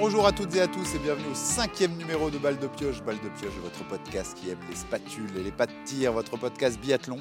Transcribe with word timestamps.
Bonjour 0.00 0.26
à 0.26 0.32
toutes 0.32 0.56
et 0.56 0.60
à 0.60 0.66
tous 0.66 0.96
et 0.96 0.98
bienvenue 0.98 1.30
au 1.30 1.34
cinquième 1.36 1.96
numéro 1.96 2.28
de 2.28 2.36
Balle 2.36 2.58
de 2.58 2.66
Pioche. 2.66 3.00
Balle 3.04 3.20
de 3.22 3.28
Pioche, 3.38 3.54
votre 3.62 3.86
podcast 3.86 4.36
qui 4.36 4.50
aime 4.50 4.58
les 4.68 4.74
spatules 4.74 5.30
et 5.38 5.42
les 5.44 5.52
pas 5.52 5.66
de 5.66 5.72
tir, 5.84 6.12
votre 6.12 6.36
podcast 6.36 6.80
biathlon. 6.80 7.18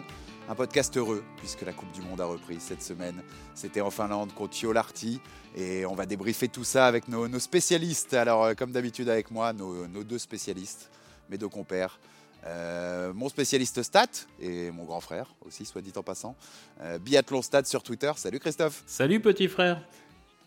Un 0.50 0.56
podcast 0.56 0.98
heureux 0.98 1.24
puisque 1.38 1.62
la 1.62 1.72
Coupe 1.72 1.92
du 1.92 2.02
Monde 2.02 2.20
a 2.20 2.26
repris 2.26 2.60
cette 2.60 2.82
semaine. 2.82 3.22
C'était 3.54 3.82
en 3.82 3.92
Finlande 3.92 4.34
contre 4.34 4.58
Jolarti 4.58 5.22
et 5.56 5.86
on 5.86 5.94
va 5.94 6.08
débriefer 6.08 6.48
tout 6.48 6.64
ça 6.64 6.88
avec 6.88 7.08
nos, 7.08 7.28
spécialistes. 7.38 8.16
Alors, 8.16 8.44
euh, 8.44 8.54
comme 8.56 8.72
d'habitude 8.72 9.08
avec 9.08 9.30
moi, 9.30 9.54
nos, 9.54 9.88
nos 9.88 10.04
deux 10.04 10.20
spécialistes, 10.20 10.90
mes 11.30 11.38
deux 11.38 11.50
compères. 11.50 12.00
Euh, 12.46 13.14
mon 13.14 13.30
spécialiste 13.30 13.84
stat 13.84 14.08
et 14.40 14.70
mon 14.72 14.84
grand 14.84 15.00
frère 15.00 15.34
aussi, 15.46 15.66
soit 15.66 15.82
dit 15.82 15.94
en 15.96 16.04
passant. 16.04 16.36
Euh, 16.82 17.00
biathlon 17.00 17.42
stat 17.42 17.66
sur 17.66 17.84
Twitter. 17.84 18.12
Salut 18.16 18.40
Christophe. 18.40 18.84
Salut 18.86 19.20
petit 19.20 19.48
frère. 19.48 19.82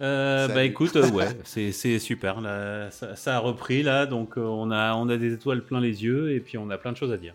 Euh, 0.02 0.48
bah 0.48 0.64
écoute, 0.64 0.94
euh, 0.96 1.10
ouais, 1.10 1.28
c'est 1.44 1.72
c'est 1.72 1.98
super. 1.98 2.40
Là, 2.42 2.90
ça, 2.90 3.16
ça 3.16 3.36
a 3.36 3.38
repris 3.38 3.82
là, 3.82 4.04
donc 4.06 4.36
euh, 4.36 4.42
on 4.42 4.70
a 4.70 4.94
on 4.94 5.08
a 5.08 5.16
des 5.16 5.32
étoiles 5.32 5.64
plein 5.64 5.80
les 5.80 6.04
yeux 6.04 6.32
et 6.32 6.40
puis 6.40 6.58
on 6.58 6.68
a 6.70 6.76
plein 6.76 6.92
de 6.92 6.96
choses 6.98 7.12
à 7.12 7.16
dire. 7.16 7.34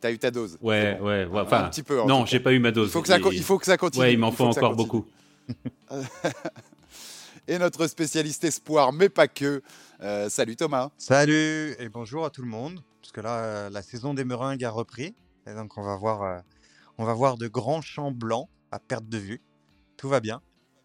T'as 0.00 0.10
eu 0.12 0.18
ta 0.18 0.30
dose. 0.30 0.58
Ouais, 0.60 0.96
bon. 0.98 1.06
ouais, 1.06 1.24
ouais. 1.24 1.38
Un 1.40 1.42
Enfin, 1.44 1.68
petit 1.70 1.82
peu. 1.82 2.00
en 2.02 2.06
non, 2.06 2.26
j'ai 2.26 2.38
pas 2.40 2.52
eu 2.52 2.58
ma 2.58 2.70
dose. 2.70 2.88
Il 2.90 2.92
faut 2.92 3.00
que 3.00 3.08
ça, 3.08 3.18
co- 3.18 3.32
Et- 3.32 3.36
il 3.36 3.42
faut 3.42 3.58
que 3.58 3.64
ça 3.64 3.78
continue. 3.78 4.02
Ouais, 4.04 4.12
il 4.12 4.18
m'en 4.18 4.30
faut 4.32 4.44
encore 4.44 4.76
beaucoup. 4.76 5.06
Et 7.46 7.58
notre 7.58 7.86
spécialiste 7.86 8.44
espoir, 8.44 8.92
mais 8.92 9.08
pas 9.08 9.28
que. 9.28 9.62
Euh, 10.02 10.28
salut 10.30 10.56
Thomas. 10.56 10.90
Salut 10.98 11.74
et 11.78 11.88
bonjour 11.90 12.24
à 12.24 12.30
tout 12.30 12.40
le 12.42 12.48
monde. 12.48 12.80
Parce 13.00 13.12
que 13.12 13.20
là, 13.20 13.38
euh, 13.44 13.70
la 13.70 13.82
saison 13.82 14.14
des 14.14 14.24
meringues 14.24 14.64
a 14.64 14.70
repris. 14.70 15.14
Et 15.46 15.54
donc, 15.54 15.76
on 15.76 15.82
va 15.82 15.96
voir, 15.96 16.22
euh, 16.22 16.38
on 16.98 17.04
va 17.04 17.12
voir 17.12 17.36
de 17.36 17.46
grands 17.48 17.82
champs 17.82 18.10
blancs 18.10 18.48
à 18.72 18.78
perte 18.78 19.08
de 19.08 19.18
vue. 19.18 19.40
Tout 19.98 20.08
va 20.08 20.20
bien. 20.20 20.40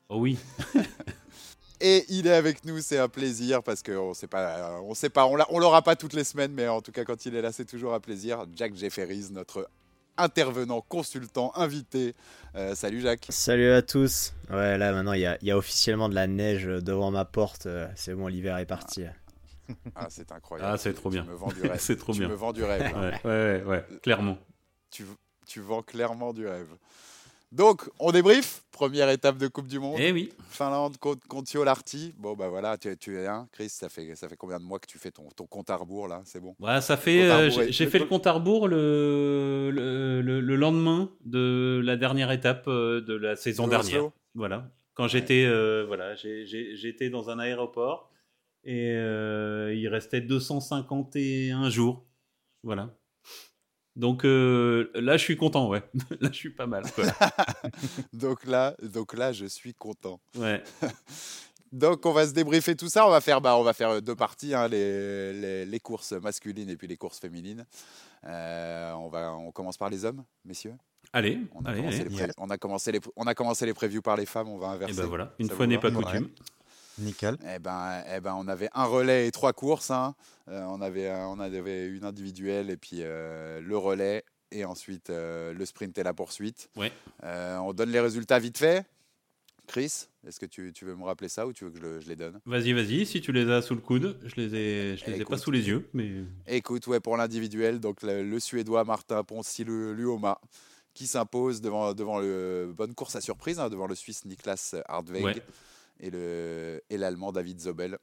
Oh 0.09 0.18
oui. 0.20 0.38
Et 1.81 2.04
il 2.09 2.28
est 2.28 2.34
avec 2.34 2.66
nous, 2.66 2.80
c'est 2.81 2.97
un 2.97 3.08
plaisir 3.08 3.64
parce 3.64 3.81
qu'on 3.81 4.14
sait 4.14 4.28
pas, 4.28 4.81
on 4.84 4.94
sait 4.94 5.09
pas, 5.09 5.25
on 5.28 5.36
l'a- 5.38 5.47
on 5.50 5.59
l'aura 5.59 5.81
pas 5.81 5.95
toutes 5.95 6.11
les 6.14 6.25
semaines, 6.25 6.52
mais 6.52 6.67
en 6.67 6.81
tout 6.81 6.92
cas 6.92 7.06
quand 7.06 7.25
il 7.25 7.36
est 7.36 7.42
là, 7.42 7.53
c'est 7.53 7.64
toujours 7.66 7.94
un 7.94 8.02
plaisir. 8.02 8.45
Jack 8.53 8.75
Jefferies, 8.75 9.28
notre 9.31 9.69
intervenant, 10.17 10.81
consultant, 10.81 11.53
invité. 11.56 12.16
Euh, 12.56 12.75
salut 12.75 13.00
Jacques. 13.00 13.28
Salut 13.30 13.72
à 13.72 13.81
tous. 13.81 14.34
Ouais, 14.50 14.78
là 14.78 14.92
maintenant 14.92 15.14
il 15.14 15.22
y 15.22 15.25
a, 15.25 15.38
il 15.42 15.47
y 15.47 15.52
a 15.52 15.58
officiellement 15.58 16.09
de 16.09 16.16
la 16.16 16.28
neige 16.28 16.66
devant 16.66 17.12
ma 17.12 17.23
porte. 17.23 17.66
euh, 17.67 17.88
C'est 17.95 18.14
bon, 18.14 18.28
l'hiver 18.28 18.58
est 18.58 18.66
parti. 18.66 19.06
Ah, 19.95 20.08
c'est 20.09 20.30
incroyable. 20.34 20.72
Ah, 20.73 20.78
c'est 20.78 20.94
trop 20.94 21.09
bien. 21.09 21.23
Tu 21.23 21.30
me 21.30 21.36
vends 21.36 21.47
du 21.53 21.62
rêve. 21.62 21.75
C'est 21.80 21.95
trop 21.95 22.12
tu 22.12 22.19
bien. 22.19 22.28
me 22.28 22.34
vends 22.34 22.52
du 22.52 22.64
rêve. 22.64 22.81
là. 22.91 23.00
Ouais, 23.00 23.19
ouais, 23.23 23.62
ouais, 23.62 23.64
ouais, 23.64 23.86
clairement. 24.02 24.38
Tu, 24.89 25.06
tu 25.45 25.62
vends 25.62 25.84
clairement 25.84 26.34
du 26.34 26.45
rêve. 26.47 26.75
Donc, 27.52 27.89
on 28.00 28.11
débrief. 28.11 28.64
Première 28.72 29.09
étape 29.09 29.38
de 29.38 29.47
Coupe 29.47 29.67
du 29.67 29.80
Monde. 29.80 29.97
Eh 30.00 30.11
oui. 30.11 30.31
Finlande 30.50 30.97
contre, 30.97 31.28
contre 31.28 31.52
Jolarti. 31.52 32.14
Bon, 32.17 32.33
bah 32.33 32.47
voilà, 32.47 32.78
tu, 32.78 32.95
tu 32.97 33.17
es 33.17 33.25
un. 33.28 33.47
Chris, 33.52 33.69
ça 33.69 33.89
fait, 33.89 34.16
ça 34.16 34.30
fait 34.30 34.38
combien 34.38 34.59
de 34.59 34.64
mois 34.64 34.80
que 34.80 34.88
tu 34.88 34.97
fais 34.97 35.11
ton, 35.11 35.28
ton 35.36 35.45
compte 35.47 35.69
à 35.69 35.75
rebours 35.75 36.08
là? 36.08 36.22
C'est 36.25 36.39
bon? 36.39 36.56
Ouais, 36.59 36.80
ça 36.80 36.95
fait. 36.95 37.30
Euh, 37.30 37.50
j'ai 37.50 37.88
fait 37.88 38.00
le 38.00 38.06
compte 38.06 38.25
à 38.28 38.31
rebours 38.33 38.67
le, 38.67 39.72
le, 39.73 40.22
le- 40.22 40.39
le 40.41 40.56
lendemain 40.56 41.09
de 41.25 41.81
la 41.83 41.97
dernière 41.97 42.31
étape 42.31 42.66
euh, 42.67 43.02
de 43.02 43.16
la 43.16 43.36
saison 43.36 43.66
De 43.66 43.72
dernière. 43.72 43.95
Oslo 43.97 44.13
Voilà. 44.36 44.69
Quand 44.94 45.08
j'étais 45.08 45.44
euh, 45.45 45.86
voilà, 45.88 46.16
j'étais 46.16 47.09
dans 47.09 47.30
un 47.30 47.39
aéroport 47.39 48.11
et 48.63 48.91
euh, 48.95 49.73
il 49.73 49.88
restait 49.88 50.22
251 50.22 51.69
jours. 51.69 52.06
Voilà. 52.63 52.94
Donc 53.95 54.23
euh, 54.26 54.90
là, 54.95 55.18
je 55.18 55.23
suis 55.23 55.36
content, 55.38 55.68
ouais. 55.70 55.84
là, 56.22 56.30
je 56.32 56.38
suis 56.38 56.52
pas 56.52 56.68
mal. 56.68 56.84
quoi. 56.92 57.06
Donc 58.14 58.46
là, 58.46 58.76
donc 58.81 59.14
là, 59.18 59.31
je 59.34 59.46
suis 59.46 59.73
content. 59.73 60.20
Ouais. 60.38 60.64
Donc 61.72 62.06
on 62.06 62.12
va 62.14 62.26
se 62.26 62.34
débriefer 62.34 62.76
tout 62.76 62.90
ça. 62.90 63.06
On 63.06 63.12
va 63.12 63.22
faire, 63.22 63.42
bah, 63.42 63.56
on 63.58 63.64
va 63.64 63.73
faire 63.73 64.02
deux 64.02 64.16
parties, 64.16 64.54
hein, 64.56 64.68
les, 64.68 65.34
les- 65.34 65.66
les 65.66 65.80
courses 65.80 66.14
masculines 66.14 66.69
et 66.69 66.75
puis 66.78 66.88
les 66.88 66.97
courses 66.97 67.19
féminines. 67.19 67.66
Euh, 68.25 68.91
on 68.94 69.08
va, 69.09 69.34
on 69.34 69.52
commence 69.52 69.78
par 69.78 69.90
les 69.90 70.03
hommes, 70.03 70.24
messieurs. 70.46 70.74
Allez, 71.13 71.40
On 71.56 71.63
a, 71.66 71.69
allez, 71.69 71.80
commencé, 71.81 72.00
allez. 72.02 72.09
les 72.09 72.16
pré- 72.16 72.31
on 72.38 72.50
a 72.50 72.58
commencé 72.58 72.92
les, 72.92 73.00
on 73.16 73.24
a 73.28 73.34
commencé 73.36 73.66
les 73.66 73.74
previews 73.74 74.02
par 74.02 74.16
les 74.18 74.25
femmes. 74.25 74.47
On 74.50 74.58
va 74.58 74.68
Et 74.68 74.69
inverser. 74.72 74.96
ben 75.02 75.06
voilà, 75.08 75.34
une 75.40 75.47
Ça 75.47 75.56
fois 75.56 75.68
n'est 75.68 75.78
pas 75.80 75.90
Ouais. 75.90 76.03
coutume. 76.03 76.30
Nickel. 77.02 77.38
Eh 77.56 77.60
ben, 77.60 78.04
eh 78.14 78.20
ben, 78.20 78.36
on 78.38 78.48
avait 78.48 78.70
un 78.74 78.86
relais 78.86 79.28
et 79.28 79.32
trois 79.32 79.54
courses. 79.54 79.92
hein. 79.92 80.16
Euh, 80.48 80.64
on, 80.68 80.82
avait, 80.82 81.10
un- 81.10 81.28
on 81.28 81.40
avait 81.40 81.88
une 81.88 82.04
individuelle 82.06 82.70
et 82.70 82.78
puis 82.78 83.00
euh, 83.02 83.60
le 83.62 83.78
relais 83.78 84.24
et 84.52 84.66
ensuite 84.66 85.10
euh, 85.10 85.54
le 85.54 85.66
sprint 85.66 85.98
et 85.98 86.04
la 86.04 86.14
poursuite. 86.14 86.70
Ouais. 86.76 86.92
Euh, 87.24 87.58
on 87.58 87.74
donne 87.74 87.90
les 87.92 88.00
résultats 88.00 88.40
vite 88.40 88.58
fait. 88.58 88.86
Chris, 89.68 90.08
est-ce 90.28 90.40
que 90.40 90.48
tu, 90.48 90.74
tu 90.74 90.84
veux 90.86 90.96
me 90.96 91.04
rappeler 91.04 91.30
ça 91.30 91.46
ou 91.46 91.54
tu 91.54 91.64
veux 91.66 91.70
que 91.70 91.78
je, 91.78 91.82
le- 91.84 92.00
je 92.00 92.08
les 92.10 92.16
donne? 92.16 92.40
Vas-y, 92.48 92.74
vas-y, 92.74 93.06
si 93.06 93.22
tu 93.22 93.31
les 93.31 93.48
as 93.52 93.62
sous 93.62 93.76
le 93.76 93.81
coude, 93.81 94.18
je 94.26 94.36
les 94.42 94.56
ai, 94.56 94.98
je 94.98 95.06
les 95.06 95.22
ai 95.22 95.26
pas 95.26 95.38
sous 95.38 95.52
les 95.52 95.68
yeux, 95.68 95.88
mais 95.94 96.10
Écoute, 96.48 96.88
ouais, 96.88 97.00
pour 97.00 97.16
l'individuel, 97.18 97.80
donc 97.80 98.02
le, 98.02 98.24
le 98.24 98.40
Suédois 98.40 98.84
Martin 98.84 99.24
Ponsi 99.24 99.64
Luoma 99.64 100.42
qui 100.96 101.06
s'impose 101.06 101.62
devant, 101.62 101.94
devant 101.94 102.20
le 102.20 102.74
bonne 102.76 102.96
course 102.96 103.16
à 103.16 103.22
surprise, 103.22 103.60
hein, 103.60 103.70
devant 103.70 103.86
le 103.86 103.94
Suisse 103.94 104.26
Niklas 104.26 104.74
Hartweg 104.88 105.24
Ouais. 105.24 105.36
Et 106.00 106.10
le 106.10 106.82
et 106.90 106.98
l'Allemand 106.98 107.32
David 107.32 107.60
Zobel 107.60 107.98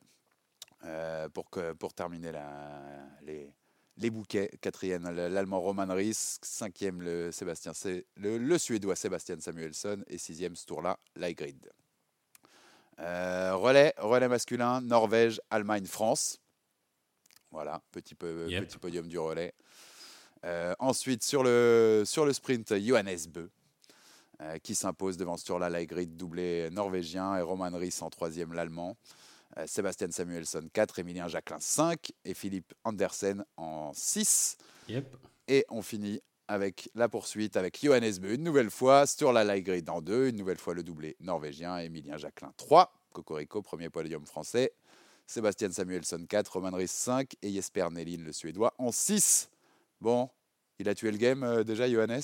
euh, 0.85 1.29
pour, 1.29 1.51
que, 1.51 1.73
pour 1.73 1.95
terminer 1.95 2.33
la, 2.33 3.09
les, 3.23 3.53
les 3.97 4.11
bouquets. 4.11 4.51
Quatrième, 4.61 5.09
le- 5.11 5.29
l'Allemand 5.29 5.61
Roman 5.61 5.87
Ries. 5.89 6.39
Cinquième, 6.43 7.03
le, 7.03 7.33
Sébastien, 7.33 7.73
le, 8.17 8.39
le 8.39 8.59
Suédois 8.59 8.97
Sébastien 8.97 9.41
Samuelsson. 9.41 10.03
Et 10.09 10.19
sixième, 10.19 10.55
ce 10.57 10.67
tour-là, 10.67 10.99
Laigrid. 11.17 11.71
Euh, 12.99 13.55
relais, 13.57 13.93
relais 13.99 14.29
masculin, 14.29 14.81
Norvège, 14.81 15.41
Allemagne, 15.51 15.87
France. 15.87 16.39
Voilà, 17.51 17.83
petit, 17.93 18.15
peu, 18.15 18.49
Yep. 18.49 18.67
petit 18.67 18.79
podium 18.79 19.09
du 19.09 19.19
relais. 19.19 19.55
Euh, 20.45 20.75
ensuite, 20.79 21.23
sur 21.23 21.43
le, 21.43 22.03
sur 22.07 22.25
le 22.27 22.33
sprint, 22.33 22.75
Johannes 22.79 23.17
Bö, 23.29 23.41
euh, 23.43 23.49
qui 24.63 24.75
s'impose 24.75 25.17
devant 25.17 25.37
ce 25.37 25.45
tour-là, 25.47 25.71
Laigrid, 25.71 26.17
doublé 26.17 26.69
norvégien, 26.71 27.37
et 27.37 27.43
Roman 27.43 27.71
Ries 27.73 27.99
en 28.01 28.11
troisième, 28.11 28.53
l'allemand. 28.53 28.97
Euh, 29.59 29.67
Sébastien 29.67 30.11
Samuelsson 30.11 30.69
4, 30.73 30.99
Emilien 30.99 31.29
Jacquelin 31.29 31.59
5 31.59 32.13
et 32.25 32.35
Philippe 32.35 32.75
Andersen 32.85 33.45
en 33.57 33.93
6. 33.95 34.59
yep. 34.89 35.17
Et 35.49 35.65
on 35.71 35.81
finit 35.81 36.21
avec 36.49 36.91
la 36.95 37.09
poursuite 37.09 37.57
avec 37.57 37.79
Johannes 37.83 38.19
Bö 38.21 38.35
une 38.35 38.43
nouvelle 38.43 38.71
fois, 38.71 39.07
Sturla 39.07 39.45
Laigrid 39.45 39.89
en 39.89 40.03
2, 40.03 40.29
une 40.29 40.37
nouvelle 40.37 40.59
fois 40.59 40.75
le 40.75 40.83
doublé 40.83 41.17
norvégien, 41.21 41.79
Emilien 41.79 42.19
Jacquelin 42.19 42.53
3, 42.57 42.93
Cocorico, 43.13 43.63
premier 43.63 43.89
podium 43.89 44.27
français, 44.27 44.73
Sébastien 45.27 45.71
Samuelsson 45.71 46.25
4, 46.29 46.53
Roman 46.53 46.77
Ries 46.77 46.89
5 46.89 47.35
et 47.41 47.53
Jesper 47.53 47.89
Nelin 47.91 48.23
le 48.23 48.33
suédois 48.33 48.75
en 48.79 48.93
6. 48.93 49.49
Bon, 50.01 50.29
il 50.79 50.89
a 50.89 50.95
tué 50.95 51.11
le 51.11 51.17
game 51.17 51.43
euh, 51.43 51.65
déjà, 51.65 51.91
Johannes? 51.91 52.21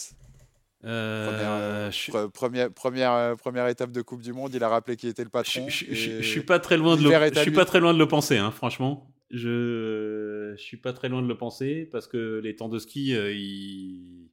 Euh, 0.85 1.27
Première, 1.29 1.51
euh, 1.53 1.91
je, 1.93 2.11
pre- 2.11 2.31
première, 2.31 2.73
première, 2.73 3.13
euh, 3.13 3.35
première 3.37 3.69
étape 3.69 3.93
de 3.93 4.03
Coupe 4.03 4.23
du 4.23 4.33
Monde, 4.33 4.53
il 4.55 4.63
a 4.65 4.69
rappelé 4.69 4.97
qui 4.97 5.07
était 5.07 5.23
le 5.23 5.31
patron. 5.31 5.69
je- 5.69 5.95
je- 5.95 6.23
suis 6.23 6.41
pas 6.43 6.59
très 6.59 6.77
loin 6.77 6.97
de 6.97 7.03
le, 7.05 7.09
je 7.35 7.41
suis 7.43 7.51
pas 7.53 7.65
très 7.65 7.79
loin 7.81 7.95
de 7.95 7.99
le 7.99 8.09
penser, 8.09 8.37
hein, 8.37 8.51
franchement. 8.51 9.09
Je, 9.31 10.55
je 10.57 10.63
suis 10.63 10.77
pas 10.77 10.93
très 10.93 11.09
loin 11.09 11.23
de 11.23 11.29
le 11.29 11.37
penser 11.39 11.89
parce 11.91 12.07
que 12.07 12.41
les 12.43 12.57
temps 12.57 12.69
de 12.69 12.79
ski, 12.79 13.15
euh, 13.15 13.33
il, 13.33 14.29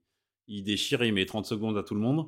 il 0.48 0.64
déchire, 0.64 1.04
il 1.04 1.14
met 1.14 1.26
30 1.26 1.46
secondes 1.46 1.78
à 1.78 1.84
tout 1.84 1.94
le 1.96 2.02
monde 2.02 2.28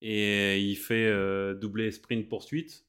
et 0.00 0.60
il 0.60 0.76
fait 0.76 1.06
euh, 1.06 1.54
doubler 1.54 1.90
sprint 1.90 2.28
poursuite. 2.28 2.84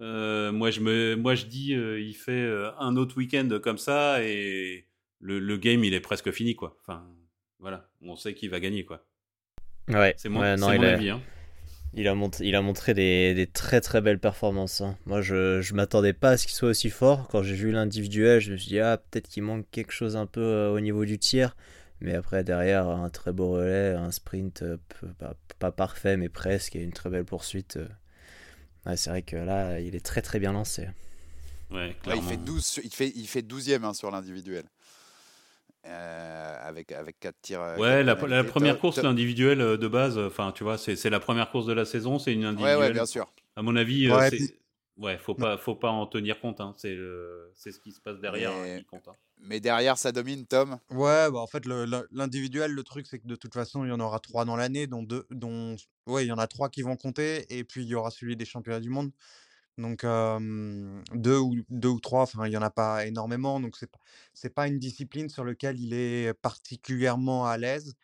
Euh, 0.00 0.52
moi, 0.52 0.70
je 0.70 0.80
me, 0.80 1.14
moi, 1.14 1.34
je 1.34 1.46
dis, 1.46 1.74
euh, 1.74 1.98
il 2.00 2.14
fait 2.14 2.32
euh, 2.32 2.70
un 2.78 2.96
autre 2.96 3.16
week-end 3.16 3.48
comme 3.62 3.78
ça 3.78 4.22
et 4.22 4.86
le, 5.20 5.38
le 5.38 5.56
game, 5.56 5.84
il 5.84 5.94
est 5.94 6.00
presque 6.00 6.30
fini, 6.32 6.54
quoi. 6.54 6.76
Enfin, 6.82 7.06
voilà, 7.58 7.88
on 8.02 8.16
sait 8.16 8.34
qu'il 8.34 8.50
va 8.50 8.60
gagner, 8.60 8.84
quoi. 8.84 9.02
Ouais, 9.88 10.16
C'est 10.16 10.28
mon, 10.28 10.40
ouais, 10.40 10.56
non, 10.56 10.68
c'est 10.68 10.72
il, 10.72 10.84
mon 10.84 10.84
a, 10.84 10.94
avis. 10.94 11.10
Hein. 11.10 11.20
il, 11.94 12.08
a 12.08 12.14
montré, 12.14 12.46
il 12.46 12.54
a 12.56 12.62
montré 12.62 12.94
des, 12.94 13.34
des 13.34 13.46
très 13.46 13.80
très 13.80 14.00
belles 14.00 14.18
performances. 14.20 14.80
hein. 14.80 14.98
Moi, 15.06 15.20
je, 15.22 15.60
je 15.62 15.74
m'attendais 15.74 16.12
pas 16.12 16.30
à 16.32 16.36
ce 16.36 16.46
qu'il 16.46 16.54
soit 16.56 16.70
aussi 16.70 16.90
fort. 16.90 17.28
Quand 17.28 17.42
j'ai 17.42 17.54
vu 17.54 17.72
l'individuel, 17.72 18.40
je 18.40 18.52
me 18.52 18.56
suis 18.56 18.68
dit, 18.70 18.80
ah, 18.80 18.98
peut-être 18.98 19.28
qu'il 19.28 19.42
manque 19.44 19.66
quelque 19.70 19.92
chose 19.92 20.16
un 20.16 20.26
peu 20.26 20.40
euh, 20.40 20.72
au 20.72 20.80
niveau 20.80 21.04
du 21.04 21.18
tir. 21.18 21.56
Mais 22.00 22.14
après, 22.14 22.44
derrière, 22.44 22.88
un 22.88 23.08
très 23.10 23.32
beau 23.32 23.50
relais, 23.52 23.94
un 23.94 24.10
sprint 24.10 24.62
euh, 24.62 24.76
peu- 25.00 25.08
pas, 25.18 25.34
pas 25.58 25.72
parfait, 25.72 26.16
mais 26.16 26.28
presque, 26.28 26.76
et 26.76 26.82
une 26.82 26.92
très 26.92 27.10
belle 27.10 27.24
poursuite. 27.24 27.76
euh. 27.78 27.88
Ouais, 28.86 28.96
c'est 28.96 29.10
vrai 29.10 29.22
que 29.22 29.36
là, 29.36 29.80
il 29.80 29.94
est 29.96 30.04
très 30.04 30.22
très 30.22 30.38
bien 30.38 30.52
lancé. 30.52 30.88
Ouais, 31.70 31.96
Ouais, 32.06 32.16
il, 32.18 32.22
fait 32.22 32.36
12, 32.36 32.64
sur- 32.64 32.84
il, 32.84 32.94
fait, 32.94 33.12
il 33.16 33.26
fait 33.26 33.42
12e 33.42 33.84
hein, 33.84 33.94
sur 33.94 34.10
l'individuel. 34.10 34.64
Euh, 35.88 36.56
avec, 36.68 36.90
avec 36.92 37.20
4 37.20 37.36
tirs. 37.42 37.60
euh, 37.60 37.76
Ouais, 37.76 38.04
quatre 38.04 38.26
la, 38.26 38.42
première 38.44 38.78
course, 38.78 38.98
l'individuel 38.98 39.60
euh, 39.60 39.76
de 39.76 39.86
base, 39.86 40.18
enfin, 40.18 40.50
tu 40.52 40.64
vois, 40.64 40.78
c'est 40.78 41.10
la 41.10 41.20
première 41.20 41.50
course 41.50 41.66
de 41.66 41.72
la 41.72 41.84
saison, 41.84 42.18
c'est 42.18 42.32
une 42.32 42.40
Ouais, 42.40 42.46
individuelle. 42.46 42.78
ouais, 42.78 42.92
bien 42.92 43.06
sûr. 43.06 43.32
À 43.54 43.62
mon 43.62 43.76
avis, 43.76 44.10
Ouais, 44.10 44.30
puis- 44.30 44.50
ouais, 44.98 45.16
faut 45.16 45.34
pas, 45.34 45.56
faut 45.58 45.76
pas 45.76 45.90
en 45.90 46.06
tenir 46.06 46.40
compte. 46.40 46.60
Hein. 46.60 46.74
C'est 46.76 46.94
le- 46.94 47.52
ce 47.54 47.70
qui 47.78 47.92
se 47.92 48.00
passe 48.00 48.18
derrière 48.20 48.50
Mais- 48.62 48.74
hein, 48.74 48.78
qui 48.78 48.84
compte. 48.84 49.06
hein. 49.08 49.14
Mais 49.38 49.60
derrière, 49.60 49.96
ça 49.98 50.12
domine, 50.12 50.46
Tom? 50.46 50.78
Ouais, 50.90 51.30
bah 51.30 51.38
en 51.38 51.46
fait, 51.46 51.66
le- 51.66 51.84
le- 51.84 52.08
l'individuel, 52.10 52.72
le, 52.72 52.82
truc, 52.82 53.06
c'est 53.06 53.18
que 53.18 53.26
de 53.28 53.36
toute 53.36 53.52
façon, 53.54 53.84
il 53.84 53.88
y 53.88 53.92
en 53.92 54.00
aura 54.00 54.18
trois 54.18 54.44
dans 54.44 54.56
l'année, 54.56 54.86
dont 54.86 55.02
deux, 55.02 55.26
dont, 55.30 55.76
ouais, 56.06 56.24
il 56.24 56.28
y 56.28 56.32
en 56.32 56.38
a 56.38 56.46
trois 56.46 56.68
qui 56.70 56.82
vont 56.82 56.96
compter, 56.96 57.44
et 57.56 57.62
puis 57.62 57.82
il 57.82 57.88
y 57.88 57.94
aura 57.94 58.10
celui 58.10 58.34
des 58.34 58.44
championnats 58.46 58.80
du 58.80 58.88
monde. 58.90 59.12
Donc, 59.78 60.02
deux, 60.04 61.38
ou, 61.38 61.56
deux 61.68 61.88
ou 61.88 62.00
trois, 62.00 62.22
enfin, 62.22 62.46
il 62.46 62.50
n'y 62.50 62.56
en 62.56 62.62
a 62.62 62.70
pas 62.70 63.06
énormément. 63.06 63.60
Donc, 63.60 63.76
ce 63.76 63.84
n'est 64.42 64.50
pas 64.50 64.68
une 64.68 64.78
discipline 64.78 65.28
sur 65.28 65.44
laquelle 65.44 65.78
il 65.78 65.92
est 65.92 66.32
particulièrement 66.34 67.46
à 67.46 67.58
l'aise. 67.58 67.94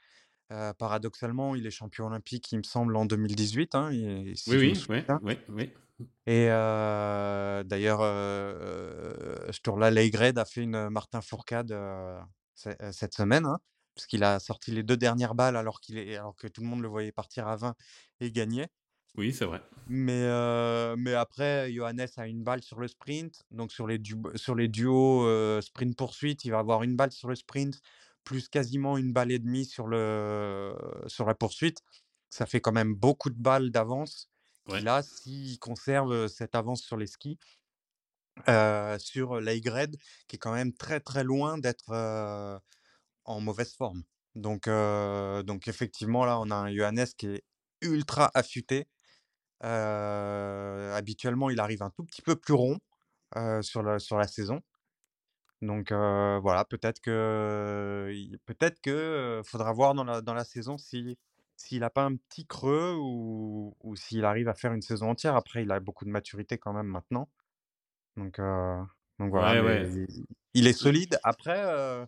paradoxalement, 0.79 1.55
il 1.55 1.67
est 1.67 1.71
champion 1.71 2.07
olympique, 2.07 2.53
il 2.53 2.59
me 2.59 2.63
semble, 2.63 2.95
en 2.97 3.07
2018. 3.07 3.75
Hein, 3.75 3.89
oui, 3.91 4.39
oui, 4.47 4.73
oui, 5.23 5.39
oui, 5.49 5.71
Et 6.27 6.47
d'ailleurs, 6.47 8.01
ce 8.01 9.61
tour-là, 9.63 9.91
Leigred 9.91 10.39
a 10.39 10.45
fait 10.45 10.63
une 10.63 10.91
Martin 10.91 11.21
Fourcade 11.21 11.75
cette 12.55 13.15
semaine, 13.15 13.47
hein, 13.47 13.59
parce 13.95 14.07
qu'il 14.07 14.25
a 14.25 14.39
sorti 14.41 14.71
les 14.73 14.83
deux 14.83 14.97
dernières 14.97 15.35
balles 15.35 15.57
alors, 15.57 15.81
qu'il 15.81 15.99
est, 15.99 16.17
alors 16.17 16.37
que 16.37 16.49
tout 16.49 16.61
le 16.61 16.67
monde 16.67 16.83
le 16.83 16.89
voyait 16.89 17.13
partir 17.13 17.49
à 17.49 17.57
20 17.57 17.75
et 18.21 18.31
gagner. 18.31 18.67
Oui, 19.17 19.33
c'est 19.33 19.45
vrai. 19.45 19.61
Mais, 19.89 20.27
mais 20.97 21.15
après, 21.15 21.73
Johannes 21.73 22.07
a 22.17 22.27
une 22.27 22.43
balle 22.43 22.63
sur 22.63 22.81
le 22.81 22.89
sprint. 22.89 23.43
Donc, 23.51 23.73
sur 23.73 23.87
les, 23.87 24.01
sur 24.37 24.55
les 24.55 24.69
duos 24.69 25.61
sprint-poursuite, 25.61 26.45
il 26.45 26.51
va 26.51 26.61
avoir 26.61 26.83
une 26.83 26.97
balle 26.97 27.13
sur 27.13 27.29
le 27.29 27.35
sprint, 27.35 27.81
plus 28.25 28.49
quasiment 28.49 28.97
une 28.97 29.13
balle 29.13 29.31
et 29.33 29.39
demie 29.39 29.67
sur, 29.67 29.87
le, 29.87 30.75
sur 31.09 31.27
la 31.27 31.35
poursuite. 31.35 31.83
Ça 32.31 32.47
fait 32.47 32.61
quand 32.61 32.73
même 32.73 32.95
beaucoup 32.95 33.29
de 33.29 33.39
balles 33.39 33.71
d'avance. 33.71 34.31
Et 34.75 34.81
là, 34.81 35.03
s'il 35.03 35.59
conserve 35.59 36.29
cette 36.29 36.55
avance 36.55 36.83
sur 36.83 36.97
les 36.97 37.07
skis, 37.07 37.39
sur 38.99 39.41
l'Aigred, 39.41 39.97
qui 40.27 40.37
est 40.37 40.39
quand 40.39 40.55
même 40.55 40.73
très 40.73 41.01
très 41.01 41.25
loin 41.25 41.59
d'être 41.59 42.61
en 43.25 43.41
mauvaise 43.41 43.75
forme. 43.75 44.05
Donc, 44.35 44.71
donc 45.45 45.69
effectivement, 45.69 46.25
là, 46.25 46.41
on 46.41 46.51
a 46.51 46.55
un 46.55 46.75
Johannes 46.75 47.09
qui 47.19 47.27
est 47.27 47.45
ultra 47.83 48.31
affûté 48.33 48.87
habituellement, 49.63 51.51
il 51.51 51.61
arrive 51.61 51.83
un 51.83 51.91
tout 51.91 52.05
petit 52.05 52.23
peu 52.23 52.37
plus 52.37 52.55
rond 52.55 52.79
sur, 53.63 53.83
la, 53.83 53.99
sur 53.99 54.19
la 54.19 54.27
saison. 54.27 54.61
Donc 55.63 55.93
voilà, 55.93 56.65
peut-être 56.65 57.01
que 57.01 58.13
peut-être 58.47 58.81
que 58.81 59.41
faudra 59.45 59.73
voir 59.73 59.95
dans 59.95 60.05
la, 60.05 60.21
dans 60.21 60.35
la 60.35 60.45
saison 60.45 60.79
si 60.79 61.19
s'il 61.57 61.81
n'a 61.81 61.91
pas 61.91 62.03
un 62.03 62.17
petit 62.17 62.47
creux 62.47 62.97
ou, 62.99 63.77
ou 63.81 63.95
s'il 63.95 64.25
arrive 64.25 64.49
à 64.49 64.55
faire 64.55 64.73
une 64.73 64.83
saison 64.83 65.11
entière. 65.11 65.37
Après, 65.37 65.63
il 65.63 65.71
a 65.71 65.79
beaucoup 65.79 66.05
de 66.05 66.11
maturité 66.11 66.59
quand 66.59 66.73
même 66.73 66.89
maintenant. 66.89 67.29
Donc, 68.17 68.41
donc 69.19 69.31
voilà, 69.31 69.85
Il, 70.55 70.67
est 70.67 70.73
solide. 70.73 71.19
Après, 71.23 72.07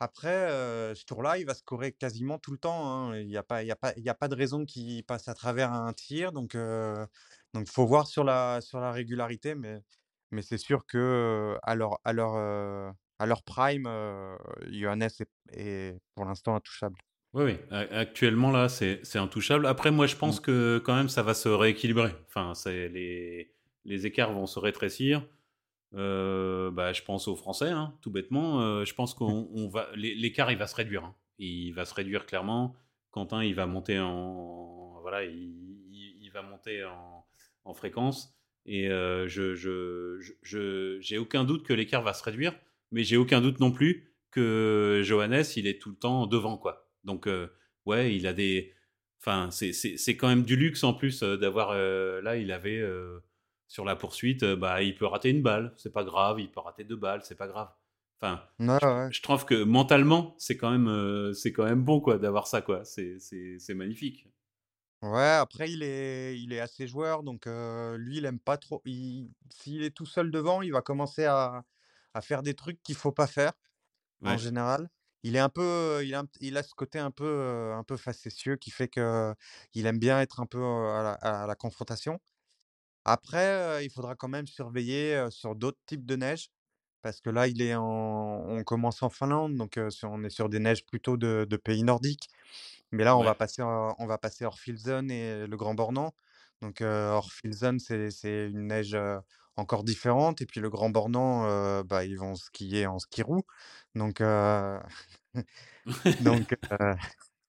après, 0.00 0.48
ce 0.94 1.04
tour-là, 1.04 1.38
il 1.38 1.46
va 1.46 1.54
scorer 1.54 1.92
quasiment 1.92 2.38
tout 2.38 2.52
le 2.52 2.58
temps. 2.58 2.86
Hein. 2.86 3.16
Il 3.18 3.26
n'y 3.26 3.36
a, 3.36 3.42
pas, 3.42 3.58
a, 3.58 3.76
pas, 3.76 3.92
a 4.06 4.14
pas 4.14 4.28
de 4.28 4.34
raison 4.34 4.64
qu'il 4.64 5.04
passe 5.04 5.28
à 5.28 5.34
travers 5.34 5.72
un 5.72 5.92
tir. 5.92 6.32
Donc, 6.32 6.54
il 6.54 7.66
faut 7.66 7.86
voir 7.86 8.06
sur 8.06 8.24
la, 8.24 8.60
sur 8.60 8.80
la 8.80 8.92
régularité. 8.92 9.54
Mais, 9.54 9.80
mais 10.30 10.42
c'est 10.42 10.58
sûr 10.58 10.86
que 10.86 11.56
à 11.62 11.74
leur, 11.74 11.98
à 12.04 12.12
leur, 12.12 12.36
à 13.18 13.26
leur 13.26 13.42
prime, 13.42 13.88
Johannes 14.70 15.08
est, 15.52 15.98
pour 16.14 16.24
l'instant 16.24 16.54
intouchable. 16.54 16.98
Oui, 17.34 17.44
oui. 17.44 17.58
Actuellement, 17.70 18.50
là, 18.50 18.68
c'est 18.68 19.16
intouchable. 19.16 19.66
Après, 19.66 19.90
moi, 19.90 20.06
je 20.06 20.16
pense 20.16 20.38
mmh. 20.40 20.44
que 20.44 20.82
quand 20.84 20.94
même, 20.94 21.08
ça 21.08 21.22
va 21.22 21.34
se 21.34 21.48
rééquilibrer. 21.48 22.14
Enfin, 22.26 22.52
les, 22.66 23.52
les 23.84 24.06
écarts 24.06 24.32
vont 24.32 24.46
se 24.46 24.58
rétrécir. 24.58 25.26
Euh, 25.94 26.70
bah, 26.70 26.92
je 26.92 27.02
pense 27.02 27.28
aux 27.28 27.36
Français, 27.36 27.70
hein, 27.70 27.94
tout 28.02 28.10
bêtement. 28.10 28.60
Euh, 28.60 28.84
je 28.84 28.94
pense 28.94 29.14
qu'on 29.14 29.68
va 29.68 29.88
l'écart 29.94 30.50
il 30.50 30.58
va 30.58 30.66
se 30.66 30.74
réduire. 30.74 31.04
Hein. 31.04 31.14
Il 31.38 31.72
va 31.72 31.84
se 31.84 31.94
réduire 31.94 32.26
clairement. 32.26 32.76
Quentin 33.10 33.42
il 33.42 33.54
va 33.54 33.66
monter 33.66 33.98
en 33.98 34.98
voilà, 35.00 35.24
il, 35.24 36.30
va 36.34 36.42
monter 36.42 36.84
en, 37.64 37.74
fréquence. 37.74 38.34
Et 38.66 38.90
euh, 38.90 39.28
je 39.28 39.54
je 39.54 40.98
j'ai 41.00 41.18
aucun 41.18 41.44
doute 41.44 41.64
que 41.64 41.72
l'écart 41.72 42.02
va 42.02 42.12
se 42.12 42.22
réduire, 42.22 42.54
mais 42.92 43.02
j'ai 43.02 43.16
aucun 43.16 43.40
doute 43.40 43.60
non 43.60 43.72
plus 43.72 44.12
que 44.30 45.00
Johannes 45.04 45.44
il 45.56 45.66
est 45.66 45.80
tout 45.80 45.90
le 45.90 45.96
temps 45.96 46.26
devant 46.26 46.58
quoi. 46.58 46.86
Donc 47.04 47.28
ouais, 47.86 48.14
il 48.14 48.26
a 48.26 48.34
des, 48.34 48.74
enfin 49.20 49.50
c'est 49.50 50.16
quand 50.16 50.28
même 50.28 50.44
du 50.44 50.56
luxe 50.56 50.84
en 50.84 50.92
plus 50.92 51.22
d'avoir 51.22 51.72
là 51.74 52.36
il 52.36 52.52
avait 52.52 52.82
sur 53.68 53.84
la 53.84 53.94
poursuite, 53.94 54.42
euh, 54.42 54.56
bah, 54.56 54.82
il 54.82 54.96
peut 54.96 55.06
rater 55.06 55.28
une 55.28 55.42
balle, 55.42 55.74
c'est 55.76 55.92
pas 55.92 56.02
grave, 56.02 56.40
il 56.40 56.50
peut 56.50 56.60
rater 56.60 56.84
deux 56.84 56.96
balles, 56.96 57.20
c'est 57.22 57.36
pas 57.36 57.46
grave. 57.46 57.68
Enfin, 58.20 58.42
je, 58.58 59.22
trouve 59.22 59.44
que 59.44 59.62
mentalement, 59.62 60.34
c'est 60.38 60.56
quand 60.56 60.72
même, 60.72 60.88
euh, 60.88 61.32
c'est 61.34 61.52
quand 61.52 61.64
même 61.64 61.84
bon 61.84 62.00
quoi 62.00 62.18
d'avoir 62.18 62.48
ça 62.48 62.62
quoi. 62.62 62.84
C'est, 62.84 63.74
magnifique. 63.74 64.26
Ouais, 65.02 65.22
après 65.22 65.70
il 65.70 65.84
est, 65.84 66.36
il 66.40 66.52
est 66.52 66.58
assez 66.58 66.88
joueur, 66.88 67.22
donc 67.22 67.46
euh, 67.46 67.96
lui 67.96 68.16
il 68.16 68.24
aime 68.24 68.40
pas 68.40 68.56
trop. 68.56 68.82
S'il 68.84 69.84
est 69.84 69.94
tout 69.94 70.06
seul 70.06 70.32
devant, 70.32 70.62
il 70.62 70.72
va 70.72 70.82
commencer 70.82 71.26
à, 71.26 71.62
à 72.12 72.20
faire 72.20 72.42
des 72.42 72.54
trucs 72.54 72.82
qu'il 72.82 72.96
faut 72.96 73.12
pas 73.12 73.28
faire 73.28 73.52
en 74.24 74.36
général. 74.36 74.88
Il 75.22 75.36
est 75.36 75.40
un 75.40 75.48
peu, 75.48 76.00
il 76.04 76.14
a, 76.14 76.24
il 76.40 76.56
a 76.56 76.64
ce 76.64 76.74
côté 76.74 76.98
un 76.98 77.12
peu, 77.12 77.72
un 77.72 77.84
peu 77.84 77.96
facétieux 77.96 78.56
qui 78.56 78.72
fait 78.72 78.88
que 78.88 79.32
il 79.74 79.86
aime 79.86 79.98
bien 80.00 80.20
être 80.20 80.40
un 80.40 80.46
peu 80.46 80.64
à 80.64 81.44
la 81.46 81.54
confrontation. 81.54 82.18
Après, 83.04 83.84
il 83.84 83.90
faudra 83.90 84.14
quand 84.14 84.28
même 84.28 84.46
surveiller 84.46 85.26
sur 85.30 85.54
d'autres 85.54 85.78
types 85.86 86.04
de 86.04 86.16
neige, 86.16 86.50
parce 87.02 87.20
que 87.20 87.30
là, 87.30 87.46
il 87.46 87.62
est 87.62 87.74
en... 87.74 88.44
on 88.46 88.62
commence 88.64 89.02
en 89.02 89.08
Finlande, 89.08 89.56
donc 89.56 89.78
on 90.02 90.24
est 90.24 90.30
sur 90.30 90.48
des 90.48 90.58
neiges 90.58 90.84
plutôt 90.84 91.16
de, 91.16 91.44
pays 91.56 91.82
nordiques. 91.82 92.28
Mais 92.92 93.04
là, 93.04 93.16
on 93.16 93.22
va 93.22 93.34
passer, 93.34 93.62
on 93.62 94.06
va 94.06 94.18
passer 94.18 94.44
Orfilsen 94.44 95.10
et 95.10 95.46
le 95.46 95.56
Grand 95.56 95.74
Bornand. 95.74 96.14
Donc 96.62 96.80
Orfilsen, 96.80 97.78
c'est 97.78 98.48
une 98.48 98.68
neige 98.68 98.96
encore 99.56 99.84
différente, 99.84 100.42
et 100.42 100.46
puis 100.46 100.60
le 100.60 100.70
Grand 100.70 100.90
Bornand, 100.90 101.82
bah, 101.84 102.04
ils 102.04 102.18
vont 102.18 102.34
skier 102.34 102.86
en 102.86 102.98
ski 102.98 103.22
roue. 103.22 103.44
Donc, 103.94 104.22
donc 106.20 106.54
Euh, 106.80 106.94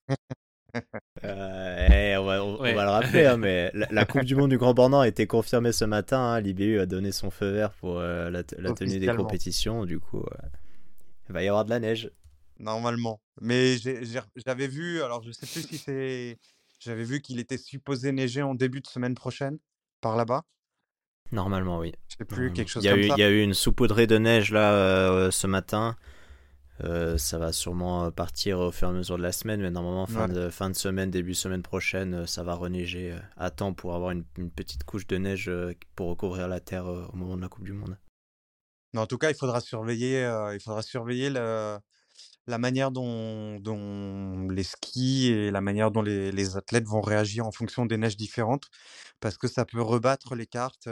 eh, 1.22 2.16
on, 2.16 2.24
va, 2.24 2.44
on, 2.44 2.56
va, 2.56 2.72
le 2.72 2.90
rappeler, 2.90 3.26
hein, 3.26 3.36
mais 3.36 3.70
la, 3.74 4.04
Coupe 4.04 4.24
du 4.24 4.36
Monde 4.36 4.50
du 4.50 4.58
Grand 4.58 4.74
Bornand 4.74 5.00
a 5.00 5.08
été 5.08 5.26
confirmée 5.26 5.72
ce 5.72 5.84
matin. 5.84 6.18
Hein, 6.18 6.40
L'IBU 6.40 6.78
a 6.78 6.86
donné 6.86 7.12
son 7.12 7.30
feu 7.30 7.50
vert 7.50 7.72
pour 7.72 7.98
euh, 7.98 8.30
la, 8.30 8.42
tenue 8.42 8.98
des 8.98 9.14
compétitions. 9.14 9.84
Du 9.84 9.98
coup, 9.98 10.20
euh, 10.20 10.46
il 11.28 11.32
va 11.32 11.42
y 11.42 11.48
avoir 11.48 11.64
de 11.64 11.70
la 11.70 11.80
neige. 11.80 12.10
Normalement. 12.58 13.20
Mais 13.40 13.76
j'avais 13.78 14.68
vu, 14.68 15.02
alors 15.02 15.22
je 15.22 15.32
sais 15.32 15.46
plus 15.46 15.62
si 15.62 15.78
c'est. 15.78 16.38
J'avais 16.78 17.04
vu 17.04 17.20
qu'il 17.20 17.38
était 17.40 17.58
supposé 17.58 18.12
neiger 18.12 18.42
en 18.42 18.54
début 18.54 18.80
de 18.80 18.86
semaine 18.86 19.14
prochaine, 19.14 19.58
par 20.00 20.16
là-bas. 20.16 20.42
Normalement, 21.30 21.78
oui. 21.78 21.92
Je 22.08 22.16
sais 22.16 22.24
plus, 22.24 22.52
quelque 22.52 22.68
chose 22.68 22.82
il 22.82 22.86
y 22.86 22.88
a 22.88 22.92
comme 22.92 23.00
eu, 23.00 23.08
ça. 23.08 23.14
Il 23.18 23.20
y 23.20 23.24
a 23.24 23.30
eu 23.30 23.42
une 23.42 23.54
saupoudrée 23.54 24.06
de 24.06 24.18
neige 24.18 24.50
là 24.50 25.30
ce 25.30 25.46
matin. 25.46 25.96
Euh, 26.84 27.18
ça 27.18 27.38
va 27.38 27.52
sûrement 27.52 28.04
euh, 28.04 28.10
partir 28.10 28.58
au 28.58 28.70
fur 28.70 28.88
et 28.88 28.90
à 28.90 28.94
mesure 28.94 29.18
de 29.18 29.22
la 29.22 29.32
semaine, 29.32 29.60
mais 29.60 29.70
normalement, 29.70 30.06
fin, 30.06 30.28
de, 30.28 30.48
fin 30.48 30.70
de 30.70 30.76
semaine, 30.76 31.10
début 31.10 31.34
semaine 31.34 31.62
prochaine, 31.62 32.14
euh, 32.14 32.26
ça 32.26 32.42
va 32.42 32.54
reneiger 32.54 33.14
à 33.36 33.50
temps 33.50 33.74
pour 33.74 33.94
avoir 33.94 34.12
une, 34.12 34.24
petite 34.54 34.84
couche 34.84 35.06
de 35.06 35.18
neige 35.18 35.50
pour 35.94 36.08
recouvrir 36.08 36.48
la 36.48 36.60
terre 36.60 36.86
au 36.86 37.14
moment 37.14 37.36
de 37.36 37.42
la 37.42 37.48
Coupe 37.48 37.64
du 37.64 37.72
Monde. 37.72 37.98
en 38.96 39.06
tout 39.06 39.18
cas, 39.18 39.30
il 39.30 39.36
faudra 39.36 39.60
surveiller, 39.60 40.22
il 40.54 40.60
faudra 40.60 40.82
surveiller 40.82 41.28
la 41.30 42.58
manière 42.58 42.90
dont, 42.90 43.60
dont, 43.60 44.48
les 44.48 44.62
skis 44.62 45.28
et 45.28 45.50
la 45.50 45.60
manière 45.60 45.90
dont 45.90 46.02
les, 46.02 46.56
athlètes 46.56 46.86
vont 46.86 47.02
réagir 47.02 47.46
en 47.46 47.52
fonction 47.52 47.84
des 47.84 47.98
neiges 47.98 48.16
différentes, 48.16 48.68
parce 49.20 49.36
que 49.36 49.48
ça 49.48 49.64
peut 49.64 49.82
rebattre 49.82 50.34
les 50.34 50.46
cartes 50.46 50.88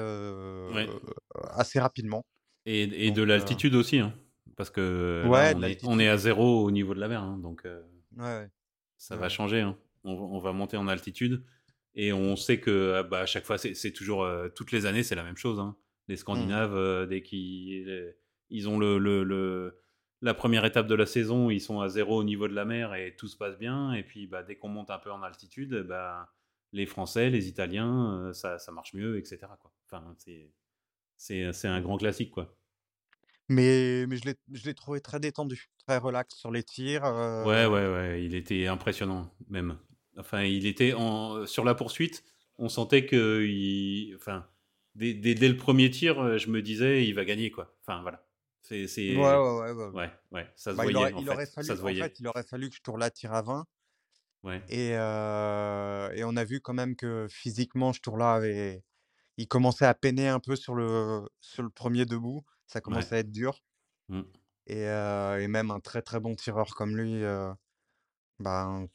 assez 1.54 1.80
rapidement. 1.80 2.24
Et, 2.66 3.10
de 3.10 3.22
l'altitude 3.22 3.74
aussi. 3.74 3.98
Hein. 3.98 4.12
Parce 4.58 4.70
que 4.70 5.22
on, 5.84 6.00
est, 6.00 6.08
à 6.08 6.16
zéro 6.16 6.64
au 6.64 6.72
niveau 6.72 6.92
de 6.92 6.98
la 6.98 7.06
mer, 7.06 7.22
hein, 7.22 7.38
donc 7.40 7.64
ouais, 8.16 8.50
ça 8.96 9.14
va 9.14 9.28
changer. 9.28 9.60
Hein. 9.60 9.78
On, 10.02 10.40
va 10.40 10.52
monter 10.52 10.76
en 10.76 10.88
altitude 10.88 11.44
et 11.94 12.12
on 12.12 12.34
sait 12.34 12.58
que 12.58 12.94
ah, 12.96 13.02
bah, 13.04 13.20
à 13.20 13.26
chaque 13.26 13.44
fois, 13.46 13.56
c'est 13.56 13.92
toujours 13.92 14.28
toutes 14.56 14.72
les 14.72 14.84
années, 14.84 15.04
c'est 15.04 15.14
la 15.14 15.22
même 15.22 15.36
chose. 15.36 15.60
Hein. 15.60 15.76
Les 16.08 16.16
mmh. 16.16 16.18
Scandinaves, 16.18 17.06
dès 17.08 17.22
qu'ils 17.22 18.16
ils 18.50 18.68
ont 18.68 18.80
le, 18.80 18.98
le, 18.98 19.78
la 20.22 20.34
première 20.34 20.64
étape 20.64 20.88
de 20.88 20.96
la 20.96 21.06
saison, 21.06 21.50
ils 21.50 21.60
sont 21.60 21.80
à 21.80 21.88
zéro 21.88 22.18
au 22.18 22.24
niveau 22.24 22.48
de 22.48 22.54
la 22.54 22.64
mer 22.64 22.94
et 22.96 23.14
tout 23.14 23.28
se 23.28 23.36
passe 23.36 23.56
bien. 23.58 23.92
Et 23.92 24.02
puis 24.02 24.26
bah, 24.26 24.42
dès 24.42 24.56
qu'on 24.56 24.68
monte 24.68 24.90
un 24.90 24.98
peu 24.98 25.12
en 25.12 25.22
altitude, 25.22 25.86
bah, 25.88 26.32
les 26.72 26.86
Français, 26.86 27.30
les 27.30 27.46
Italiens, 27.46 28.32
ça, 28.32 28.58
ça 28.58 28.72
marche 28.72 28.92
mieux, 28.94 29.18
etc. 29.18 29.38
Quoi. 29.60 29.72
Enfin, 29.86 30.16
c'est 31.16 31.68
un 31.68 31.80
grand 31.80 31.96
classique, 31.96 32.32
quoi. 32.32 32.57
Mais, 33.48 34.06
mais 34.06 34.16
je 34.16 34.64
l'ai 34.66 34.74
trouvé 34.74 35.00
très 35.00 35.20
détendu, 35.20 35.70
très 35.86 35.96
relax 35.96 36.34
sur 36.34 36.50
les 36.50 36.62
tirs. 36.62 37.04
Ouais, 37.46 37.66
ouais, 37.66 37.88
ouais, 37.88 38.24
il 38.24 38.34
était 38.34 38.66
impressionnant, 38.66 39.32
même. 39.48 39.78
Enfin, 40.18 40.42
il 40.42 40.66
était 40.66 40.92
en, 40.92 41.46
sur 41.46 41.64
la 41.64 41.74
poursuite, 41.74 42.24
on 42.58 42.68
sentait 42.68 43.06
que, 43.06 43.44
il, 43.46 44.14
enfin, 44.16 44.46
dès, 44.94 45.14
dès, 45.14 45.48
le 45.48 45.56
premier 45.56 45.90
tir, 45.90 46.38
je 46.38 46.50
me 46.50 46.60
disais, 46.60 47.06
il 47.06 47.14
va 47.14 47.24
gagner, 47.24 47.50
quoi. 47.50 47.74
Enfin, 47.86 48.02
voilà. 48.02 48.24
C'est, 48.62 48.84
ouais, 48.84 49.16
ouais, 49.16 49.36
ouais, 49.36 49.72
ouais, 49.72 49.90
ouais. 49.94 50.10
ouais, 50.32 50.46
ça 50.54 50.72
se 50.72 50.76
bah, 50.76 50.82
voyait. 50.82 51.10
Il 51.18 51.28
aurait, 51.30 51.36
en, 51.36 51.36
fait. 51.38 51.46
fallu, 51.46 51.66
ça 51.66 51.76
se 51.76 51.80
voyait. 51.80 52.02
En 52.02 52.04
fait, 52.04 52.20
il 52.20 52.26
aurait 52.26 52.42
fallu 52.42 52.68
que 52.68 52.76
je 52.76 52.82
tourne 52.82 53.00
la 53.00 53.10
tire 53.10 53.32
à 53.32 53.40
20. 53.40 53.64
Ouais. 54.42 54.62
Et, 54.68 54.90
et 54.90 56.24
on 56.24 56.36
a 56.36 56.44
vu 56.44 56.60
quand 56.60 56.74
même 56.74 56.94
que 56.96 57.26
physiquement, 57.30 57.92
je 57.92 58.02
tourne 58.02 58.18
là 58.18 58.34
avait, 58.34 58.82
il 59.38 59.48
commençait 59.48 59.86
à 59.86 59.94
peiner 59.94 60.28
un 60.28 60.40
peu 60.40 60.54
sur 60.54 60.74
le, 60.74 61.22
sur 61.40 61.62
le 61.62 61.70
premier 61.70 62.04
debout. 62.04 62.44
Ça 62.68 62.80
Ouais. 62.88 63.06
commençait 63.06 63.16
à 63.16 63.18
être 63.20 63.32
dur. 63.32 63.62
Mmh. 64.08 64.24
Et, 64.66 64.82
et 64.84 65.48
même 65.48 65.70
un 65.72 65.80
très 65.80 66.02
très 66.02 66.20
bon 66.20 66.34
tireur 66.36 66.74
comme 66.76 66.96
lui, 66.96 67.24
ben, 68.38 68.86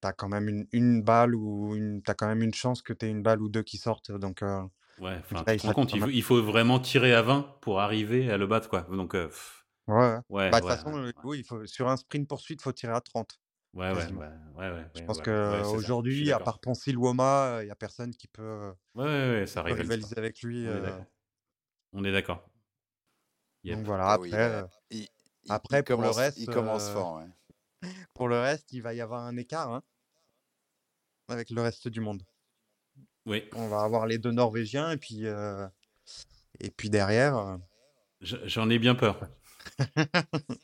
t'as 0.00 0.12
quand 0.12 0.28
même 0.28 0.48
une, 0.48 0.66
une 0.72 1.02
balle 1.02 1.34
ou 1.34 1.74
une, 1.76 2.02
t'as 2.02 2.14
quand 2.14 2.28
même 2.28 2.42
une 2.42 2.54
chance 2.54 2.82
que 2.82 2.92
t'aies 2.92 3.10
une 3.10 3.22
balle 3.22 3.42
ou 3.42 3.48
deux 3.48 3.62
qui 3.62 3.78
sortent. 3.78 4.12
Donc, 4.12 4.42
euh, 4.42 4.62
Ouais, 4.98 5.18
enfin, 5.18 5.44
là, 5.46 5.54
tu 5.56 5.56
il 5.56 5.60
compte, 5.60 5.94
faut, 5.98 5.98
mal. 5.98 6.10
il 6.10 6.22
faut 6.22 6.42
vraiment 6.42 6.78
tirer 6.80 7.12
à 7.14 7.20
20 7.20 7.42
pour 7.60 7.80
arriver 7.80 8.30
à 8.30 8.38
le 8.38 8.46
battre, 8.46 8.70
quoi. 8.70 8.82
Donc, 8.90 9.14
euh, 9.14 9.28
Ouais, 9.88 10.18
ouais. 10.30 10.50
Bah, 10.50 10.58
de 10.60 10.64
toute 10.66 10.66
ouais, 10.66 10.74
façon, 10.74 10.92
ouais, 11.04 11.12
oui, 11.24 11.38
il 11.40 11.44
faut, 11.44 11.64
sur 11.66 11.88
un 11.88 11.96
sprint 11.96 12.28
poursuite, 12.28 12.60
il 12.60 12.62
faut 12.62 12.72
tirer 12.72 12.92
à 12.94 13.00
30, 13.00 13.40
ouais, 13.74 13.92
ouais, 13.92 14.08
ouais, 14.10 14.28
ouais, 14.56 14.70
ouais, 14.72 14.86
Je 14.94 15.02
pense 15.06 15.20
qu'aujourd'hui, 15.20 16.32
à 16.32 16.40
part 16.40 16.60
Poncy 16.60 16.92
Luoma, 16.92 17.60
il 17.62 17.66
n'y 17.66 17.70
a 17.70 17.76
personne 17.76 18.14
qui 18.14 18.28
peut, 18.28 18.74
Ouais, 18.94 19.04
ouais, 19.04 19.30
ouais, 19.40 19.46
ça 19.46 19.62
peut 19.66 19.74
rivalise 19.74 19.96
pas. 19.98 20.08
rivaliser 20.08 20.18
avec 20.18 20.42
lui. 20.42 20.66
On 20.68 20.76
est 20.76 20.80
euh, 20.80 21.02
d'accord. 22.12 22.48
Yep. 23.66 23.76
donc 23.76 23.86
voilà, 23.86 24.04
Ah 24.08 24.18
oui, 24.20 24.28
après, 24.32 24.38
il, 24.38 24.52
a- 24.52 24.58
euh, 24.58 24.66
il- 24.90 25.08
il- 25.44 25.52
après 25.52 25.78
il 25.80 25.84
pour 25.84 25.96
le 25.96 26.02
commence, 26.02 26.16
reste, 26.16 26.38
il 26.38 26.46
commence 26.46 26.88
euh, 26.88 26.92
fort. 26.94 27.14
ouais. 27.82 27.88
pour 28.14 28.28
le 28.28 28.38
reste, 28.40 28.72
il 28.72 28.80
va 28.82 28.94
y 28.94 29.00
avoir 29.00 29.22
un 29.24 29.36
écart 29.36 29.72
hein, 29.72 29.82
avec 31.28 31.50
le 31.50 31.60
reste 31.62 31.88
du 31.88 32.00
monde. 32.00 32.22
Oui, 33.26 33.44
On 33.54 33.68
va 33.68 33.82
avoir 33.82 34.06
les 34.06 34.18
deux 34.18 34.30
Norvégiens 34.30 34.92
et 34.92 34.96
puis, 34.96 35.26
euh, 35.26 35.66
et 36.60 36.70
puis 36.70 36.90
derrière. 36.90 37.58
j'en 38.20 38.70
ai 38.70 38.78
bien 38.78 38.94
peur. 38.94 39.20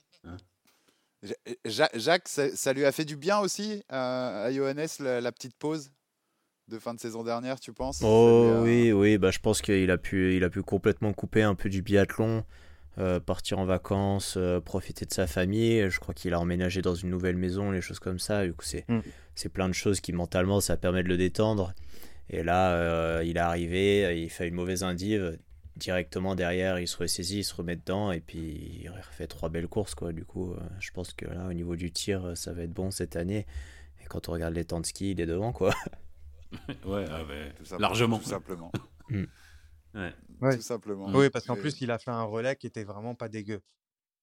Ja- 1.65 1.91
Jacques, 1.95 2.27
ça, 2.29 2.55
ça 2.57 2.73
lui 2.73 2.85
a 2.85 2.91
fait 2.91 3.05
du 3.05 3.17
bien 3.17 3.39
aussi 3.39 3.85
à, 3.89 4.43
à 4.43 4.53
Johannes 4.53 4.89
la, 4.99 5.21
la 5.21 5.31
petite 5.31 5.57
pause 5.57 5.93
de 6.67 6.79
fin 6.81 6.95
de 6.95 7.01
saison 7.01 7.23
dernière, 7.23 7.61
tu 7.61 7.73
penses? 7.73 8.01
Oh 8.03 8.43
a- 8.59 8.63
oui, 8.63 8.91
oui, 8.93 9.19
bah 9.19 9.31
je 9.31 9.39
pense 9.39 9.63
qu'il 9.63 9.91
a 9.93 9.99
pu, 9.99 10.35
il 10.37 10.43
a 10.43 10.51
pu 10.51 10.63
complètement 10.63 11.13
couper 11.13 11.43
un 11.43 11.55
peu 11.55 11.69
du 11.69 11.81
biathlon, 11.83 12.45
euh, 12.99 13.21
partir 13.21 13.59
en 13.59 13.65
vacances, 13.65 14.35
euh, 14.37 14.61
profiter 14.61 15.07
de 15.07 15.13
sa 15.13 15.27
famille. 15.27 15.89
Je 15.91 15.99
crois 16.01 16.15
qu'il 16.15 16.35
a 16.35 16.41
emménagé 16.41 16.83
dans 16.83 16.95
une 16.95 17.11
nouvelle 17.11 17.37
maison, 17.37 17.71
les 17.71 17.81
choses 17.81 17.99
comme 18.01 18.19
ça. 18.19 18.45
Du 18.45 18.53
coup, 18.53 18.65
c'est, 18.65 18.85
Mm. 18.89 19.01
c'est 19.35 19.49
plein 19.49 19.69
de 19.69 19.75
choses 19.75 20.01
qui 20.01 20.13
mentalement 20.13 20.61
ça 20.61 20.77
permet 20.77 21.03
de 21.03 21.09
le 21.09 21.17
détendre. 21.17 21.73
Et 22.31 22.43
là, 22.43 22.73
euh, 22.75 23.23
il 23.25 23.37
est 23.37 23.41
arrivé, 23.41 24.23
il 24.23 24.31
fait 24.31 24.49
une 24.49 24.55
mauvaise 24.55 24.83
indive. 24.83 25.39
Directement 25.77 26.35
derrière, 26.35 26.79
il 26.79 26.87
se 26.87 26.99
ressaisit, 26.99 27.39
il 27.39 27.45
se 27.45 27.55
remet 27.55 27.77
dedans 27.77 28.13
et 28.13 28.21
puis 28.21 28.81
il 28.83 28.91
refait 28.91 29.27
trois 29.27 29.49
belles 29.49 29.69
courses 29.69 29.95
quoi. 29.95 30.13
Du 30.13 30.25
coup, 30.27 30.53
euh, 30.53 30.59
je 30.81 30.91
pense 30.91 31.15
que 31.15 31.25
là, 31.25 31.47
au 31.49 31.53
niveau 31.55 31.77
du 31.77 31.91
tir, 31.91 32.33
ça 32.37 32.53
va 32.53 32.63
être 32.65 32.73
bon 32.73 32.91
cette 32.91 33.17
année. 33.17 33.47
Et 34.03 34.07
quand 34.07 34.29
on 34.29 34.33
regarde 34.33 34.55
les 34.55 34.65
temps 34.67 34.81
de 34.81 34.87
ski, 34.87 35.13
il 35.13 35.21
est 35.21 35.27
devant 35.27 35.53
quoi. 35.53 35.75
Ouais, 36.85 37.07
ah 37.11 37.25
ouais, 37.25 37.51
Tout 37.57 37.65
simplement, 37.65 37.89
largement. 37.89 38.19
Tout 38.19 38.29
simplement. 38.29 38.73
Ouais, 39.95 40.13
Ouais. 40.43 40.57
Tout 40.57 40.63
simplement. 40.63 41.07
Oui, 41.15 41.31
parce 41.31 41.47
qu'en 41.47 41.57
plus, 41.57 41.81
il 41.81 41.91
a 41.91 41.99
fait 41.99 42.11
un 42.11 42.25
relais 42.25 42.57
qui 42.57 42.67
était 42.67 42.85
vraiment 42.85 43.15
pas 43.15 43.29
dégueu. 43.29 43.63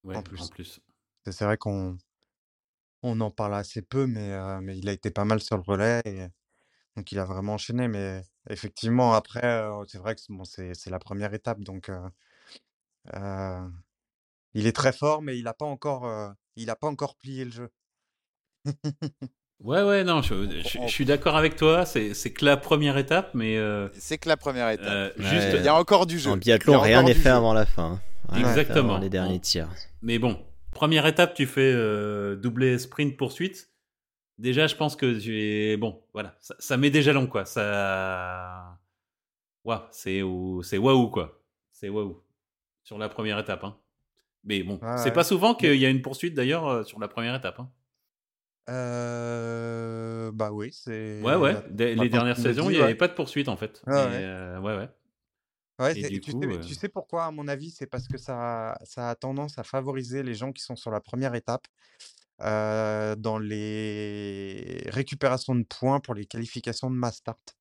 ouais, 0.04 0.16
En 0.18 0.22
plus. 0.22 0.42
En 0.42 0.48
plus. 0.48 0.82
C'est 1.26 1.46
vrai 1.46 1.58
qu'on 1.58 1.98
on 3.04 3.22
en 3.22 3.32
parle 3.32 3.56
assez 3.56 3.82
peu, 3.82 4.06
mais, 4.06 4.34
euh, 4.34 4.60
mais 4.62 4.78
il 4.78 4.90
a 4.90 4.92
été 4.92 5.12
pas 5.12 5.24
mal 5.24 5.40
sur 5.40 5.56
le 5.56 5.64
relais. 5.64 6.02
Et, 6.06 6.28
donc, 6.98 7.12
il 7.14 7.20
a 7.20 7.26
vraiment 7.26 7.54
enchaîné. 7.54 7.88
Mais 7.88 8.22
effectivement, 8.50 9.14
après, 9.14 9.46
euh, 9.46 9.86
c'est 9.88 10.00
vrai 10.00 10.16
que 10.16 10.22
c'est 10.22 10.34
bon, 10.34 10.44
c'est 10.44 10.74
c'est 10.74 10.90
la 10.90 11.00
première 11.00 11.34
étape. 11.34 11.62
Donc, 11.62 11.88
euh, 11.90 12.10
euh, 13.16 13.70
il 14.54 14.68
est 14.68 14.76
très 14.76 14.94
fort, 14.94 15.22
mais 15.22 15.38
il 15.38 15.44
n'a 15.44 15.54
pas, 15.54 15.66
encore, 15.66 16.06
euh, 16.06 16.32
il 16.56 16.70
a 16.70 16.76
pas 16.76 16.88
encore 16.88 17.16
plié 17.16 17.46
le 17.46 17.52
jeu. 17.52 17.70
Ouais, 19.62 19.84
ouais, 19.84 20.04
non, 20.06 20.22
je, 20.22 20.88
suis 20.88 21.04
d'accord 21.06 21.36
avec 21.36 21.56
toi. 21.58 21.86
C'est 21.86 22.14
c'est 22.14 22.32
que 22.32 22.46
la 22.46 22.56
première 22.56 22.98
étape, 22.98 23.32
mais 23.34 23.58
euh, 23.58 23.90
C'est 23.94 24.18
que 24.18 24.30
la 24.30 24.38
première 24.38 24.70
étape. 24.70 24.88
euh, 24.90 25.10
Ouais. 25.20 25.26
juste. 25.26 25.48
Il 25.56 25.64
y 25.66 25.68
a 25.68 25.76
encore 25.76 26.06
du 26.06 26.18
jeu. 26.18 26.32
En 26.32 26.38
biathlon, 26.38 26.76
a 26.80 26.82
rien 26.82 27.04
n'est 27.04 27.14
fait 27.14 27.30
jeu. 27.30 27.36
avant 27.36 27.54
la 27.54 27.66
fin. 27.66 27.84
hein. 27.94 28.02
Rien 28.30 28.48
Exactement. 28.48 28.94
avant 28.94 29.00
les 29.00 29.10
derniers 29.10 29.40
tirs. 29.40 29.68
Mais 30.02 30.18
bon, 30.18 30.40
première 30.72 31.06
étape, 31.08 31.34
tu 31.34 31.46
fais 31.46 31.74
euh, 31.74 32.36
doublé 32.38 32.78
sprint 32.80 33.18
poursuite. 33.18 33.70
Déjà, 34.38 34.68
je 34.68 34.76
pense 34.76 34.96
que 34.96 35.20
j'ai 35.20 35.76
bon, 35.76 36.02
voilà, 36.14 36.36
ça, 36.40 36.56
ça 36.60 36.78
met 36.78 36.90
déjà 36.90 37.12
long 37.12 37.28
quoi. 37.28 37.44
Ça, 37.44 38.78
Waouh, 39.66 39.82
c'est 39.92 40.22
ou- 40.22 40.64
c'est 40.64 40.78
waouh 40.78 41.10
quoi. 41.10 41.42
C'est 41.74 41.90
waouh 41.90 42.22
sur 42.86 42.98
la 42.98 43.10
première 43.10 43.38
étape. 43.40 43.66
Hein. 43.66 43.76
Mais 44.46 44.64
bon, 44.64 44.80
c'est 44.98 45.06
ouais. 45.06 45.12
pas 45.12 45.26
souvent 45.26 45.54
qu'il 45.54 45.76
y 45.76 45.86
a 45.86 45.90
une 45.90 46.02
poursuite 46.02 46.34
d'ailleurs 46.34 46.86
sur 46.88 46.98
la 47.00 47.10
première 47.10 47.36
étape. 47.36 47.60
Hein. 47.60 47.70
Euh, 48.70 50.32
bah 50.34 50.52
oui, 50.52 50.72
c'est. 50.74 51.22
Ouais, 51.24 51.36
ouais. 51.36 51.56
Des- 51.72 51.96
les 51.96 52.10
dernières 52.10 52.38
saisons, 52.38 52.68
dis, 52.68 52.74
il 52.74 52.78
n'y 52.78 52.82
avait 52.84 52.92
ouais. 52.92 52.96
pas 52.96 53.08
de 53.08 53.14
poursuite 53.14 53.48
en 53.48 53.58
fait. 53.58 53.82
Ouais, 53.88 53.94
euh, 53.96 54.60
ouais, 54.60 54.76
ouais. 54.76 54.90
Et 55.96 56.20
tu, 56.20 56.34
coup, 56.34 56.42
sais, 56.42 56.48
euh, 56.48 56.60
tu 56.62 56.76
sais 56.76 56.90
pourquoi, 56.90 57.26
à 57.26 57.32
mon 57.32 57.48
avis, 57.48 57.72
c'est 57.72 57.88
parce 57.88 58.08
que 58.08 58.18
ça, 58.18 58.78
ça 58.84 59.10
a 59.10 59.16
tendance 59.16 59.58
à 59.58 59.64
favoriser 59.64 60.24
les 60.24 60.34
gens 60.34 60.52
qui 60.52 60.62
sont 60.62 60.76
sur 60.76 60.92
la 60.92 61.00
première 61.00 61.36
étape 61.36 61.68
dans 62.40 63.40
les 63.40 64.84
récupérations 64.88 65.56
de 65.56 65.64
points 65.64 66.00
pour 66.00 66.14
les 66.16 66.26
qualifications 66.26 66.90
de 66.90 66.96
mass 66.96 67.18
start. 67.18 67.56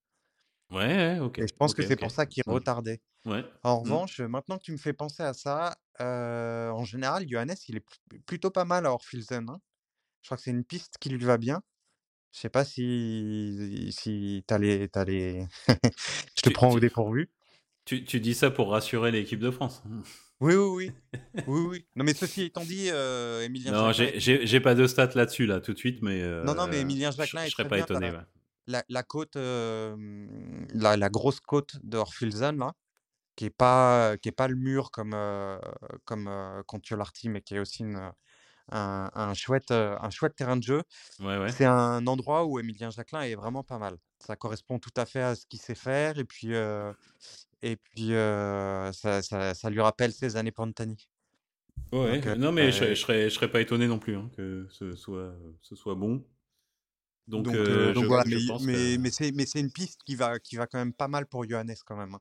Ouais, 0.71 1.19
ok. 1.21 1.39
Et 1.39 1.47
je 1.49 1.55
pense 1.55 1.75
que 1.75 1.83
c'est 1.83 1.97
pour 1.97 2.11
ça 2.11 2.27
qu'ils 2.27 2.43
Mm. 2.47 2.53
retardaient. 2.53 3.01
Ouais. 3.25 3.45
En 3.63 3.77
Mm. 3.79 3.83
revanche, 3.83 4.21
maintenant 4.21 4.59
que 4.59 4.65
tu 4.65 4.73
me 4.73 4.77
fais 4.79 4.93
penser 4.93 5.23
à 5.23 5.33
ça, 5.35 5.77
en 6.01 6.85
général, 6.85 7.27
Johannes, 7.29 7.55
il 7.69 7.77
est 7.77 7.81
pl- 8.11 8.21
plutôt 8.27 8.51
pas 8.51 8.65
mal 8.65 8.87
à 8.87 8.93
Orfilsen. 8.93 9.49
hein. 9.49 9.61
Je 10.23 10.29
crois 10.29 10.37
que 10.37 10.43
c'est 10.43 10.51
une 10.51 10.65
piste 10.65 10.97
qui 10.99 11.09
lui 11.11 11.25
va 11.25 11.39
bien. 11.39 11.63
Je 12.33 12.41
sais 12.41 12.51
pas 12.51 12.65
si, 12.65 13.89
si 13.91 14.45
t'as 14.47 14.59
les, 14.59 14.89
t'as 14.89 15.05
les... 15.05 15.47
Je 16.37 16.43
te 16.43 16.49
Tu- 16.49 16.53
prends 16.53 16.71
au 16.71 16.81
dépourvu. 16.81 17.31
Tu, 17.85 18.05
tu 18.05 18.21
dis 18.21 18.35
ça 18.35 18.51
pour 18.51 18.71
rassurer 18.71 19.11
l'équipe 19.11 19.41
de 19.41 19.51
France. 19.51 19.83
Oui, 20.41 20.55
oui, 20.55 20.93
oui. 20.93 20.93
oui, 21.47 21.61
oui. 21.69 21.87
Non, 21.97 22.05
mais 22.05 22.13
ceci 22.15 22.43
étant 22.43 22.63
dit, 22.65 22.91
euh, 22.91 23.43
Emilien 23.43 23.73
Non, 23.73 23.93
j'ai- 23.93 24.61
pas 24.61 24.75
de 24.75 24.87
stats 24.87 25.11
là-dessus 25.15 25.47
là 25.47 25.61
tout 25.61 25.73
de 25.73 25.79
suite, 25.79 26.03
mais 26.03 26.23
euh, 26.23 26.45
Non, 26.45 26.55
non, 26.55 26.67
mais 26.67 26.81
Emilien 26.81 27.11
je- 27.11 27.17
Jacquelin 27.17 27.43
je, 27.43 27.47
est 27.47 27.51
serais 27.51 27.67
pas 27.67 27.77
bien, 27.77 27.85
étonné. 27.85 28.11
ouais. 28.11 28.19
la, 28.67 28.85
la 28.89 29.03
côte, 29.03 29.37
euh, 29.37 29.97
la, 30.75 30.97
la 30.99 31.09
grosse 31.09 31.41
côte 31.41 31.77
de 31.83 31.97
Orfilsen, 31.97 32.59
là, 32.59 32.75
qui 33.35 33.47
est 33.47 33.51
pas, 33.51 34.17
qui 34.19 34.29
est 34.29 34.33
pas 34.33 34.49
le 34.49 34.57
mur 34.57 34.91
comme, 34.91 35.15
euh, 35.15 35.59
comme 36.05 36.29
euh, 36.29 36.63
Kontiolahti, 36.65 37.31
mais 37.31 37.41
qui 37.41 37.55
est 37.55 37.59
aussi 37.61 37.83
une, 37.85 38.13
un, 38.71 39.11
un 39.15 39.35
chouette, 39.35 39.71
euh, 39.71 39.97
un 40.01 40.11
chouette 40.11 40.35
terrain 40.37 40.57
de 40.57 40.63
jeu. 40.63 40.83
Ouais, 41.21 41.39
ouais. 41.39 41.51
C'est 41.53 41.65
un 41.65 42.07
endroit 42.07 42.45
où 42.45 42.59
Emilien 42.59 42.91
Jacquelin 42.91 43.23
est 43.23 43.35
vraiment 43.35 43.63
pas 43.63 43.79
mal. 43.79 43.97
Ça 44.19 44.37
correspond 44.37 44.79
tout 44.79 44.93
à 44.97 45.07
fait 45.07 45.23
à 45.23 45.35
ce 45.35 45.47
qu'il 45.47 45.61
sait 45.61 45.75
faire, 45.75 46.19
et 46.19 46.25
puis, 46.25 46.55
euh, 46.55 46.93
et 47.63 47.77
puis 47.77 48.15
euh, 48.15 48.93
ça, 48.93 49.23
ça, 49.23 49.55
ça 49.55 49.71
lui 49.71 49.81
rappelle 49.81 50.13
ses 50.13 50.37
années 50.37 50.53
Pantani. 50.53 51.09
Ouais, 51.93 52.21
Donc, 52.21 52.37
non, 52.39 52.53
mais 52.53 52.73
je, 52.73 52.87
je 52.87 52.95
serais, 52.95 53.31
je 53.31 53.35
serais 53.35 53.51
pas 53.51 53.61
étonné 53.61 53.87
non 53.87 53.99
plus 53.99 54.17
hein, 54.17 54.31
que 54.37 54.67
ce 54.71 54.95
soit, 54.95 55.35
ce 55.63 55.75
soit 55.75 55.95
bon. 55.95 56.25
Donc, 57.29 57.45
Donc, 57.45 57.55
euh, 57.55 57.93
donc 57.93 58.05
je, 58.05 58.09
voilà, 58.09 58.25
je 58.27 58.31
mais, 58.31 58.97
mais, 58.97 58.97
que... 58.97 59.37
mais 59.37 59.47
c'est, 59.47 59.61
une 59.61 59.71
piste 59.71 60.03
qui 60.05 60.17
va, 60.17 60.39
qui 60.39 60.57
va 60.57 60.67
quand 60.67 60.79
même 60.79 60.95
pas 60.95 61.09
mal 61.09 61.27
pour 61.27 61.49
Johannes 61.49 61.75
quand 61.87 61.97
même. 61.97 62.15
hein. 62.15 62.21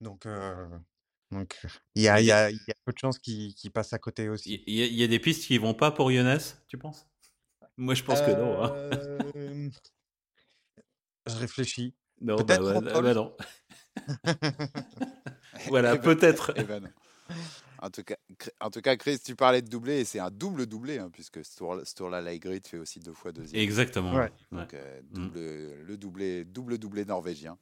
Donc, 0.00 0.26
euh, 0.26 0.68
donc 1.32 1.60
il 1.96 2.02
y 2.02 2.08
a, 2.08 2.20
il 2.20 2.26
y, 2.26 2.30
a, 2.32 2.50
il 2.50 2.56
y 2.56 2.70
a 2.70 2.74
peu 2.84 2.92
de 2.92 2.98
chances 2.98 3.18
qu'il, 3.18 3.54
qu'il 3.54 3.70
passe 3.72 3.92
à 3.92 3.98
côté 3.98 4.28
aussi. 4.28 4.62
Il 4.66 4.74
y, 4.74 4.82
a- 4.82 4.86
il 4.86 4.94
y 4.94 5.02
a 5.02 5.08
des 5.08 5.18
pistes 5.18 5.44
qui 5.46 5.58
vont 5.58 5.74
pas 5.74 5.90
pour 5.90 6.12
Younes, 6.12 6.38
tu 6.68 6.78
penses? 6.78 7.08
Moi, 7.76 7.94
je 7.94 8.04
pense 8.04 8.20
que 8.20 8.30
non. 8.30 8.62
hein. 8.62 8.72
Euh, 9.34 9.70
Je 11.26 11.34
réfléchis. 11.36 11.94
Non, 12.20 12.36
bah, 12.36 12.44
peut-être 12.44 12.80
bah, 12.80 13.00
bah 13.02 13.14
non. 13.14 13.36
Voilà, 15.68 15.96
peut-être. 15.96 16.52
eh 16.56 16.64
ben 16.64 16.80
non. 16.80 16.88
En 17.78 17.90
tout, 17.90 18.04
cas, 18.04 18.16
en 18.60 18.70
tout 18.70 18.80
cas, 18.80 18.94
Chris, 18.96 19.18
tu 19.24 19.34
parlais 19.34 19.60
de 19.60 19.68
doublé, 19.68 20.00
et 20.00 20.04
c'est 20.04 20.20
un 20.20 20.30
double 20.30 20.66
doublé, 20.66 20.98
hein, 20.98 21.10
puisque 21.12 21.44
ce 21.44 21.56
tour- 21.56 21.82
tour-là, 21.96 22.20
Lightgrid 22.20 22.64
fait 22.66 22.78
aussi 22.78 23.00
deux 23.00 23.12
fois 23.12 23.32
deuxième. 23.32 23.60
Exactement. 23.60 24.14
Ouais. 24.14 24.30
Donc, 24.52 24.72
euh, 24.74 25.00
Mm. 25.02 25.14
double, 25.14 25.40
le 25.82 25.96
doublé, 25.96 26.44
double 26.44 26.78
doublé 26.78 27.04
norvégien 27.04 27.52
euh, 27.52 27.56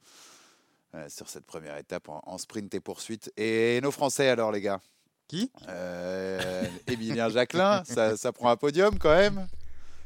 sur 1.09 1.28
cette 1.28 1.47
première 1.47 1.76
étape 1.76 2.09
en, 2.09 2.23
en 2.26 2.38
sprint 2.38 2.75
et 2.75 2.80
poursuite. 2.80 3.32
Et 3.37 3.80
nos 3.82 3.90
Français 3.90 4.28
alors, 4.28 4.52
les 4.52 4.61
gars 4.61 4.80
Qui? 5.28 5.50
Euh, 5.68 6.64
Emilien 6.87 7.28
Jacquelin, 7.28 7.85
ça, 7.85 8.16
ça 8.16 8.32
prend 8.32 8.50
un 8.50 8.56
podium 8.56 8.99
quand 8.99 9.14
même 9.14 9.47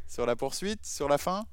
sur 0.07 0.27
la 0.27 0.37
poursuite, 0.37 0.85
sur 0.85 1.09
la 1.09 1.19
fin. 1.19 1.45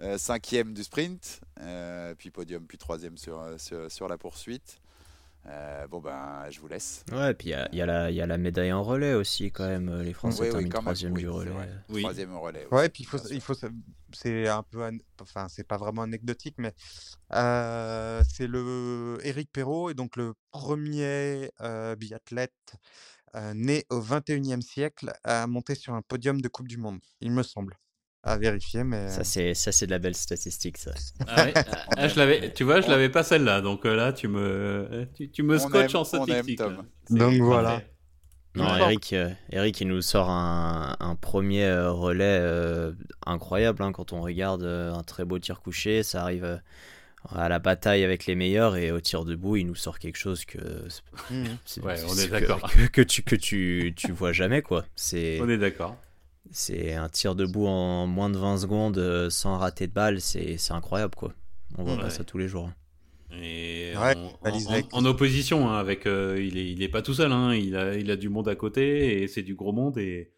Euh, 0.00 0.16
cinquième 0.16 0.72
du 0.72 0.82
sprint, 0.82 1.40
euh, 1.60 2.14
puis 2.14 2.30
podium, 2.30 2.66
puis 2.66 2.78
troisième 2.78 3.18
sur, 3.18 3.38
euh, 3.38 3.58
sur, 3.58 3.90
sur 3.90 4.08
la 4.08 4.16
poursuite. 4.16 4.80
Euh, 5.46 5.88
bon 5.88 6.00
ben, 6.00 6.44
je 6.50 6.60
vous 6.60 6.68
laisse. 6.68 7.04
Ouais, 7.10 7.32
et 7.32 7.34
puis 7.34 7.48
il 7.48 7.68
y 7.72 7.76
y, 7.78 7.82
a 7.82 7.86
la- 7.86 8.10
il 8.10 8.16
y 8.16 8.20
a 8.20 8.26
la 8.26 8.38
médaille 8.38 8.72
en 8.72 8.82
relais 8.84 9.14
aussi, 9.14 9.50
quand 9.50 9.66
même. 9.66 9.88
euh, 9.88 10.02
Les 10.04 10.12
Français 10.12 10.42
Oui, 10.42 10.46
oui, 10.46 10.52
terminent 10.52 10.70
quand 10.70 10.78
même, 10.78 10.84
troisième 10.84 11.12
oui, 11.14 11.20
du 11.22 11.28
relais. 11.28 11.50
Oui. 11.88 12.02
Troisième 12.02 12.36
relais. 12.36 12.66
Ouais, 12.70 12.88
puis 12.88 13.02
il 13.02 13.06
faut, 13.06 13.18
il 13.28 13.40
faut, 13.40 13.54
c'est 14.12 14.46
un 14.48 14.62
peu, 14.62 14.84
an- 14.84 14.96
enfin, 15.20 15.48
c'est 15.48 15.66
pas 15.66 15.78
vraiment 15.78 16.02
anecdotique, 16.02 16.54
mais 16.58 16.72
euh, 17.34 18.22
c'est 18.28 18.46
le 18.46 19.18
Éric 19.24 19.50
Perrault, 19.52 19.90
et 19.90 19.94
donc 19.94 20.16
le 20.16 20.34
premier 20.52 21.50
euh, 21.60 21.96
biathlète 21.96 22.52
euh, 23.34 23.52
né 23.54 23.84
au 23.90 24.00
21e 24.00 24.62
siècle 24.62 25.12
à 25.24 25.46
monter 25.48 25.74
sur 25.74 25.94
un 25.94 26.02
podium 26.02 26.40
de 26.40 26.48
Coupe 26.48 26.68
du 26.68 26.76
Monde, 26.76 27.00
il 27.20 27.32
me 27.32 27.42
semble. 27.42 27.76
À 28.22 28.38
vérifier, 28.38 28.84
mais. 28.84 29.08
Ça, 29.08 29.24
c'est, 29.24 29.54
ça, 29.54 29.72
c'est 29.72 29.86
de 29.86 29.90
la 29.90 29.98
belle 29.98 30.14
statistique, 30.14 30.78
ça. 30.78 30.92
Ah 31.26 31.46
ah, 31.96 32.08
je 32.08 32.16
l'avais, 32.16 32.52
tu 32.52 32.64
vois, 32.64 32.80
je 32.80 32.88
l'avais 32.88 33.08
pas 33.08 33.22
celle-là, 33.22 33.60
donc 33.60 33.84
là, 33.84 34.12
tu 34.12 34.28
me, 34.28 35.06
tu, 35.14 35.30
tu 35.30 35.42
me 35.42 35.58
scotches 35.58 35.94
en 35.94 36.04
statistique. 36.04 36.60
donc 37.10 37.34
voilà. 37.40 37.82
Non, 38.54 38.76
Eric, 38.76 39.14
Eric, 39.50 39.80
il 39.80 39.88
nous 39.88 40.02
sort 40.02 40.28
un, 40.28 40.94
un 41.00 41.14
premier 41.14 41.72
relais 41.72 42.92
incroyable 43.24 43.82
hein, 43.82 43.92
quand 43.92 44.12
on 44.12 44.20
regarde 44.20 44.64
un 44.64 45.02
très 45.02 45.24
beau 45.24 45.38
tir 45.38 45.60
couché. 45.60 46.02
Ça 46.02 46.22
arrive 46.22 46.60
à 47.30 47.48
la 47.48 47.58
bataille 47.58 48.04
avec 48.04 48.26
les 48.26 48.34
meilleurs 48.34 48.76
et 48.76 48.90
au 48.90 49.00
tir 49.00 49.24
debout, 49.24 49.56
il 49.56 49.66
nous 49.66 49.74
sort 49.74 49.98
quelque 49.98 50.18
chose 50.18 50.44
que. 50.44 50.58
Mmh. 51.30 51.44
ouais, 51.82 51.96
on 52.08 52.16
est 52.16 52.28
d'accord. 52.28 52.70
Que, 52.92 53.02
tu, 53.02 53.22
que 53.22 53.36
tu, 53.36 53.94
tu 53.96 54.12
vois 54.12 54.32
jamais, 54.32 54.62
quoi. 54.62 54.84
C'est, 54.96 55.40
on 55.40 55.48
est 55.48 55.58
d'accord. 55.58 55.96
C'est 56.50 56.94
un 56.94 57.08
tir 57.08 57.34
debout 57.34 57.66
en 57.66 58.06
moins 58.06 58.28
de 58.28 58.38
20 58.38 58.58
secondes 58.58 58.98
euh, 58.98 59.30
sans 59.30 59.56
rater 59.58 59.86
de 59.86 59.92
balle, 59.92 60.20
c'est, 60.20 60.58
incroyable, 60.70 61.14
quoi. 61.14 61.32
On 61.78 61.84
voit 61.84 61.96
pas 61.96 62.10
ça 62.10 62.24
tous 62.24 62.38
les 62.38 62.48
jours. 62.48 62.70
Et 63.40 63.94
en, 64.92 65.04
opposition, 65.06 65.70
hein, 65.70 65.78
avec, 65.78 66.06
euh, 66.06 66.38
il, 66.38 66.58
est, 66.58 66.70
il 66.70 66.82
est 66.82 66.88
pas 66.88 67.00
tout 67.00 67.14
seul, 67.14 67.32
hein, 67.32 67.54
il, 67.54 67.76
a, 67.76 67.96
il 67.96 68.10
a 68.10 68.16
du 68.16 68.28
monde 68.28 68.48
à 68.48 68.54
côté 68.54 69.22
et 69.22 69.28
c'est 69.28 69.42
du 69.42 69.54
gros 69.54 69.72
monde. 69.72 69.96
Et 69.96 70.32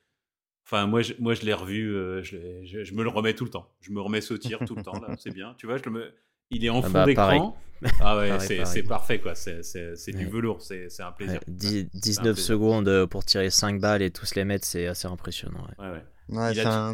enfin, 0.64 0.87
moi, 0.87 1.02
je, 1.02 1.14
moi, 1.18 1.34
je 1.34 1.42
l'ai 1.42 1.52
revu, 1.52 1.92
euh, 1.92 2.23
je, 2.23 2.37
je, 2.62 2.94
me 2.94 3.02
le 3.02 3.08
remets 3.08 3.34
tout 3.34 3.44
le 3.44 3.50
temps. 3.50 3.68
Je 3.80 3.90
me 3.90 4.00
remets 4.00 4.20
ce 4.20 4.34
tir 4.34 4.61
tout 4.64 4.76
le 4.76 4.82
temps, 4.82 5.00
là, 5.00 5.16
c'est 5.18 5.34
bien. 5.34 5.54
Tu 5.58 5.66
vois, 5.66 5.78
je 5.78 5.82
le 5.90 6.14
il 6.50 6.64
est 6.64 6.70
en 6.70 6.80
ah 6.80 6.82
fond 6.82 6.92
bah, 6.92 7.06
d'écran. 7.06 7.56
Ah 8.00 8.16
ouais, 8.16 8.38
c'est 8.64 8.82
parfait 8.82 9.20
quoi. 9.20 9.34
C'est 9.34 10.12
du 10.12 10.26
velours, 10.26 10.62
c'est 10.62 11.00
un 11.00 11.12
plaisir. 11.12 11.40
19 11.46 12.38
secondes 12.38 12.88
euh, 12.88 13.06
pour 13.06 13.24
tirer 13.24 13.50
5 13.50 13.80
balles 13.80 14.02
et 14.02 14.10
tous 14.10 14.34
les 14.34 14.44
mettre, 14.44 14.64
c'est 14.64 14.86
assez 14.86 15.06
impressionnant. 15.06 15.66
il, 16.28 16.60
a 16.60 16.92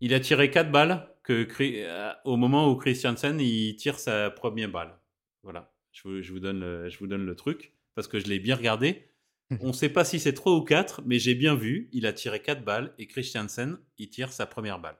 il, 0.00 0.14
a 0.14 0.20
tiré 0.20 0.50
4 0.50 0.70
balles 0.70 1.08
que, 1.24 1.48
euh, 1.60 2.12
au 2.24 2.36
moment 2.36 2.70
où 2.70 2.76
Christiansen 2.76 3.40
il 3.40 3.74
tire 3.76 3.98
sa 3.98 4.30
première 4.30 4.70
balle. 4.70 4.96
Voilà, 5.42 5.74
je 5.90 6.02
vous, 6.04 6.22
je 6.22 6.32
vous, 6.32 6.40
donne, 6.40 6.60
le, 6.60 6.88
je 6.88 6.98
vous 6.98 7.06
donne 7.06 7.26
le 7.26 7.34
truc 7.34 7.74
parce 7.94 8.06
que 8.06 8.20
je 8.20 8.26
l'ai 8.26 8.38
bien 8.38 8.54
regardé. 8.54 9.10
On 9.60 9.68
ne 9.68 9.72
sait 9.72 9.88
pas 9.88 10.04
si 10.04 10.20
c'est 10.20 10.32
3 10.32 10.54
ou 10.54 10.62
4, 10.62 11.02
mais 11.04 11.18
j'ai 11.18 11.34
bien 11.34 11.54
vu. 11.54 11.88
Il 11.92 12.06
a 12.06 12.12
tiré 12.12 12.40
4 12.40 12.64
balles 12.64 12.94
et 12.98 13.06
Christiansen 13.06 13.78
il 13.98 14.10
tire 14.10 14.32
sa 14.32 14.46
première 14.46 14.78
balle. 14.78 14.96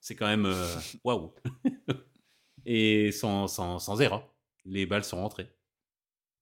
C'est 0.00 0.14
quand 0.14 0.26
même. 0.26 0.46
Euh, 0.46 0.76
waouh! 1.04 1.32
et 2.64 3.12
sans, 3.12 3.48
sans, 3.48 3.78
sans 3.78 4.00
erreur. 4.00 4.32
Les 4.64 4.86
balles 4.86 5.04
sont 5.04 5.18
rentrées. 5.18 5.50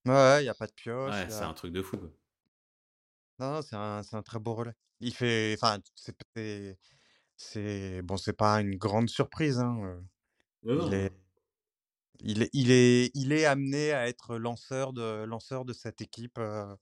Ouais, 0.07 0.41
il 0.41 0.45
n'y 0.45 0.49
a 0.49 0.55
pas 0.55 0.67
de 0.67 0.73
pioche. 0.73 1.13
Ouais, 1.13 1.31
c'est 1.31 1.45
un 1.45 1.55
truc 1.55 1.73
de 1.73 1.83
fou. 1.83 1.97
Non, 3.39 3.55
non 3.55 3.63
c'est 3.63 3.77
un, 3.77 4.03
un, 4.13 4.23
très 4.23 4.39
beau 4.39 4.55
relais. 4.55 4.75
Il 5.01 5.15
fait. 5.15 5.57
Enfin, 5.61 5.79
c'est. 5.95 6.17
C'est 7.43 8.03
bon, 8.03 8.19
c'est 8.19 8.35
pas 8.35 8.61
une 8.61 8.77
grande 8.77 9.09
surprise. 9.09 9.61
Hein. 9.61 10.05
il, 10.63 10.93
est, 10.93 11.11
il, 12.21 12.43
est, 12.43 12.51
il, 12.53 12.71
est, 12.71 13.11
il 13.15 13.33
est 13.33 13.47
amené 13.47 13.93
à 13.93 14.09
être 14.09 14.37
lanceur 14.37 14.93
de, 14.93 15.25
lanceur 15.25 15.65
de 15.65 15.73
cette 15.73 16.03
équipe, 16.03 16.37
euh, 16.37 16.77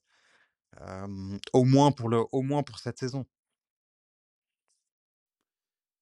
euh, 0.81 1.39
au, 1.53 1.63
moins 1.63 1.93
pour 1.93 2.09
le, 2.09 2.25
au 2.33 2.43
moins 2.43 2.65
pour 2.65 2.81
cette 2.81 2.99
saison. 2.99 3.25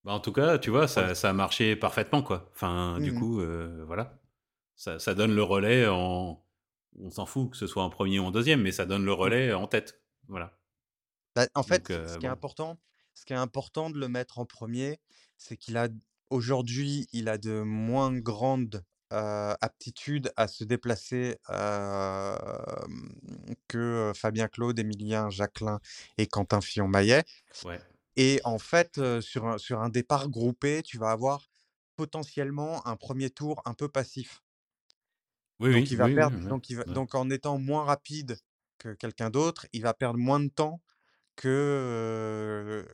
Bah, 0.07 0.13
en 0.13 0.21
tout 0.21 0.33
cas, 0.33 0.57
tu 0.59 0.71
vois, 0.71 0.87
ça, 0.87 1.17
ça 1.17 1.31
a 1.31 1.33
marché 1.33 1.75
parfaitement, 1.75 2.23
quoi. 2.23 2.49
Enfin, 2.55 3.01
du 3.01 3.11
mmh 3.11 3.19
coup, 3.19 3.41
euh, 3.41 3.83
voilà. 3.89 4.17
Ça, 4.77 5.01
ça, 5.01 5.15
donne 5.15 5.35
le 5.35 5.43
relais 5.43 5.89
en. 5.89 6.41
On 6.99 7.11
s'en 7.11 7.27
fout 7.27 7.51
que 7.51 7.57
ce 7.57 7.67
soit 7.67 7.83
en 7.83 7.91
premier 7.91 8.21
ou 8.21 8.25
en 8.25 8.31
deuxième, 8.31 8.63
mais 8.63 8.71
ça 8.71 8.87
donne 8.87 9.05
le 9.05 9.11
mmh. 9.11 9.15
relais 9.17 9.53
en 9.53 9.67
tête. 9.67 10.01
Voilà. 10.29 10.57
Bah, 11.35 11.49
en 11.57 11.65
fait, 11.65 11.91
euh, 11.91 12.07
ce, 12.07 12.19
qui 12.19 12.27
est 12.27 12.29
important, 12.29 12.79
ce 13.15 13.25
qui 13.25 13.33
est 13.33 13.37
important 13.37 13.91
de 13.91 13.99
le 13.99 14.07
mettre 14.07 14.39
en 14.39 14.47
premier, 14.47 15.01
c'est 15.39 15.57
qu'il 15.57 15.77
a. 15.77 15.89
Aujourd'hui, 16.31 17.09
il 17.13 17.29
a 17.29 17.37
de 17.37 17.63
moins 17.63 18.17
grandes 18.17 18.85
euh, 19.13 19.55
aptitudes 19.61 20.33
à 20.37 20.47
se 20.47 20.63
déplacer 20.63 21.37
que 23.67 24.13
Fabien 24.15 24.47
Claude, 24.47 24.79
Emilien 24.79 25.31
Jacquelin 25.31 25.81
et 26.17 26.29
Quentin 26.29 26.61
Fillon-Maillet. 26.61 27.25
Ouais. 27.65 27.81
Et 28.17 28.41
en 28.45 28.59
fait, 28.59 29.01
sur, 29.21 29.47
un, 29.47 29.59
sur 29.59 29.81
un 29.81 29.89
départ 29.89 30.29
groupé, 30.29 30.83
tu 30.83 30.99
vas 30.99 31.11
avoir 31.11 31.49
potentiellement 31.97 32.87
un 32.87 32.97
premier 32.97 33.31
tour 33.31 33.63
un 33.65 33.75
peu 33.75 33.89
passif. 33.89 34.43
Oui, 35.59 35.73
donc, 35.73 35.91
il 35.91 35.97
va 35.97 36.09
perdre, 36.09 36.39
donc, 36.49 36.69
il 36.69 36.77
va, 36.77 36.85
donc 36.85 37.15
en 37.15 37.31
étant 37.31 37.59
moins 37.59 37.85
rapide 37.85 38.39
que 38.79 38.93
quelqu'un 38.95 39.31
d'autre, 39.31 39.67
il 39.73 39.83
va 39.83 39.95
perdre 39.95 40.19
moins 40.19 40.41
de 40.41 40.49
temps 40.49 40.83
que, 41.35 42.87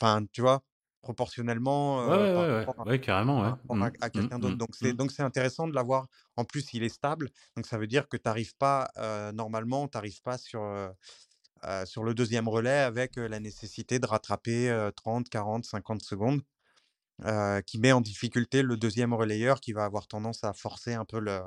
enfin, 0.00 0.24
tu 0.32 0.42
vois, 0.42 0.62
proportionnellement 1.00 2.06
ouais, 2.06 2.66
ouais, 2.86 3.00
carrément, 3.00 3.42
à, 3.42 3.58
mmh, 3.68 3.90
à, 4.00 4.10
quelqu'un 4.10 4.38
d'autre. 4.38 4.54
Mmh, 4.54 4.58
donc 4.58 4.68
c'est 4.72 4.92
mmh. 4.92 4.96
donc 4.96 5.10
c'est 5.10 5.22
intéressant 5.22 5.66
de 5.66 5.74
l'avoir. 5.74 6.06
En 6.36 6.44
plus, 6.44 6.72
il 6.74 6.82
est 6.82 6.88
stable, 6.88 7.30
donc 7.56 7.66
ça 7.66 7.78
veut 7.78 7.86
dire 7.86 8.08
que 8.08 8.16
tu 8.16 8.22
n'arrives 8.26 8.56
pas 8.56 8.90
normalement, 9.34 9.88
tu 9.88 9.96
n'arrives 9.96 10.22
pas 10.22 10.38
sur 10.38 10.62
euh, 10.62 10.90
sur 11.84 12.04
le 12.04 12.14
deuxième 12.14 12.48
relais 12.48 12.70
avec 12.70 13.16
la 13.16 13.40
nécessité 13.40 13.98
de 13.98 14.06
rattraper 14.06 14.90
30, 14.96 15.28
40, 15.28 15.64
50 15.64 16.02
secondes, 16.02 16.42
qui 17.66 17.78
met 17.78 17.92
en 17.92 18.00
difficulté 18.00 18.62
le 18.62 18.76
deuxième 18.76 19.14
relayeur 19.14 19.60
qui 19.60 19.72
va 19.72 19.84
avoir 19.84 20.06
tendance 20.06 20.44
à 20.44 20.52
forcer 20.52 20.94
un 20.94 21.04
peu 21.04 21.20
le, 21.20 21.40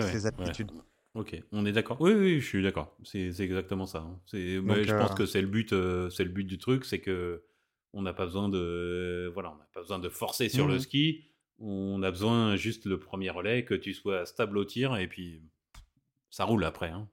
ses 0.00 0.26
aptitudes. 0.26 0.70
Ok, 1.14 1.38
on 1.52 1.66
est 1.66 1.72
d'accord? 1.72 2.00
Oui, 2.00 2.12
oui, 2.12 2.40
je 2.40 2.46
suis 2.46 2.62
d'accord. 2.62 2.96
C'est 3.04 3.40
exactement 3.40 3.86
ça. 3.86 3.98
Hein. 3.98 4.20
je 4.32 4.96
pense 4.96 5.14
que 5.14 5.26
c'est 5.26 5.42
le 5.42 5.48
but, 5.48 5.70
c'est 6.10 6.24
le 6.24 6.30
but 6.30 6.44
du 6.44 6.58
truc, 6.58 6.84
c'est 6.84 7.00
que 7.00 7.44
on 7.92 8.02
n'a 8.02 8.12
pas 8.12 8.24
besoin 8.24 8.48
de, 8.48 9.30
voilà, 9.34 9.52
on 9.52 9.56
n'a 9.56 9.68
pas 9.72 9.80
besoin 9.80 9.98
de 9.98 10.08
forcer 10.08 10.48
sur 10.48 10.66
le 10.66 10.76
mmh 10.76 10.80
ski. 10.80 11.24
On 11.58 12.02
a 12.02 12.10
besoin 12.10 12.56
juste 12.56 12.86
le 12.86 12.98
premier 12.98 13.30
relais, 13.30 13.64
que 13.64 13.74
tu 13.74 13.92
sois 13.92 14.26
stable 14.26 14.58
au 14.58 14.64
tir 14.64 14.96
et 14.96 15.06
puis 15.06 15.42
ça 16.30 16.44
roule 16.44 16.64
après. 16.64 16.88
Hein. 16.88 17.08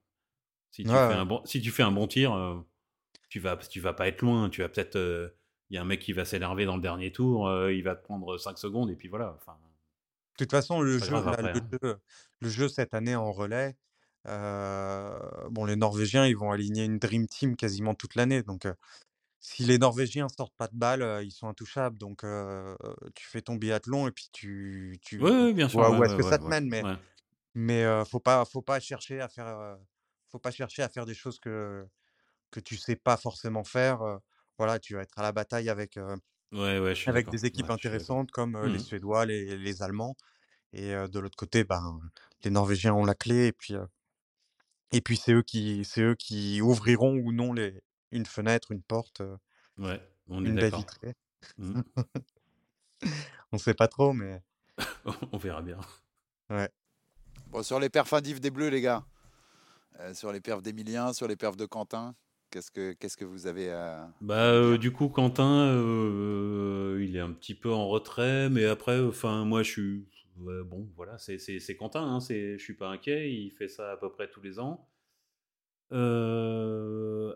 Si 0.72 0.84
tu, 0.84 0.90
fais, 0.90 0.96
un 0.96 1.26
bon, 1.26 1.42
si 1.46 1.62
tu 1.62 1.72
fais 1.72 1.84
un 1.84 1.92
bon 1.92 2.08
tir, 2.08 2.34
euh, 2.34 2.56
tu 3.30 3.40
vas, 3.40 3.58
tu 3.58 3.80
vas 3.80 3.94
pas 3.94 4.08
être 4.08 4.22
loin. 4.22 4.50
Tu 4.50 4.62
vas 4.62 4.70
peut-être. 4.70 4.96
Il 4.96 5.02
euh, 5.02 5.30
y 5.72 5.78
a 5.78 5.82
un 5.82 5.86
mec 5.86 6.00
qui 6.00 6.14
va 6.14 6.26
s'énerver 6.26 6.66
dans 6.66 6.76
le 6.76 6.82
dernier 6.82 7.12
tour, 7.12 7.48
euh, 7.48 7.74
il 7.74 7.84
va 7.84 7.96
te 7.96 8.04
prendre 8.04 8.38
5 8.38 8.58
secondes 8.58 8.90
et 8.92 8.96
puis 8.96 9.08
voilà. 9.08 9.36
Enfin, 9.36 9.58
de 10.38 10.46
toute 10.46 10.52
façon, 10.52 10.82
le 10.82 11.00
jeu, 11.00 11.16
hein. 11.16 11.54
le, 12.40 12.50
jeu, 12.50 12.70
cette 12.70 12.94
année 12.94 13.16
en 13.16 13.32
relais, 13.32 13.76
bon, 14.26 15.66
les 15.66 15.76
Norvégiens, 15.76 16.26
ils 16.26 16.38
vont 16.38 16.52
aligner 16.52 16.86
une 16.86 17.00
Dream 17.00 17.28
Team 17.28 17.56
quasiment 17.56 17.94
toute 17.94 18.16
l'année. 18.16 18.44
Donc, 18.44 18.66
si 19.42 19.64
les 19.64 19.78
Norvégiens 19.78 20.28
sortent 20.30 20.56
pas 20.56 20.68
de 20.68 20.76
balles, 20.76 21.24
ils 21.26 21.32
sont 21.32 21.48
intouchables. 21.48 21.98
Donc, 21.98 22.24
tu 23.16 23.28
fais 23.28 23.42
ton 23.42 23.56
biathlon 23.56 24.08
et 24.08 24.12
puis 24.12 24.30
tu, 24.32 25.00
tu 25.02 25.18
bien 25.54 25.68
sûr. 25.68 25.80
où 25.80 26.04
est-ce 26.04 26.16
que 26.16 26.24
ça 26.24 26.38
te 26.38 26.46
mène 26.46 26.70
Mais, 26.70 26.84
mais 27.54 28.06
faut 28.06 28.22
pas, 28.22 28.46
faut 28.46 28.62
pas 28.62 28.80
chercher 28.80 29.20
à 29.20 29.28
faire 29.28 29.78
faut 30.30 30.40
pas 30.40 30.52
chercher 30.52 30.84
à 30.84 30.90
faire 30.90 31.06
des 31.06 31.14
choses 31.14 31.40
que, 31.40 31.86
que 32.52 32.60
tu 32.60 32.78
sais 32.78 32.96
pas 32.96 33.18
forcément 33.18 33.64
faire. 33.64 34.20
voilà, 34.58 34.80
tu 34.80 34.96
vas 34.96 35.02
être 35.02 35.18
à 35.18 35.24
la 35.24 35.32
bataille 35.32 35.70
avec, 35.70 36.00
avec 37.08 37.30
des 37.30 37.46
équipes 37.46 37.70
intéressantes 37.70 38.32
comme 38.32 38.62
les 38.66 38.78
mmh 38.78 38.80
Suédois, 38.80 39.26
les, 39.26 39.58
les, 39.58 39.84
Allemands. 39.84 40.16
Et 40.74 40.92
de 40.92 41.20
l'autre 41.20 41.38
côté, 41.38 41.64
ben, 41.64 42.00
les 42.44 42.52
Norvégiens 42.52 42.94
ont 42.94 43.06
la 43.06 43.16
clé. 43.16 43.48
Et 43.48 43.52
puis, 43.52 43.76
et 44.92 45.02
puis 45.02 45.18
c'est 45.18 45.34
eux, 45.34 45.44
qui, 45.44 45.84
eux 45.98 46.16
qui 46.16 46.62
ouvriront 46.62 47.16
ou 47.18 47.32
non 47.32 47.54
les, 47.54 47.82
une 48.12 48.26
fenêtre, 48.26 48.72
une 48.72 48.82
porte, 48.82 49.22
ouais, 49.78 50.02
on 50.28 50.44
une 50.44 50.56
baie 50.56 50.70
vitrée. 50.70 51.16
Mmh. 51.58 51.82
on 53.52 53.58
sait 53.58 53.74
pas 53.74 53.88
trop, 53.88 54.14
mais. 54.14 54.42
on 55.32 55.38
verra 55.38 55.62
bien. 55.62 55.80
Ouais. 56.50 56.70
Bon, 57.48 57.64
sur 57.64 57.80
les 57.80 57.90
perfs 57.90 58.22
des 58.22 58.52
Bleus, 58.52 58.70
les 58.70 58.82
gars. 58.82 59.06
Euh, 60.00 60.14
sur 60.14 60.32
les 60.32 60.40
perfs 60.40 60.62
d'Emilien, 60.62 61.14
sur 61.14 61.28
les 61.28 61.36
perfs 61.36 61.58
de 61.58 61.66
Quentin 61.66 62.16
Qu'est-ce 62.52 62.72
que, 62.72 62.94
qu'est-ce 62.94 63.16
que 63.16 63.26
vous 63.26 63.46
avez 63.46 63.70
à... 63.70 64.12
Bah, 64.22 64.54
euh, 64.54 64.80
du 64.80 64.92
coup, 64.92 65.08
Quentin, 65.08 65.68
euh, 65.68 67.00
il 67.00 67.16
est 67.16 67.20
un 67.20 67.32
petit 67.32 67.54
peu 67.54 67.72
en 67.72 67.88
retrait, 67.88 68.50
mais 68.50 68.66
après, 68.66 69.00
enfin, 69.00 69.46
moi, 69.46 69.62
je 69.62 69.70
suis... 69.70 70.06
bon, 70.36 70.90
voilà, 70.96 71.20
c'est, 71.20 71.38
c'est, 71.38 71.76
Quentin, 71.76 72.02
hein, 72.02 72.20
c'est, 72.20 72.58
je 72.58 72.64
suis 72.64 72.74
pas 72.74 72.90
inquiet, 72.90 73.32
il 73.32 73.52
fait 73.52 73.68
ça 73.68 73.92
à 73.92 73.98
peu 73.98 74.12
près 74.12 74.28
tous 74.32 74.42
les 74.42 74.60
ans. 74.60 74.90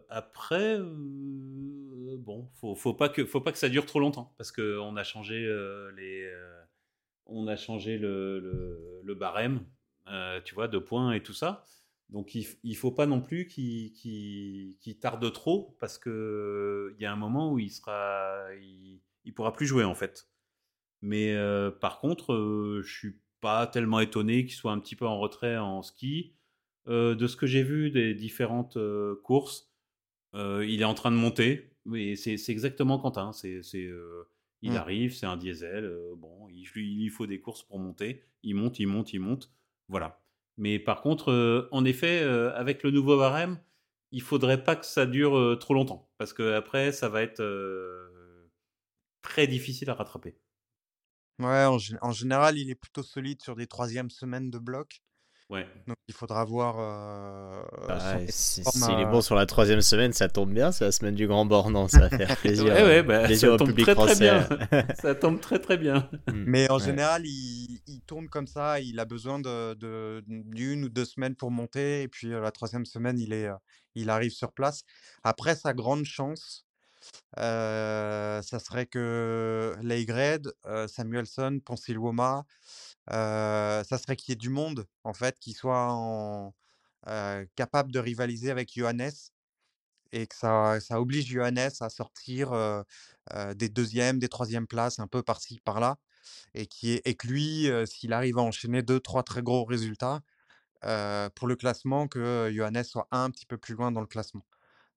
après, 0.09 0.79
bon, 0.79 2.49
faut, 2.55 2.73
faut 2.73 2.95
pas 2.95 3.09
que, 3.09 3.23
faut 3.23 3.41
pas 3.41 3.51
que 3.51 3.59
ça 3.59 3.69
dure 3.69 3.85
trop 3.85 3.99
longtemps, 3.99 4.33
parce 4.39 4.51
qu'on 4.51 4.95
a 4.97 5.03
changé 5.03 5.41
les, 5.95 6.27
on 7.27 7.45
a 7.47 7.55
changé 7.55 7.99
le, 7.99 8.39
le, 8.39 9.01
le 9.03 9.13
barème, 9.13 9.63
tu 10.43 10.55
vois, 10.55 10.67
de 10.67 10.79
points 10.79 11.11
et 11.13 11.21
tout 11.21 11.33
ça. 11.33 11.63
Donc 12.09 12.35
il 12.35 12.45
ne 12.63 12.75
faut 12.75 12.91
pas 12.91 13.05
non 13.05 13.21
plus 13.21 13.47
qu'il 13.47 14.75
tarde 14.99 15.31
trop 15.33 15.75
parce 15.79 15.97
qu'il 15.97 16.95
y 16.99 17.05
a 17.05 17.11
un 17.11 17.15
moment 17.15 17.51
où 17.51 17.59
il 17.59 17.71
sera, 17.71 18.45
il, 19.25 19.33
pourra 19.33 19.53
plus 19.53 19.65
jouer 19.65 19.83
en 19.83 19.95
fait. 19.95 20.29
Mais 21.01 21.33
euh, 21.33 21.71
par 21.71 21.99
contre, 21.99 22.33
euh, 22.33 22.81
je 22.83 22.93
suis 22.97 23.19
pas 23.41 23.67
tellement 23.67 23.99
étonné 23.99 24.45
qu'il 24.45 24.55
soit 24.55 24.71
un 24.71 24.79
petit 24.79 24.95
peu 24.95 25.05
en 25.07 25.19
retrait 25.19 25.57
en 25.57 25.81
ski. 25.81 26.35
Euh, 26.87 27.15
de 27.15 27.27
ce 27.27 27.35
que 27.37 27.47
j'ai 27.47 27.63
vu 27.63 27.91
des 27.91 28.13
différentes 28.13 28.77
courses, 29.23 29.71
il 30.33 30.81
est 30.81 30.85
en 30.85 30.93
train 30.93 31.11
de 31.11 31.17
monter. 31.17 31.71
c'est 32.15 32.49
exactement 32.49 32.99
Quentin. 32.99 33.31
C'est 33.33 33.61
Il 34.63 34.71
Mmh. 34.71 34.75
arrive, 34.77 35.13
c'est 35.13 35.25
un 35.25 35.35
diesel. 35.35 35.83
euh, 35.83 36.15
bon, 36.15 36.47
il, 36.49 36.65
lui, 36.73 37.03
il 37.03 37.09
faut 37.09 37.27
des 37.27 37.41
courses 37.41 37.63
pour 37.63 37.79
monter. 37.79 38.23
Il 38.43 38.55
monte, 38.55 38.79
il 38.79 38.87
monte, 38.87 39.11
il 39.11 39.19
monte. 39.19 39.51
Voilà. 39.89 40.22
Mais 40.57 40.79
par 40.79 41.01
contre, 41.01 41.31
euh, 41.31 41.67
en 41.71 41.85
effet, 41.85 42.21
euh, 42.23 42.53
avec 42.55 42.83
le 42.83 42.91
nouveau 42.91 43.17
barème, 43.17 43.59
il 44.11 44.21
faudrait 44.21 44.63
pas 44.63 44.75
que 44.75 44.85
ça 44.85 45.05
dure 45.05 45.37
euh, 45.37 45.55
trop 45.55 45.73
longtemps. 45.73 46.11
Parce 46.17 46.33
que 46.33 46.53
après, 46.53 46.91
ça 46.91 47.09
va 47.09 47.21
être 47.23 47.41
très 49.23 49.47
difficile 49.47 49.89
à 49.89 49.95
rattraper. 49.95 50.37
Ouais, 51.39 51.65
en, 51.65 51.77
en 52.01 52.11
général, 52.11 52.57
il 52.57 52.69
est 52.71 52.75
plutôt 52.75 53.03
solide 53.03 53.41
sur 53.41 53.55
des 53.55 53.67
troisièmes 53.67 54.09
semaines 54.09 54.49
de 54.49 54.57
bloc. 54.57 55.01
Ouais. 55.49 55.67
Donc 55.87 55.97
il 56.07 56.13
faudra 56.13 56.43
voir 56.45 56.75
euh, 56.79 57.61
Bah, 57.87 57.99
si- 58.29 58.61
est 58.61 58.65
à- 58.83 59.05
bon 59.05 59.21
sur 59.21 59.35
la 59.35 59.45
troisième 59.45 59.81
semaine, 59.81 60.11
ça 60.13 60.27
tombe 60.29 60.51
bien, 60.51 60.71
c'est 60.71 60.85
la 60.85 60.91
semaine 60.91 61.13
du 61.15 61.27
Grand 61.27 61.45
Bornand, 61.45 61.87
ça 61.87 61.99
va 62.07 62.09
faire 62.09 62.37
plaisir, 62.37 62.65
Ouais, 62.65 62.81
euh, 62.81 62.87
ouais, 62.87 63.03
bah, 63.03 63.25
plaisir 63.25 63.49
ça 63.49 63.53
au 63.55 63.57
tombe 63.57 63.67
public 63.67 63.85
très, 63.85 63.93
très 63.95 64.05
français. 64.15 64.19
bien. 64.23 64.47
ça 65.01 65.13
tombe 65.15 65.39
très 65.41 65.59
très 65.59 65.77
bien. 65.77 66.09
Mm. 66.27 66.43
Mais 66.47 66.71
en 66.71 66.77
Ouais. 66.79 66.85
général, 66.85 67.23
il, 67.25 67.81
il 67.87 68.01
tourne 68.01 68.29
comme 68.29 68.47
ça. 68.47 68.79
Il 68.79 68.99
a 68.99 69.05
besoin 69.05 69.37
de, 69.39 69.73
de- 69.75 70.23
d'une 70.27 70.85
ou 70.85 70.89
deux 70.89 71.05
semaines 71.05 71.35
pour 71.35 71.51
monter. 71.51 72.01
Et 72.03 72.07
puis 72.07 72.33
euh, 72.33 72.39
la 72.41 72.51
troisième 72.51 72.85
semaine, 72.85 73.19
il, 73.19 73.33
est, 73.33 73.47
euh, 73.47 73.55
il 73.95 74.09
arrive 74.09 74.31
sur 74.31 74.53
place. 74.53 74.83
Après, 75.23 75.55
sa 75.55 75.73
grande 75.73 76.05
chance, 76.05 76.65
euh, 77.39 78.41
ça 78.41 78.59
serait 78.59 78.85
que 78.85 79.75
Leigred, 79.81 80.51
euh, 80.65 80.87
Samuelson, 80.87 81.59
Ponsilwoma, 81.63 82.45
ça 83.09 83.83
serait 83.97 84.15
qu'il 84.15 84.31
y 84.31 84.33
ait 84.33 84.35
du 84.35 84.49
monde, 84.49 84.87
en 85.03 85.13
fait, 85.13 85.39
qui 85.39 85.53
soit 85.53 86.53
capable 87.55 87.91
de 87.91 87.99
rivaliser 87.99 88.51
avec 88.51 88.73
Johannes 88.73 89.11
et 90.11 90.27
que 90.27 90.35
ça, 90.35 90.79
ça 90.79 91.01
oblige 91.01 91.25
Johannes 91.27 91.71
à 91.79 91.89
sortir 91.89 92.53
des 93.55 93.69
deuxièmes, 93.69 94.19
des 94.19 94.29
troisièmes 94.29 94.67
places, 94.67 94.99
un 94.99 95.07
peu 95.07 95.23
par-ci, 95.23 95.59
par-là, 95.65 95.97
et, 96.53 96.67
qui 96.67 97.01
et 97.05 97.15
que 97.15 97.27
lui, 97.27 97.69
s'il 97.85 98.13
arrive 98.13 98.37
à 98.37 98.41
enchaîner 98.41 98.83
deux, 98.83 98.99
trois 98.99 99.23
très 99.23 99.41
gros 99.41 99.65
résultats 99.65 100.21
pour 100.81 101.47
le 101.47 101.55
classement, 101.55 102.07
que 102.07 102.51
Johannes 102.53 102.83
soit 102.83 103.07
un 103.11 103.29
petit 103.31 103.45
peu 103.45 103.57
plus 103.57 103.75
loin 103.75 103.91
dans 103.91 104.01
le 104.01 104.07
classement. 104.07 104.45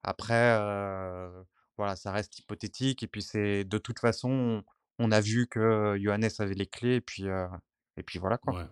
Après, 0.03 0.59
voilà, 1.77 1.97
ça 1.97 2.13
reste 2.13 2.39
hypothétique, 2.39 3.03
et 3.03 3.07
puis 3.07 3.23
c'est 3.23 3.65
de 3.65 3.79
toute 3.79 3.99
façon, 3.99 4.63
on, 4.99 5.13
a 5.13 5.21
vu 5.21 5.47
que 5.49 5.97
Johannes 6.01 6.31
avait 6.39 6.55
les 6.55 6.67
clés, 6.67 6.97
et 6.97 7.01
puis, 7.01 7.25
et 7.97 8.03
puis 8.03 8.19
voilà 8.19 8.39
quoi. 8.39 8.55
Ouais. 8.55 8.65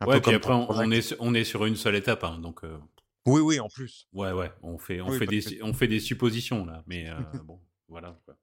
Un 0.00 0.06
Ouais, 0.06 0.14
peu 0.16 0.20
puis 0.20 0.34
après, 0.34 0.52
on, 0.52 0.90
est, 0.90 1.02
sur- 1.02 1.16
on 1.20 1.34
est 1.34 1.44
sur 1.44 1.64
une 1.64 1.76
seule 1.76 1.94
étape. 1.96 2.24
hein, 2.24 2.38
donc, 2.38 2.64
euh, 2.64 2.78
Oui, 3.26 3.40
oui, 3.40 3.60
en 3.60 3.68
plus. 3.68 4.08
ouais, 4.12 4.32
ouais, 4.32 4.52
on 4.62 4.78
fait, 4.78 5.00
on, 5.00 5.10
Oui, 5.10 5.18
fait 5.18 5.26
des, 5.26 5.40
que- 5.42 5.62
on 5.62 5.72
fait 5.74 5.88
des 5.88 6.00
suppositions 6.00 6.64
là. 6.66 6.82
Mais 6.86 7.08
euh, 7.10 7.14
bon, 7.44 7.60
voilà. 7.88 8.18
quoi. 8.24 8.36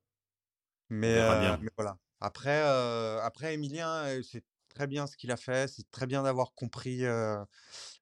Mais, 0.90 1.14
verra 1.14 1.36
euh, 1.54 1.58
mais 1.62 1.70
voilà. 1.78 1.98
Après, 2.20 2.60
après 3.24 3.54
Emilien, 3.56 4.22
c'est 4.24 4.44
très 4.70 4.88
bien 4.88 5.08
ce 5.08 5.18
qu'il 5.18 5.32
a 5.32 5.38
fait. 5.38 5.68
C'est 5.68 5.90
très 5.92 6.06
bien 6.08 6.24
d'avoir 6.24 6.54
compris, 6.54 7.04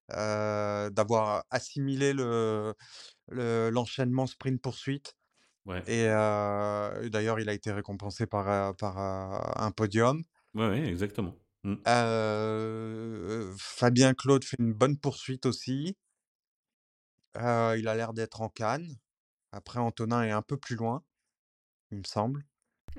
d'avoir 0.10 1.44
assimilé 1.50 2.13
le, 2.13 2.74
le- 3.30 3.70
l'enchaînement 3.72 4.28
sprint-poursuite. 4.28 5.15
Ouais, 5.65 5.86
Et 5.88 6.06
d'ailleurs, 7.10 7.39
il 7.39 7.50
a 7.50 7.54
été 7.54 7.72
récompensé 7.72 8.28
par, 8.28 8.76
par 8.78 8.98
un 9.62 9.72
podium. 9.72 10.24
ouais, 10.54 10.68
ouais, 10.70 10.88
exactement. 10.89 11.36
Mm. 11.63 11.76
Euh, 11.88 13.54
Fabien 13.58 14.13
Claude 14.13 14.43
fait 14.43 14.58
une 14.60 14.74
bonne 14.74 14.98
poursuite 14.98 15.45
aussi. 15.45 15.98
Euh, 17.38 17.76
il 17.78 17.88
a 17.88 17.95
l'air 17.95 18.13
d'être 18.13 18.41
en 18.41 18.50
canne. 18.50 18.98
Après, 19.52 19.80
Antonin 19.80 20.24
est 20.24 20.32
un 20.32 20.41
peu 20.41 20.58
plus 20.58 20.76
loin, 20.76 21.04
il 21.91 22.00
me 22.00 22.04
semble. 22.04 22.45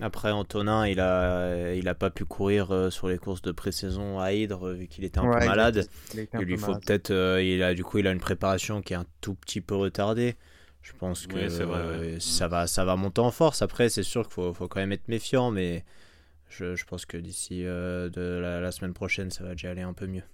Après, 0.00 0.30
Antonin, 0.30 0.86
il 0.86 1.00
a, 1.00 1.74
il 1.74 1.88
a 1.88 1.94
pas 1.94 2.10
pu 2.10 2.24
courir 2.24 2.70
euh, 2.70 2.90
sur 2.90 3.08
les 3.08 3.18
courses 3.18 3.42
de 3.42 3.52
pré-saison 3.52 4.18
à 4.20 4.32
Hydre 4.32 4.70
vu 4.72 4.86
qu'il 4.86 5.04
était 5.04 5.18
un 5.18 5.28
Ouais, 5.28 5.40
peu 5.40 5.46
malade. 5.46 5.88
il 6.14 6.28
un 6.32 6.40
lui 6.44 6.54
peu 6.54 6.60
faut 6.62 6.74
peut-être, 6.76 7.10
euh, 7.10 7.42
il 7.42 7.62
a 7.62 7.74
du 7.74 7.84
coup, 7.84 7.98
il 7.98 8.06
a 8.06 8.12
une 8.12 8.20
préparation 8.20 8.82
qui 8.82 8.92
est 8.94 8.96
un 8.96 9.06
tout 9.20 9.34
petit 9.34 9.60
peu 9.60 9.74
retardée. 9.74 10.36
Je 10.80 10.92
pense 10.94 11.26
que 11.26 11.34
vrai, 11.38 11.48
ouais. 11.48 12.16
euh, 12.16 12.20
ça 12.20 12.48
va, 12.48 12.66
ça 12.66 12.84
va 12.84 12.96
monter 12.96 13.20
en 13.20 13.30
force. 13.30 13.62
Après, 13.62 13.88
c'est 13.90 14.02
sûr 14.02 14.22
qu'il 14.24 14.32
faut, 14.32 14.54
faut 14.54 14.68
quand 14.68 14.80
même 14.80 14.92
être 14.92 15.08
méfiant, 15.08 15.50
mais 15.50 15.84
je, 16.50 16.84
pense 16.84 17.06
que 17.06 17.16
d'ici 17.16 17.64
euh, 17.64 18.10
la, 18.60 18.72
semaine 18.72 18.94
prochaine, 18.94 19.30
ça 19.30 19.44
va 19.44 19.52
déjà 19.52 19.70
aller 19.70 19.82
un 19.82 19.94
peu 19.94 20.06
mieux. 20.06 20.24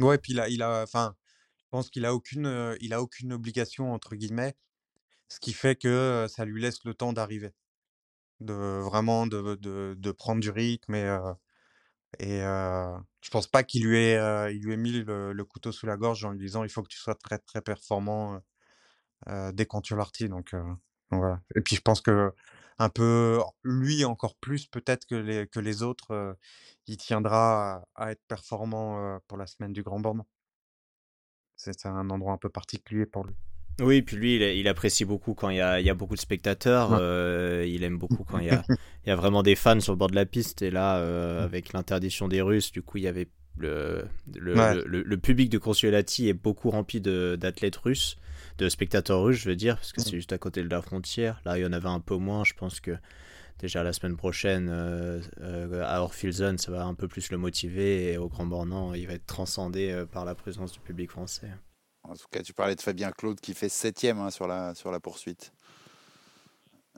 Ouais, 0.00 0.18
puis 0.18 0.38
a, 0.38 0.48
il 0.48 0.62
a, 0.62 0.82
enfin, 0.82 1.16
je 1.64 1.68
pense 1.70 1.90
qu'il 1.90 2.04
a 2.04 2.14
aucune, 2.14 2.46
euh, 2.46 2.76
il 2.80 2.92
a 2.92 3.00
aucune 3.00 3.32
obligation 3.32 3.92
entre 3.92 4.16
guillemets, 4.16 4.54
ce 5.28 5.40
qui 5.40 5.52
fait 5.52 5.76
que 5.76 5.88
euh, 5.88 6.28
ça 6.28 6.44
lui 6.44 6.60
laisse 6.60 6.84
le 6.84 6.94
temps 6.94 7.12
d'arriver, 7.12 7.52
de 8.40 8.80
vraiment 8.80 9.26
de, 9.26 9.54
de, 9.54 10.12
prendre 10.12 10.40
du 10.40 10.50
rythme 10.50 10.94
et 10.94 11.18
et 12.20 12.42
euh, 12.42 12.96
je 13.22 13.30
pense 13.30 13.48
pas 13.48 13.64
qu'il 13.64 13.84
lui 13.84 13.96
ait, 13.96 14.54
il 14.54 14.62
lui 14.62 14.74
ait 14.74 14.76
mis 14.76 14.92
le, 14.92 15.44
couteau 15.44 15.72
sous 15.72 15.86
la 15.86 15.96
gorge 15.96 16.24
en 16.24 16.30
lui 16.30 16.38
disant 16.38 16.62
il 16.62 16.70
faut 16.70 16.82
que 16.82 16.88
tu 16.88 16.98
sois 16.98 17.16
très 17.16 17.38
très 17.38 17.60
performant 17.60 18.40
euh, 19.28 19.52
dès 19.52 19.64
Contiolahti, 19.66 20.28
donc, 20.28 20.52
euh, 20.52 20.62
donc 21.10 21.20
voilà. 21.20 21.40
Et 21.54 21.60
puis 21.62 21.76
je 21.76 21.80
pense 21.80 22.00
que 22.00 22.32
un 22.78 22.88
peu 22.90 23.40
lui 23.64 24.04
encore 24.04 24.36
plus 24.36 24.66
peut-être 24.66 25.06
que 25.06 25.14
les 25.16 25.46
que 25.48 25.60
les 25.60 25.82
autres, 25.82 26.12
euh, 26.12 26.34
il 26.86 26.96
tiendra 26.98 27.84
à, 27.96 28.06
à 28.06 28.10
être 28.12 28.22
performant 28.28 28.98
euh, 29.16 29.18
pour 29.28 29.38
la 29.38 29.46
semaine 29.46 29.72
du 29.72 29.82
Grand 29.82 30.00
Bornand. 30.00 30.26
C'est 31.56 31.86
un 31.86 32.10
endroit 32.10 32.32
un 32.32 32.38
peu 32.38 32.48
particulier 32.48 33.06
pour 33.06 33.24
lui. 33.24 33.34
Oui, 33.80 34.02
puis 34.02 34.16
lui, 34.16 34.36
il, 34.36 34.42
il 34.42 34.68
apprécie 34.68 35.04
beaucoup 35.04 35.34
quand 35.34 35.48
il 35.50 35.56
y 35.56 35.60
a, 35.60 35.80
il 35.80 35.86
y 35.86 35.90
a 35.90 35.94
beaucoup 35.94 36.14
de 36.14 36.20
spectateurs. 36.20 36.90
Ouais. 36.90 37.00
euh, 37.00 37.64
il 37.68 37.82
aime 37.82 37.98
beaucoup 37.98 38.22
quand 38.24 38.38
il 38.38 38.46
y 38.46 38.50
a, 38.50 38.66
il 39.04 39.08
y 39.08 39.12
a 39.12 39.16
vraiment 39.16 39.42
des 39.42 39.56
fans 39.56 39.80
sur 39.80 39.92
le 39.92 39.96
bord 39.98 40.10
de 40.10 40.14
la 40.14 40.26
piste. 40.26 40.62
Et 40.62 40.70
là, 40.70 40.98
euh, 40.98 41.42
Mm. 41.42 41.44
avec 41.44 41.72
l'interdiction 41.72 42.28
des 42.28 42.40
Russes, 42.40 42.70
du 42.70 42.82
coup, 42.82 42.98
il 42.98 43.04
y 43.04 43.08
avait 43.08 43.28
le, 43.56 44.04
le, 44.36 44.54
Ouais. 44.54 44.64
le, 44.64 44.84
le- 44.86 45.02
le 45.02 45.16
public 45.18 45.50
de 45.50 45.58
Consuelati 45.58 46.28
est 46.28 46.34
beaucoup 46.34 46.70
rempli 46.70 47.00
d'athlètes 47.00 47.76
russes, 47.76 48.16
de 48.58 48.68
spectateurs 48.68 49.22
russes, 49.22 49.38
je 49.40 49.48
veux 49.48 49.56
dire, 49.56 49.76
parce 49.76 49.92
que 49.92 50.00
c'est 50.00 50.10
juste 50.10 50.32
à 50.32 50.38
côté 50.38 50.62
de 50.62 50.68
la 50.68 50.80
frontière. 50.82 51.40
Là, 51.44 51.58
il 51.58 51.62
y 51.62 51.66
en 51.66 51.72
avait 51.72 51.88
un 51.88 52.00
peu 52.00 52.16
moins. 52.16 52.44
Je 52.44 52.54
pense 52.54 52.80
que 52.80 52.96
déjà 53.58 53.82
la 53.82 53.92
semaine 53.92 54.16
prochaine, 54.16 54.68
euh, 54.70 55.20
euh, 55.40 55.82
à 55.84 56.00
Orfilson, 56.02 56.56
ça 56.58 56.70
va 56.70 56.84
un 56.84 56.94
peu 56.94 57.08
plus 57.08 57.30
le 57.30 57.38
motiver. 57.38 58.12
Et 58.12 58.18
au 58.18 58.28
Grand 58.28 58.46
Bornand, 58.46 58.94
il 58.94 59.06
va 59.06 59.14
être 59.14 59.26
transcendé 59.26 59.90
euh, 59.90 60.06
par 60.06 60.24
la 60.24 60.34
présence 60.34 60.72
du 60.72 60.80
public 60.80 61.10
français. 61.10 61.50
En 62.04 62.14
tout 62.14 62.26
cas, 62.30 62.42
tu 62.42 62.52
parlais 62.52 62.76
de 62.76 62.80
Fabien 62.80 63.10
Claude 63.12 63.40
qui 63.40 63.54
fait 63.54 63.68
septième 63.70 64.18
hein, 64.18 64.30
sur, 64.30 64.46
la, 64.46 64.74
sur 64.74 64.90
la 64.92 65.00
poursuite. 65.00 65.52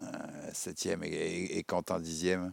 Euh, 0.02 0.06
septième 0.52 1.02
et, 1.04 1.08
et- 1.08 1.58
et 1.58 1.62
Quentin 1.64 2.00
dixième. 2.00 2.52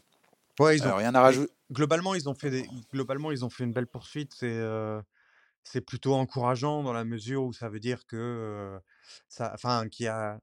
Ouais, 0.60 0.78
ils 0.78 0.82
ont, 0.84 0.86
Alors, 0.86 0.98
rien 1.00 1.14
à 1.16 1.20
rajouter. 1.22 1.52
globalement, 1.72 2.14
ils 2.16 2.30
ont 2.30 2.36
fait 2.36 2.52
des, 2.52 2.70
globalement, 2.94 3.32
ils 3.32 3.44
ont 3.44 3.50
fait 3.50 3.64
une 3.66 3.74
belle 3.74 3.88
poursuite. 3.88 4.34
C'est 4.38 4.52
euh, 4.52 5.02
c'est 5.64 5.82
plutôt 5.82 6.14
encourageant 6.14 6.84
dans 6.84 6.94
la 6.94 7.04
mesure 7.06 7.44
où 7.44 7.54
ça 7.54 7.70
veut 7.70 7.80
dire 7.80 8.06
que 8.06 8.16
euh, 8.18 8.80
ça, 9.28 9.52
enfin, 9.54 9.88
qu'il 9.90 10.06
y 10.06 10.10
a, 10.10 10.40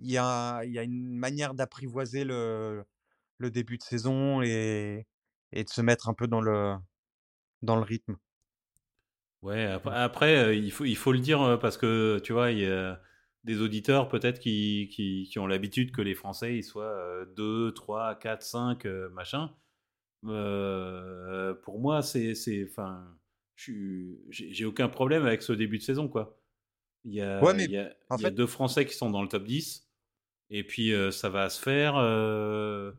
il 0.00 0.10
y 0.10 0.18
a, 0.18 0.62
il 0.64 0.72
y 0.72 0.78
a 0.78 0.84
une 0.84 1.16
manière 1.16 1.54
d'apprivoiser 1.54 2.24
le, 2.24 2.84
le 3.38 3.50
début 3.50 3.78
de 3.78 3.82
saison 3.82 4.42
et, 4.42 5.06
et 5.52 5.64
de 5.64 5.70
se 5.70 5.80
mettre 5.82 6.08
un 6.08 6.14
peu 6.14 6.28
dans 6.28 6.40
le, 6.40 6.76
dans 7.62 7.76
le 7.76 7.82
rythme. 7.82 8.18
Ouais, 9.42 9.64
après, 9.86 10.58
il, 10.58 10.72
faut, 10.72 10.84
il 10.84 10.96
faut 10.96 11.12
le 11.12 11.20
dire 11.20 11.58
parce 11.60 11.76
que 11.76 12.18
tu 12.24 12.32
vois, 12.32 12.50
il 12.50 12.58
y 12.58 12.66
a 12.66 13.00
des 13.44 13.60
auditeurs 13.60 14.08
peut-être 14.08 14.40
qui, 14.40 14.90
qui, 14.92 15.28
qui 15.30 15.38
ont 15.38 15.46
l'habitude 15.46 15.92
que 15.92 16.02
les 16.02 16.14
Français 16.14 16.56
ils 16.56 16.64
soient 16.64 16.84
euh, 16.84 17.24
2, 17.36 17.72
3, 17.72 18.16
4, 18.16 18.42
5, 18.42 18.84
euh, 18.86 19.08
machin. 19.10 19.54
Pour 21.62 21.78
moi, 21.80 22.02
c'est. 22.02 22.34
Enfin, 22.68 23.16
j'ai 23.56 24.64
aucun 24.64 24.88
problème 24.88 25.24
avec 25.26 25.42
ce 25.42 25.52
début 25.52 25.78
de 25.78 25.82
saison, 25.82 26.08
quoi. 26.08 26.37
Il 27.08 27.14
y 27.14 27.22
a, 27.22 27.42
Ouais, 27.42 27.54
mais 27.54 27.64
il 27.64 27.70
y 27.70 27.78
a, 27.78 27.94
en 28.10 28.16
il 28.16 28.22
y 28.22 28.24
a 28.26 28.28
fait- 28.28 28.34
deux 28.34 28.46
Français 28.46 28.84
qui 28.86 28.94
sont 28.94 29.10
dans 29.10 29.22
le 29.22 29.28
top 29.28 29.44
10. 29.44 29.88
Et 30.50 30.64
puis, 30.64 30.92
euh, 30.92 31.10
ça 31.10 31.28
va 31.28 31.48
se 31.50 31.60
faire. 31.60 31.94
euh, 31.96 32.92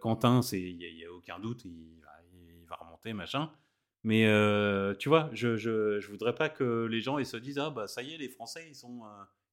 Quentin, 0.00 0.40
il 0.52 0.76
n'y 0.76 1.04
a, 1.04 1.12
aucun 1.12 1.38
doute, 1.38 1.64
il 1.64 2.00
va, 2.02 2.10
il 2.32 2.66
va 2.66 2.76
remonter, 2.76 3.12
machin. 3.12 3.50
Mais 4.04 4.22
tu 4.98 5.08
vois, 5.08 5.30
je, 5.32 5.56
je, 5.56 6.00
je 6.00 6.08
voudrais 6.10 6.34
pas 6.34 6.48
que 6.48 6.86
les 6.86 7.00
gens 7.00 7.18
ils 7.18 7.26
se 7.26 7.36
disent 7.36 7.58
Ah, 7.58 7.70
bah 7.70 7.86
ça 7.86 8.02
y 8.02 8.14
est, 8.14 8.18
les 8.18 8.28
Français, 8.28 8.64
ils 8.68 8.74
sont, 8.74 9.02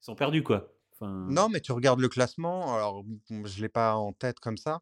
ils 0.01 0.05
sont 0.05 0.15
perdus, 0.15 0.43
quoi. 0.43 0.73
Enfin, 0.93 1.27
Non, 1.29 1.49
mais 1.49 1.61
tu 1.61 1.71
regardes 1.71 1.99
le 1.99 2.09
classement, 2.09 2.73
alors 2.75 3.03
je 3.29 3.61
l'ai 3.61 3.69
pas 3.69 3.95
en 3.95 4.11
tête 4.13 4.39
comme 4.39 4.57
ça, 4.57 4.81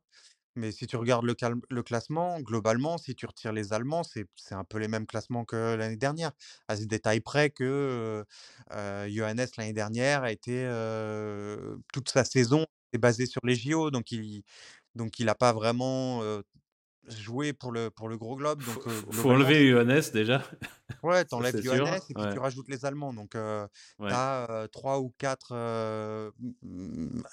mais 0.58 0.72
si 0.72 0.88
tu 0.88 0.98
regardes 0.98 1.26
le, 1.26 1.34
cal- 1.36 1.56
le 1.70 1.84
classement, 1.84 2.40
globalement, 2.42 2.98
si 2.98 3.16
tu 3.16 3.26
retires 3.26 3.54
les 3.54 3.74
Allemands, 3.74 4.04
c'est 4.04 4.26
c'est 4.36 4.56
un 4.56 4.64
peu 4.66 4.78
les 4.80 4.88
mêmes 4.90 5.06
classements 5.08 5.46
que 5.46 5.76
l'année 5.76 5.98
dernière, 5.98 6.32
à 6.68 6.76
ce 6.78 6.84
détail 6.86 7.22
près 7.22 7.50
que 7.50 7.64
euh, 7.64 8.24
euh, 8.74 9.08
Johannes 9.10 9.46
l'année 9.58 9.74
dernière 9.74 10.24
a 10.24 10.32
été 10.32 10.66
euh, 10.66 11.78
toute 11.94 12.10
sa 12.10 12.26
saison 12.26 12.66
est 12.94 12.98
basée 12.98 13.26
sur 13.28 13.42
les 13.46 13.56
JO, 13.56 13.92
donc 13.92 14.12
il 14.12 14.44
donc 14.96 15.20
il 15.20 15.26
n'a 15.28 15.36
pas 15.36 15.54
vraiment 15.54 16.22
euh, 16.24 16.42
joué 17.08 17.54
pour 17.54 17.72
le 17.72 17.90
pour 17.92 18.10
le 18.10 18.18
gros 18.18 18.36
globe, 18.36 18.62
faut, 18.62 18.74
donc 18.74 18.88
euh, 18.88 18.92
faut- 18.92 19.12
faut 19.12 19.30
globalement, 19.30 19.46
enlever 19.46 19.70
Johannes 19.70 20.04
déjà. 20.14 20.44
Ouais, 21.04 21.26
t'enlèves 21.26 21.62
Johannes 21.62 22.00
et 22.10 22.14
puis 22.14 22.24
tu 22.32 22.40
rajoutes 22.40 22.68
les 22.70 22.86
Allemands. 22.86 23.14
Donc, 23.14 23.32
tu 23.32 24.06
as 24.06 24.68
trois 24.72 25.00
ou 25.00 25.14
quatre 25.18 25.54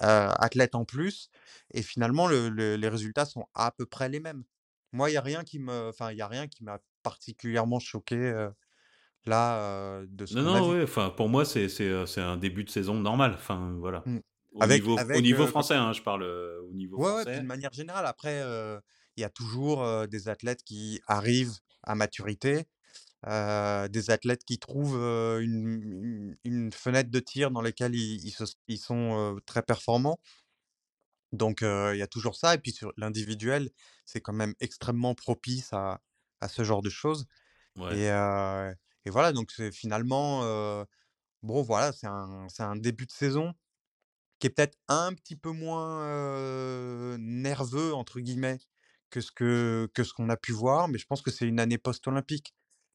athlètes 0.00 0.74
en 0.74 0.85
plus. 0.85 1.31
Et 1.72 1.83
finalement, 1.83 2.29
les 2.29 2.88
résultats 2.88 3.24
sont 3.24 3.46
à 3.55 3.70
peu 3.70 3.87
près 3.87 4.09
les 4.09 4.20
mêmes. 4.20 4.44
Moi, 4.92 5.11
il 5.11 5.12
n'y 5.12 5.18
a 5.18 5.22
rien 5.22 5.42
qui 5.42 5.59
me, 5.59 5.88
enfin, 5.88 6.12
il 6.12 6.18
y 6.18 6.22
a 6.22 6.29
rien 6.29 6.46
qui 6.46 6.62
m'a 6.62 6.79
particulièrement 7.03 7.81
choqué 7.81 8.48
là 9.27 10.03
de 10.07 10.27
ce 10.27 10.35
Non, 10.35 10.42
non, 10.42 10.70
oui. 10.70 10.83
Enfin, 10.83 11.11
pour 11.11 11.29
moi, 11.29 11.44
c'est 11.44 11.68
un 12.18 12.37
début 12.37 12.64
de 12.64 12.70
saison 12.70 12.94
normal. 12.94 13.33
Enfin, 13.35 13.74
voilà. 13.81 14.03
Mmh. 14.07 14.18
Au 14.53 14.66
niveau, 14.66 14.96
au 14.98 15.20
niveau 15.20 15.46
français, 15.48 15.74
hein, 15.74 15.92
je 15.92 16.00
parle 16.00 16.22
au 16.22 16.72
niveau 16.72 16.96
ouais, 16.98 17.09
français. 17.09 17.31
Ouais, 17.31 17.38
d'une 17.38 17.46
manière 17.46 17.72
générale. 17.72 18.07
Après, 18.07 18.40
il 19.16 19.20
y 19.20 19.24
a 19.24 19.31
toujours 19.31 20.07
des 20.07 20.29
athlètes 20.29 20.62
qui 20.62 21.00
arrivent 21.09 21.57
à 21.83 21.94
maturité, 21.94 22.66
des 23.26 24.10
athlètes 24.10 24.44
qui 24.44 24.58
trouvent 24.58 24.96
une, 25.40 26.37
une, 26.44 26.72
fenêtre 26.72 27.10
de 27.10 27.20
tir 27.20 27.50
dans 27.50 27.62
laquelle 27.62 27.94
ils, 27.94 28.32
ils, 28.68 28.78
sont 28.78 29.38
très 29.46 29.62
performants. 29.62 30.20
Donc, 31.32 31.62
il 31.62 31.96
y 31.96 32.02
a 32.02 32.06
toujours 32.06 32.37
ça. 32.37 32.54
Et 32.54 32.58
puis, 32.58 32.72
sur 32.72 32.92
l'individuel, 32.96 33.70
c'est 34.04 34.20
quand 34.20 34.32
même 34.32 34.54
extrêmement 34.60 35.14
propice 35.14 35.72
à, 35.72 36.00
à 36.40 36.48
ce 36.48 36.64
genre 36.64 36.82
de 36.82 36.90
choses. 36.90 37.26
Et, 37.92 38.06
et, 38.06 39.10
voilà, 39.10 39.32
donc 39.32 39.50
c'est 39.50 39.72
finalement, 39.72 40.40
bon, 41.42 41.62
voilà, 41.62 41.92
c'est 41.92 42.06
un, 42.06 42.46
un, 42.58 42.76
début 42.76 43.06
de 43.06 43.12
saison 43.12 43.54
qui 44.38 44.48
est 44.48 44.50
peut-être 44.50 44.76
un 44.88 45.14
petit 45.14 45.37
peu 45.37 45.50
moins 45.50 47.16
nerveux, 47.18 47.94
entre 47.94 48.20
guillemets, 48.20 48.58
que 49.10 49.20
ce 49.20 49.32
que, 49.32 49.88
que 49.94 50.04
ce 50.04 50.12
qu'on 50.12 50.28
a 50.28 50.37
pu 50.37 50.52
voir, 50.52 50.88
mais 50.88 50.98
je 50.98 51.06
pense 51.06 51.22
que 51.22 51.30
c'est 51.30 51.46
une 51.46 51.60
année 51.60 51.78
post-olympique. 51.78 52.54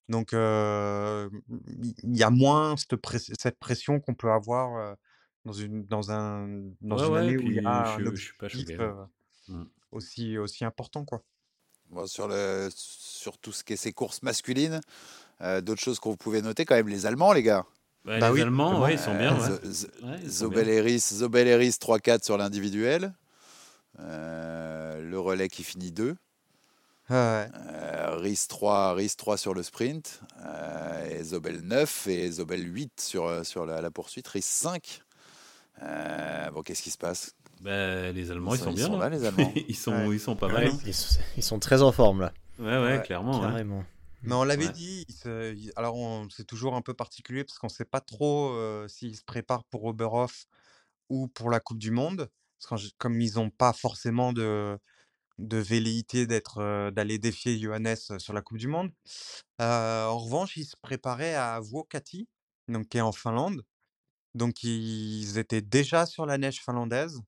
Donc, 0.10 0.32
il 0.34 2.18
y 2.18 2.24
a 2.24 2.30
moins 2.32 2.76
cette, 2.76 2.96
cette 3.40 3.60
pression 3.60 4.00
qu'on 4.00 4.16
peut 4.16 4.32
avoir 4.32 4.98
dans 5.46 5.54
une, 5.54 5.86
dans 5.86 6.12
un, 6.12 6.48
dans 6.82 6.98
une 6.98 7.16
année 7.16 7.38
où 7.38 7.42
il 7.42 7.54
y 7.54 7.60
a 7.60 7.96
un 7.96 8.06
objectif 8.06 8.72
mmh. 9.48 9.64
aussi, 9.92 10.38
aussi 10.38 10.66
important. 10.66 11.06
Quoi. 11.06 11.22
Bon, 11.92 12.08
sur, 12.08 12.28
le, 12.28 12.70
sur 12.74 13.38
tout 13.38 13.52
ce 13.52 13.64
qui 13.64 13.74
est 13.74 13.78
ces 13.78 13.94
courses 13.94 14.24
masculines, 14.24 14.82
d'autres 15.62 15.82
choses 15.82 16.00
vous 16.04 16.18
pouvez 16.18 16.42
noter 16.42 16.66
quand 16.66 16.76
même, 16.76 16.90
les 16.90 17.06
Allemands, 17.06 17.32
les 17.32 17.44
gars. 17.44 17.66
Bah, 18.04 18.20
bah 18.20 18.32
les 18.32 18.42
Allemands, 18.42 18.82
ouais, 18.82 18.94
ils 18.94 19.00
sont 19.00 19.16
bien. 19.16 19.38
Zobel 20.26 20.68
Eris 20.70 21.78
3-4 21.80 22.24
sur 22.24 22.38
l'individuel. 22.38 23.14
le 24.00 25.18
relais 25.18 25.50
qui 25.50 25.64
finit 25.64 25.92
2. 25.92 26.16
Ouais. 27.10 27.48
Euh, 27.56 28.18
RIS 28.18 28.48
3, 28.48 28.94
RIS 28.94 29.16
3 29.18 29.38
sur 29.38 29.56
le 29.56 29.64
sprint, 29.64 30.22
euh, 30.46 31.10
et 31.10 31.24
Zobel 31.24 31.62
9 31.62 32.08
et 32.08 32.32
Zobel 32.32 32.64
8 32.64 33.02
sur, 33.02 33.26
euh, 33.26 33.44
sur 33.44 33.66
la, 33.66 33.90
poursuite, 33.90 34.28
RIS 34.28 34.44
5. 34.44 35.02
bon, 36.54 36.62
qu'est-ce 36.62 36.84
qui 36.84 36.92
se 36.92 37.00
passe? 37.00 37.34
Ben, 37.62 38.14
Les 38.14 38.30
Allemands, 38.30 38.54
ils, 38.54 38.60
sont, 38.60 38.74
bien. 38.74 38.96
là, 38.98 39.10
les 39.10 39.26
Allemands. 39.26 39.52
ils, 39.68 39.76
sont, 39.76 40.12
ils 40.12 40.20
sont 40.20 40.36
pas 40.36 40.50
mal. 40.50 40.70
Ils, 40.86 40.94
ils, 41.38 41.44
sont 41.44 41.60
très 41.60 41.82
en 41.82 41.92
forme 41.92 42.22
là. 42.22 42.34
Ouais, 42.60 42.78
ouais, 42.78 43.02
clairement. 43.04 43.40
Carrément. 43.42 43.84
Mais 44.22 44.36
on 44.36 44.44
l'avait 44.44 44.70
dit, 44.70 45.08
alors 45.76 45.98
c'est 46.30 46.46
toujours 46.46 46.76
un 46.76 46.82
peu 46.82 46.94
particulier 46.94 47.44
parce 47.44 47.58
qu'on 47.58 47.68
ne 47.68 47.72
sait 47.72 47.86
pas 47.86 48.02
trop 48.02 48.54
s'ils 48.88 49.18
se 49.18 49.24
préparent 49.24 49.64
pour 49.64 49.86
Oberhof 49.86 50.46
ou 51.10 51.28
pour 51.28 51.50
la 51.50 51.60
Coupe 51.60 51.80
du 51.80 51.92
Monde. 51.92 52.30
Parce 52.70 52.84
que 52.84 52.90
comme 52.98 53.20
ils 53.22 53.36
n'ont 53.36 53.50
pas 53.50 53.72
forcément 53.74 54.34
de, 54.34 54.78
de 55.40 55.58
velléité 55.58 56.28
d'être, 56.28 56.92
d'aller 56.92 57.18
défier 57.18 57.58
Johannes 57.60 57.96
sur 57.96 58.34
la 58.34 58.42
Coupe 58.42 58.58
du 58.58 58.68
Monde. 58.68 58.92
en 59.60 60.18
revanche, 60.18 60.58
ils 60.58 60.66
se 60.66 60.76
préparaient 60.82 61.36
à 61.36 61.60
Vuokatti, 61.62 62.28
donc 62.68 62.90
qui 62.90 62.98
est 62.98 63.02
en 63.02 63.12
Finlande. 63.12 63.64
Donc 64.36 64.64
ils 64.64 65.38
étaient 65.38 65.62
déjà 65.62 66.06
sur 66.06 66.26
la 66.26 66.38
neige 66.38 66.62
finlandaise. 66.62 67.20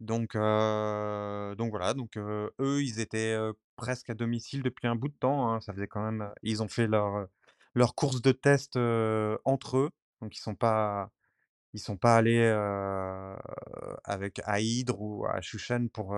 Donc, 0.00 0.34
donc 0.34 1.70
voilà, 1.70 1.94
donc 1.94 2.16
eux, 2.16 2.82
ils 2.82 3.00
étaient 3.00 3.36
presque 3.76 4.10
à 4.10 4.14
domicile 4.14 4.62
depuis 4.62 4.86
un 4.88 4.96
bout 4.96 5.08
de 5.08 5.16
temps. 5.18 5.50
Hein. 5.52 5.60
Ça 5.60 5.72
faisait 5.72 5.88
quand 5.88 6.02
même. 6.02 6.30
Ils 6.42 6.62
ont 6.62 6.68
fait 6.68 6.86
leur, 6.86 7.26
leur 7.74 7.94
course 7.94 8.22
de 8.22 8.32
test 8.32 8.76
entre 9.44 9.78
eux, 9.78 9.90
donc 10.20 10.36
ils 10.36 10.40
sont 10.40 10.54
pas 10.54 11.10
ils 11.74 11.80
sont 11.80 11.96
pas 11.96 12.16
allés 12.16 12.44
avec 14.04 14.40
à 14.44 14.58
ou 14.96 15.26
à 15.26 15.40
Shushan 15.40 15.88
pour, 15.92 16.16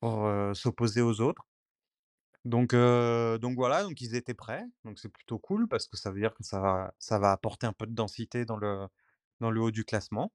pour 0.00 0.30
s'opposer 0.54 1.00
aux 1.02 1.20
autres. 1.20 1.46
Donc, 2.44 2.74
donc 2.74 3.56
voilà, 3.56 3.82
donc 3.82 4.00
ils 4.00 4.14
étaient 4.14 4.34
prêts. 4.34 4.64
Donc 4.84 4.98
c'est 4.98 5.08
plutôt 5.08 5.38
cool 5.38 5.68
parce 5.68 5.86
que 5.86 5.96
ça 5.96 6.10
veut 6.10 6.20
dire 6.20 6.34
que 6.34 6.42
ça 6.44 6.60
va, 6.60 6.94
ça 6.98 7.18
va 7.18 7.32
apporter 7.32 7.66
un 7.66 7.72
peu 7.72 7.86
de 7.86 7.94
densité 7.94 8.44
dans 8.44 8.56
le, 8.56 8.86
dans 9.40 9.50
le 9.50 9.60
haut 9.60 9.70
du 9.70 9.84
classement. 9.84 10.32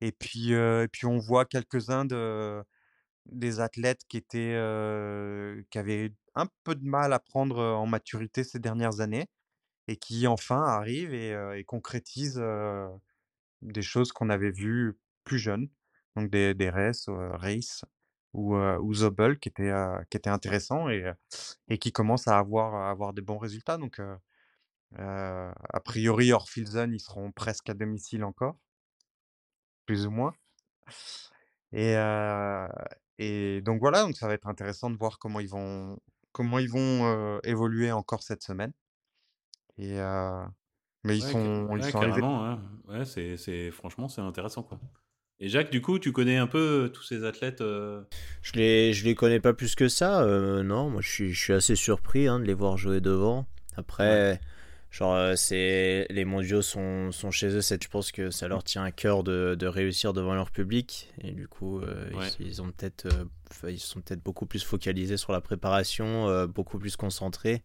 Et 0.00 0.12
puis, 0.12 0.52
et 0.52 0.88
puis 0.92 1.06
on 1.06 1.18
voit 1.18 1.46
quelques-uns 1.46 2.04
de, 2.04 2.62
des 3.26 3.60
athlètes 3.60 4.02
qui 4.08 4.18
étaient 4.18 4.54
qui 5.70 5.78
avaient 5.78 6.12
un 6.34 6.48
peu 6.64 6.74
de 6.74 6.84
mal 6.84 7.12
à 7.12 7.18
prendre 7.18 7.62
en 7.62 7.86
maturité 7.86 8.44
ces 8.44 8.58
dernières 8.58 9.00
années 9.00 9.28
et 9.88 9.96
qui 9.96 10.26
enfin 10.26 10.62
arrivent 10.62 11.14
et, 11.14 11.32
et 11.56 11.64
concrétisent 11.64 12.40
des 13.62 13.82
choses 13.82 14.12
qu'on 14.12 14.30
avait 14.30 14.50
vues 14.50 14.98
plus 15.24 15.38
jeunes, 15.38 15.68
donc 16.14 16.30
des, 16.30 16.54
des 16.54 16.70
races, 16.70 17.08
race 17.08 17.84
ou, 18.32 18.56
ou 18.56 18.94
Zobel 18.94 19.38
qui 19.38 19.48
étaient, 19.48 19.72
qui 20.10 20.16
étaient 20.16 20.30
intéressants 20.30 20.88
et, 20.88 21.12
et 21.68 21.78
qui 21.78 21.92
commencent 21.92 22.28
à 22.28 22.38
avoir, 22.38 22.88
avoir 22.88 23.12
des 23.12 23.22
bons 23.22 23.38
résultats. 23.38 23.78
Donc, 23.78 24.00
a 24.98 25.80
priori, 25.84 26.32
Orfilzen, 26.32 26.92
ils 26.92 27.00
seront 27.00 27.32
presque 27.32 27.68
à 27.70 27.74
domicile 27.74 28.24
encore, 28.24 28.56
plus 29.84 30.06
ou 30.06 30.10
moins. 30.10 30.34
Et, 31.72 31.94
et 33.18 33.60
donc 33.62 33.80
voilà, 33.80 34.02
donc 34.02 34.16
ça 34.16 34.26
va 34.28 34.34
être 34.34 34.46
intéressant 34.46 34.90
de 34.90 34.96
voir 34.96 35.18
comment 35.18 35.40
ils 35.40 35.48
vont, 35.48 35.98
comment 36.32 36.58
ils 36.58 36.70
vont 36.70 37.40
évoluer 37.42 37.90
encore 37.92 38.22
cette 38.22 38.42
semaine. 38.42 38.72
Et, 39.78 39.98
mais 41.06 41.16
ils 41.16 41.22
sont, 41.22 41.68
ils 41.76 41.84
sont 41.84 41.98
arrivés. 41.98 42.22
Ouais, 42.88 43.04
c'est, 43.04 43.36
c'est, 43.36 43.70
franchement, 43.70 44.08
c'est 44.08 44.20
intéressant, 44.20 44.62
quoi. 44.62 44.78
Et 45.38 45.48
Jacques, 45.48 45.70
du 45.70 45.82
coup, 45.82 45.98
tu 45.98 46.12
connais 46.12 46.38
un 46.38 46.46
peu 46.46 46.90
tous 46.92 47.02
ces 47.02 47.24
athlètes 47.24 47.60
euh 47.60 48.02
Je 48.42 48.52
les, 48.52 48.92
je 48.94 49.04
les 49.04 49.14
connais 49.14 49.40
pas 49.40 49.52
plus 49.52 49.74
que 49.74 49.88
ça. 49.88 50.22
Euh, 50.22 50.62
non, 50.62 50.88
moi, 50.88 51.02
je 51.02 51.10
suis, 51.10 51.32
je 51.32 51.38
suis 51.38 51.52
assez 51.52 51.76
surpris 51.76 52.26
hein, 52.26 52.40
de 52.40 52.44
les 52.44 52.54
voir 52.54 52.78
jouer 52.78 53.00
devant. 53.00 53.46
Après, 53.76 54.40
genre, 54.90 55.14
euh, 55.14 55.34
c'est 55.36 56.06
les 56.08 56.24
mondiaux 56.24 56.62
sont, 56.62 57.12
sont 57.12 57.30
chez 57.30 57.48
eux. 57.48 57.60
Je 57.60 57.88
pense 57.88 58.12
que 58.12 58.30
ça 58.30 58.48
leur 58.48 58.64
tient 58.64 58.82
à 58.82 58.92
cœur 58.92 59.24
de, 59.24 59.54
de 59.58 59.66
réussir 59.66 60.14
devant 60.14 60.34
leur 60.34 60.50
public. 60.50 61.12
Et 61.20 61.32
du 61.32 61.48
coup, 61.48 61.82
ils, 62.40 62.46
ils, 62.46 62.62
ont 62.62 62.70
peut-être, 62.70 63.06
ils 63.68 63.78
sont 63.78 64.00
peut-être 64.00 64.22
beaucoup 64.22 64.46
plus 64.46 64.64
focalisés 64.64 65.18
sur 65.18 65.32
la 65.32 65.42
préparation, 65.42 66.46
beaucoup 66.46 66.78
plus 66.78 66.96
concentrés. 66.96 67.62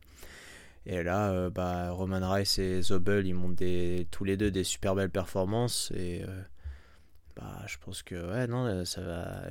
Et 0.86 1.04
là, 1.04 1.32
euh, 1.32 1.50
bah, 1.50 1.91
Roman 1.91 2.28
Rice 2.32 2.58
et 2.58 2.82
Zobel, 2.82 3.28
ils 3.28 3.34
montent 3.34 3.56
des, 3.56 4.08
tous 4.10 4.24
les 4.24 4.36
deux 4.38 4.50
des 4.50 4.63
super 4.63 4.96
belles 4.96 5.12
performances. 5.12 5.91
Et 5.96 6.24
euh, 6.24 6.41
bah, 7.36 7.60
je 7.67 7.78
pense 7.78 8.02
que 8.02 8.15
ouais, 8.15 8.48
non, 8.48 8.65
euh, 8.65 8.86
ça 8.86 9.02
va, 9.02 9.44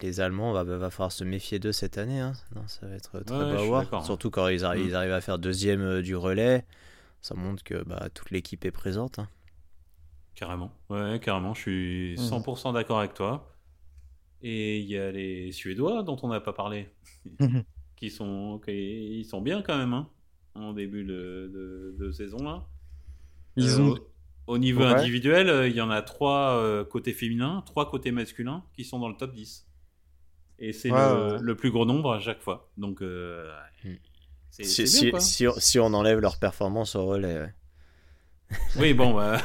les 0.00 0.20
Allemands, 0.20 0.52
va, 0.52 0.62
va 0.62 0.90
falloir 0.90 1.10
se 1.10 1.24
méfier 1.24 1.58
d'eux 1.58 1.72
cette 1.72 1.98
année. 1.98 2.20
Hein. 2.20 2.32
Non, 2.54 2.62
ça 2.68 2.86
va 2.86 2.94
être 2.94 3.20
très 3.20 3.24
beau 3.24 3.58
à 3.58 3.64
voir. 3.64 3.92
Hein. 3.92 4.02
Surtout 4.02 4.30
quand 4.30 4.48
ils, 4.48 4.64
arrivent, 4.64 4.84
mm. 4.84 4.88
ils 4.88 4.94
arrivent 4.94 5.12
à 5.12 5.20
faire 5.20 5.38
deuxième 5.38 6.00
du 6.00 6.14
relais. 6.14 6.64
Ça 7.20 7.34
montre 7.34 7.64
que 7.64 7.82
bah, 7.82 8.08
toute 8.14 8.30
l'équipe 8.30 8.64
est 8.64 8.70
présente. 8.70 9.18
Hein. 9.18 9.28
Carrément. 10.36 10.70
Ouais, 10.90 11.18
carrément. 11.20 11.54
Je 11.54 11.60
suis 11.60 12.14
100% 12.16 12.70
mm. 12.70 12.74
d'accord 12.74 13.00
avec 13.00 13.14
toi. 13.14 13.52
Et 14.42 14.78
il 14.78 14.86
y 14.86 14.96
a 14.96 15.10
les 15.10 15.50
Suédois 15.50 16.04
dont 16.04 16.16
on 16.22 16.28
n'a 16.28 16.38
pas 16.38 16.52
parlé. 16.52 16.88
qui 17.96 18.10
sont, 18.10 18.60
qui, 18.64 19.18
ils 19.18 19.24
sont 19.24 19.40
bien 19.40 19.62
quand 19.62 19.76
même. 19.76 19.92
Hein 19.92 20.08
en 20.64 20.72
début 20.72 21.04
de, 21.04 21.96
de, 21.98 22.10
saison 22.12 22.42
là. 22.42 22.66
Ils 23.56 23.68
euh, 23.68 23.80
ont... 23.80 23.98
Au 24.46 24.56
niveau 24.56 24.82
individuel, 24.82 25.50
euh, 25.50 25.68
il 25.68 25.76
y 25.76 25.80
en 25.80 25.90
a 25.90 26.00
trois 26.00 26.56
euh, 26.56 26.84
côtés 26.84 27.12
féminins, 27.12 27.62
trois 27.66 27.90
côtés 27.90 28.12
masculins 28.12 28.64
qui 28.72 28.84
sont 28.84 28.98
dans 28.98 29.08
le 29.08 29.16
top 29.16 29.34
10. 29.34 29.66
Et 30.60 30.72
c'est 30.72 30.88
le, 30.88 31.52
plus 31.52 31.70
gros 31.70 31.84
nombre 31.84 32.12
à 32.12 32.18
chaque 32.18 32.40
fois. 32.40 32.70
Donc, 32.78 33.00
hmm. 33.00 33.94
si, 34.50 34.86
si, 34.86 35.78
on 35.78 35.94
enlève 35.94 36.18
leur 36.18 36.38
performance 36.38 36.96
au 36.96 37.06
relais. 37.06 37.52
oui, 38.76 38.94
bon, 38.94 39.14
bah... 39.14 39.40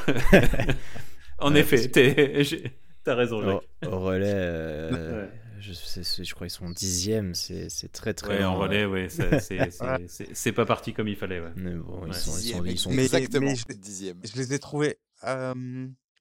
en 1.38 1.54
effet, 1.54 1.88
t'as 3.04 3.14
raison, 3.14 3.42
Jacques. 3.42 3.62
Au, 3.86 4.00
relais, 4.00 5.28
je, 5.72 6.22
je 6.22 6.34
crois 6.34 6.46
qu'ils 6.46 6.56
sont 6.56 6.70
dixième, 6.70 7.34
c'est 7.34 7.92
très 7.92 8.14
très. 8.14 8.38
Ouais, 8.38 8.44
en 8.44 8.56
relais, 8.56 8.84
ouais, 8.84 9.08
c'est 9.08 10.52
pas 10.52 10.66
parti 10.66 10.92
comme 10.92 11.08
il 11.08 11.16
fallait. 11.16 11.40
Ouais. 11.40 11.52
Mais 11.56 11.74
bon, 11.74 12.06
ils, 12.06 12.14
sont, 12.14 12.64
ils, 12.64 12.78
sont, 12.78 12.90
exactement 12.92 13.52
mais 13.68 13.74
dixième. 13.74 14.20
Je 14.24 14.36
les 14.36 14.52
ai 14.52 14.58
trouvés. 14.58 14.98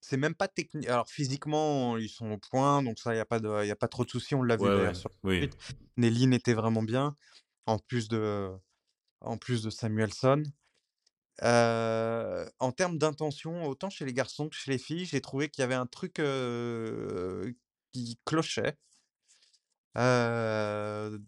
c'est 0.02 0.18
même 0.18 0.36
pas 0.36 0.48
technique. 0.48 0.88
Alors 0.88 1.10
physiquement, 1.10 1.98
ils 1.98 2.10
sont 2.10 2.32
au 2.32 2.38
point, 2.38 2.84
donc 2.84 3.00
ça, 3.00 3.12
il 3.12 3.16
n'y 3.16 3.22
a, 3.22 3.26
pas 3.26 3.40
de, 3.40 3.66
y 3.66 3.72
a 3.72 3.76
pas 3.76 3.88
trop 3.88 4.06
de 4.06 4.10
soucis. 4.10 4.36
On 4.36 4.44
l'a 4.44 4.56
vu 4.56 4.66
d'ailleurs 4.66 4.96
sur 4.96 5.10
oui. 5.24 5.50
Nelly 5.98 6.34
était 6.34 6.54
vraiment 6.54 6.84
bien, 6.84 7.16
en 7.66 7.80
plus 7.80 8.08
de, 8.08 8.50
en 9.22 9.38
plus 9.38 9.64
de 9.64 9.70
Samuelson. 9.70 10.44
en 11.42 12.72
termes 12.76 12.98
d'intention, 12.98 13.66
autant 13.66 13.90
chez 13.90 14.06
les 14.06 14.14
garçons 14.14 14.50
que 14.50 14.56
chez 14.56 14.72
les 14.72 14.78
filles, 14.78 15.06
j'ai 15.06 15.22
trouvé 15.22 15.50
qu'il 15.50 15.62
y 15.62 15.66
avait 15.66 15.76
un 15.76 15.88
truc, 15.88 16.22
qui 17.94 18.18
clochait. 18.26 18.78
Heu, 19.96 21.20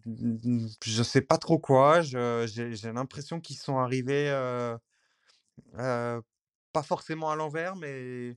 je 0.84 1.02
sais 1.02 1.20
pas 1.22 1.38
trop 1.38 1.58
quoi, 1.58 2.00
j'ai 2.02 2.92
l'impression 2.92 3.40
qu'ils 3.40 3.56
sont 3.58 3.78
arrivés, 3.78 4.28
heu 4.30 4.76
heu, 5.78 6.22
pas 6.72 6.82
forcément 6.82 7.30
à 7.30 7.36
l'envers, 7.36 7.76
mais 7.76 8.36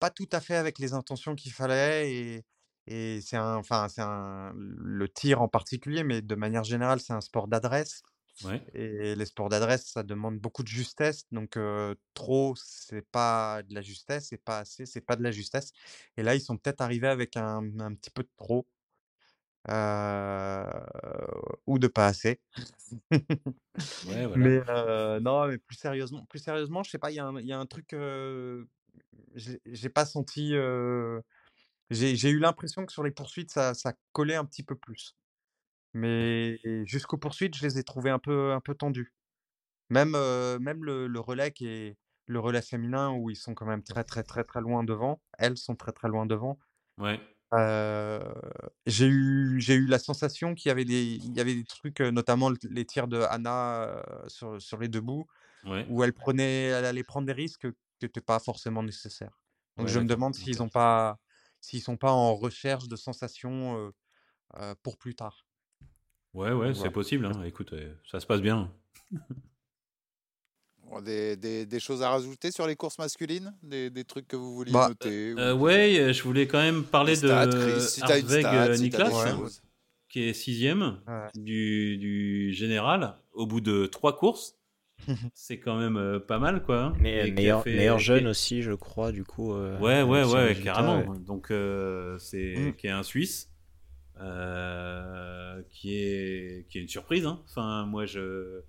pas 0.00 0.10
tout 0.10 0.28
à 0.32 0.40
fait 0.40 0.56
avec 0.56 0.78
les 0.80 0.94
intentions 0.94 1.34
qu'il 1.36 1.52
fallait 1.52 2.12
et 2.14 2.44
et 2.88 3.20
c'est 3.22 3.36
un 3.36 3.56
enfin, 3.56 3.88
c'est 3.88 4.02
un 4.02 4.52
le 4.56 5.08
tir 5.08 5.42
en 5.42 5.48
particulier, 5.48 6.04
mais 6.04 6.22
de 6.22 6.34
manière 6.36 6.64
générale, 6.64 7.00
c'est 7.00 7.12
un 7.14 7.20
sport 7.22 7.48
d'adresse 7.48 8.02
Ouais. 8.42 8.60
et 8.74 9.14
les 9.16 9.26
sports 9.26 9.48
d'adresse, 9.50 9.86
ça 9.92 10.02
demande 10.04 10.38
beaucoup 10.40 10.62
de 10.62 10.68
justesse, 10.68 11.24
donc 11.32 11.58
trop, 12.14 12.54
c'est 12.56 13.02
pas 13.10 13.62
de 13.64 13.74
la 13.74 13.82
justesse 13.82 14.32
et 14.32 14.38
pas 14.38 14.60
assez, 14.60 14.86
c'est 14.86 15.00
pas 15.02 15.16
de 15.16 15.22
la 15.24 15.30
justesse 15.32 15.72
et 16.16 16.22
là, 16.24 16.34
ils 16.36 16.40
sont 16.42 16.56
peut-être 16.58 16.80
arrivés 16.82 17.08
avec 17.08 17.36
un 17.36 17.62
un 17.80 17.94
petit 17.94 18.10
peu 18.10 18.22
de 18.24 18.30
trop. 18.36 18.66
Heu, 19.68 20.64
ou 21.66 21.78
de 21.78 21.86
pas 21.88 22.06
assez. 22.06 22.40
Ouais, 24.02 24.26
voilà. 24.26 24.50
Mais 24.50 24.62
heu, 24.68 25.20
non, 25.20 25.46
mais 25.48 25.58
plus 25.58 25.76
sérieusement 25.76 26.24
plus 26.26 26.38
sérieusement, 26.40 26.82
je 26.82 26.90
sais 26.90 26.98
pas, 26.98 27.10
il 27.10 27.16
y 27.16 27.18
a 27.20 27.26
un 27.26 27.38
il 27.40 27.46
y 27.46 27.52
a 27.52 27.58
un 27.58 27.66
truc, 27.66 27.92
heu, 27.94 28.68
j'ai 29.34 29.60
j'ai 29.66 29.88
pas 29.90 30.06
senti, 30.06 30.54
heu, 30.54 31.22
j'ai 31.90 32.16
j'ai 32.16 32.30
eu 32.30 32.38
l'impression 32.40 32.86
que 32.86 32.92
sur 32.92 33.04
les 33.04 33.12
poursuites, 33.12 33.52
ça 33.52 33.74
ça 33.74 33.94
collait 34.12 34.36
un 34.36 34.44
petit 34.46 34.64
peu 34.64 34.76
plus. 34.76 35.16
Mais 35.94 36.60
jusqu'aux 36.86 37.18
poursuites, 37.18 37.56
je 37.56 37.64
les 37.66 37.78
ai 37.78 37.84
trouvés 37.84 38.10
un 38.10 38.18
peu 38.20 38.52
un 38.52 38.60
peu 38.60 38.74
tendus. 38.76 39.14
Même, 39.90 40.14
heu, 40.16 40.58
même 40.60 40.84
le 40.84 41.08
le 41.08 41.20
relais 41.20 41.52
qui 41.52 41.68
est 41.68 41.98
le 42.26 42.40
relais 42.40 42.62
féminin 42.62 43.12
où 43.12 43.30
ils 43.30 43.36
sont 43.36 43.54
quand 43.54 43.66
même 43.66 43.82
très, 43.84 44.04
très, 44.04 44.22
très, 44.24 44.44
très 44.44 44.60
loin 44.62 44.84
devant. 44.84 45.22
Elles 45.38 45.58
sont 45.58 45.76
très, 45.76 45.92
très 45.92 46.08
loin 46.08 46.26
devant. 46.26 46.58
Ouais. 46.98 47.20
J'ai 48.86 49.06
eu 49.06 49.60
j'ai 49.60 49.74
eu 49.74 49.86
la 49.86 49.98
sensation 49.98 50.54
qu'il 50.54 50.68
y 50.68 50.72
avait 50.72 50.84
des 50.84 51.02
il 51.16 51.34
y 51.36 51.40
avait 51.40 51.54
des 51.54 51.64
trucs, 51.64 52.00
notamment 52.00 52.50
les 52.62 52.84
tirs 52.86 53.08
de 53.08 53.18
Hannah, 53.22 54.02
heu, 54.24 54.28
sur 54.28 54.60
sur 54.62 54.78
les 54.78 54.88
2 54.88 55.00
bouts, 55.00 55.26
Ouais. 55.64 55.86
où 55.86 56.04
elle 56.04 56.14
prenait 56.14 56.64
elle 56.66 56.84
allait 56.86 57.04
prendre 57.04 57.26
des 57.26 57.32
risques, 57.34 57.68
qui 58.00 58.06
étaient 58.06 58.20
pas 58.22 58.40
forcément 58.40 58.82
nécessaires. 58.84 59.40
Donc 59.78 59.86
Ouais, 59.86 59.90
je 59.90 60.00
me 60.00 60.06
d'accord. 60.06 60.08
demande 60.08 60.34
s'ils 60.34 60.62
ont 60.62 60.68
pas 60.70 61.18
s'ils 61.60 61.82
sont 61.82 61.96
pas 61.98 62.12
en 62.12 62.34
recherche 62.36 62.88
de 62.88 62.96
sensations, 62.96 63.92
pour 64.82 64.98
plus 64.98 65.14
tard. 65.16 65.46
Ouais, 66.34 66.52
ouais, 66.52 66.74
c'est 66.74 66.90
voilà. 66.90 66.90
possible, 66.90 67.24
hein. 67.26 67.42
Écoute, 67.44 67.72
ça 68.04 68.18
se 68.20 68.26
passe 68.26 68.40
bien. 68.40 68.72
Des, 71.04 71.36
des- 71.36 71.66
des 71.66 71.80
choses 71.80 72.02
à 72.02 72.10
rajouter 72.10 72.50
sur 72.50 72.66
les 72.66 72.74
courses 72.76 72.98
masculines? 72.98 73.54
Des, 73.62 73.90
des 73.90 74.04
trucs 74.04 74.26
que 74.26 74.36
vous 74.36 74.54
vouliez 74.54 74.72
Bah, 74.72 74.88
noter 74.88 75.34
Euh, 75.38 75.54
ou- 75.54 75.60
ouais, 75.60 75.98
euh, 76.00 76.12
je 76.12 76.22
voulais 76.24 76.46
quand 76.48 76.58
même 76.60 76.82
parler 76.84 77.14
stats, 77.14 77.46
de 77.46 77.78
si 77.78 78.00
stat, 78.00 78.14
euh, 78.66 78.74
si 78.76 78.82
Niklas, 78.82 79.60
qui 80.08 80.22
est 80.24 80.32
sixième 80.32 80.98
Ouais. 81.06 81.28
du, 81.36 81.96
du 81.98 82.52
général 82.52 83.14
au 83.32 83.46
bout 83.46 83.60
de 83.60 83.86
trois 83.86 84.16
courses. 84.16 84.56
C'est 85.34 85.58
quand 85.60 85.78
même 85.78 85.96
euh, 85.96 86.18
pas 86.18 86.38
mal, 86.38 86.62
quoi. 86.64 86.82
hein. 86.86 86.92
Mais 87.00 87.30
meilleur, 87.30 87.62
fait- 87.62 87.74
meilleur 87.76 87.98
qui- 87.98 88.04
jeune 88.04 88.26
aussi, 88.26 88.60
je 88.62 88.72
crois, 88.72 89.12
du 89.12 89.22
coup. 89.24 89.54
euh, 89.54 89.78
Ouais, 89.78 90.02
ouais, 90.02 90.24
ouais, 90.24 90.48
résultat, 90.48 90.72
carrément. 90.72 90.98
ouais. 91.08 91.18
Donc, 91.20 91.50
euh, 91.52 92.18
c'est 92.18 92.54
Mm. 92.56 92.72
qui 92.74 92.86
est 92.88 92.90
un 92.90 93.02
Suisse, 93.04 93.48
euh, 94.20 95.62
qui 95.70 95.94
est 95.96 96.66
qui 96.68 96.78
est 96.78 96.82
une 96.82 96.88
surprise. 96.88 97.26
hein. 97.26 97.40
Enfin, 97.48 97.86
moi, 97.86 98.04
je, 98.06 98.60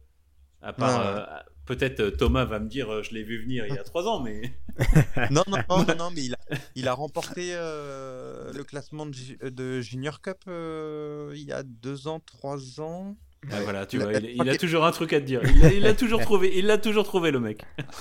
à 0.62 0.72
part 0.74 1.00
Ouais, 1.00 1.22
ouais. 1.22 1.51
Peut-être 1.76 2.00
euh, 2.02 2.12
Thomas 2.12 2.46
va 2.46 2.60
me 2.60 2.68
dire, 2.68 2.90
euh, 2.92 3.04
je 3.04 3.14
l'ai 3.14 3.24
vu 3.24 3.42
venir 3.42 3.66
il 3.68 3.74
y 3.76 3.78
a 3.78 3.84
trois 3.84 4.06
ans, 4.08 4.20
mais 4.22 4.42
Non, 5.32 5.44
non, 5.48 5.58
non, 5.70 5.86
non, 5.86 5.96
non, 5.98 6.12
mais 6.12 6.24
il 6.24 6.34
a, 6.34 6.40
il 6.76 6.88
a 6.88 6.94
remporté 6.94 7.52
euh, 7.54 8.52
le 8.54 8.64
classement 8.64 9.06
de, 9.06 9.14
Ju- 9.14 9.38
de 9.42 9.82
Junior 9.82 10.22
Cup 10.22 10.38
euh, 10.48 11.32
il 11.36 11.44
y 11.44 11.52
a 11.52 11.64
deux 11.64 12.08
ans, 12.08 12.20
trois 12.20 12.80
ans. 12.82 13.16
Ah, 13.52 13.62
voilà, 13.62 13.86
tu 13.86 13.96
Il 13.98 14.02
a- 14.02 14.06
vois, 14.06 14.20
il, 14.20 14.50
a 14.50 14.56
toujours 14.58 14.86
un 14.86 14.92
truc 14.92 15.14
à 15.14 15.20
te 15.22 15.26
dire. 15.26 15.42
Il 15.56 15.66
a, 15.66 15.74
il 15.74 15.86
a 15.88 15.94
toujours 15.96 16.22
trouvé, 16.22 16.52
il 16.58 16.66
l'a 16.68 16.78
toujours 16.78 17.06
trouvé 17.06 17.32
le 17.32 17.40
mec. 17.40 17.64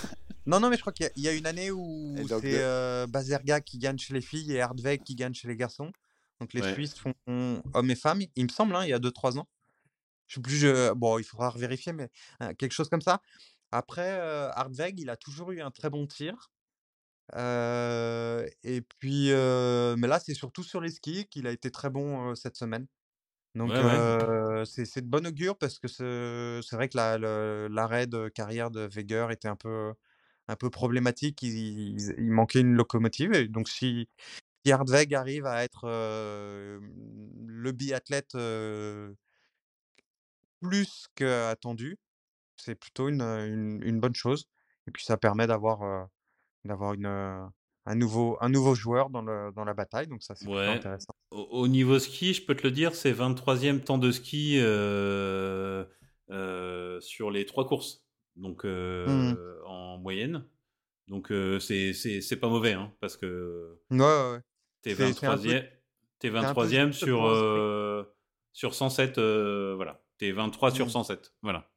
Non, 0.46 0.59
non, 0.59 0.70
mais 0.70 0.76
je 0.76 0.80
crois 0.80 0.92
qu'il 0.92 1.04
y 1.04 1.09
a- 1.09 1.12
il 1.16 1.22
y, 1.22 1.28
a 1.28 1.33
une 1.33 1.46
année 1.46 1.70
où 1.70 2.16
c'est 2.40 2.59
euh, 2.61 3.06
Bazerga 3.06 3.61
qui 3.61 3.78
gagne 3.78 3.98
chez 3.98 4.14
les 4.14 4.22
filles 4.22 4.52
et 4.52 4.61
Hardweg 4.61 5.02
qui 5.04 5.14
gagne 5.14 5.35
chez 5.35 5.46
les 5.46 5.54
garçons. 5.54 5.92
Donc 6.40 6.54
les 6.54 6.62
Ouais. 6.62 6.72
Suisses 6.72 6.94
font 6.94 7.14
hommes 7.74 7.90
et 7.90 7.94
femmes, 7.94 8.22
il 8.35 8.44
me 8.44 8.48
semble, 8.48 8.74
hein, 8.74 8.83
il 8.85 8.88
y 8.88 8.92
a 8.94 8.98
deux, 8.98 9.11
trois 9.12 9.38
ans. 9.38 9.46
Je 10.26 10.37
sais 10.37 10.40
plus, 10.40 10.56
je... 10.56 10.92
bon, 10.94 11.18
il 11.18 11.24
faudra 11.24 11.52
vérifier, 11.56 11.92
mais 11.92 12.09
euh, 12.42 12.52
quelque 12.54 12.72
chose 12.72 12.88
comme 12.88 13.02
ça. 13.02 13.20
Après, 13.72 14.11
Hardweg, 14.54 14.98
il 15.00 15.11
a 15.11 15.16
toujours 15.16 15.52
eu 15.52 15.61
un 15.61 15.70
très 15.70 15.90
bon 15.90 16.06
tir. 16.06 16.50
Euh, 17.37 18.46
et 18.64 18.83
puis, 18.83 19.30
euh, 19.33 19.96
mais 19.96 20.09
là, 20.09 20.18
c'est 20.20 20.35
surtout 20.35 20.64
sur 20.64 20.80
les 20.80 20.90
skis 20.90 21.26
qu'il 21.28 21.46
a 21.46 21.52
été 21.52 21.70
très 21.70 21.90
bon 21.90 22.30
euh, 22.33 22.35
cette 22.35 22.56
semaine. 22.56 22.87
Donc, 23.56 23.76
Ouais, 23.76 23.83
ouais. 23.83 24.02
c'est 24.66 25.02
de 25.02 25.09
bon 25.09 25.26
augure 25.26 25.59
parce 25.59 25.78
que 25.80 25.88
c'est 25.88 26.76
vrai 26.76 26.88
que 26.88 26.96
la- 26.98 27.18
l'arrêt 27.68 28.06
de 28.06 28.28
carrière 28.28 28.70
de 28.70 28.88
Weger 28.88 29.28
était 29.33 29.48
un 29.48 29.56
peu, 29.56 29.94
un 30.48 30.56
peu 30.56 30.70
problématique. 30.70 31.42
Il, 31.42 31.56
il- 31.98 32.14
il 32.18 32.30
manquait 32.33 32.61
une 32.61 32.74
locomotive. 32.74 33.35
Et 33.35 33.48
donc, 33.48 33.68
si, 33.68 34.09
si 34.66 34.72
Hardweg 34.72 35.14
arrive 35.14 35.46
à 35.46 35.64
être 35.64 35.87
le 35.88 37.72
biathlète 37.72 38.37
plus 40.61 41.06
qu'attendu, 41.14 41.98
c'est 42.61 42.75
plutôt 42.75 43.09
une, 43.09 43.23
une, 43.23 43.83
une 43.83 44.01
bonne 44.01 44.14
chose. 44.14 44.49
Et 44.87 44.90
puis, 44.90 45.05
ça 45.05 45.16
permet 45.16 45.46
d'avoir 45.46 46.09
d'avoir 46.64 46.92
une, 46.94 47.07
euh, 47.07 47.42
un, 47.87 47.94
nouveau, 47.94 48.37
un 48.40 48.49
nouveau 48.51 48.75
joueur 48.75 49.09
dans, 49.11 49.23
le, 49.23 49.51
dans 49.53 49.64
la 49.64 49.73
bataille. 49.75 50.07
Donc, 50.07 50.23
ça, 50.23 50.35
c'est 50.35 50.44
plutôt 50.44 50.59
Ouais. 50.59 50.66
intéressant. 50.68 51.14
Au, 51.31 51.42
au 51.51 51.68
niveau 51.68 51.99
ski, 51.99 52.35
je 52.35 52.44
peux 52.44 52.55
te 52.55 52.62
le 52.64 52.70
dire, 52.70 52.94
c'est 52.94 53.12
23e 53.12 53.81
temps 53.81 53.99
de 53.99 54.11
ski 54.12 54.59
euh, 54.61 55.85
euh, 56.31 57.01
sur 57.01 57.31
les 57.31 57.46
trois 57.46 57.66
courses, 57.66 58.05
donc 58.37 58.64
euh, 58.64 59.61
en 59.66 59.99
moyenne. 59.99 60.46
Donc 61.09 61.33
euh, 61.33 61.59
c'est 61.59 61.92
c'est 61.92 62.20
c'est 62.20 62.37
pas 62.37 62.49
mauvais, 62.49 62.73
hein, 62.75 62.92
parce 63.01 63.16
que 63.16 63.81
Ouais, 63.90 63.99
ouais, 63.99 64.33
ouais. 64.33 64.40
t'es 64.83 64.94
C'est- 64.94 65.12
c'est 65.12 65.27
un 65.27 65.37
peu- 65.37 65.38
23e, 65.49 65.68
t'es 66.20 66.29
un 66.29 66.31
peu 66.33 66.38
23e 66.38 66.87
juste 66.92 67.05
sur 67.05 67.18
pour 67.18 68.07
sur 68.53 68.75
107, 68.75 69.18
euh, 69.18 69.75
voilà. 69.77 70.03
T'es 70.18 70.31
23 70.33 70.70
sur 70.73 70.87
Mm. 70.87 70.90
107, 70.90 71.33
voilà. 71.42 71.69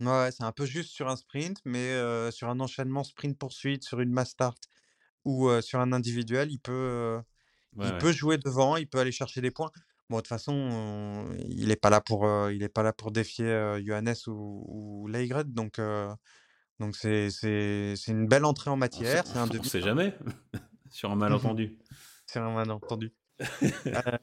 Ouais, 0.00 0.30
c'est 0.30 0.44
un 0.44 0.52
peu 0.52 0.64
juste 0.64 0.90
sur 0.90 1.08
un 1.08 1.16
sprint, 1.16 1.58
mais 1.64 1.92
sur 2.30 2.48
un 2.48 2.60
enchaînement 2.60 3.04
sprint-poursuite, 3.04 3.84
sur 3.84 4.00
une 4.00 4.12
mass 4.12 4.30
start 4.30 4.58
ou 5.24 5.50
sur 5.60 5.80
un 5.80 5.92
individuel, 5.92 6.50
il 6.52 6.58
peut, 6.60 7.20
Ouais, 7.76 7.84
il 7.86 7.92
ouais. 7.92 7.98
peut 7.98 8.12
jouer 8.12 8.38
devant, 8.38 8.76
il 8.76 8.88
peut 8.88 8.98
aller 8.98 9.12
chercher 9.12 9.40
des 9.40 9.50
points. 9.50 9.70
Bon, 10.08 10.16
de 10.16 10.22
toute 10.22 10.28
façon, 10.28 11.28
il 11.48 11.68
n'est 11.68 11.76
pas 11.76 11.90
là 11.90 12.00
pour, 12.00 12.26
il 12.50 12.62
est 12.62 12.68
pas 12.68 12.82
là 12.82 12.92
pour 12.92 13.10
défier 13.10 13.78
Johannes 13.84 14.14
ou, 14.28 15.04
ou 15.06 15.10
donc 15.46 15.80
donc 16.80 16.94
c'est 16.96 17.30
c'est 17.30 17.94
c'est 17.96 18.12
une 18.12 18.28
belle 18.28 18.44
entrée 18.44 18.70
en 18.70 18.74
On 18.74 18.78
matière. 18.78 19.26
C'est 19.26 19.38
un 19.38 19.48
on 19.58 19.62
sait 19.64 19.80
jamais 19.82 20.14
sur 20.90 21.10
un 21.10 21.16
malentendu. 21.16 21.76
c'est 22.26 22.38
un 22.38 22.52
malentendu. 22.52 23.12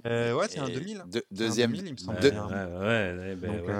Ouais, 0.06 0.48
c'est 0.50 0.60
un 0.60 0.70
Et 0.70 0.74
2000. 0.74 1.04
deux- 1.06 1.24
C'est 1.34 1.44
un 1.44 1.48
deuxième, 1.48 1.72
2000, 1.72 1.88
il 1.88 1.92
me 1.94 1.98
semble 1.98 2.18
Ouais, 2.18 2.22
deux- 2.22 2.32
bien. 2.32 2.48
ouais, 2.48 2.66
ouais, 2.80 3.36
ouais, 3.36 3.48
Donc, 3.48 3.68
ouais. 3.68 3.76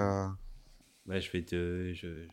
Ouais, 1.08 1.22
je 1.22 1.32
vais 1.32 1.44
te, 1.44 1.94
je- 1.94 2.28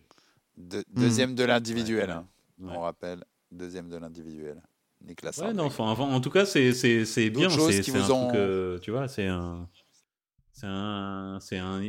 deux- 0.57 0.85
deuxième 0.91 1.35
de 1.35 1.45
l'individuel, 1.45 2.09
Ouais, 2.09 2.15
hein, 2.17 2.29
ouais. 2.59 2.73
on 2.75 2.81
rappelle. 2.81 3.25
Deuxième 3.51 3.89
de 3.89 3.97
l'individuel. 3.97 4.63
Nicolas 5.03 5.33
Ouais, 5.39 5.53
non, 5.53 5.65
enfin, 5.65 5.85
enfin, 5.85 6.05
en 6.05 6.21
tout 6.21 6.31
cas, 6.31 6.47
c'est 6.47 6.73
c'est 6.73 7.05
c'est 7.05 7.29
bien. 7.29 7.51
C'est 7.51 7.81
qui 7.83 7.91
c'est 7.91 7.99
un 7.99 8.11
ont- 8.11 8.29
truc, 8.29 8.37
euh, 8.41 8.79
tu 8.79 8.91
vois, 8.93 9.09
c'est 9.09 9.27
un, 9.27 9.69
c'est 10.53 10.67
un, 10.69 11.39
c'est 11.41 11.59
un, 11.59 11.83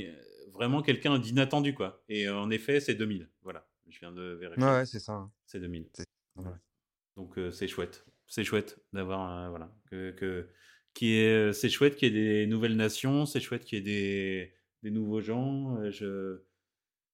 vraiment 0.51 0.81
quelqu'un 0.81 1.19
d'inattendu, 1.19 1.73
quoi. 1.73 2.03
Et 2.09 2.27
euh, 2.27 2.35
en 2.37 2.49
effet, 2.49 2.79
c'est 2.79 2.95
2000. 2.95 3.29
Voilà, 3.43 3.67
je 3.87 3.99
viens 3.99 4.11
de 4.11 4.33
vérifier. 4.33 4.63
ouais, 4.65 4.85
c'est 4.85 4.99
ça. 4.99 5.29
C'est 5.45 5.59
2000. 5.59 5.87
C'est- 5.93 6.05
Voilà. 6.35 6.57
Donc 7.15 7.37
euh, 7.37 7.51
c'est 7.51 7.67
chouette. 7.67 8.03
C'est 8.27 8.43
chouette 8.43 8.79
d'avoir, 8.93 9.29
euh, 9.45 9.49
voilà, 9.49 9.71
que, 9.91 10.11
que 10.11 10.49
qui 10.95 11.13
est, 11.13 11.53
c'est 11.53 11.69
chouette 11.69 11.95
qu'il 11.95 12.13
y 12.15 12.17
ait 12.17 12.45
des 12.45 12.47
nouvelles 12.47 12.75
nations. 12.75 13.25
C'est 13.27 13.39
chouette 13.39 13.63
qu'il 13.63 13.77
y 13.77 13.81
ait 13.81 13.83
des, 13.83 14.53
des 14.81 14.91
nouveaux 14.91 15.21
gens. 15.21 15.77
euh, 15.77 15.91
Je, 15.91 16.41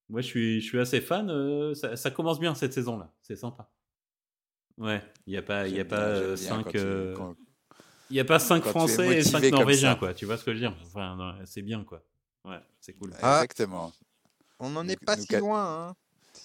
moi, 0.09 0.21
je 0.21 0.27
suis, 0.27 0.61
je 0.61 0.65
suis 0.67 0.79
assez 0.79 1.01
fan. 1.01 1.29
euh, 1.29 1.73
ça, 1.75 1.95
ça 1.95 2.11
commence 2.11 2.39
bien 2.39 2.55
cette 2.55 2.73
saison-là. 2.73 3.13
C'est 3.21 3.35
sympa. 3.35 3.71
Ouais, 4.77 5.01
il 5.27 5.31
n'y 5.31 5.37
a 5.37 5.41
pas, 5.41 5.67
il 5.67 5.71
y 5.71 5.75
a 5.75 5.77
J'aime 5.79 5.87
pas 5.87 6.19
bien, 6.19 6.35
j'aime 6.35 6.53
euh, 6.59 6.63
quand 6.63 6.71
tu- 6.71 6.77
euh, 6.77 7.13
quand- 7.15 7.35
il 8.09 8.13
n'y 8.13 8.19
a 8.19 8.25
pas 8.25 8.39
cinq 8.39 8.61
Quand 8.63 8.69
tu 8.69 8.69
Français 8.71 9.03
et 9.03 9.07
motivé 9.17 9.23
cinq 9.23 9.41
comme 9.41 9.49
Norvégiens, 9.51 9.91
ça. 9.93 9.99
quoi. 9.99 10.13
Tu 10.13 10.25
vois 10.25 10.37
ce 10.37 10.43
que 10.45 10.51
je 10.51 10.55
veux 10.55 10.61
dire? 10.69 10.75
Enfin, 10.85 11.15
non, 11.15 11.35
c'est 11.45 11.61
bien, 11.61 11.83
quoi. 11.83 12.01
Ouais, 12.45 12.59
c'est 12.79 12.93
cool. 12.93 13.11
Ah. 13.21 13.35
Exactement. 13.43 13.91
On 14.59 14.69
n'en 14.69 14.87
est 14.87 14.97
pas 15.03 15.15
nous 15.15 15.21
si 15.21 15.27
quatre- 15.27 15.41
loin. 15.41 15.89
Hein. 15.89 15.95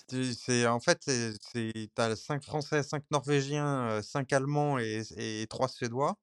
C'est- 0.08 0.32
C'est 0.34 0.66
en 0.66 0.80
fait, 0.80 0.98
c'est- 1.02 1.32
c'est 1.52 1.72
t'as 1.94 2.14
5 2.16 2.42
Français, 2.42 2.82
5 2.82 3.04
Norvégiens, 3.10 4.02
5 4.02 4.32
Allemands 4.32 4.78
et, 4.78 5.02
et 5.16 5.46
3 5.48 5.68
Suédois. 5.68 6.16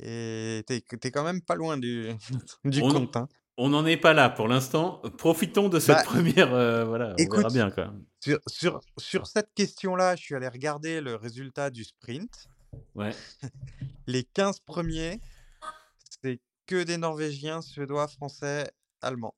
Et 0.00 0.62
t'es 0.66 0.80
t'es 0.80 1.10
quand 1.10 1.24
même 1.24 1.42
pas 1.42 1.54
loin 1.56 1.76
du, 1.76 2.08
du 2.64 2.80
On- 2.82 2.88
compte. 2.90 3.16
Hein. 3.16 3.28
On 3.60 3.70
n'en 3.70 3.84
est 3.86 3.96
pas 3.96 4.14
là 4.14 4.30
pour 4.30 4.46
l'instant. 4.48 5.02
Profitons 5.18 5.68
de 5.68 5.80
cette 5.80 5.96
Bah, 5.96 6.02
première. 6.04 6.54
euh, 6.54 6.84
voilà, 6.84 7.14
on 7.18 7.36
verra 7.36 7.48
bien 7.50 7.70
quoi. 7.70 7.92
Sur, 8.20 8.38
sur, 8.46 8.80
sur 8.98 9.26
cette 9.26 9.52
question-là, 9.54 10.14
je 10.16 10.22
suis 10.22 10.34
allé 10.34 10.46
regarder 10.48 11.00
le 11.00 11.16
résultat 11.16 11.70
du 11.70 11.84
sprint. 11.84 12.48
Ouais. 12.94 13.10
Les 14.06 14.22
15 14.24 14.60
premiers, 14.60 15.20
c'est 16.22 16.40
que 16.66 16.82
des 16.84 16.98
Norvégiens, 16.98 17.60
Suédois, 17.60 18.08
Français, 18.08 18.70
Allemands. 19.02 19.34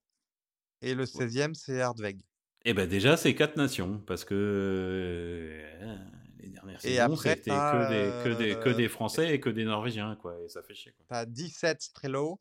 Et 0.83 0.95
le 0.95 1.05
16e, 1.05 1.55
c'est 1.55 1.81
Hardweg. 1.81 2.21
Et 2.65 2.75
ben 2.75 2.87
déjà, 2.87 3.17
c'est 3.17 3.35
quatre 3.35 3.57
nations 3.57 4.03
parce 4.07 4.25
que 4.25 4.35
euh, 4.35 5.97
les 6.39 6.49
dernières 6.51 6.85
Et 6.85 6.97
saisons, 6.97 7.03
après, 7.15 7.31
c'était 7.37 7.51
que 7.51 7.89
des, 7.89 8.25
que, 8.25 8.39
des, 8.39 8.55
que 8.61 8.69
des 8.71 8.89
Français 8.89 9.35
et 9.35 9.41
que 9.41 9.49
des 9.51 9.65
Norvégiens, 9.65 10.17
quoi. 10.17 10.37
Et 10.45 10.49
ça 10.49 10.63
fait 10.63 10.75
chier, 10.75 10.93
quoi. 10.93 11.05
T'as 11.09 11.25
17 11.27 11.81
Strello, 11.83 12.39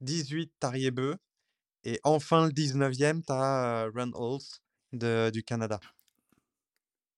18 0.00 0.52
Tariebeu, 0.60 1.16
et 1.84 2.00
enfin 2.04 2.46
le 2.46 2.52
19e, 2.52 3.22
t'as 3.22 3.84
euh, 3.86 3.90
Reynolds 3.94 4.40
de, 4.92 5.30
du 5.30 5.42
Canada. 5.42 5.80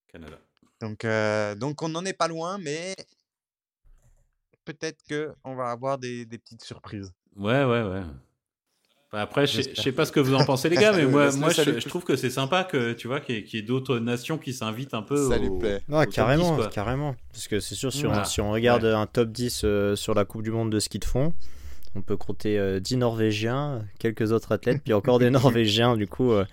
Canada. 0.08 0.38
Donc, 0.80 1.04
euh, 1.04 1.54
donc 1.54 1.82
on 1.82 1.88
n'en 1.88 2.04
est 2.04 2.12
pas 2.12 2.28
loin, 2.28 2.58
mais 2.58 2.94
peut-être 4.64 5.02
que 5.08 5.32
on 5.44 5.54
va 5.54 5.70
avoir 5.70 5.98
des, 5.98 6.26
des 6.26 6.38
petites 6.38 6.64
surprises. 6.64 7.12
Ouais, 7.36 7.64
ouais, 7.64 7.82
ouais. 7.82 8.02
Enfin, 9.08 9.18
après, 9.18 9.46
je 9.46 9.62
sais- 9.62 9.92
pas 9.92 10.04
ce 10.04 10.10
que 10.10 10.18
vous 10.18 10.34
en 10.34 10.44
pensez, 10.44 10.68
les 10.68 10.76
gars, 10.76 10.92
mais 10.92 11.04
moi, 11.06 11.30
moi 11.36 11.50
je, 11.50 11.88
trouve 11.88 12.02
que 12.02 12.16
c'est 12.16 12.30
sympa 12.30 12.64
que 12.64 12.92
tu 12.92 13.06
vois 13.06 13.20
qu'il 13.20 13.46
y 13.46 13.56
ait, 13.58 13.62
d'autres 13.62 13.98
nations 14.00 14.36
qui 14.36 14.52
s'invitent 14.52 14.94
un 14.94 15.02
peu. 15.02 15.28
Ça 15.28 15.38
lui 15.38 15.48
au- 15.48 15.58
plaît. 15.58 15.80
Non, 15.88 16.04
carrément, 16.06 16.56
10, 16.56 16.62
quoi. 16.62 16.70
carrément. 16.70 17.14
Parce 17.32 17.46
que 17.46 17.60
c'est 17.60 17.76
sûr, 17.76 17.92
si, 17.92 18.02
Voilà. 18.02 18.22
on, 18.22 18.24
si 18.24 18.40
on 18.40 18.50
regarde 18.50 18.84
un 18.84 19.06
top 19.06 19.30
10 19.30 19.62
euh, 19.64 19.94
sur 19.94 20.14
la 20.14 20.24
Coupe 20.24 20.42
du 20.42 20.50
Monde 20.50 20.70
de 20.72 20.80
ski 20.80 20.98
de 20.98 21.04
fond, 21.04 21.32
on 21.96 22.02
peut 22.02 22.16
compter 22.16 22.58
euh, 22.58 22.80
10 22.80 22.96
Norvégiens, 22.98 23.84
quelques 23.98 24.32
autres 24.32 24.52
athlètes, 24.52 24.82
puis 24.84 24.92
encore 24.94 25.18
des 25.18 25.30
Norvégiens. 25.30 25.96
Du 25.96 26.06
coup, 26.08 26.32
euh, 26.32 26.44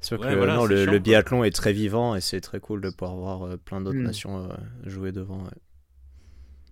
c'est 0.00 0.08
sûr 0.08 0.18
Ouais, 0.18 0.26
que 0.26 0.34
voilà, 0.36 0.54
non, 0.54 0.66
le, 0.66 0.76
chiant, 0.76 0.86
le 0.86 0.98
quoi. 0.98 1.00
biathlon 1.00 1.44
est 1.44 1.50
très 1.52 1.72
vivant 1.72 2.14
et 2.16 2.20
c'est 2.20 2.40
très 2.40 2.60
cool 2.60 2.80
de 2.82 2.90
pouvoir 2.90 3.16
voir 3.16 3.42
euh, 3.44 3.56
plein 3.56 3.80
d'autres 3.80 3.98
Mm. 3.98 4.04
nations 4.04 4.44
euh, 4.50 4.54
jouer 4.86 5.12
devant. 5.12 5.44
ouais. 5.44 5.50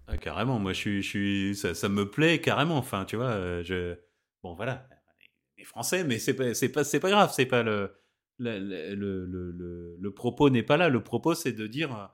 Ah, 0.07 0.17
carrément, 0.17 0.59
moi, 0.59 0.73
je 0.73 0.79
suis, 0.79 1.03
je 1.03 1.09
suis, 1.09 1.55
ça, 1.57 1.75
ça 1.75 1.89
me 1.89 2.11
plaît 2.11 2.41
carrément. 2.41 2.79
Enfin, 2.79 3.05
tu 3.05 3.17
vois, 3.17 3.27
euh, 3.31 3.63
je, 3.63 3.95
bon, 4.43 4.55
voilà, 4.55 4.89
les 5.59 5.65
Français, 5.65 6.05
mais 6.05 6.19
c'est 6.19 6.35
pas, 6.35 6.55
c'est 6.55 6.71
pas, 6.71 6.85
c'est 6.85 7.01
pas 7.01 7.11
grave, 7.11 7.33
c'est 7.35 7.47
pas 7.47 7.63
le, 7.63 7.93
le, 8.39 8.59
le, 8.95 9.27
le, 9.27 9.97
le- 10.01 10.15
propos 10.15 10.51
n'est 10.51 10.63
pas 10.63 10.77
là. 10.79 10.89
Le 10.89 11.03
propos, 11.03 11.35
c'est 11.35 11.53
de 11.53 11.67
dire, 11.67 12.11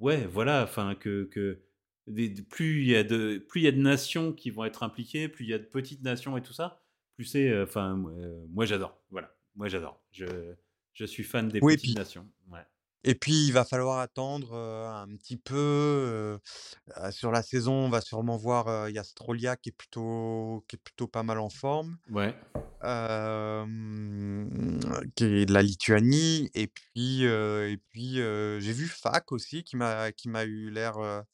ouais, 0.00 0.26
voilà, 0.26 0.64
enfin, 0.64 0.94
que, 0.94 1.24
que 1.24 1.60
des- 2.08 2.30
plus 2.42 2.82
il 2.82 2.88
y 2.88 2.96
a 2.96 3.04
de, 3.04 3.38
plus 3.38 3.60
il 3.60 3.64
y 3.64 3.68
a 3.68 3.72
de 3.72 3.78
nations 3.80 4.32
qui 4.32 4.50
vont 4.50 4.64
être 4.64 4.82
impliquées, 4.82 5.28
plus 5.28 5.44
il 5.44 5.48
y 5.50 5.54
a 5.54 5.58
de 5.58 5.64
petites 5.64 6.02
nations 6.02 6.36
et 6.36 6.42
tout 6.42 6.52
ça, 6.52 6.80
plus 7.14 7.24
c'est, 7.24 7.48
euh, 7.50 7.64
enfin, 7.64 8.02
euh, 8.18 8.44
moi, 8.50 8.64
j'adore. 8.66 9.00
Voilà, 9.10 9.34
moi, 9.56 9.68
j'adore. 9.68 10.00
Je, 10.12 10.26
je 10.94 11.04
suis 11.04 11.24
fan 11.24 11.48
des 11.48 11.60
Oui, 11.62 11.74
petites 11.76 11.90
puis- 11.90 11.94
nations. 11.94 12.28
Ouais. 12.50 12.60
Et 13.04 13.14
puis, 13.14 13.46
il 13.46 13.52
va 13.52 13.64
falloir 13.64 14.00
attendre 14.00 14.52
euh, 14.54 14.88
un 14.88 15.06
petit 15.16 15.36
peu. 15.36 15.54
euh, 15.56 16.38
sur 17.12 17.30
la 17.30 17.42
saison, 17.42 17.72
on 17.72 17.88
va 17.88 18.00
sûrement 18.00 18.36
voir, 18.36 18.88
il 18.88 18.94
y 18.94 18.98
a 18.98 19.04
Strolia 19.04 19.56
qui 19.56 19.68
est 19.68 19.72
plutôt, 19.72 20.64
qui 20.68 20.76
est 20.76 20.82
plutôt 20.82 21.06
pas 21.06 21.22
mal 21.22 21.38
en 21.38 21.48
forme, 21.48 21.96
Ouais. 22.10 22.34
qui 25.14 25.24
est 25.24 25.46
de 25.46 25.52
la 25.52 25.62
Lituanie. 25.62 26.50
Et 26.54 26.66
puis, 26.66 27.22
et 27.24 27.78
puis 27.90 28.14
j'ai 28.16 28.72
vu 28.72 28.86
Fac 28.86 29.30
aussi 29.32 29.62
qui 29.64 29.76
m'a, 29.76 30.12
qui 30.12 30.28
m'a 30.28 30.44
eu 30.44 30.70
l'air 30.70 31.24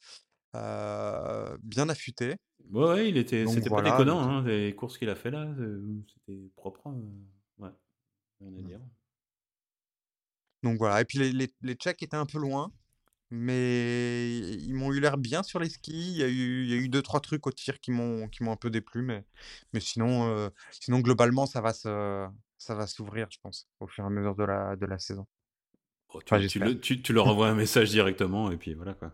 bien 1.62 1.88
affûté. 1.88 2.36
Ouais, 2.72 2.84
ouais, 2.88 3.09
il 3.11 3.16
était, 3.16 3.46
c'était 3.46 3.68
voilà, 3.68 3.90
pas 3.90 3.90
déconnant, 3.90 4.20
hein, 4.20 4.44
les 4.44 4.74
courses 4.74 4.98
qu'il 4.98 5.09
a 5.09 5.14
fait 5.14 5.30
là, 5.30 5.42
euh, 5.59 5.82
c'était 6.14 6.38
propre. 6.57 6.86
hein, 6.86 6.96
ouais, 7.59 7.68
rien 8.40 8.52
à 8.59 8.62
dire. 8.62 8.80
Donc 10.62 10.78
voilà. 10.78 11.00
Et 11.00 11.05
puis 11.05 11.18
les, 11.18 11.32
les, 11.32 11.50
les 11.62 11.74
Tchèques 11.74 12.02
étaient 12.02 12.16
un 12.16 12.26
peu 12.26 12.38
loin, 12.38 12.72
mais 13.30 14.30
ils 14.38 14.74
m'ont 14.74 14.92
eu 14.92 15.00
l'air 15.00 15.18
bien 15.18 15.42
sur 15.42 15.59
les 15.61 15.70
skis. 15.70 15.92
Il 16.12 16.18
y 16.18 16.22
a 16.22 16.28
eu, 16.28 16.64
il 16.64 16.70
y 16.70 16.74
a 16.74 16.76
eu 16.76 16.88
deux, 16.88 17.02
trois 17.02 17.20
trucs 17.20 17.46
au 17.46 17.52
tir 17.52 17.80
qui 17.80 17.90
m'ont, 17.90 18.28
qui 18.28 18.42
m'ont 18.44 18.52
un 18.52 18.57
peu 18.57 18.70
déplu, 18.70 19.02
mais, 19.02 19.24
mais 19.72 19.80
sinon, 19.80 20.28
euh, 20.28 20.48
sinon, 20.70 21.00
globalement, 21.00 21.46
ça 21.46 21.61
va 21.61 21.72
se, 21.74 22.26
ça 22.59 22.74
va 22.74 22.86
s'ouvrir, 22.86 23.28
je 23.30 23.38
pense, 23.42 23.68
au 23.80 23.86
fur 23.86 24.05
et 24.05 24.07
à 24.07 24.11
mesure 24.11 24.36
de 24.36 24.44
la, 24.44 24.76
de 24.76 24.86
la 24.86 24.98
saison. 24.98 25.26
Oh, 26.09 26.20
tu, 26.22 26.34
Enfin, 26.34 26.40
tu 26.40 26.42
j'espère. 26.42 26.61
le- 26.61 26.80
tu- 26.80 27.02
tu 27.02 27.12
leur 27.12 27.26
envoies 27.26 27.48
un 27.48 27.55
message 27.55 27.90
directement 27.90 28.50
et 28.50 28.57
puis 28.57 28.74
voilà 28.74 28.94
quoi. 28.94 29.12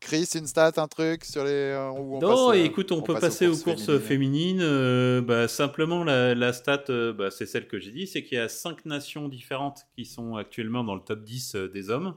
Chris, 0.00 0.28
une 0.34 0.46
stat, 0.46 0.72
un 0.76 0.88
truc 0.88 1.24
sur 1.24 1.42
les. 1.42 1.50
euh, 1.50 1.90
où 1.90 2.16
on 2.16 2.20
non, 2.20 2.50
passe, 2.50 2.58
euh, 2.60 2.64
écoute, 2.64 2.92
on, 2.92 3.00
peut 3.00 3.14
passe 3.14 3.22
passer 3.22 3.46
aux 3.46 3.56
courses 3.56 3.86
féminines. 3.98 4.58
féminines. 4.58 4.60
euh, 4.60 5.22
bah, 5.22 5.48
simplement, 5.48 6.04
la, 6.04 6.34
la 6.34 6.52
stat, 6.52 6.84
euh, 6.90 7.14
bah, 7.14 7.30
c'est 7.30 7.46
celle 7.46 7.66
que 7.66 7.78
j'ai 7.78 7.90
dit, 7.90 8.06
c'est 8.06 8.22
qu'il 8.22 8.36
y 8.36 8.40
a 8.40 8.48
cinq 8.48 8.84
nations 8.84 9.26
différentes 9.26 9.86
qui 9.96 10.04
sont 10.04 10.36
actuellement 10.36 10.84
dans 10.84 10.94
le 10.94 11.00
top 11.00 11.22
10 11.24 11.54
euh, 11.54 11.68
des 11.68 11.88
hommes. 11.88 12.14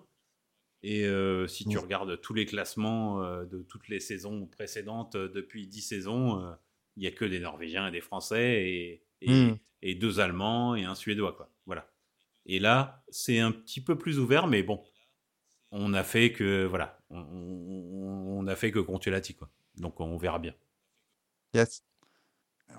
Et 0.84 1.06
euh, 1.06 1.48
si 1.48 1.66
tu 1.66 1.78
regardes 1.78 2.20
tous 2.20 2.34
les 2.34 2.46
classements 2.46 3.20
de 3.46 3.64
toutes 3.64 3.88
les 3.88 4.00
saisons 4.00 4.46
précédentes 4.46 5.18
depuis 5.18 5.68
10 5.68 5.82
saisons, 5.82 6.56
il 6.98 7.04
y 7.04 7.08
a 7.08 7.12
que 7.12 7.26
des 7.26 7.40
Norvégiens 7.40 7.88
et 7.88 7.92
des 7.92 8.00
Français 8.00 8.64
et, 8.70 9.04
et, 9.22 9.32
Mm. 9.32 9.58
et 9.82 9.96
deux 9.96 10.20
Allemands 10.20 10.76
et 10.76 10.84
un 10.86 10.94
Suédois. 10.94 11.34
Quoi. 11.34 11.50
Voilà. 11.66 11.90
Et 12.46 12.60
là, 12.60 13.04
c'est 13.10 13.40
un 13.40 13.52
petit 13.52 13.82
peu 13.82 13.98
plus 13.98 14.20
ouvert, 14.20 14.46
mais 14.48 14.62
bon, 14.62 14.82
on 15.72 15.94
a 15.94 16.04
fait 16.04 16.32
que 16.32 16.66
voilà, 16.66 17.00
on, 17.10 17.20
on- 17.20 18.40
on 18.40 18.48
a 18.48 18.56
fait 18.56 18.72
que 18.72 18.80
la 19.10 19.22
quoi. 19.34 19.50
Donc 19.76 20.00
on 20.00 20.18
verra 20.18 20.40
bien. 20.40 20.54
Yes. 21.54 21.84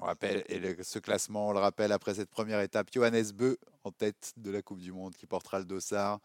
On 0.01 0.05
rappelle, 0.05 0.45
et 0.49 0.59
le- 0.59 0.83
ce 0.83 0.99
classement, 0.99 1.49
on 1.49 1.53
le 1.53 1.59
rappelle, 1.61 1.93
après 1.93 2.15
cette 2.15 2.31
première 2.31 2.61
étape, 2.61 2.89
Johannes 2.93 3.33
Beu 3.35 3.57
en 3.85 3.91
tête 3.91 4.35
de 4.37 4.51
la 4.51 4.61
Coupe 4.63 4.81
du 4.81 4.93
Monde 4.93 5.15
qui 5.15 5.27
portera 5.27 5.59
le 5.59 5.65
dossard. 5.65 6.21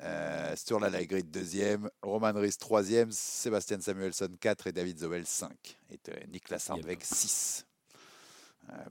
Euh, 0.00 0.54
Sturla 0.56 0.90
Laigrid 0.90 1.30
deuxième, 1.30 1.90
Roman 2.02 2.32
Ries 2.34 2.56
troisième, 2.58 3.10
Sébastien 3.10 3.80
Samuelsson 3.80 4.30
4 4.40 4.68
et 4.68 4.72
David 4.72 4.98
Zowel 5.00 5.26
5. 5.26 5.50
Et 5.90 5.98
euh, 6.08 6.14
Niklas 6.32 6.66
Hardweg 6.70 7.02
6 7.02 7.66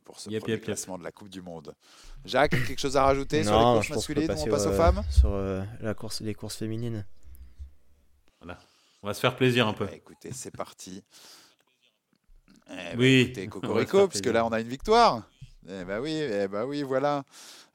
pour 0.04 0.20
ce 0.20 0.30
Yep, 0.30 0.42
premier 0.42 0.54
yep, 0.54 0.60
yep. 0.62 0.66
classement 0.66 0.98
de 0.98 1.04
la 1.04 1.12
Coupe 1.12 1.30
du 1.30 1.42
Monde. 1.42 1.74
Jacques, 2.26 2.52
quelque 2.52 2.80
chose 2.80 2.96
à 2.98 3.04
rajouter 3.04 3.44
sur 3.44 3.54
les 3.58 3.64
courses 3.64 3.90
masculines 3.90 4.24
ou 4.24 4.32
on 4.32 4.36
passer 4.36 4.50
passe 4.50 4.66
aux 4.66 4.70
au- 4.70 4.74
femmes 4.74 5.04
sur 5.10 5.30
euh, 5.34 5.64
la 5.82 5.94
course, 5.94 6.22
les 6.22 6.34
courses 6.34 6.56
féminines. 6.58 7.06
Voilà. 8.42 8.60
On 9.02 9.08
va 9.08 9.14
se 9.14 9.20
faire 9.20 9.36
plaisir 9.36 9.68
un 9.68 9.74
peu. 9.74 9.86
Bah, 9.86 9.96
Écoutez, 9.96 10.32
c'est 10.32 10.56
parti. 10.56 11.04
Eh 12.70 12.76
ben, 12.76 13.00
Oui, 13.00 13.22
écoutez, 13.22 13.48
on 13.48 13.50
Cocorico, 13.50 14.08
puisque 14.08 14.28
là 14.28 14.46
on 14.46 14.52
a 14.52 14.60
une 14.62 14.68
victoire. 14.68 15.24
Eh 15.68 15.86
ben 15.86 16.00
oui, 16.02 16.12
eh 16.14 16.48
ben 16.50 16.66
oui, 16.66 16.84
voilà. 16.84 17.24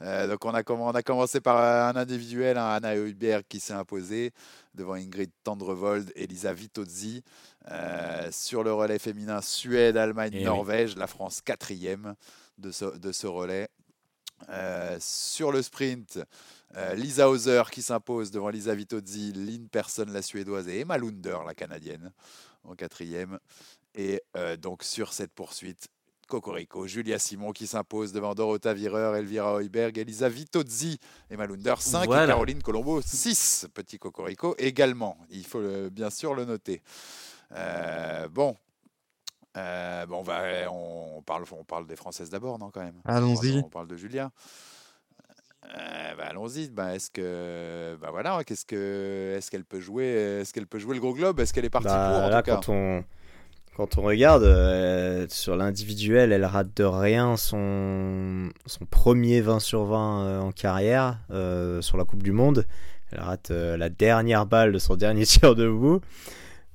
Euh, 0.02 0.26
donc 0.28 0.44
on 0.44 0.50
a, 0.54 0.62
on 0.70 0.90
a 0.90 1.02
commencé 1.02 1.40
par 1.40 1.56
un 1.88 1.96
individuel, 1.98 2.58
un 2.58 2.68
Anna 2.68 2.94
Heuberg 2.94 3.44
qui 3.48 3.60
s'est 3.60 3.72
imposé 3.72 4.32
devant 4.74 4.92
Ingrid 4.94 5.30
Tendrevold 5.42 6.12
et 6.14 6.26
Lisa 6.26 6.52
Vitozzi. 6.52 7.22
Euh, 7.70 8.28
sur 8.32 8.62
le 8.64 8.72
relais 8.72 8.98
féminin, 8.98 9.40
Suède, 9.42 9.96
Allemagne, 9.96 10.30
Eh 10.34 10.38
oui. 10.38 10.44
Norvège, 10.44 10.96
la 10.96 11.06
France 11.06 11.40
quatrième 11.42 12.14
de 12.56 12.70
ce, 12.70 12.96
de 12.96 13.12
ce 13.12 13.26
relais. 13.26 13.68
Euh, 14.48 14.96
sur 15.00 15.50
le 15.52 15.60
sprint, 15.62 16.20
euh, 16.76 16.94
Lisa 16.94 17.28
Hauser 17.28 17.64
qui 17.72 17.82
s'impose 17.82 18.30
devant 18.30 18.48
Lisa 18.50 18.74
Vitozzi, 18.74 19.32
Lynn 19.32 19.68
Persson 19.68 20.06
la 20.08 20.22
suédoise 20.22 20.68
et 20.68 20.80
Emma 20.80 20.96
Lunder 20.96 21.38
la 21.44 21.54
canadienne 21.54 22.12
en 22.64 22.74
quatrième. 22.74 23.38
Et 23.94 24.22
euh, 24.36 24.56
donc 24.56 24.84
sur 24.84 25.12
cette 25.12 25.32
poursuite, 25.32 25.88
Cocorico, 26.28 26.86
Julia 26.86 27.18
Simon 27.18 27.52
qui 27.52 27.66
s'impose 27.66 28.12
devant 28.12 28.34
Dorota 28.34 28.72
Virer, 28.74 29.18
Elvira 29.18 29.60
Heuberg, 29.60 29.98
Elisa 29.98 30.28
Vitozzi, 30.28 30.98
Emma 31.30 31.46
Lunder 31.46 31.74
5 31.80 32.04
et. 32.04 32.26
Caroline 32.28 32.62
Colombo 32.62 33.02
6. 33.02 33.66
Petit 33.74 33.98
Cocorico 33.98 34.54
également, 34.58 35.18
il 35.30 35.44
faut 35.44 35.60
le- 35.60 35.90
bien 35.90 36.10
sûr 36.10 36.34
le 36.34 36.44
noter. 36.44 36.80
Euh, 37.56 38.28
bon. 38.28 38.56
Euh, 39.56 40.06
bon, 40.06 40.22
on, 40.70 41.22
parle, 41.22 41.44
on 41.52 41.64
parle 41.64 41.86
des 41.86 41.96
Françaises 41.96 42.30
d'abord, 42.30 42.58
non, 42.58 42.70
quand 42.70 42.82
même? 42.82 43.00
Allons-y. 43.04 43.58
on 43.64 43.68
parle 43.68 43.88
de 43.88 43.96
Julia. 43.96 44.30
Euh, 45.64 46.14
bah, 46.16 46.24
allons-y. 46.30 46.68
Bah, 46.70 46.94
est-ce 46.94 47.10
que, 47.10 47.96
bah 48.00 48.08
voilà, 48.10 48.42
qu'est-ce 48.44 48.64
que, 48.64 49.34
est-ce 49.36 49.50
qu'elle 49.50 49.64
peut 49.64 49.80
jouer, 49.80 50.06
est-ce 50.40 50.52
qu'elle 50.52 50.66
peut 50.66 50.78
jouer 50.78 50.94
le 50.94 51.00
gros 51.00 51.12
globe? 51.14 51.40
Est-ce 51.40 51.52
qu'elle 51.52 51.64
est 51.64 51.70
partie 51.70 51.88
Bah, 51.88 52.10
pour 52.14 52.24
en 52.24 52.28
là, 52.28 52.42
tout 52.42 52.46
cas? 52.50 52.54
quand 52.56 52.68
on, 52.72 53.04
quand 53.76 53.98
on 53.98 54.02
regarde 54.02 54.44
euh, 54.44 55.26
sur 55.28 55.56
l'individuel, 55.56 56.32
elle 56.32 56.44
rate 56.44 56.74
de 56.76 56.84
rien 56.84 57.36
son, 57.36 58.50
son 58.66 58.84
premier 58.86 59.40
20 59.40 59.58
sur 59.58 59.84
20 59.84 60.20
euh, 60.22 60.40
en 60.40 60.52
carrière 60.52 61.18
sur 61.80 61.96
la 61.96 62.04
Coupe 62.04 62.22
du 62.22 62.32
Monde. 62.32 62.64
Elle 63.10 63.20
rate 63.20 63.50
la 63.50 63.88
dernière 63.88 64.46
balle 64.46 64.72
de 64.72 64.78
son 64.78 64.94
dernier 64.96 65.26
tir 65.26 65.54
debout. 65.56 66.00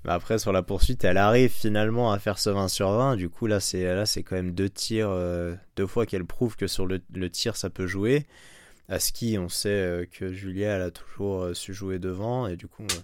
Mais 0.06 0.12
après, 0.12 0.38
sur 0.38 0.52
la 0.52 0.64
poursuite, 0.64 1.04
elle 1.04 1.18
arrive 1.18 1.50
finalement 1.50 2.12
à 2.12 2.20
faire 2.20 2.38
ce 2.38 2.50
20 2.50 2.68
sur 2.68 2.92
20. 2.92 3.16
Du 3.16 3.30
coup, 3.30 3.48
là, 3.48 3.60
c'est 3.60 3.84
là, 3.84 4.06
c'est 4.06 4.24
quand 4.24 4.36
même 4.36 4.52
deux 4.52 4.70
tirs, 4.70 5.10
euh, 5.10 5.56
deux 5.76 5.88
fois 5.88 6.06
qu'elle 6.06 6.26
prouve 6.26 6.56
que 6.56 6.68
sur 6.68 6.86
le, 6.86 7.02
le 7.14 7.30
tir, 7.30 7.56
ça 7.56 7.70
peut 7.70 7.88
jouer. 7.88 8.26
À 8.90 9.00
ski, 9.00 9.38
on 9.40 9.48
sait 9.48 9.70
euh, 9.70 10.06
que 10.06 10.34
Julia, 10.34 10.76
elle 10.76 10.82
a 10.82 10.92
toujours 10.92 11.44
euh, 11.44 11.54
su 11.54 11.74
jouer 11.74 12.00
devant. 12.00 12.48
Et 12.48 12.58
du 12.58 12.68
coup, 12.68 12.84
euh, 12.84 13.00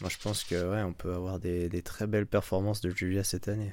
moi, 0.00 0.10
je 0.10 0.18
pense 0.18 0.42
que 0.42 0.70
ouais, 0.70 0.82
on 0.82 0.92
peut 0.92 1.14
avoir 1.14 1.38
des, 1.38 1.68
des 1.68 1.82
très 1.82 2.06
belles 2.06 2.26
performances 2.26 2.80
de 2.80 2.90
Julia 2.90 3.22
cette 3.22 3.46
année. 3.46 3.72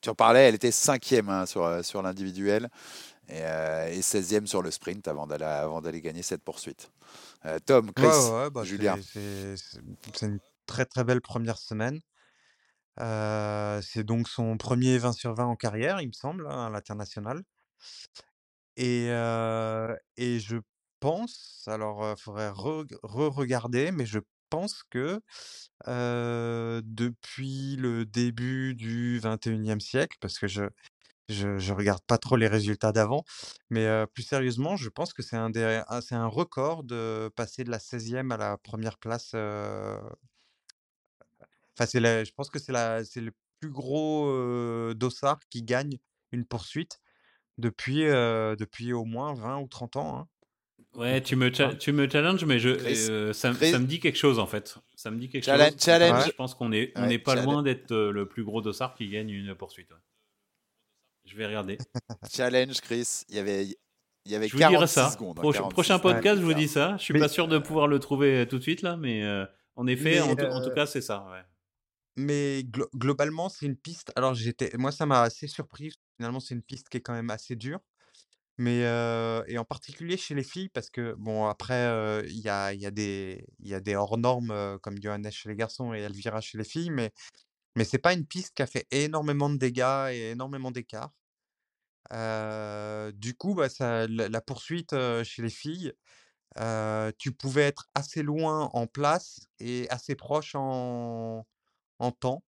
tu 0.00 0.10
en 0.10 0.16
parlais, 0.16 0.48
elle 0.48 0.56
était 0.56 0.72
cinquième 0.72 1.28
hein, 1.28 1.46
sur, 1.46 1.84
sur 1.84 2.02
l'individuel 2.02 2.68
et, 3.28 3.38
et, 3.38 4.00
16e 4.00 4.46
sur 4.46 4.62
le 4.62 4.70
sprint 4.72 5.06
avant 5.06 5.28
d'aller, 5.28 5.44
avant 5.44 5.80
d'aller 5.80 6.00
gagner 6.00 6.22
cette 6.22 6.42
poursuite. 6.42 6.90
Tom, 7.64 7.92
Chris, 7.92 8.08
bah, 8.52 8.64
Julien. 8.64 8.96
C'est, 9.02 9.56
une 10.22 10.40
très 10.66 10.86
très 10.86 11.04
belle 11.04 11.20
première 11.20 11.58
semaine. 11.58 12.00
c'est 13.82 14.04
donc 14.04 14.28
son 14.28 14.56
premier 14.56 14.98
20 14.98 15.12
sur 15.12 15.34
20 15.34 15.46
en 15.46 15.56
carrière, 15.56 16.00
il 16.00 16.08
me 16.08 16.12
semble, 16.12 16.46
hein, 16.48 16.66
à 16.66 16.70
l'international. 16.70 17.42
Et, 18.76 19.06
et 20.16 20.40
je 20.40 20.56
pense, 21.00 21.64
alors 21.66 22.14
il 22.16 22.20
faudrait 22.20 22.50
re-regarder, 22.50 23.92
mais 23.92 24.06
je 24.06 24.20
pense 24.50 24.82
que 24.90 25.20
depuis 25.86 27.76
le 27.76 28.04
début 28.06 28.74
du 28.74 29.20
21e 29.20 29.80
siècle, 29.80 30.16
parce 30.20 30.38
que 30.38 30.46
je, 30.46 30.64
je, 31.28 31.72
regarde 31.72 32.02
pas 32.06 32.18
trop 32.18 32.36
les 32.36 32.48
résultats 32.48 32.92
d'avant, 32.92 33.24
mais 33.70 34.06
plus 34.14 34.22
sérieusement, 34.22 34.76
je 34.76 34.88
pense 34.88 35.12
que 35.12 35.22
c'est 35.22 35.36
un, 35.36 35.50
un 35.56 36.26
record 36.26 36.84
de 36.84 37.30
passer 37.36 37.64
de 37.64 37.70
la 37.70 37.78
16e 37.78 38.32
à 38.32 38.36
la 38.36 38.56
première 38.58 38.98
place. 38.98 39.34
Enfin, 41.78 41.86
c'est 41.86 42.24
je 42.24 42.32
pense 42.32 42.50
que 42.50 42.58
c'est, 42.58 42.72
la, 42.72 43.04
c'est 43.04 43.20
le 43.20 43.32
plus 43.60 43.70
gros 43.70 44.94
dossard 44.94 45.40
qui 45.50 45.62
gagne 45.62 45.98
une 46.32 46.44
poursuite 46.44 47.00
depuis, 47.58 48.04
depuis 48.04 48.92
au 48.92 49.04
moins 49.04 49.34
20 49.34 49.60
ou 49.60 49.68
30 49.68 49.96
ans. 49.96 50.18
Hein. 50.18 50.28
Ouais, 50.96 51.20
tu 51.20 51.36
me, 51.36 51.50
tu 51.50 51.92
me 51.92 52.08
challenges, 52.08 52.44
mais 52.46 52.58
je, 52.58 52.70
euh, 52.70 53.32
ça, 53.34 53.52
ça, 53.52 53.78
me 53.78 53.86
dit 53.86 54.00
quelque 54.00 54.16
chose 54.16 54.38
en 54.38 54.46
fait. 54.46 54.78
Ça 54.94 55.10
me 55.10 55.18
dit 55.18 55.28
quelque 55.28 55.44
challenge, 55.44 55.72
chose. 55.72 55.84
Challenge. 55.84 56.24
Je 56.26 56.32
pense 56.32 56.54
qu'on 56.54 56.72
est, 56.72 56.92
on 56.96 57.06
n'est 57.06 57.18
pas 57.18 57.34
loin 57.34 57.62
d'être 57.62 57.92
euh, 57.92 58.10
le 58.10 58.26
plus 58.26 58.44
gros 58.44 58.62
dossard 58.62 58.94
qui 58.94 59.08
gagne 59.08 59.28
une 59.28 59.54
poursuite. 59.54 59.90
Je 61.26 61.36
vais 61.36 61.46
regarder. 61.46 61.76
challenge, 62.32 62.80
Chris. 62.80 63.24
Il 63.28 63.36
y 63.36 63.38
avait, 63.38 63.64
il 63.66 64.32
y 64.32 64.34
avait 64.34 64.48
je 64.48 64.56
46 64.56 64.94
ça. 64.94 65.10
secondes. 65.10 65.38
Hein, 65.38 65.68
prochain 65.68 65.98
podcast, 65.98 66.40
je 66.40 66.44
vous 66.44 66.54
dis 66.54 66.68
ça. 66.68 66.96
Je 66.98 67.02
suis 67.02 67.18
pas 67.18 67.28
sûr 67.28 67.46
de 67.46 67.58
pouvoir 67.58 67.88
le 67.88 67.98
trouver 67.98 68.38
euh, 68.40 68.46
tout 68.46 68.56
de 68.56 68.62
suite 68.62 68.80
là, 68.80 68.96
mais 68.96 69.22
en 69.74 69.86
effet, 69.86 70.20
en, 70.20 70.34
tout 70.34 70.70
cas, 70.74 70.86
c'est 70.86 71.02
ça. 71.02 71.26
Mais 72.16 72.64
globalement, 72.94 73.48
c'est 73.48 73.66
une 73.66 73.76
piste. 73.76 74.10
Alors, 74.16 74.34
j'étais, 74.34 74.70
moi, 74.78 74.90
ça 74.90 75.04
m'a 75.06 75.22
assez 75.22 75.46
surpris. 75.46 75.92
Finalement, 76.16 76.40
c'est 76.40 76.54
une 76.54 76.62
piste 76.62 76.88
qui 76.88 76.96
est 76.96 77.02
quand 77.02 77.12
même 77.12 77.30
assez 77.30 77.56
dure. 77.56 77.80
Mais 78.58 78.80
et 79.48 79.58
en 79.58 79.64
particulier 79.64 80.16
chez 80.16 80.34
les 80.34 80.42
filles, 80.42 80.70
parce 80.70 80.88
que 80.88 81.14
bon, 81.18 81.46
après, 81.46 82.24
il 82.26 82.38
y 82.40 82.48
a, 82.48 82.72
y, 82.72 82.86
a 82.86 82.90
des, 82.90 83.44
y 83.60 83.74
a 83.74 83.80
des 83.80 83.94
hors 83.96 84.16
normes 84.16 84.78
comme 84.82 85.00
Johannes 85.02 85.30
chez 85.30 85.50
les 85.50 85.56
garçons 85.56 85.92
et 85.92 86.00
Elvira 86.00 86.40
chez 86.40 86.56
les 86.56 86.64
filles, 86.64 86.90
mais, 86.90 87.12
mais 87.76 87.84
c'est 87.84 87.98
pas 87.98 88.14
une 88.14 88.26
piste 88.26 88.54
qui 88.54 88.62
a 88.62 88.66
fait 88.66 88.86
énormément 88.90 89.50
de 89.50 89.56
dégâts 89.58 90.08
et 90.12 90.30
énormément 90.30 90.70
d'écart. 90.70 91.12
du 93.12 93.34
coup, 93.34 93.54
bah, 93.54 93.68
ça, 93.68 94.06
la, 94.06 94.40
poursuite 94.40 94.94
chez 95.22 95.42
les 95.42 95.50
filles, 95.50 95.92
tu 97.18 97.32
pouvais 97.32 97.62
être 97.62 97.88
assez 97.94 98.22
loin 98.22 98.70
en 98.72 98.86
place 98.86 99.48
et 99.58 99.86
assez 99.90 100.14
proche 100.14 100.54
en, 100.54 101.46
en 101.98 102.12
temps. 102.12 102.44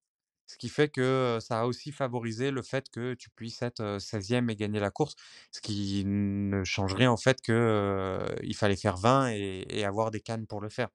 Ce 0.47 0.57
qui 0.57 0.71
fait 0.71 0.89
que 0.89 1.39
ça 1.43 1.61
a 1.61 1.65
aussi 1.67 1.93
favorisé 1.93 2.51
le 2.51 2.63
fait 2.63 2.89
que 2.91 3.15
tu 3.15 3.29
puisses 3.31 3.61
être 3.63 3.99
16e 4.01 4.49
et 4.51 4.57
gagner 4.57 4.81
la 4.81 4.91
course, 4.91 5.15
ce 5.53 5.61
qui 5.61 6.05
ne 6.07 6.65
changerait 6.65 7.07
en 7.07 7.19
fait 7.19 7.43
qu'il 7.43 8.57
fallait 8.57 8.77
faire 8.77 8.97
20 8.97 9.31
et, 9.33 9.85
avoir 9.85 10.11
des 10.11 10.21
cannes 10.21 10.47
pour 10.47 10.61
le 10.63 10.71
faire. 10.71 10.89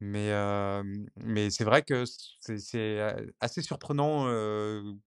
Mais, 0.00 0.32
mais 1.16 1.50
c'est 1.50 1.64
vrai 1.64 1.82
que 1.82 2.04
c'est 2.06 3.00
assez 3.40 3.62
surprenant 3.62 4.26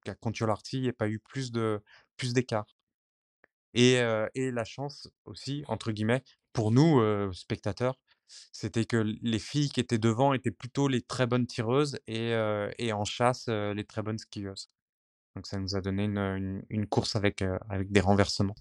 qu'à 0.04 0.16
Contiolarty, 0.16 0.78
il 0.78 0.82
n'y 0.82 0.88
ait 0.88 0.92
pas 0.92 1.08
eu 1.08 1.20
plus 1.20 1.52
de 1.52 1.80
plus 2.16 2.32
d'écart. 2.32 2.66
Et, 3.74 4.00
et 4.34 4.50
la 4.50 4.64
chance 4.64 5.08
aussi, 5.26 5.62
entre 5.68 5.92
guillemets, 5.92 6.24
pour 6.52 6.72
nous, 6.72 7.00
spectateurs, 7.32 8.00
c'était 8.52 8.84
que 8.84 8.96
les 8.96 9.38
filles 9.38 9.70
qui 9.70 9.80
étaient 9.80 9.98
devant 9.98 10.32
étaient 10.32 10.50
plutôt 10.50 10.88
les 10.88 11.02
très 11.02 11.26
bonnes 11.26 11.46
tireuses 11.46 11.98
et, 12.06 12.32
et 12.78 12.92
en 12.92 13.04
chasse, 13.04 13.48
les 13.48 13.84
très 13.84 14.02
bonnes 14.02 14.18
skieuses. 14.18 14.70
Donc 15.36 15.46
ça 15.46 15.58
nous 15.58 15.76
a 15.76 15.80
donné 15.80 16.04
une, 16.04 16.62
une, 16.68 16.86
course 16.86 17.16
avec, 17.16 17.42
avec 17.68 17.92
des 17.92 18.00
renversements. 18.00 18.56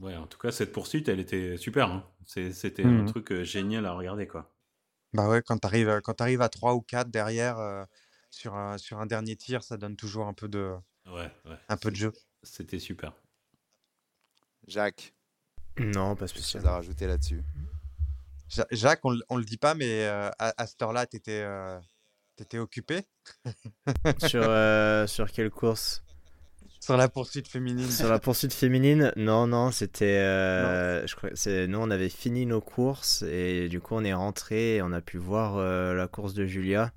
Ouais, 0.00 0.16
en 0.16 0.26
tout 0.26 0.38
cas, 0.38 0.52
cette 0.52 0.72
poursuite, 0.72 1.08
elle 1.08 1.20
était 1.20 1.56
super. 1.56 1.90
Hein. 1.90 2.04
C'était 2.24 2.84
un 2.84 3.02
mmh 3.02 3.06
truc 3.06 3.42
génial 3.42 3.86
à 3.86 3.92
regarder, 3.92 4.26
quoi. 4.26 4.54
Bah 5.12 5.28
ouais, 5.28 5.42
quand 5.42 5.58
tu 5.58 5.66
arrives, 5.66 6.00
quand 6.02 6.20
arrives 6.20 6.42
à 6.42 6.48
3 6.48 6.74
ou 6.74 6.80
4 6.82 7.10
derrière 7.10 7.86
sur, 8.30 8.54
un, 8.54 8.78
sur 8.78 8.98
un 8.98 9.06
dernier 9.06 9.36
tir, 9.36 9.62
ça 9.62 9.76
donne 9.76 9.96
toujours 9.96 10.26
un 10.26 10.34
peu 10.34 10.48
de, 10.48 10.74
ouais, 11.06 11.30
ouais. 11.44 11.56
Un 11.68 11.76
peu 11.76 11.90
de 11.90 11.96
jeu. 11.96 12.12
C'était 12.42 12.78
super. 12.78 13.12
Jacques 14.66 15.14
Non, 15.78 16.16
pas 16.16 16.26
spécial. 16.26 16.66
à 16.66 16.72
rajouter 16.72 17.06
là-dessus 17.06 17.42
Jacques, 18.70 19.04
on, 19.04 19.12
ne 19.12 19.38
le 19.38 19.44
dit 19.44 19.56
pas, 19.56 19.74
mais 19.74 20.06
euh, 20.06 20.30
à, 20.38 20.66
cette 20.66 20.80
heure-là, 20.82 21.06
tu 21.06 21.16
étais, 21.16 21.42
euh, 21.42 21.78
occupé? 22.54 23.00
Sur, 24.26 24.42
euh, 24.44 25.06
sur 25.06 25.30
quelle 25.32 25.50
course? 25.50 26.02
Sur 26.80 26.96
la 26.96 27.08
poursuite 27.08 27.48
féminine. 27.48 27.90
Sur 27.90 28.08
la 28.08 28.20
poursuite 28.20 28.52
féminine? 28.52 29.12
Non, 29.16 29.46
non, 29.46 29.72
c'était. 29.72 30.22
nous, 31.66 31.78
on 31.78 31.90
avait 31.90 32.08
fini 32.08 32.46
nos 32.46 32.60
courses 32.60 33.22
et 33.22 33.68
du 33.68 33.80
coup, 33.80 33.94
on 33.96 34.04
est 34.04 34.14
rentré 34.14 34.76
et 34.76 34.82
on 34.82 34.92
a 34.92 35.00
pu 35.00 35.18
voir 35.18 35.58
la 35.58 36.06
course 36.06 36.34
de 36.34 36.46
Julia. 36.46 36.92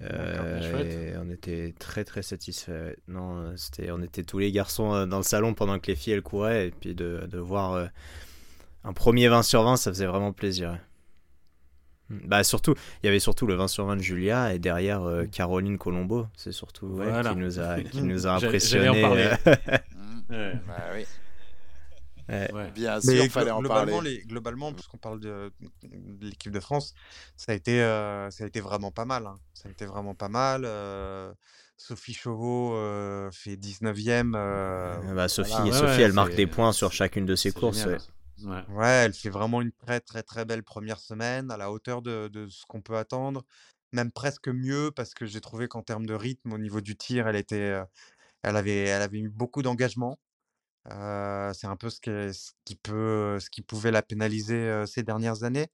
et 0.00 1.12
on 1.18 1.28
était 1.28 1.74
très 1.78 2.04
très 2.04 2.22
satisfaits. 2.22 2.94
Non, 3.08 3.54
c'était, 3.58 3.90
on 3.90 4.00
était 4.00 4.22
tous 4.22 4.38
les 4.38 4.52
garçons 4.52 5.06
dans 5.06 5.18
le 5.18 5.24
salon 5.24 5.52
pendant 5.52 5.78
que 5.78 5.88
les 5.88 5.96
filles 5.96 6.14
elles 6.14 6.22
couraient 6.22 6.68
et 6.68 6.70
puis 6.70 6.94
de, 6.94 7.26
de 7.30 7.38
voir 7.38 7.90
un 8.84 8.92
premier 8.92 9.28
20 9.28 9.42
sur 9.42 9.62
20, 9.62 9.76
ça 9.76 9.90
faisait 9.90 10.06
vraiment 10.06 10.32
plaisir. 10.32 10.78
Bah 12.10 12.42
surtout, 12.42 12.74
il 13.02 13.06
y 13.06 13.08
avait 13.08 13.20
surtout 13.20 13.46
le 13.46 13.54
20 13.54 13.68
sur 13.68 13.86
20 13.86 13.96
de 13.96 14.02
Julia 14.02 14.52
et 14.52 14.58
derrière 14.58 15.02
euh, 15.02 15.26
Caroline 15.26 15.78
Colombo, 15.78 16.26
c'est 16.36 16.50
surtout 16.50 16.86
ouais, 16.86 17.22
qui 17.22 17.36
nous 17.36 17.60
a 17.60 17.80
qui 17.82 18.02
nous 18.02 18.26
a 18.26 18.32
impressionné. 18.32 19.04
Euh. 19.04 19.36
ouais. 20.30 20.60
Bah, 20.66 20.84
oui. 20.94 21.04
Ouais. 22.28 22.70
Bien 22.72 23.00
sûr, 23.00 23.24
il 23.24 23.30
fallait 23.30 23.50
en 23.50 23.60
globalement, 23.60 23.96
parler. 23.96 24.18
Les, 24.18 24.22
globalement, 24.22 24.72
puisqu'on 24.72 24.98
parle 24.98 25.18
de, 25.18 25.50
de 25.82 26.26
l'équipe 26.26 26.52
de 26.52 26.60
France, 26.60 26.94
ça 27.36 27.50
a 27.50 27.54
été, 27.56 27.82
euh, 27.82 28.30
ça 28.30 28.44
a 28.44 28.46
été 28.46 28.60
vraiment 28.60 28.92
pas 28.92 29.04
mal. 29.04 29.26
Hein. 29.26 29.34
Ça 29.52 29.68
a 29.68 29.72
été 29.72 29.84
vraiment 29.84 30.14
pas 30.14 30.28
mal. 30.28 30.64
Sophie 31.76 32.14
Chauveau 32.14 32.70
fait 33.32 33.56
19e. 33.56 34.32
Bah, 35.14 35.28
Sophie, 35.28 35.72
Sophie 35.72 36.02
elle 36.02 36.12
marque 36.12 36.34
des 36.34 36.46
points 36.46 36.72
sur 36.72 36.92
chacune 36.92 37.26
de 37.26 37.34
ses 37.36 37.52
courses. 37.52 37.86
Ouais. 38.44 38.86
elle 39.04 39.12
fait 39.14 39.30
vraiment 39.30 39.60
une 39.60 39.72
très 39.72 40.00
très 40.00 40.22
très 40.22 40.44
belle 40.44 40.62
première 40.62 40.98
semaine, 41.00 41.50
à 41.50 41.56
la 41.56 41.70
hauteur 41.70 42.02
de, 42.02 42.28
de 42.28 42.48
ce 42.48 42.64
qu'on 42.66 42.80
peut 42.80 42.96
attendre, 42.96 43.44
même 43.92 44.10
presque 44.12 44.48
mieux 44.48 44.90
parce 44.94 45.14
que 45.14 45.26
j'ai 45.26 45.40
trouvé 45.40 45.68
qu'en 45.68 45.82
termes 45.82 46.06
de 46.06 46.14
rythme, 46.14 46.52
au 46.52 46.58
niveau 46.58 46.80
du 46.80 46.96
tir, 46.96 47.28
elle 47.28 47.36
était, 47.36 47.80
elle 48.42 48.56
avait, 48.56 48.84
elle 48.84 49.02
avait 49.02 49.20
eu 49.20 49.30
beaucoup 49.30 49.62
d'engagement. 49.62 50.18
c'est 50.86 51.66
un 51.66 51.76
peu 51.78 51.90
ce, 51.90 52.00
ce, 52.32 52.52
qui 52.64 52.76
peut, 52.76 53.38
ce 53.40 53.50
qui 53.50 53.62
pouvait 53.62 53.90
la 53.92 54.02
pénaliser 54.02 54.84
ces 54.86 55.02
dernières 55.02 55.44
années. 55.44 55.68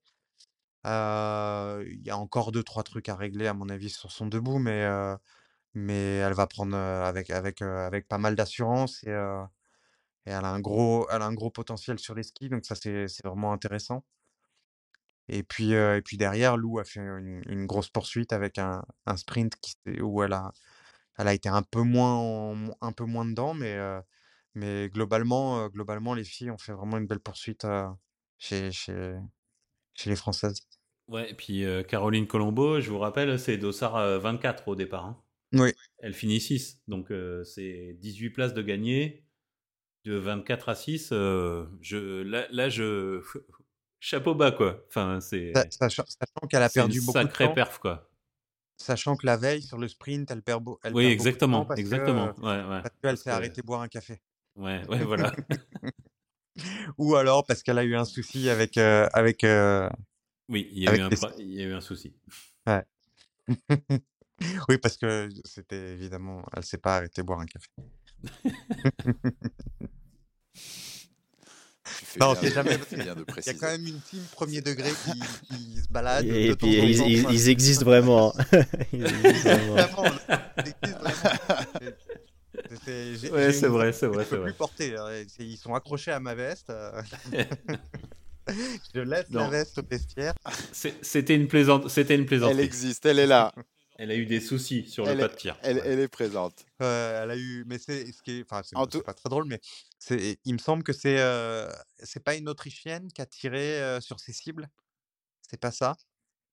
Il 0.84 2.00
y 2.04 2.10
a 2.10 2.16
encore 2.18 2.52
deux 2.52 2.62
trois 2.62 2.82
trucs 2.84 3.08
à 3.08 3.16
régler 3.16 3.46
à 3.46 3.54
mon 3.54 3.68
avis 3.68 3.90
sur 3.90 4.12
son 4.12 4.26
debout, 4.26 4.58
mais 4.58 4.86
mais 5.74 6.16
elle 6.18 6.34
va 6.34 6.46
prendre 6.46 6.76
avec 6.76 7.30
avec 7.30 7.62
avec 7.62 8.08
pas 8.08 8.18
mal 8.18 8.36
d'assurance 8.36 9.04
et 10.26 10.30
elle 10.30 10.44
a 10.44 10.50
un 10.50 10.60
gros, 10.60 11.06
elle 11.10 11.22
a 11.22 11.26
un 11.26 11.34
gros 11.34 11.50
potentiel 11.50 11.98
sur 11.98 12.14
les 12.14 12.24
skis, 12.24 12.48
donc 12.48 12.64
ça 12.64 12.74
c'est 12.74 13.24
vraiment 13.24 13.52
intéressant. 13.52 14.04
Et 15.28 15.42
puis, 15.42 15.72
et 15.72 16.02
puis 16.04 16.16
derrière, 16.16 16.56
Lou 16.56 16.78
a 16.78 16.84
fait 16.84 17.00
une, 17.00 17.66
grosse 17.66 17.88
poursuite 17.88 18.32
avec 18.32 18.58
un, 18.58 18.84
un 19.06 19.16
sprint 19.16 19.54
qui, 19.60 19.76
où 20.00 20.22
elle 20.22 20.32
a, 20.32 20.52
elle 21.18 21.28
a 21.28 21.34
été 21.34 21.48
un 21.48 21.62
peu 21.62 21.82
moins, 21.82 22.54
un 22.80 22.92
peu 22.92 23.04
moins 23.04 23.24
dedans, 23.24 23.54
mais, 23.54 23.76
mais 24.54 24.88
globalement, 24.88 25.68
globalement, 25.68 26.14
les 26.14 26.24
filles 26.24 26.50
ont 26.50 26.58
fait 26.58 26.72
vraiment 26.72 26.98
une 26.98 27.06
belle 27.06 27.20
poursuite 27.20 27.66
chez, 28.38 28.70
chez, 28.70 29.16
chez 29.94 30.10
les 30.10 30.16
Françaises. 30.16 30.60
Ouais, 31.08 31.30
et 31.30 31.34
puis 31.34 31.64
Caroline 31.88 32.26
Colombo, 32.28 32.80
je 32.80 32.90
vous 32.90 32.98
rappelle, 32.98 33.38
c'est 33.38 33.58
Dossard 33.58 34.20
24 34.20 34.68
au 34.68 34.76
départ. 34.76 35.06
Hein. 35.06 35.22
Oui. 35.52 35.72
Elle 35.98 36.14
finit 36.14 36.40
6, 36.40 36.82
donc 36.86 37.12
c'est 37.44 37.96
18 38.00 38.30
places 38.30 38.54
de 38.54 38.62
gagner 38.62 39.25
de 40.06 40.14
24 40.14 40.68
à 40.68 40.74
6, 40.76 41.08
euh, 41.12 41.66
je, 41.80 42.22
là, 42.22 42.68
je. 42.68 43.20
Chapeau 44.00 44.34
bas, 44.34 44.52
quoi. 44.52 44.84
Enfin, 44.88 45.20
c'est. 45.20 45.52
Sachant, 45.70 46.04
qu'elle 46.48 46.62
a 46.62 46.68
perdu 46.68 47.00
beaucoup 47.00 47.18
de 47.18 47.24
temps. 47.24 47.28
Sacré 47.28 47.52
perf, 47.52 47.78
quoi. 47.78 48.08
Sachant 48.76 49.16
que 49.16 49.26
la 49.26 49.36
veille, 49.36 49.62
sur 49.62 49.78
le 49.78 49.88
sprint, 49.88 50.30
elle 50.30 50.42
perd, 50.42 50.62
elle 50.84 50.94
oui, 50.94 51.04
perd 51.04 51.12
exactement, 51.12 51.60
beaucoup 51.60 51.72
de 51.72 51.76
temps 51.76 51.80
exactement. 51.80 52.32
Que, 52.34 52.40
ouais, 52.40 52.46
ouais, 52.46 52.82
parce 52.82 52.94
qu'elle 53.02 53.18
s'est 53.18 53.30
arrêtée 53.30 53.62
boire 53.62 53.80
un 53.80 53.88
café. 53.88 54.20
Ouais, 54.54 54.86
ouais, 54.88 55.02
voilà. 55.02 55.34
Ou 56.98 57.16
alors 57.16 57.44
parce 57.44 57.62
qu'elle 57.62 57.78
a 57.78 57.84
eu 57.84 57.96
un 57.96 58.04
souci 58.04 58.48
avec. 58.48 58.76
Euh, 58.76 59.08
avec 59.12 59.44
euh, 59.44 59.88
oui, 60.48 60.68
il 60.72 60.84
y, 60.84 60.88
a 60.88 60.96
eu 60.96 61.00
un, 61.00 61.08
il 61.38 61.54
y 61.54 61.62
a 61.62 61.64
eu 61.64 61.72
un 61.72 61.80
souci. 61.80 62.14
Ouais. 62.66 62.84
oui, 64.68 64.78
parce 64.78 64.96
que 64.98 65.28
c'était 65.44 65.92
évidemment. 65.94 66.44
Elle 66.54 66.64
s'est 66.64 66.78
pas 66.78 66.96
arrêtée 66.96 67.22
boire 67.22 67.40
un 67.40 67.46
café. 67.46 67.68
Non, 72.20 72.34
c'est 72.40 72.52
jamais. 72.52 72.78
Il 72.92 72.98
y 72.98 73.48
a 73.48 73.54
quand 73.54 73.66
même 73.66 73.86
une 73.86 74.00
team 74.00 74.22
premier 74.32 74.60
degré 74.60 74.90
qui, 74.90 75.82
se 75.82 75.88
balade. 75.90 76.26
Et, 76.26 76.54
puis 76.56 76.74
ils, 76.74 77.48
existent 77.48 77.84
vraiment. 77.86 78.34
ils 78.92 79.04
existent 79.04 79.50
vraiment. 79.72 80.14
Ouais, 83.32 83.52
c'est 83.52 83.68
vrai, 83.68 83.92
c'est 83.92 84.06
vrai. 84.06 84.24
Je 84.24 84.36
peux 84.36 84.42
plus 84.42 84.52
porter. 84.52 84.96
Hein, 84.96 85.24
ils 85.38 85.56
sont 85.56 85.74
accrochés 85.74 86.12
à 86.12 86.20
ma 86.20 86.34
veste. 86.34 86.70
Euh. 86.70 87.02
je 88.94 89.00
laisse 89.00 89.26
la 89.30 89.48
veste 89.48 89.78
au 89.78 89.82
vestiaire. 89.88 90.34
C'était 90.72 91.34
une 91.34 91.48
plaisante. 91.48 91.88
C'était 91.90 92.14
une 92.14 92.26
plaisanterie. 92.26 92.58
Elle 92.58 92.64
existe, 92.64 93.06
elle 93.06 93.18
est 93.18 93.26
là. 93.26 93.52
Elle 93.98 94.10
a 94.10 94.14
eu 94.14 94.26
des 94.26 94.40
soucis 94.40 94.86
sur 94.88 95.06
le 95.06 95.16
pas 95.16 95.28
de 95.28 95.34
tir. 95.34 95.56
Elle, 95.62 95.80
elle, 95.84 96.00
est 96.00 96.08
présente. 96.08 96.66
Euh, 96.82 97.22
elle 97.22 97.30
a 97.30 97.36
eu, 97.36 97.64
mais 97.66 97.78
c'est 97.78 98.12
ce 98.12 98.22
qui 98.22 98.38
est, 98.38 98.42
enfin, 98.42 98.62
c'est 98.62 99.02
pas 99.02 99.14
très 99.14 99.30
drôle, 99.30 99.46
mais 99.46 99.58
c'est, 99.98 100.38
il 100.44 100.52
me 100.54 100.58
semble 100.58 100.82
que 100.82 100.92
c'est, 100.92 101.18
euh, 101.18 101.68
c'est 102.02 102.22
pas 102.22 102.34
une 102.34 102.48
Autrichienne 102.48 103.08
qui 103.12 103.22
a 103.22 103.26
tiré 103.26 103.80
euh, 103.80 104.00
sur 104.00 104.20
ses 104.20 104.32
cibles? 104.32 104.68
C'est 105.42 105.60
pas 105.60 105.70
ça? 105.70 105.96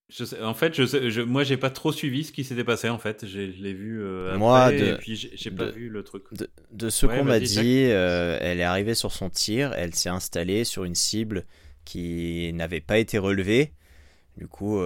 Je 0.09 0.25
sais, 0.25 0.41
en 0.41 0.53
fait, 0.53 0.75
je, 0.75 0.85
sais, 0.85 1.09
je 1.09 1.21
moi, 1.21 1.43
j'ai 1.43 1.57
pas 1.57 1.69
trop 1.69 1.91
suivi 1.91 2.23
ce 2.23 2.31
qui 2.31 2.43
s'était 2.43 2.63
passé. 2.63 2.89
En 2.89 2.99
fait, 2.99 3.25
je 3.25 3.39
l'ai 3.39 3.73
vu 3.73 4.01
euh, 4.03 4.37
moi, 4.37 4.71
de, 4.71 4.75
et 4.75 4.97
puis 4.97 5.15
j'ai 5.15 5.51
pas 5.51 5.71
vu 5.71 5.89
le 5.89 6.03
truc. 6.03 6.23
De, 6.33 6.49
de 6.71 6.89
ce 6.89 7.05
qu'on 7.05 7.23
m'a 7.23 7.39
dit, 7.39 7.79
elle 7.79 8.59
est 8.59 8.63
arrivée 8.63 8.95
sur 8.95 9.11
son 9.11 9.29
tir, 9.29 9.73
elle 9.73 9.95
s'est 9.95 10.09
installée 10.09 10.65
sur 10.65 10.83
une 10.83 10.95
cible 10.95 11.45
qui 11.85 12.51
n'avait 12.53 12.81
pas 12.81 12.97
été 12.97 13.17
relevée. 13.17 13.73
Du 14.37 14.47
coup, 14.47 14.81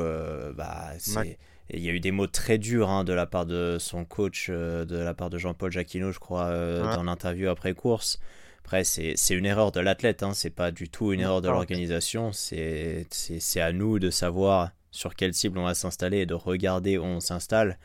bah, 0.55 0.93
c'est 0.99 1.37
il 1.69 1.83
y 1.83 1.89
a 1.89 1.91
eu 1.91 1.99
des 1.99 2.11
mots 2.11 2.27
très 2.27 2.57
durs 2.57 2.89
hein, 2.89 3.03
de 3.03 3.13
la 3.13 3.25
part 3.25 3.45
de 3.45 3.77
son 3.79 4.05
coach, 4.05 4.47
euh, 4.49 4.85
de 4.85 4.97
la 4.97 5.13
part 5.13 5.29
de 5.29 5.37
Jean-Paul 5.37 5.71
Jacquino, 5.71 6.11
je 6.11 6.19
crois, 6.19 6.45
euh, 6.45 6.95
dans 6.95 7.03
l'interview 7.03 7.49
après 7.49 7.73
course. 7.73 8.19
Après, 8.67 8.83
c'est 8.83 9.15
une 9.29 9.45
erreur 9.45 9.71
de 9.71 9.79
l'athlète, 9.79 10.23
hein, 10.23 10.33
c'est 10.33 10.49
pas 10.49 10.71
du 10.71 10.89
tout 10.89 11.13
une 11.13 11.21
erreur 11.21 11.41
de 11.41 11.47
l'organisation. 11.47 12.33
C'est 12.33 13.07
à 13.61 13.71
nous 13.71 13.97
de 13.97 14.09
savoir 14.09 14.71
sur 14.91 15.15
quelle 15.15 15.33
cible 15.33 15.57
on 15.57 15.63
va 15.63 15.73
s'installer 15.73 16.17
et 16.17 16.25
de 16.25 16.33
regarder 16.33 16.97
où 16.97 17.03
on 17.03 17.21
s'installe. 17.21 17.79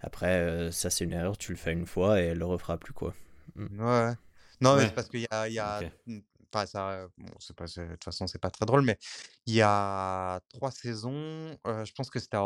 Après, 0.00 0.38
euh, 0.38 0.70
ça, 0.70 0.88
c'est 0.88 1.04
une 1.04 1.12
erreur, 1.12 1.36
tu 1.36 1.52
le 1.52 1.58
fais 1.58 1.74
une 1.74 1.84
fois 1.84 2.18
et 2.18 2.28
elle 2.28 2.38
le 2.38 2.46
refera 2.46 2.78
plus, 2.78 2.94
quoi. 2.94 3.12
Mm. 3.56 3.78
Ouais. 3.78 4.14
Non, 4.62 4.76
mais 4.76 4.88
parce 4.88 5.10
qu'il 5.10 5.20
y 5.20 5.26
a, 5.30 5.50
y 5.50 5.58
a 5.58 5.82
Enfin, 6.50 6.64
ça, 6.64 7.08
bon, 7.18 7.34
c'est 7.38 7.54
pas, 7.54 7.66
de 7.66 7.90
toute 7.90 8.04
façon, 8.04 8.26
c'est 8.26 8.38
pas 8.38 8.50
très 8.50 8.64
drôle, 8.64 8.80
mais 8.80 8.96
il 9.44 9.52
y 9.52 9.60
a 9.60 10.40
trois 10.54 10.70
saisons, 10.70 11.58
je 11.66 11.92
pense 11.92 12.08
que 12.08 12.20
c'était 12.20 12.38
à 12.38 12.44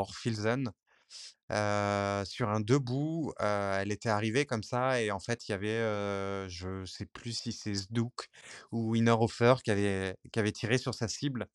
Sur 1.50 2.48
un 2.50 2.60
debout, 2.60 3.32
elle 3.38 3.92
était 3.92 4.08
arrivée 4.08 4.46
comme 4.46 4.62
ça, 4.62 5.00
et 5.02 5.10
en 5.10 5.20
fait, 5.20 5.48
il 5.48 5.52
y 5.52 5.54
avait, 5.54 6.48
je 6.48 6.84
sais 6.86 7.06
plus 7.06 7.32
si 7.32 7.52
c'est 7.52 7.74
Zdouk 7.74 8.28
ou 8.72 8.94
Innerhofer 8.94 9.54
qui 9.64 9.70
avait, 9.70 10.16
qui 10.32 10.38
avait 10.38 10.52
tiré 10.52 10.78
sur 10.78 10.94
sa 10.94 11.08
cible. 11.08 11.46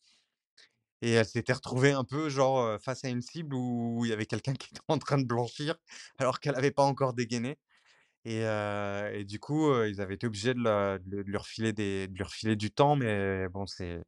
Et 1.02 1.12
elle 1.12 1.26
s'était 1.26 1.54
retrouvée 1.54 1.92
un 1.92 2.04
peu 2.04 2.30
genre 2.30 2.80
face 2.82 3.06
à 3.06 3.10
une 3.10 3.22
cible 3.22 3.54
où 3.56 4.06
il 4.06 4.10
y 4.10 4.14
avait 4.14 4.26
quelqu'un 4.26 4.54
qui 4.54 4.70
était 4.72 4.82
en 4.88 4.98
train 4.98 5.18
de 5.18 5.26
blanchir 5.26 5.76
alors 6.18 6.40
qu'elle 6.40 6.54
n'avait 6.56 6.72
pas 6.72 6.84
encore 6.84 7.14
dégainé. 7.14 7.58
Et, 8.26 9.24
du 9.26 9.40
coup, 9.40 9.72
ils 9.84 10.02
avaient 10.02 10.16
été 10.16 10.28
obligés 10.28 10.54
de, 10.54 10.98
de, 11.06 11.22
lui 11.22 11.38
refiler 11.38 11.74
des, 11.74 12.08
de 12.08 12.14
lui 12.16 12.24
refiler 12.24 12.56
du 12.56 12.72
temps, 12.72 12.96
mais 12.96 13.48
bon, 13.50 13.66
c'est 13.68 14.02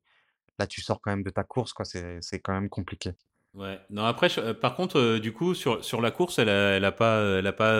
là, 0.59 0.67
tu 0.67 0.81
sors 0.81 1.01
quand 1.01 1.11
même 1.11 1.23
de 1.23 1.29
ta 1.29 1.43
course, 1.43 1.73
quoi. 1.73 1.85
C'est 1.85 2.39
quand 2.41 2.53
même 2.53 2.69
compliqué. 2.69 3.13
Ouais. 3.57 3.79
Non, 3.89 4.05
après, 4.05 4.29
par 4.55 4.75
contre, 4.75 5.17
du 5.17 5.33
coup, 5.33 5.55
sur, 5.55 5.83
sur 5.83 5.99
la 5.99 6.11
course, 6.11 6.39
elle 6.39 6.49
a, 6.49 6.77
elle 6.77 6.85
a 6.85 6.91
pas, 6.91 7.39
elle 7.39 7.47
a 7.47 7.53
pas, 7.53 7.73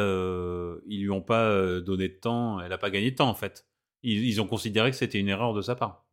ils 0.87 1.01
lui 1.01 1.09
ont 1.09 1.21
pas 1.21 1.79
donné 1.79 2.09
de 2.09 2.15
temps, 2.15 2.59
elle 2.59 2.73
a 2.73 2.77
pas 2.77 2.89
gagné 2.89 3.11
de 3.11 3.15
temps 3.15 3.29
en 3.29 3.35
fait. 3.35 3.65
Ils, 4.03 4.25
ils 4.25 4.41
ont 4.41 4.47
considéré 4.47 4.91
que 4.91 4.97
c'était 4.97 5.19
une 5.19 5.29
erreur 5.29 5.53
de 5.53 5.61
sa 5.61 5.75
part. 5.75 6.05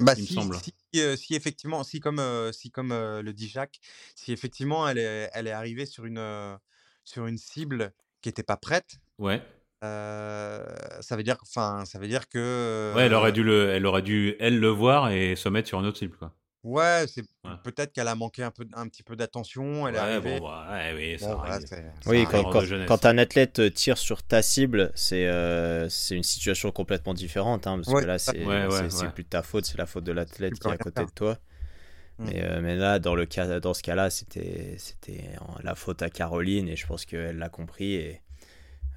Bah, 0.00 0.14
il 0.18 0.26
si, 0.26 0.34
me 0.34 0.40
semble. 0.40 0.56
Si, 0.56 0.74
si, 1.16 1.34
effectivement, 1.34 1.84
si 1.84 2.00
comme, 2.00 2.20
si 2.52 2.70
comme 2.70 2.90
le 2.90 3.32
dit 3.32 3.48
Jacques, 3.48 3.78
si 4.16 4.32
effectivement 4.32 4.88
elle 4.88 4.98
est, 4.98 5.30
elle 5.32 5.46
est 5.46 5.52
arrivée 5.52 5.86
sur 5.86 6.04
une, 6.04 6.58
sur 7.04 7.26
une 7.26 7.38
cible 7.38 7.92
qui 8.20 8.28
n'était 8.28 8.42
pas 8.42 8.56
prête. 8.56 8.96
Ouais 9.18 9.40
ça 11.00 11.16
veut 11.16 11.22
dire, 11.22 11.36
enfin, 11.42 11.84
ça 11.84 11.98
veut 11.98 12.08
dire 12.08 12.28
que. 12.28 12.92
Ouais, 12.94 13.02
elle 13.06 13.14
aurait 13.14 13.32
dû 13.32 13.42
le, 13.42 13.70
elle 13.70 13.86
aurait 13.86 14.02
dû 14.02 14.36
elle 14.40 14.58
le 14.58 14.68
voir 14.68 15.10
et 15.10 15.36
se 15.36 15.48
mettre 15.48 15.68
sur 15.68 15.78
un 15.78 15.84
autre 15.84 15.98
cible, 15.98 16.16
quoi. 16.16 16.32
Ouais, 16.64 17.04
c'est 17.06 17.24
peut-être 17.62 17.92
qu'elle 17.92 18.08
a 18.08 18.14
manqué 18.14 18.42
un 18.42 18.50
peu, 18.50 18.66
un 18.74 18.88
petit 18.88 19.02
peu 19.02 19.16
d'attention. 19.16 19.86
Elle 19.86 19.94
ouais, 19.94 20.14
est 20.14 20.20
bon, 20.40 20.48
ouais, 20.48 20.94
oui, 20.96 21.18
ça 21.18 21.38
oui, 22.06 22.26
quand, 22.30 22.42
quand, 22.86 23.04
un 23.04 23.18
athlète 23.18 23.74
tire 23.74 23.98
sur 23.98 24.22
ta 24.22 24.40
cible, 24.42 24.90
c'est 24.94 25.28
c'est 25.90 26.16
une 26.16 26.22
situation 26.22 26.70
complètement 26.70 27.14
différente, 27.14 27.66
hein, 27.66 27.80
parce 27.84 28.02
que 28.02 28.06
là, 28.06 28.18
c'est 28.18 29.12
plus 29.12 29.24
de 29.24 29.28
ta 29.28 29.42
faute, 29.42 29.66
c'est 29.66 29.78
la 29.78 29.86
faute 29.86 30.04
de 30.04 30.12
l'athlète 30.12 30.54
qui 30.58 30.68
est 30.68 30.72
à 30.72 30.78
côté 30.78 31.04
de 31.04 31.10
toi. 31.10 31.38
Mmh. 32.18 32.24
Mais, 32.26 32.60
mais, 32.60 32.76
là, 32.76 33.00
dans, 33.00 33.16
le 33.16 33.26
cas, 33.26 33.58
dans 33.58 33.74
ce 33.74 33.82
cas-là, 33.82 34.08
c'était 34.08 34.78
la 35.62 35.74
faute 35.74 36.00
à 36.00 36.10
Caroline 36.10 36.68
et 36.68 36.76
je 36.76 36.86
pense 36.86 37.04
qu'elle 37.04 37.38
l'a 37.38 37.48
compris. 37.48 37.94
Et, 37.94 38.22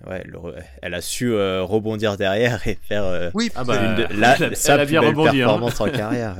Ouais, 0.06 0.24
elle 0.84 0.94
a 0.94 1.02
su 1.02 1.32
euh, 1.32 1.64
rebondir 1.64 2.18
derrière 2.18 2.66
et 2.68 2.76
faire 2.76 3.04
euh, 3.04 3.32
oui, 3.34 3.52
ah 3.56 3.64
bah, 3.64 3.82
une 3.82 4.08
la, 4.20 4.38
elle 4.38 4.80
a 4.80 4.86
bien 4.86 5.02
rebondi, 5.02 5.42
hein. 5.42 5.46
performance 5.48 5.82
en 5.82 5.90
carrière. 5.90 6.38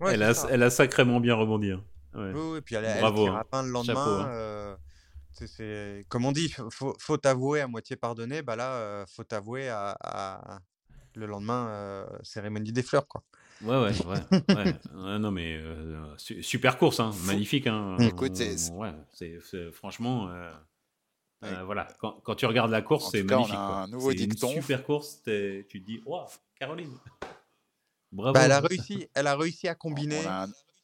Elle, 0.00 0.22
a, 0.22 0.32
elle, 0.50 0.62
a, 0.62 0.70
sacrément 0.70 1.20
bien 1.20 1.34
rebondi. 1.34 1.72
Hein. 1.72 1.82
Oui, 2.14 2.30
oui, 2.34 2.60
puis 2.60 2.74
elle, 2.76 3.00
Bravo, 3.00 3.26
elle 3.26 3.42
hein. 3.52 3.62
le 3.62 3.70
lendemain. 3.70 4.28
Euh, 4.28 4.76
c'est, 5.32 6.04
comme 6.08 6.24
on 6.24 6.32
dit, 6.32 6.54
faut, 6.70 6.94
faut 6.98 7.26
avouer 7.26 7.60
à 7.60 7.66
moitié 7.66 7.96
pardonner. 7.96 8.42
Bah 8.42 8.56
là, 8.56 9.04
faut 9.08 9.24
avouer 9.32 9.68
à, 9.68 9.96
à, 10.00 10.60
le 11.14 11.26
lendemain 11.26 12.06
cérémonie 12.22 12.72
des 12.72 12.82
fleurs, 12.82 13.08
quoi. 13.08 13.22
Ouais, 13.62 13.76
ouais, 13.76 13.92
ouais. 14.06 14.54
ouais. 14.54 15.18
non, 15.18 15.30
mais 15.30 15.60
super 16.18 16.78
course, 16.78 17.00
hein, 17.00 17.10
magnifique. 17.24 17.66
Hein. 17.66 17.96
Écoute, 17.98 18.36
c'est, 18.36 19.72
franchement. 19.72 20.30
Euh, 21.44 21.62
voilà, 21.64 21.88
quand, 22.00 22.20
quand, 22.22 22.34
tu 22.34 22.46
regardes 22.46 22.70
la 22.70 22.82
course, 22.82 23.10
c'est 23.10 23.22
magnifique. 23.22 23.54
un 23.54 23.86
nouveau 23.88 24.12
dicton. 24.12 24.48
Une 24.50 24.62
super 24.62 24.84
course, 24.84 25.20
tu 25.24 25.66
te 25.68 25.78
dis, 25.78 26.00
waouh, 26.06 26.26
Caroline. 26.58 26.96
Bravo. 28.14 28.32
Bah, 28.32 28.44
elle, 28.44 28.52
a 28.52 28.60
réussi, 28.60 29.08
elle 29.14 29.26
a 29.26 29.36
réussi 29.36 29.68
à 29.68 29.74
combiner 29.74 30.22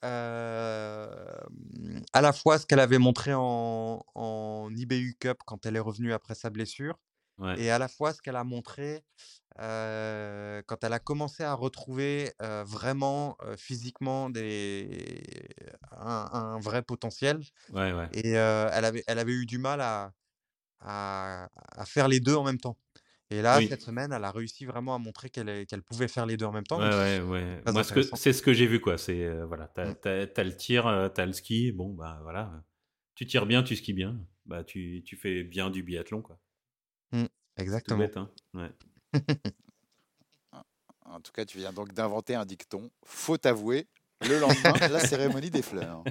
euh, 0.04 1.06
à 2.12 2.20
la 2.20 2.32
fois 2.32 2.58
ce 2.58 2.66
qu'elle 2.66 2.80
avait 2.80 2.98
montré 2.98 3.32
en, 3.34 4.04
en 4.14 4.68
IBU 4.74 5.16
Cup 5.18 5.38
quand 5.46 5.66
elle 5.66 5.76
est 5.76 5.80
revenue 5.80 6.12
après 6.12 6.34
sa 6.34 6.50
blessure, 6.50 6.98
et 7.56 7.70
à 7.70 7.78
la 7.78 7.88
fois 7.88 8.12
ce 8.12 8.20
qu'elle 8.20 8.36
a 8.36 8.44
montré 8.44 9.02
euh, 9.60 10.62
quand 10.66 10.84
elle 10.84 10.92
a 10.92 10.98
commencé 10.98 11.42
à 11.42 11.54
retrouver 11.54 12.32
vraiment 12.66 13.38
physiquement 13.56 14.28
des, 14.28 15.48
un, 15.92 16.28
un, 16.32 16.60
vrai 16.60 16.82
potentiel. 16.82 17.40
Ouais, 17.72 17.92
ouais. 17.92 18.08
Et 18.12 18.32
elle, 18.32 18.84
avait, 18.84 19.04
elle 19.06 19.18
avait 19.18 19.32
eu 19.32 19.46
du 19.46 19.56
mal 19.56 19.80
à, 19.80 20.12
à, 20.80 21.48
faire 21.86 22.08
les 22.08 22.20
deux 22.20 22.34
en 22.34 22.44
même 22.44 22.58
temps. 22.58 22.76
Et 23.32 23.42
là, 23.42 23.60
cette 23.60 23.82
semaine, 23.82 24.12
elle 24.12 24.24
a 24.24 24.32
réussi 24.32 24.64
vraiment 24.64 24.94
à 24.94 24.98
montrer 24.98 25.30
qu'elle 25.30 25.64
qu'elle 25.66 25.82
pouvait 25.82 26.08
faire 26.08 26.26
les 26.26 26.36
deux 26.36 26.46
en 26.46 26.52
même 26.52 26.66
temps. 26.66 26.80
Ouais, 26.80 27.20
ouais, 27.20 27.62
Moi, 27.72 27.84
c'est 27.84 28.32
ce 28.32 28.42
que 28.42 28.52
j'ai 28.52 28.66
vu, 28.66 28.80
quoi. 28.80 28.98
C'est 28.98 29.24
euh, 29.24 29.46
voilà, 29.46 29.68
t'as 29.68 29.92
mmh. 29.92 30.28
as, 30.36 30.42
le 30.42 30.56
tir, 30.56 30.88
euh, 30.88 31.08
t'as 31.08 31.26
le 31.26 31.32
ski. 31.32 31.70
Bon, 31.70 31.90
bah 31.90 32.18
voilà, 32.22 32.64
tu 33.14 33.26
tires 33.26 33.46
bien, 33.46 33.62
tu 33.62 33.76
skis 33.76 33.92
bien. 33.92 34.18
Bah, 34.46 34.64
tu, 34.64 35.02
tu 35.06 35.16
fais 35.16 35.44
bien 35.44 35.70
du 35.70 35.84
biathlon, 35.84 36.22
quoi. 36.22 36.40
Mmh, 37.12 37.26
exactement. 37.56 38.08
Tout 38.08 38.18
hein. 38.18 38.30
ouais. 38.54 38.70
en 41.04 41.20
tout 41.20 41.30
cas, 41.30 41.44
tu 41.44 41.58
viens 41.58 41.72
donc 41.72 41.92
d'inventer 41.92 42.34
un 42.34 42.44
dicton. 42.44 42.90
Faut 43.04 43.46
avouer, 43.46 43.86
le 44.22 44.40
lendemain, 44.40 44.88
la 44.88 44.98
cérémonie 45.06 45.50
des 45.50 45.62
fleurs. 45.62 46.02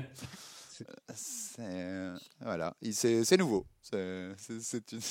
C'est 1.14 2.14
voilà, 2.40 2.78
c'est 2.94 3.38
nouveau. 3.38 3.68
C'est 3.82 4.92
une... 4.94 5.02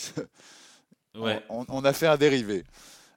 ouais. 1.16 1.42
on, 1.48 1.84
a 1.84 1.92
fait 1.92 2.06
un 2.06 2.16
dérivé. 2.16 2.64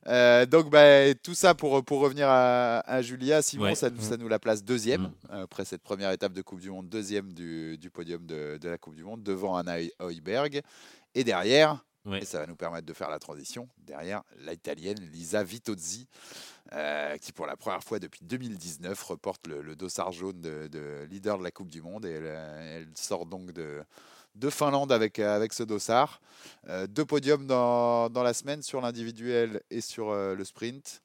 Euh, 0.08 0.46
donc 0.46 0.70
bah, 0.70 1.14
tout 1.16 1.36
ça 1.36 1.54
pour, 1.54 1.84
pour 1.84 2.00
revenir 2.00 2.28
à, 2.28 3.02
Julia, 3.02 3.42
Simon, 3.42 3.76
ça, 3.76 3.90
ça, 4.00 4.18
nous 4.18 4.28
la 4.28 4.40
place 4.40 4.64
deuxième 4.64 5.04
mm. 5.04 5.12
après 5.32 5.66
cette 5.66 5.84
première 5.84 6.12
étape 6.12 6.34
de 6.34 6.42
Coupe 6.42 6.60
du 6.60 6.72
Monde, 6.72 6.90
deuxième 6.90 7.34
du, 7.34 7.78
du 7.78 7.90
podium 7.90 8.26
de, 8.26 8.58
de, 8.60 8.70
la 8.70 8.78
Coupe 8.78 8.96
du 8.96 9.04
Monde 9.04 9.22
devant 9.24 9.56
Anna 9.56 9.78
Heuberg. 10.00 10.62
Et 11.14 11.24
derrière, 11.24 11.84
et 12.06 12.26
ça 12.26 12.40
va 12.40 12.48
nous 12.48 12.56
permettre 12.56 12.88
de 12.88 12.94
faire 12.94 13.10
la 13.10 13.20
transition. 13.20 13.68
Derrière, 13.78 14.24
l'italienne 14.40 14.98
Lisa 15.12 15.44
Vitozzi, 15.44 16.08
euh, 16.74 17.18
qui 17.18 17.32
pour 17.32 17.46
la 17.46 17.56
première 17.56 17.84
fois 17.84 18.00
depuis 18.00 18.22
2019 18.24 19.02
reporte 19.04 19.46
le, 19.48 19.76
dossard 19.76 20.12
jaune 20.12 20.42
de, 20.42 21.06
leader 21.10 21.38
de 21.38 21.44
la 21.44 21.52
Coupe 21.52 21.70
du 21.70 21.82
Monde. 21.82 22.06
Et 22.06 22.14
elle, 22.14 22.88
sort 22.96 23.28
donc 23.28 23.52
de, 23.52 23.84
de 24.36 24.50
Finlande 24.50 24.92
avec, 24.92 25.20
avec 25.20 25.54
ce 25.54 25.64
dossard. 25.64 26.22
Euh, 26.70 26.88
deux 26.88 27.06
podiums 27.06 27.46
dans, 27.46 28.10
dans, 28.10 28.24
la 28.24 28.34
semaine 28.34 28.62
sur 28.62 28.82
l'individuel 28.82 29.62
et 29.70 29.82
sur 29.82 30.10
euh, 30.10 30.36
le 30.36 30.44
sprint. 30.44 31.02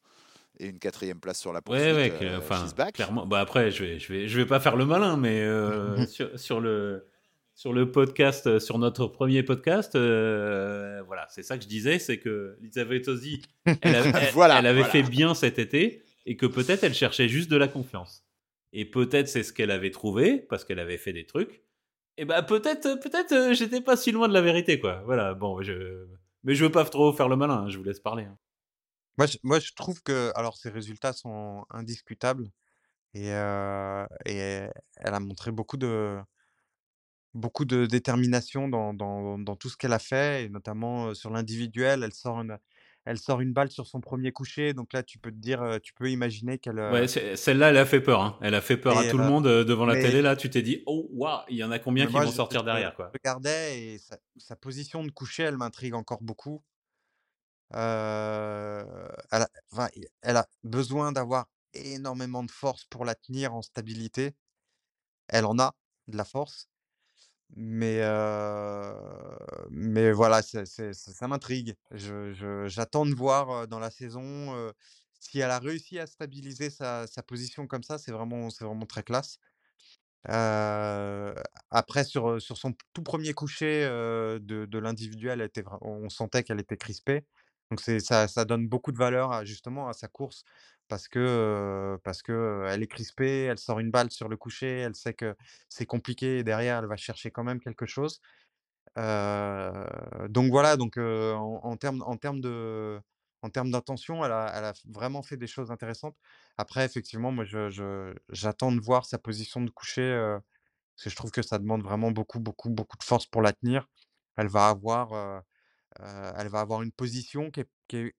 Et 0.59 0.69
une 0.69 0.79
quatrième 0.79 1.21
place 1.21 1.39
sur 1.39 1.53
la 1.53 1.61
poursuite. 1.61 1.85
Ouais, 1.85 2.11
ouais, 2.19 2.93
clairement. 2.93 3.27
Bah 3.27 3.41
après, 3.41 3.71
je 3.71 3.85
vais, 3.85 3.99
je 3.99 4.11
vais, 4.11 4.27
je 4.27 4.39
vais 4.39 4.47
pas 4.47 4.59
faire 4.59 4.77
le 4.77 4.87
malin, 4.87 5.19
mais 5.19 5.47
sur, 6.07 6.41
sur 6.41 6.61
le 6.61 7.07
sur 7.57 7.73
le 7.73 7.91
podcast, 7.91 8.47
euh, 8.47 8.61
sur 8.61 8.79
notre 8.79 9.07
premier 9.07 9.43
podcast, 9.43 9.97
euh, 9.97 11.03
voilà, 11.07 11.27
c'est 11.31 11.43
ça 11.43 11.57
que 11.57 11.65
je 11.65 11.69
disais, 11.69 11.99
c'est 11.99 12.19
que 12.19 12.59
Elisabeth 12.61 13.09
Ozzy, 13.09 13.41
elle, 13.81 13.97
avait 14.67 14.85
fait 14.85 15.03
bien 15.03 15.35
cet 15.35 15.59
été 15.59 16.03
et 16.27 16.37
que 16.37 16.45
peut-être 16.45 16.85
elle 16.85 16.93
cherchait 16.93 17.29
juste 17.29 17.51
de 17.51 17.57
la 17.57 17.67
confiance. 17.67 18.25
Et 18.75 18.85
peut-être 18.85 19.29
c'est 19.29 19.43
ce 19.43 19.55
qu'elle 19.55 19.71
avait 19.71 19.91
trouvé 19.91 20.37
parce 20.37 20.65
qu'elle 20.65 20.79
avait 20.79 20.99
fait 20.99 21.15
des 21.15 21.25
trucs. 21.25 21.63
Et 22.19 22.25
ben 22.25 22.43
peut-être, 22.43 22.99
peut-être, 23.01 23.33
euh, 23.33 23.55
j'étais 23.55 23.81
pas 23.81 23.97
si 23.97 24.11
loin 24.13 24.29
de 24.29 24.33
la 24.33 24.41
vérité, 24.41 24.81
quoi. 24.81 25.03
Voilà, 25.05 25.35
bon, 25.35 25.63
je, 25.63 26.07
mais 26.45 26.55
je 26.55 26.65
veux 26.65 26.73
pas 26.73 26.85
trop 26.85 27.13
faire 27.13 27.29
le 27.29 27.37
malin. 27.37 27.65
Hein, 27.65 27.69
je 27.69 27.79
vous 27.79 27.85
laisse 27.85 28.01
parler. 28.01 28.25
Hein. 28.25 28.39
Moi, 29.19 29.27
je, 29.27 29.39
moi, 29.43 29.59
je 29.59 29.73
trouve 29.75 30.03
que, 30.03 30.33
alors, 30.35 30.57
ces 30.57 30.71
résultats 30.71 31.13
sont 31.13 31.65
indiscutables 31.71 32.49
et, 33.15 33.29
et 33.29 34.69
elle 34.97 35.15
a 35.15 35.21
montré 35.21 35.51
beaucoup 35.53 35.77
de 35.77 36.19
beaucoup 37.35 37.67
de 37.67 37.85
détermination 37.85 38.67
dans, 38.69 38.95
dans, 38.95 39.39
dans 39.39 39.57
tout 39.57 39.69
ce 39.69 39.77
qu'elle 39.77 39.93
a 39.93 39.99
fait, 39.99 40.45
et 40.45 40.49
notamment 40.49 41.13
sur 41.15 41.31
l'individuel. 41.31 42.03
Elle 42.03 42.15
sort 42.15 42.41
une, 42.41 42.59
elle 43.07 43.19
sort 43.19 43.41
une 43.41 43.53
balle 43.53 43.71
sur 43.71 43.87
son 43.87 44.01
premier 44.01 44.33
coucher, 44.33 44.75
donc 44.75 44.93
là 44.93 45.03
tu 45.05 45.19
peux 45.19 45.31
te 45.31 45.37
dire, 45.37 45.79
tu 45.83 45.95
peux 45.95 46.11
imaginer 46.11 46.59
qu'elle. 46.59 46.79
Ouais, 46.79 47.07
celle-là, 47.07 47.71
elle 47.71 47.77
a 47.77 47.87
fait 47.87 48.01
peur. 48.01 48.21
Hein. 48.21 48.37
Elle 48.43 48.55
a 48.55 48.61
fait 48.61 48.77
peur 48.77 48.99
à 48.99 49.05
tout 49.09 49.17
le 49.17 49.25
monde 49.25 49.45
devant 49.45 49.87
la 49.87 49.95
télé. 49.95 50.21
Là, 50.23 50.35
tu 50.37 50.51
t'es 50.51 50.63
dit, 50.63 50.83
oh 50.87 51.09
waouh, 51.13 51.43
il 51.49 51.57
y 51.57 51.65
en 51.65 51.71
a 51.71 51.79
combien 51.79 52.07
qui 52.07 52.13
vont 52.13 52.31
sortir 52.31 52.65
derrière, 52.65 52.95
quoi? 52.95 53.11
Je 53.15 53.19
regardais 53.19 53.79
et 53.81 54.01
sa, 54.37 54.57
position 54.57 55.05
de 55.05 55.11
coucher, 55.11 55.45
elle 55.45 55.57
m'intrigue 55.57 55.95
encore 55.95 56.21
beaucoup. 56.21 56.63
elle, 57.73 57.79
a, 57.79 59.49
elle 60.23 60.37
a 60.37 60.47
besoin 60.65 61.13
d'avoir 61.13 61.47
énormément 61.75 62.43
de 62.43 62.51
force 62.51 62.85
pour 62.87 63.05
la 63.05 63.15
tenir 63.15 63.55
en 63.55 63.63
stabilité. 63.63 64.35
Elle 65.29 65.45
en 65.45 65.59
a 65.59 65.75
de 66.09 66.17
la 66.17 66.25
force, 66.25 66.69
mais, 67.55 68.01
mais 69.71 70.13
voilà, 70.13 70.43
ça 70.43 71.29
m'intrigue. 71.29 71.75
j'attends 71.93 73.07
de 73.07 73.15
voir 73.15 73.69
dans 73.69 73.79
la 73.79 73.91
saison 73.91 74.73
si 75.19 75.39
elle 75.41 75.51
a 75.51 75.59
réussi 75.59 75.99
à 75.99 76.07
stabiliser 76.07 76.71
sa, 76.71 77.07
position 77.27 77.67
comme 77.67 77.83
ça, 77.83 77.99
c'est 77.99 78.13
vraiment, 78.13 78.49
vraiment 78.61 78.87
très 78.87 79.03
classe. 79.03 79.39
après, 80.25 82.05
sur, 82.05 82.41
sur 82.41 82.57
son 82.57 82.75
tout 82.93 83.03
premier 83.03 83.33
coucher 83.33 83.85
de, 83.85 84.39
de 84.67 84.79
l'individuel, 84.79 85.49
on 85.81 86.09
sentait 86.11 86.43
qu'elle 86.43 86.61
était 86.61 86.77
crispée. 86.77 87.25
Donc 87.71 87.81
ça, 87.81 88.29
ça 88.29 88.45
donne 88.45 88.69
beaucoup 88.69 88.93
de 88.93 88.99
valeur 88.99 89.45
justement 89.45 89.89
à 89.89 89.93
sa 89.93 90.07
course 90.09 90.45
parce 90.89 91.09
que, 91.09 91.99
parce 92.05 92.23
que 92.23 92.65
elle 92.69 92.83
est 92.83 92.87
crispée, 92.87 93.45
elle 93.45 93.59
sort 93.59 93.81
une 93.81 93.91
balle 93.91 94.11
sur 94.11 94.29
le 94.29 94.37
coucher, 94.37 94.79
elle 94.81 94.95
sait 94.95 95.15
que 95.15 95.35
c'est 95.69 95.87
compliqué 95.87 96.39
et 96.39 96.45
derrière 96.45 96.79
elle 96.79 96.87
va 96.87 96.97
chercher 96.97 97.31
quand 97.31 97.45
même 97.45 97.61
quelque 97.61 97.87
chose. 97.87 98.21
donc 98.97 100.51
voilà, 100.51 100.77
donc 100.77 100.97
en, 100.99 101.77
termes 101.77 102.03
en 102.07 102.17
termes 102.17 102.41
de 102.41 103.01
en 103.43 103.51
termes 103.51 103.71
d'intention, 103.71 104.25
elle 104.25 104.33
a, 104.33 104.53
elle 104.57 104.65
a, 104.65 104.73
vraiment 104.87 105.23
fait 105.23 105.37
des 105.37 105.47
choses 105.47 105.71
intéressantes. 105.71 106.17
Après, 106.59 106.85
effectivement, 106.85 107.31
moi, 107.33 107.45
je, 107.45 108.15
j'attends 108.31 108.73
de 108.73 108.81
voir 108.81 109.05
sa 109.07 109.19
position 109.19 109.61
de 109.61 109.71
coucher 109.71 110.11
parce 110.97 111.05
que 111.05 111.11
je 111.11 111.17
trouve 111.17 111.31
que 111.31 111.43
ça 111.43 111.59
demande 111.59 111.83
vraiment 111.83 112.11
beaucoup, 112.11 112.41
beaucoup, 112.41 112.71
beaucoup 112.71 112.97
de 112.99 113.05
force 113.05 113.27
pour 113.27 113.43
la 113.43 113.53
tenir. 113.53 113.89
Elle 114.37 114.49
va 114.49 114.69
avoir, 114.69 115.43
elle 116.01 116.49
va 116.49 116.61
avoir 116.61 116.83
une 116.83 116.93
position 116.93 117.51
qui 117.51 117.65
qui 117.89 117.97
est 117.99 118.15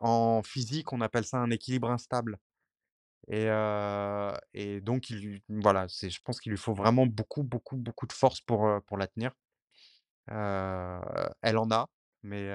en 0.00 0.42
physique, 0.42 0.92
on 0.92 1.00
appelle 1.00 1.24
ça 1.24 1.38
un 1.38 1.50
équilibre 1.50 1.90
instable. 1.90 2.38
Et, 3.28 3.46
et 4.54 4.80
donc, 4.80 5.10
il, 5.10 5.42
voilà, 5.48 5.86
c'est, 5.88 6.10
je 6.10 6.20
pense 6.22 6.40
qu'il 6.40 6.50
lui 6.50 6.58
faut 6.58 6.74
vraiment 6.74 7.06
beaucoup, 7.06 7.42
beaucoup, 7.42 7.76
beaucoup 7.76 8.06
de 8.06 8.12
force 8.12 8.40
pour, 8.40 8.68
pour 8.86 8.98
la 8.98 9.06
tenir. 9.06 9.32
elle 10.28 11.58
en 11.58 11.70
a, 11.70 11.88
mais 12.22 12.48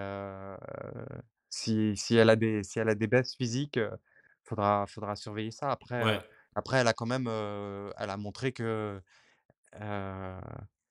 si, 1.49 1.95
si, 1.97 2.15
elle 2.15 2.29
a 2.29 2.35
des, 2.35 2.63
si 2.63 2.79
elle 2.79 2.89
a 2.89 2.95
des 2.95 3.07
baisses 3.07 3.35
physiques, 3.35 3.77
il 3.77 3.89
faudra, 4.43 4.85
faudra 4.87 5.15
surveiller 5.15 5.51
ça. 5.51 5.71
Après, 5.71 6.21
après 6.55 6.77
elle 6.77 6.87
a 6.87 6.93
quand 6.93 7.05
même 7.05 7.27
elle 7.97 8.09
a 8.09 8.17
montré 8.17 8.51
que 8.51 9.01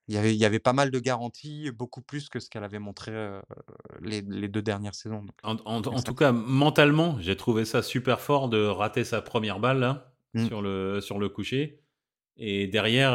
il 0.08 0.14
y, 0.14 0.18
avait, 0.18 0.34
il 0.34 0.38
y 0.38 0.44
avait 0.44 0.58
pas 0.58 0.72
mal 0.72 0.90
de 0.90 0.98
garanties, 0.98 1.70
beaucoup 1.70 2.02
plus 2.02 2.28
que 2.28 2.40
ce 2.40 2.50
qu'elle 2.50 2.64
avait 2.64 2.80
montré 2.80 3.12
les, 4.00 4.22
les, 4.22 4.48
deux 4.48 4.62
dernières 4.62 4.94
saisons. 4.94 5.24
en, 5.44 5.56
en, 5.64 6.02
tout 6.02 6.14
cas, 6.14 6.32
mentalement, 6.32 7.16
j'ai 7.20 7.36
trouvé 7.36 7.64
ça 7.64 7.80
super 7.82 8.20
fort 8.20 8.48
de 8.48 8.64
rater 8.64 9.04
sa 9.04 9.22
première 9.22 9.60
balle 9.60 9.78
là, 9.78 10.12
mmh. 10.34 10.46
sur, 10.48 10.62
le, 10.62 11.00
sur 11.00 11.18
le 11.20 11.28
coucher. 11.28 11.80
Et 12.36 12.66
derrière, 12.66 13.12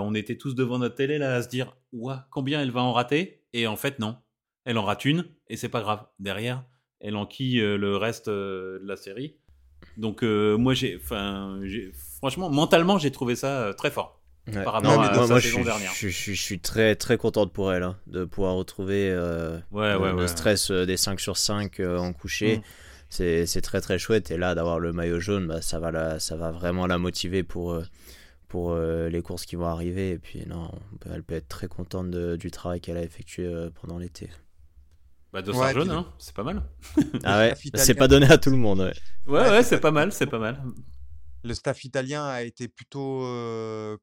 on 0.00 0.14
était 0.14 0.36
tous 0.36 0.54
devant 0.54 0.78
notre 0.78 0.94
télé 0.94 1.18
là 1.18 1.34
à 1.34 1.42
se 1.42 1.48
dire 1.48 1.76
Ouah, 1.92 2.28
combien 2.30 2.62
elle 2.62 2.70
va 2.70 2.82
en 2.82 2.92
rater? 2.92 3.42
Et 3.52 3.66
en 3.66 3.76
fait, 3.76 3.98
non. 3.98 4.16
Elle 4.64 4.78
en 4.78 4.84
rate 4.84 5.06
une 5.06 5.24
et 5.48 5.56
c'est 5.56 5.70
pas 5.70 5.80
grave. 5.80 6.06
Derrière, 6.20 6.64
elle 7.00 7.16
enquille 7.16 7.58
le 7.58 7.96
reste 7.96 8.28
de 8.28 8.80
la 8.84 8.96
série. 8.96 9.38
Donc, 9.96 10.22
moi, 10.22 10.74
j'ai, 10.74 11.00
franchement, 12.18 12.50
mentalement, 12.50 12.98
j'ai 12.98 13.10
trouvé 13.10 13.34
ça 13.34 13.74
très 13.76 13.90
fort 13.90 14.17
par 14.52 14.74
rapport 14.74 15.02
à 15.02 15.26
moi, 15.26 15.40
saison 15.40 15.58
je, 15.58 15.64
dernière. 15.64 15.92
Je, 15.94 16.08
je, 16.08 16.32
suis 16.32 16.60
très 16.60 16.94
très 16.96 17.16
contente 17.16 17.52
pour 17.52 17.72
elle 17.72 17.82
hein, 17.82 17.96
de 18.06 18.24
pouvoir 18.24 18.54
retrouver 18.54 19.10
euh, 19.10 19.58
le, 19.72 20.26
stress 20.26 20.70
euh, 20.70 20.86
des 20.86 20.96
5 20.96 21.20
sur 21.20 21.36
5 21.36 21.80
euh, 21.80 21.98
en 21.98 22.12
coucher. 22.12 22.58
Mm. 22.58 22.62
C'est 23.10 23.62
très 23.62 23.80
très 23.80 23.98
chouette 23.98 24.30
et 24.30 24.36
là 24.36 24.54
d'avoir 24.54 24.78
le 24.78 24.92
maillot 24.92 25.18
jaune, 25.18 25.46
bah, 25.46 25.62
ça, 25.62 25.78
va 25.78 25.90
la, 25.90 26.20
ça 26.20 26.36
va 26.36 26.50
vraiment 26.50 26.86
la 26.86 26.98
motiver 26.98 27.42
pour, 27.42 27.80
pour 28.48 28.76
les 28.76 29.22
courses 29.22 29.46
qui 29.46 29.56
vont 29.56 29.66
arriver. 29.66 30.10
Et 30.10 30.18
puis 30.18 30.44
non, 30.46 30.70
elle 31.10 31.22
peut 31.22 31.34
être 31.34 31.48
très 31.48 31.68
contente 31.68 32.10
du 32.10 32.50
travail 32.50 32.82
qu'elle 32.82 32.98
a 32.98 33.02
effectué 33.02 33.50
pendant 33.80 33.96
l'été. 33.96 34.28
Bah, 35.32 35.40
de 35.40 35.52
ouais, 35.52 35.72
jaune, 35.72 35.90
hein, 35.90 36.06
c'est 36.18 36.34
pas 36.34 36.42
mal. 36.42 36.62
ah 37.24 37.38
ouais, 37.38 37.54
c'est 37.74 37.94
pas 37.94 38.08
donné 38.08 38.26
à 38.30 38.36
tout 38.36 38.50
le 38.50 38.56
monde. 38.56 38.80
Ouais, 38.80 38.92
ouais, 39.26 39.50
ouais 39.50 39.62
c'est 39.62 39.80
pas 39.80 39.90
mal, 39.90 40.12
c'est 40.12 40.26
pas 40.26 40.38
mal 40.38 40.62
le 41.48 41.54
staff 41.54 41.82
italien 41.84 42.24
a 42.26 42.42
été 42.42 42.68
plutôt, 42.68 43.22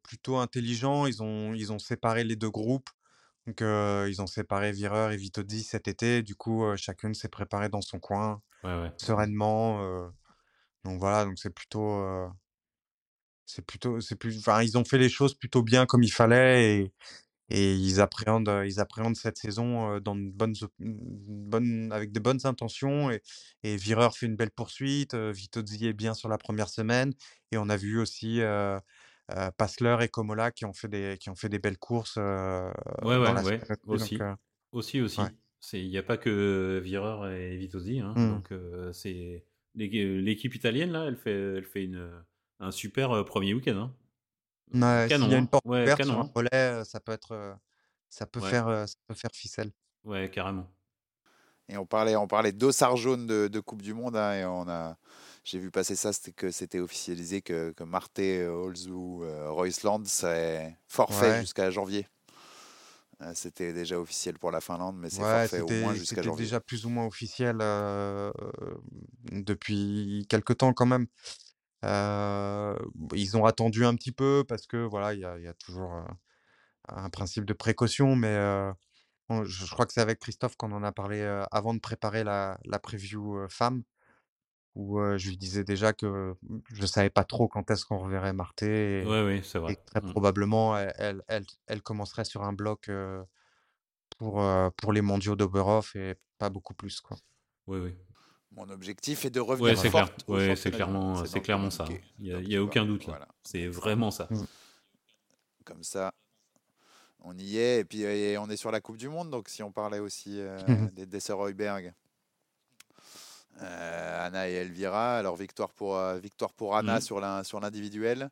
plutôt 0.03 0.37
intelligent. 0.37 1.05
Ils 1.05 1.23
ont, 1.23 1.53
ils 1.53 1.71
ont 1.71 1.79
séparé 1.79 2.23
les 2.23 2.35
deux 2.35 2.49
groupes. 2.49 2.89
Donc, 3.47 3.61
ils 3.61 4.21
ont 4.21 4.27
séparé 4.27 4.71
Vireur 4.71 5.11
et 5.11 5.17
Vitozzi 5.17 5.63
cet 5.63 5.87
été. 5.87 6.23
Du 6.23 6.35
coup, 6.35 6.65
chacune 6.75 7.13
s'est 7.13 7.29
préparée 7.29 7.69
dans 7.69 7.81
son 7.81 7.99
coin, 7.99 8.41
sereinement. 8.97 10.11
donc 10.83 10.99
voilà, 10.99 11.25
donc 11.25 11.37
c'est 11.37 11.53
plutôt, 11.53 12.03
c'est 13.45 13.65
plutôt, 13.65 14.01
c'est 14.01 14.15
plus, 14.15 14.39
enfin, 14.39 14.63
ils 14.63 14.77
ont 14.77 14.83
fait 14.83 14.97
les 14.97 15.09
choses 15.09 15.35
plutôt 15.35 15.61
bien 15.61 15.85
comme 15.85 16.03
il 16.03 16.11
fallait 16.11 16.79
et, 16.79 16.93
et 17.49 17.75
ils 17.75 18.01
appréhendent, 18.01 18.63
ils 18.65 18.79
appréhendent 18.79 19.15
cette 19.15 19.37
saison 19.37 19.99
dans 19.99 20.15
une 20.15 20.31
bonne, 20.31 20.53
bonne, 20.79 21.91
avec 21.91 22.11
de 22.11 22.19
bonnes 22.19 22.39
intentions. 22.45 23.11
Et, 23.11 23.21
et 23.63 23.75
Vireur 23.77 24.17
fait 24.17 24.25
une 24.25 24.35
belle 24.35 24.51
poursuite. 24.51 25.13
Vitozzi 25.15 25.87
est 25.87 25.93
bien 25.93 26.13
sur 26.13 26.29
la 26.29 26.37
première 26.37 26.69
semaine. 26.69 27.13
Et 27.51 27.57
on 27.57 27.69
a 27.69 27.77
vu 27.77 27.99
aussi 27.99 28.41
euh, 28.41 28.79
Passler 29.57 29.95
et 30.01 30.07
Komola 30.07 30.51
qui 30.51 30.65
ont 30.65 30.73
fait 30.73 30.87
des, 30.87 31.17
qui 31.19 31.29
ont 31.29 31.35
fait 31.35 31.49
des 31.49 31.59
belles 31.59 31.77
courses. 31.77 32.17
ouais, 32.17 32.71
ouais, 33.03 33.17
ouais. 33.17 33.59
Aussi. 33.85 34.17
aussi, 34.71 35.01
aussi. 35.01 35.21
Il 35.73 35.89
n'y 35.89 35.97
a 35.97 36.03
pas 36.03 36.17
que 36.17 36.79
Vireur 36.83 37.27
et 37.27 37.57
Vitozzi. 37.57 37.99
Hein. 37.99 38.13
Mmh. 38.15 38.29
Donc, 38.29 38.53
c'est 38.93 39.45
l'équipe 39.75 40.55
italienne, 40.55 40.91
là, 40.91 41.05
elle 41.05 41.17
fait, 41.17 41.57
elle 41.57 41.65
fait 41.65 41.83
une, 41.83 42.09
un 42.59 42.71
super 42.71 43.25
premier 43.25 43.53
week-end. 43.53 43.77
Hein. 43.77 43.95
Ouais, 44.73 45.07
s'il 45.09 45.19
y 45.19 45.33
a 45.33 45.37
une 45.37 45.43
hein. 45.43 45.45
porte 45.45 45.65
ouverte 45.65 46.03
sur 46.03 46.19
un 46.19 46.31
relais, 46.33 46.83
ça 46.85 46.99
peut 46.99 47.11
être, 47.11 47.57
ça 48.09 48.25
peut 48.25 48.41
faire, 48.41 48.87
ça 48.87 48.95
peut 49.07 49.13
faire 49.13 49.31
ficelle. 49.33 49.71
Ouais, 50.03 50.29
carrément. 50.29 50.67
Et 51.67 51.77
on 51.77 51.85
parlait, 51.85 52.15
on 52.15 52.27
parlait 52.27 52.51
d'ossard 52.51 52.95
jaune 52.95 53.25
de, 53.25 53.47
de, 53.47 53.59
Coupe 53.59 53.81
du 53.81 53.93
Monde, 53.93 54.15
hein, 54.15 54.33
et 54.33 54.45
on 54.45 54.67
a, 54.69 54.97
j'ai 55.43 55.57
vu 55.57 55.71
passer 55.71 55.95
ça, 55.95 56.13
c'était 56.13 56.31
que 56.31 56.51
c'était 56.51 56.79
officialisé 56.79 57.41
que, 57.41 57.71
que 57.71 57.83
Marte, 57.83 58.19
Olzu, 58.19 58.91
euh, 58.91 59.49
Roysland 59.49 60.05
serait 60.05 60.77
forfait 60.87 61.41
jusqu'à 61.41 61.71
janvier. 61.71 62.07
Euh, 63.21 63.31
c'était 63.33 63.73
déjà 63.73 63.99
officiel 63.99 64.37
pour 64.37 64.51
la 64.51 64.61
Finlande, 64.61 64.97
mais 64.99 65.09
c'est 65.09 65.21
forfait 65.21 65.61
au 65.61 65.69
moins 65.69 65.95
jusqu'à 65.95 66.21
janvier. 66.21 66.31
C'était 66.31 66.43
déjà 66.43 66.59
plus 66.59 66.85
ou 66.85 66.89
moins 66.89 67.05
officiel 67.05 67.57
euh, 67.61 68.31
depuis 69.31 70.27
quelques 70.29 70.57
temps 70.57 70.73
quand 70.73 70.85
même 70.85 71.07
ils 73.13 73.37
ont 73.37 73.45
attendu 73.45 73.85
un 73.85 73.95
petit 73.95 74.11
peu 74.11 74.43
parce 74.47 74.67
que 74.67 74.77
voilà, 74.77 75.13
il 75.13 75.19
y 75.19 75.25
a, 75.25 75.37
y 75.39 75.47
a, 75.47 75.53
toujours 75.53 76.03
un 76.87 77.09
principe 77.09 77.45
de 77.45 77.53
précaution, 77.53 78.15
mais 78.15 78.35
je, 79.29 79.71
crois 79.71 79.85
que 79.85 79.93
c'est 79.93 80.01
avec 80.01 80.19
Christophe 80.19 80.55
qu'on 80.55 80.71
en 80.71 80.83
a 80.83 80.91
parlé 80.91 81.21
avant 81.51 81.73
de 81.73 81.79
préparer 81.79 82.23
la, 82.23 82.57
la 82.65 82.79
preview 82.79 83.47
femme, 83.49 83.83
où 84.75 84.99
je 85.17 85.29
lui 85.29 85.37
disais 85.37 85.63
déjà 85.63 85.93
que 85.93 86.35
je 86.73 86.85
savais 86.85 87.09
pas 87.09 87.23
trop 87.23 87.47
quand 87.47 87.69
est-ce 87.71 87.85
qu'on 87.85 87.99
reverrait 87.99 88.33
Marthe 88.33 88.63
et, 88.63 89.03
oui, 89.05 89.41
c'est 89.43 89.59
vrai. 89.59 89.73
et 89.73 89.77
très 89.85 90.01
mmh. 90.01 90.11
probablement 90.11 90.77
elle, 90.77 91.23
elle, 91.27 91.45
elle, 91.67 91.81
commencerait 91.81 92.25
sur 92.25 92.43
un 92.43 92.53
bloc 92.53 92.89
pour, 94.17 94.43
pour 94.77 94.93
les 94.93 95.01
mondiaux 95.01 95.35
d'Oberhof 95.35 95.95
et 95.95 96.15
pas 96.37 96.49
beaucoup 96.49 96.73
plus 96.73 97.01
quoi. 97.01 97.17
Oui, 97.67 97.79
oui. 97.79 97.95
Mon 98.55 98.69
objectif 98.69 99.25
est 99.25 99.29
de 99.29 99.39
revenir 99.39 99.77
ouais, 99.77 99.89
forte. 99.89 100.23
Ouais, 100.27 100.55
c'est 100.55 100.71
clairement, 100.71 101.25
c'est 101.25 101.41
clairement 101.41 101.69
ça. 101.69 101.85
Il 102.19 102.37
n'y 102.47 102.55
a, 102.55 102.59
a, 102.59 102.61
aucun 102.61 102.85
doute 102.85 103.07
là. 103.07 103.27
C'est 103.43 103.67
vraiment 103.67 104.11
ça. 104.11 104.27
Mm. 104.29 104.45
Comme 105.65 105.83
ça, 105.83 106.13
On 107.19 107.37
y 107.37 107.57
est, 107.57 107.79
et 107.79 107.85
puis 107.85 108.05
on 108.37 108.49
est 108.49 108.57
sur 108.57 108.71
la 108.71 108.79
Coupe 108.81 108.97
du 108.97 109.09
Monde, 109.09 109.29
donc 109.29 109.49
si 109.49 109.63
on 109.63 109.71
parlait 109.71 109.99
aussi 109.99 110.41
des, 110.93 111.05
des 111.05 111.19
sœurs 111.19 111.45
Heuberg. 111.45 111.93
Anna 113.59 114.49
et 114.49 114.53
Elvira, 114.53 115.17
alors 115.17 115.35
victoire 115.35 115.71
pour, 115.71 115.97
victoire 116.15 116.53
pour 116.53 116.75
Anna 116.75 116.97
mmh. 116.97 117.43
sur 117.43 117.59
l'individuel, 117.59 118.29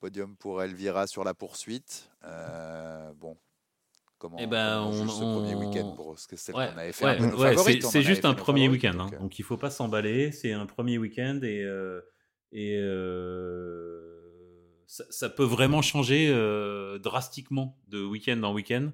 podium 0.00 0.36
pour 0.36 0.62
Elvira 0.62 1.06
sur 1.06 1.22
la 1.22 1.34
poursuite. 1.34 2.10
bon, 3.16 3.36
comment, 4.18 4.36
eh 4.38 4.46
ben, 4.46 4.82
on, 4.82 5.08
ce 5.08 5.20
premier 5.20 5.54
week-end 5.54 5.92
pour 5.94 6.18
ce 6.18 6.26
que 6.26 6.36
c'est 6.36 6.52
qu'on 6.52 6.58
avait 6.58 6.92
fait 6.92 7.80
C'est 7.80 8.02
juste 8.02 8.24
un 8.24 8.34
premier 8.34 8.68
week-end, 8.68 8.98
hein. 8.98 9.10
donc, 9.20 9.38
il 9.38 9.42
faut 9.42 9.56
pas 9.56 9.70
s'emballer. 9.70 10.32
C'est 10.32 10.52
un 10.52 10.66
premier 10.66 10.98
week-end 10.98 11.40
et, 11.42 11.62
euh, 11.62 12.00
et 12.52 12.76
euh, 12.78 14.10
ça, 14.86 15.28
peut 15.28 15.44
vraiment 15.44 15.82
changer 15.82 16.28
euh, 16.30 16.98
drastiquement 16.98 17.78
de 17.88 18.02
week-end 18.02 18.42
en 18.42 18.52
week-end 18.52 18.90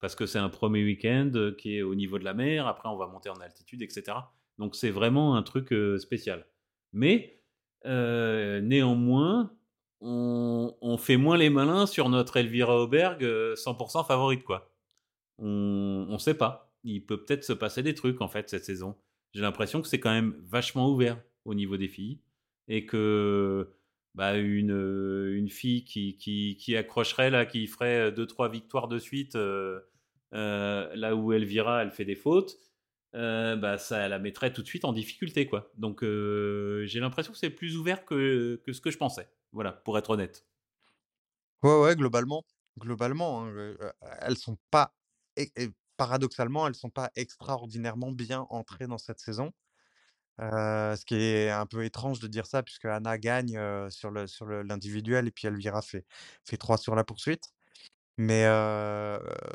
parce 0.00 0.14
que 0.14 0.26
c'est 0.26 0.38
un 0.38 0.48
premier 0.48 0.84
week-end 0.84 1.32
qui 1.58 1.76
est 1.76 1.82
au 1.82 1.94
niveau 1.94 2.18
de 2.18 2.24
la 2.24 2.34
mer. 2.34 2.66
Après, 2.66 2.88
on 2.88 2.96
va 2.96 3.06
monter 3.06 3.30
en 3.30 3.40
altitude, 3.40 3.82
etc. 3.82 4.16
Donc 4.58 4.76
c'est 4.76 4.90
vraiment 4.90 5.36
un 5.36 5.42
truc 5.42 5.74
spécial. 5.98 6.46
Mais 6.92 7.42
néanmoins, 7.84 9.52
on, 10.00 10.96
fait 10.98 11.16
moins 11.16 11.36
les 11.36 11.50
malins 11.50 11.86
sur 11.86 12.08
notre 12.08 12.36
Elvira 12.36 12.80
Auberg 12.80 13.22
100% 13.22 14.06
favorite, 14.06 14.44
quoi. 14.44 14.70
On 15.38 16.06
ne 16.10 16.18
sait 16.18 16.34
pas. 16.34 16.72
Il 16.84 17.04
peut 17.04 17.24
peut-être 17.24 17.44
se 17.44 17.52
passer 17.52 17.82
des 17.82 17.94
trucs, 17.94 18.20
en 18.20 18.28
fait, 18.28 18.48
cette 18.48 18.64
saison. 18.64 18.96
J'ai 19.34 19.42
l'impression 19.42 19.82
que 19.82 19.88
c'est 19.88 20.00
quand 20.00 20.12
même 20.12 20.34
vachement 20.46 20.88
ouvert 20.90 21.20
au 21.44 21.54
niveau 21.54 21.76
des 21.76 21.88
filles. 21.88 22.20
Et 22.68 22.86
que 22.86 23.68
bah, 24.18 24.36
une, 24.36 25.30
une 25.32 25.48
fille 25.48 25.84
qui, 25.84 26.16
qui, 26.16 26.76
accrocherait, 26.76 27.30
là, 27.30 27.46
qui 27.46 27.66
ferait 27.68 28.10
2-3 28.10 28.50
victoires 28.50 28.88
de 28.88 28.98
suite, 28.98 29.36
euh, 29.36 29.80
euh, 30.34 30.90
là 30.96 31.14
où 31.14 31.32
Elvira, 31.32 31.82
elle 31.82 31.92
fait 31.92 32.04
des 32.04 32.16
fautes, 32.16 32.56
euh, 33.14 33.54
bah, 33.54 33.78
ça 33.78 34.08
la 34.08 34.18
mettrait 34.18 34.52
tout 34.52 34.62
de 34.62 34.66
suite 34.66 34.84
en 34.84 34.92
difficulté. 34.92 35.46
quoi. 35.46 35.70
Donc 35.78 36.02
j'ai 36.02 37.00
l'impression 37.00 37.32
que 37.32 37.38
c'est 37.38 37.50
plus 37.50 37.76
ouvert 37.76 38.04
que, 38.04 38.60
que 38.64 38.72
ce 38.72 38.80
que 38.80 38.90
je 38.90 38.98
pensais. 38.98 39.28
Voilà, 39.52 39.72
pour 39.72 39.98
être 39.98 40.10
honnête. 40.10 40.44
Ouais, 41.62 41.80
ouais, 41.80 41.96
globalement, 41.96 42.44
globalement, 42.78 43.44
hein, 43.44 43.74
elles 44.20 44.36
sont 44.36 44.56
pas, 44.70 44.94
et, 45.36 45.50
paradoxalement, 45.96 46.68
elles 46.68 46.76
sont 46.76 46.90
pas 46.90 47.10
extraordinairement 47.16 48.12
bien 48.12 48.46
entrées 48.50 48.86
dans 48.86 48.98
cette 48.98 49.18
saison. 49.18 49.52
ce 50.40 51.04
qui 51.04 51.16
est 51.16 51.50
un 51.50 51.66
peu 51.66 51.84
étrange 51.84 52.20
de 52.20 52.28
dire 52.28 52.46
ça, 52.46 52.62
puisque 52.62 52.86
Anna 52.86 53.18
gagne 53.18 53.58
sur 53.90 54.10
le 54.10 54.26
sur 54.26 54.46
l'individuel 54.46 55.28
et 55.28 55.30
puis 55.32 55.48
Elvira 55.48 55.82
fait 55.82 56.06
fait 56.44 56.56
3 56.56 56.78
sur 56.78 56.94
la 56.94 57.04
poursuite. 57.04 57.44
Mais 58.18 58.44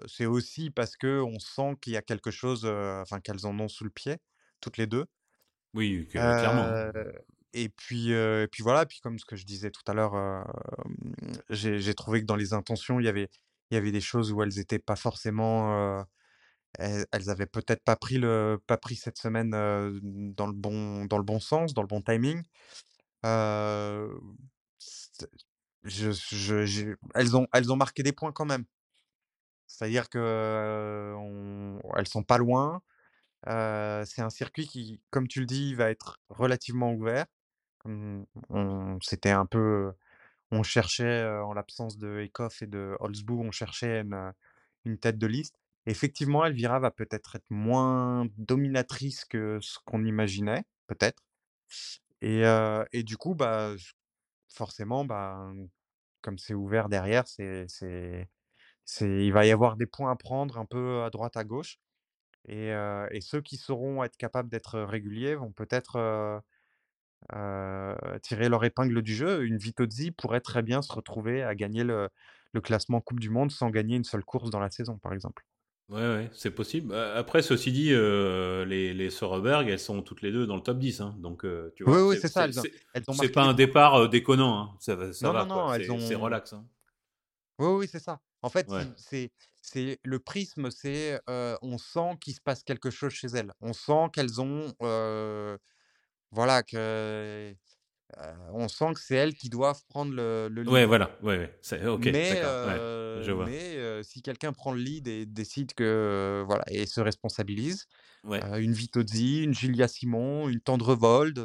c'est 0.08 0.26
aussi 0.26 0.72
parce 0.72 0.98
que 0.98 1.22
on 1.22 1.40
sent 1.40 1.78
qu'il 1.82 1.94
y 1.94 1.98
a 1.98 2.02
quelque 2.02 2.32
chose, 2.32 2.66
enfin 2.66 3.20
qu'elles 3.22 3.46
en 3.46 3.60
ont 3.60 3.70
sous 3.70 3.86
le 3.86 3.92
pied, 3.92 4.18
toutes 4.62 4.78
les 4.78 4.88
deux. 4.88 5.06
Oui, 5.74 6.08
clairement. 6.10 6.68
Et 7.54 7.70
puis, 7.70 8.12
et 8.12 8.48
puis 8.52 8.64
voilà, 8.64 8.86
puis 8.86 9.00
comme 9.00 9.20
ce 9.20 9.26
que 9.26 9.36
je 9.36 9.46
disais 9.46 9.72
tout 9.72 9.84
à 9.88 9.94
l'heure, 9.94 10.46
j'ai 11.50 11.94
trouvé 11.94 12.22
que 12.22 12.26
dans 12.26 12.36
les 12.36 12.54
intentions, 12.54 13.00
il 13.00 13.06
y 13.06 13.10
avait, 13.10 13.30
il 13.72 13.76
y 13.76 13.78
avait 13.78 13.92
des 13.92 14.02
choses 14.02 14.32
où 14.32 14.42
elles 14.44 14.56
n'étaient 14.58 14.80
pas 14.80 14.96
forcément. 14.96 16.06
elles, 16.80 17.06
elles 17.12 17.30
avaient 17.30 17.46
peut-être 17.48 17.84
pas 17.84 17.96
pris 17.96 18.18
le, 18.18 18.62
pas 18.68 18.78
pris 18.78 18.96
cette 18.96 19.18
semaine 19.18 19.52
dans 19.52 20.48
le 20.48 20.54
bon, 20.54 21.06
dans 21.06 21.18
le 21.18 21.24
bon 21.24 21.40
sens, 21.40 21.74
dans 21.74 21.84
le 21.84 21.88
bon 21.88 22.02
timing. 22.02 22.44
Elles 27.16 27.36
ont, 27.36 27.48
elles 27.54 27.72
ont 27.72 27.76
marqué 27.76 28.04
des 28.04 28.14
points 28.14 28.32
quand 28.32 28.46
même. 28.46 28.66
C'est-à-dire 29.68 30.10
que 30.10 31.14
on, 31.18 31.80
elles 31.98 32.08
sont 32.08 32.24
pas 32.24 32.38
loin. 32.38 32.82
c'est 33.46 34.22
un 34.22 34.30
circuit 34.30 34.68
qui, 34.68 35.02
comme 35.10 35.28
tu 35.28 35.40
le 35.40 35.46
dis, 35.46 35.76
va 35.76 35.90
être 35.90 36.20
relativement 36.30 36.94
ouvert. 36.94 37.26
On 37.86 39.00
c'était 39.02 39.32
un 39.32 39.46
peu 39.46 39.94
on 40.54 40.64
cherchait, 40.64 41.26
en 41.26 41.54
l'absence 41.54 41.98
de 41.98 42.20
Ekoff 42.20 42.62
et 42.62 42.68
de 42.68 42.96
Holzbou, 43.00 43.42
on 43.42 43.52
cherchait 43.52 44.02
une, 44.86 44.98
tête 45.00 45.18
de 45.18 45.28
liste. 45.28 45.60
Effectivement, 45.86 46.46
Elvira 46.46 46.80
va 46.80 46.92
peut-être 46.92 47.36
être 47.36 47.50
moins 47.50 48.28
dominatrice 48.38 49.26
que 49.26 49.60
ce 49.62 49.80
qu'on 49.86 50.06
imaginait, 50.06 50.64
peut-être. 50.88 51.24
Et, 52.22 52.44
et 52.92 53.04
du 53.04 53.18
coup, 53.18 53.36
bah, 53.36 53.74
forcément, 54.50 55.06
bah, 55.06 55.52
comme 56.22 56.38
c'est 56.38 56.54
ouvert 56.54 56.90
derrière, 56.90 57.28
c'est, 57.28 57.66
c'est, 57.68 58.30
c'est, 58.86 59.26
il 59.26 59.34
va 59.34 59.46
y 59.46 59.52
avoir 59.52 59.76
des 59.76 59.88
points 59.88 60.12
à 60.12 60.16
prendre 60.16 60.58
un 60.60 60.66
peu 60.66 61.04
à 61.04 61.10
droite, 61.10 61.38
à 61.38 61.44
gauche. 61.44 61.80
Et, 62.48 62.70
et 63.12 63.22
ceux 63.22 63.42
qui 63.42 63.58
sauront 63.58 64.04
être 64.04 64.18
capables 64.18 64.50
d'être 64.50 64.80
réguliers 64.82 65.36
vont 65.36 65.52
peut-être 65.52 66.44
tirer 68.22 68.50
leur 68.50 68.64
épingle 68.64 69.02
du 69.02 69.16
jeu. 69.16 69.44
Une 69.44 69.58
Vitozzi 69.58 70.12
pourrait 70.12 70.42
très 70.42 70.62
bien 70.62 70.82
se 70.82 70.92
retrouver 70.92 71.44
à 71.44 71.56
gagner 71.56 71.84
le, 71.84 72.10
classement 72.62 73.02
Coupe 73.02 73.20
du 73.20 73.30
Monde 73.30 73.52
sans 73.52 73.70
gagner 73.70 73.96
une 73.96 74.04
seule 74.04 74.24
course 74.24 74.50
dans 74.50 74.60
la 74.60 74.70
saison, 74.70 74.98
par 74.98 75.14
exemple. 75.14 75.46
Ouais, 75.90 76.02
ouais 76.02 76.30
c'est 76.34 76.52
possible. 76.52 76.94
Après, 76.94 77.42
ceci 77.42 77.72
dit, 77.72 77.90
les, 77.90 78.94
les 78.94 79.10
Soreberg, 79.10 79.68
elles 79.68 79.80
sont 79.80 80.02
toutes 80.02 80.22
les 80.22 80.32
deux 80.32 80.48
dans 80.48 80.56
le 80.56 80.62
top 80.62 80.80
10. 80.80 81.02
Hein. 81.02 81.16
donc, 81.20 81.46
tu 81.76 81.84
vois, 81.84 81.98
oui, 81.98 82.10
oui, 82.10 82.18
c'est 82.22 82.28
ça. 82.28 82.48
c'est 82.52 83.30
pas 83.30 83.44
un 83.44 83.54
départ 83.54 84.10
déconnant. 84.10 84.60
Hein. 84.60 84.78
Ça, 84.80 85.14
ça 85.14 85.28
non, 85.28 85.34
va, 85.34 85.46
non, 85.46 85.78
non, 85.78 86.00
c'est 86.00 86.16
relax. 86.16 86.54
Hein. 86.54 86.66
Oui, 87.60 87.68
oui, 87.68 87.88
c'est 87.90 88.00
ça. 88.00 88.20
En 88.42 88.50
fait, 88.50 88.68
c'est 88.98 89.32
c'est 89.66 89.98
le 90.04 90.20
prisme, 90.20 90.70
c'est 90.72 91.20
on 91.28 91.78
sent 91.78 92.18
qu'il 92.20 92.34
se 92.34 92.42
passe 92.42 92.64
quelque 92.64 92.90
chose 92.90 93.14
chez 93.14 93.28
elles. 93.28 93.54
On 93.62 93.74
sent 93.74 94.10
qu'elles 94.14 94.42
ont 94.42 94.74
voilà, 96.34 96.64
que, 96.64 97.56
on 98.52 98.68
sent 98.68 98.94
que 98.94 99.00
c'est 99.00 99.16
elles 99.16 99.34
qui 99.34 99.50
doivent 99.50 99.82
prendre 99.88 100.14
le, 100.14 100.48
le 100.50 100.64
lead. 100.64 100.72
Ouais, 100.72 100.86
voilà, 100.86 101.18
ouais, 101.22 101.38
ouais. 101.38 101.58
C'est, 101.62 101.86
ok, 101.86 102.06
mais, 102.06 102.42
je 103.22 103.32
vois. 103.32 103.46
mais 103.46 104.04
si 104.04 104.22
quelqu'un 104.22 104.52
prend 104.52 104.74
le 104.74 104.82
lead 104.82 105.08
et 105.08 105.26
décide 105.26 105.74
que, 105.74 106.44
voilà, 106.46 106.64
et 106.70 106.86
se 106.86 107.02
responsabilise, 107.02 107.88
une 108.26 108.74
Vitozzi, 108.74 109.44
une 109.44 109.54
Julia 109.54 109.88
Simon, 109.88 110.50
une 110.50 110.60
Tendrevold, 110.60 111.40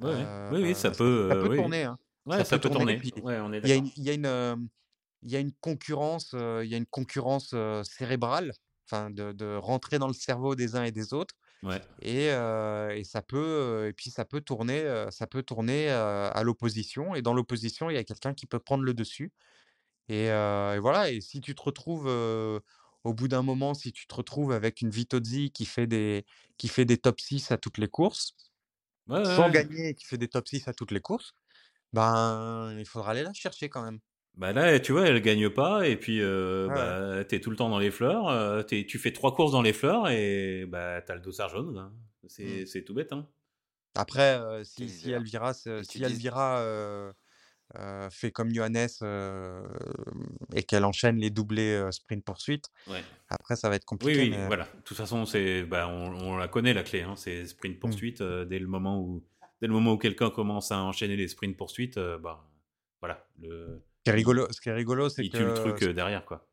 oui, 0.00 0.14
oui, 0.50 0.74
ça 0.74 0.90
peut, 0.90 1.28
ça 1.28 1.36
peut 1.36 1.56
tourner. 1.56 1.84
Hein. 1.84 1.98
Ouais, 2.26 2.44
ça, 2.44 2.58
peut 2.58 2.70
tourner. 2.70 3.00
Il 3.02 3.66
y, 3.66 4.02
y, 4.02 4.10
a 4.10 4.12
une, 4.12 4.68
il 5.22 5.30
y 5.30 5.36
a 5.36 5.40
une 5.40 5.52
concurrence, 5.60 6.34
il 6.34 6.68
y 6.68 6.74
a 6.74 6.76
une 6.76 6.86
concurrence 6.86 7.54
cérébrale, 7.84 8.52
enfin, 8.86 9.10
de, 9.10 9.32
de 9.32 9.56
rentrer 9.56 9.98
dans 9.98 10.08
le 10.08 10.12
cerveau 10.14 10.54
des 10.54 10.76
uns 10.76 10.84
et 10.84 10.92
des 10.92 11.14
autres. 11.14 11.34
Et, 12.00 12.26
et, 12.26 13.04
ça 13.04 13.22
peut 13.22 13.86
et 13.88 13.92
puis 13.92 14.10
ça 14.10 14.24
peut 14.24 14.40
tourner 14.40 15.06
ça 15.10 15.26
peut 15.26 15.42
tourner 15.42 15.90
à 15.90 16.42
l'opposition. 16.42 17.14
Et 17.14 17.22
dans 17.22 17.34
l'opposition 17.34 17.90
il 17.90 17.94
y 17.94 17.98
a 17.98 18.04
quelqu'un 18.04 18.34
qui 18.34 18.46
peut 18.46 18.58
prendre 18.58 18.84
le 18.84 18.94
dessus. 18.94 19.32
Et, 20.08 20.26
voilà. 20.80 21.10
Et 21.10 21.20
si 21.20 21.40
tu 21.40 21.54
te 21.54 21.62
retrouves 21.62 22.08
au 23.04 23.14
bout 23.14 23.28
d'un 23.28 23.42
moment 23.42 23.74
si 23.74 23.92
tu 23.92 24.06
te 24.06 24.14
retrouves 24.14 24.52
avec 24.52 24.80
une 24.80 24.90
Vitozzi 24.90 25.50
qui 25.50 25.64
fait 25.64 25.86
des 25.86 26.24
qui 26.56 26.68
fait 26.68 26.84
des 26.84 26.98
top 26.98 27.20
6 27.20 27.50
à 27.50 27.58
toutes 27.58 27.78
les 27.78 27.88
courses 27.88 28.36
sans 29.08 29.50
gagner 29.50 29.94
qui 29.94 30.04
fait 30.04 30.18
des 30.18 30.28
top 30.28 30.46
6 30.46 30.68
à 30.68 30.72
toutes 30.72 30.92
les 30.92 31.00
courses 31.00 31.34
ben 31.92 32.74
il 32.78 32.86
faudra 32.86 33.10
aller 33.10 33.24
la 33.24 33.32
chercher 33.32 33.68
quand 33.68 33.82
même 33.82 33.98
bah 34.36 34.52
là, 34.52 34.80
tu 34.80 34.92
vois, 34.92 35.06
elle 35.06 35.20
gagne 35.20 35.50
pas, 35.50 35.86
et 35.86 35.96
puis 35.96 36.20
euh, 36.20 36.66
bah, 36.68 37.24
t'es 37.24 37.40
tout 37.40 37.50
le 37.50 37.56
temps 37.56 37.68
dans 37.68 37.78
les 37.78 37.90
fleurs. 37.90 38.28
Euh, 38.28 38.62
tu 38.62 38.98
fais 38.98 39.12
trois 39.12 39.34
courses 39.34 39.52
dans 39.52 39.62
les 39.62 39.74
fleurs, 39.74 40.08
et 40.08 40.64
bah 40.66 41.02
t'as 41.02 41.14
le 41.14 41.20
dossard 41.20 41.50
jaune. 41.50 41.76
Hein. 41.76 41.92
C'est, 42.28 42.64
mmh. 42.64 42.84
tout 42.84 42.94
bête. 42.94 43.12
Hein. 43.12 43.28
Après, 43.94 44.38
euh, 44.38 44.64
si, 44.64 44.88
si 44.88 45.10
Elvira, 45.10 45.52
si 45.52 46.02
Elvira 46.02 46.64
fait 48.10 48.30
comme 48.30 48.54
Johannes 48.54 48.88
et 50.54 50.62
qu'elle 50.62 50.84
enchaîne 50.86 51.18
les 51.18 51.30
doublés 51.30 51.86
sprint 51.90 52.24
poursuite, 52.24 52.70
après 53.28 53.56
ça 53.56 53.68
va 53.68 53.76
être 53.76 53.84
compliqué. 53.84 54.18
Oui, 54.18 54.30
oui 54.30 54.46
voilà. 54.46 54.64
De 54.64 54.80
toute 54.82 54.96
façon, 54.96 55.26
c'est, 55.26 55.64
bah, 55.64 55.88
on, 55.88 56.36
la 56.38 56.48
connaît 56.48 56.72
la 56.72 56.84
clé. 56.84 57.02
Hein. 57.02 57.16
C'est 57.16 57.46
sprint 57.46 57.76
mmh. 57.76 57.80
poursuite. 57.80 58.22
dès 58.22 58.58
le 58.58 58.66
moment 58.66 58.98
où, 58.98 59.22
dès 59.60 59.66
le 59.66 59.74
moment 59.74 59.92
où 59.92 59.98
quelqu'un 59.98 60.30
commence 60.30 60.72
à 60.72 60.78
enchaîner 60.78 61.16
les 61.16 61.28
sprint 61.28 61.54
poursuites, 61.54 61.98
bah, 61.98 62.48
voilà. 63.02 63.26
Le, 63.38 63.82
qui 64.04 64.10
est 64.10 64.14
rigolo, 64.14 64.46
ce 64.50 64.60
qui 64.60 64.68
est 64.68 64.72
rigolo, 64.72 65.08
c'est 65.08 65.28
que. 65.28 65.38
le 65.38 65.54
truc 65.54 65.84
derrière, 65.94 66.24
quoi. 66.24 66.46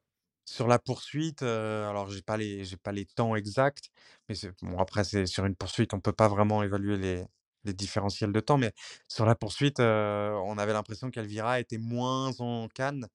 Sur 0.46 0.68
la 0.68 0.80
poursuite, 0.80 1.44
alors 1.44 2.10
j'ai 2.10 2.24
pas 2.24 2.36
les 2.36 2.66
j'ai 2.66 2.78
pas 2.78 2.92
les 2.92 3.06
temps 3.06 3.36
exacts, 3.36 3.90
mais 4.28 4.36
bon 4.64 4.80
après 4.80 5.04
c'est 5.04 5.28
sur 5.28 5.46
une 5.46 5.56
poursuite, 5.56 5.94
on 5.94 6.00
peut 6.00 6.12
pas 6.12 6.28
vraiment 6.28 6.64
évaluer 6.64 6.98
les, 6.98 7.24
les 7.66 7.74
différentiels 7.74 8.32
de 8.32 8.40
temps, 8.40 8.58
mais 8.58 8.72
sur 9.08 9.26
la 9.28 9.36
poursuite, 9.36 9.80
on 9.80 10.58
avait 10.58 10.74
l'impression 10.74 11.12
qu'Elvira 11.12 11.60
était 11.60 11.78
moins 11.78 12.32
en 12.40 12.68
canne 12.68 13.06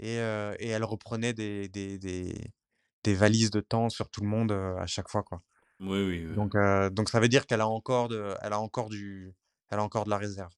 et, 0.00 0.16
et 0.16 0.68
elle 0.68 0.84
reprenait 0.84 1.32
des, 1.32 1.68
des, 1.68 1.98
des, 1.98 2.34
des, 3.04 3.14
valises 3.14 3.50
de 3.50 3.60
temps 3.60 3.88
sur 3.88 4.08
tout 4.10 4.22
le 4.22 4.28
monde 4.28 4.52
à 4.52 4.86
chaque 4.86 5.08
fois, 5.08 5.22
quoi. 5.22 5.42
Oui, 5.80 6.02
oui. 6.02 6.26
Donc, 6.34 6.52
donc 6.92 7.08
ça 7.08 7.20
veut 7.20 7.28
dire 7.28 7.46
qu'elle 7.46 7.60
a 7.60 7.68
encore 7.68 8.08
de, 8.08 8.34
elle 8.42 8.52
a 8.52 8.60
encore 8.60 8.88
du, 8.88 9.32
elle 9.70 9.78
a 9.78 9.82
encore 9.84 10.04
de 10.04 10.10
la 10.10 10.18
réserve. 10.18 10.52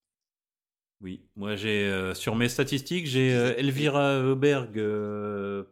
Oui, 1.03 1.27
moi 1.37 1.57
j'ai 1.57 2.15
sur 2.15 2.35
mes 2.37 2.49
statistiques, 2.49 3.07
j'ai 3.07 3.29
Elvira 3.29 4.15
Heuberg 4.15 4.81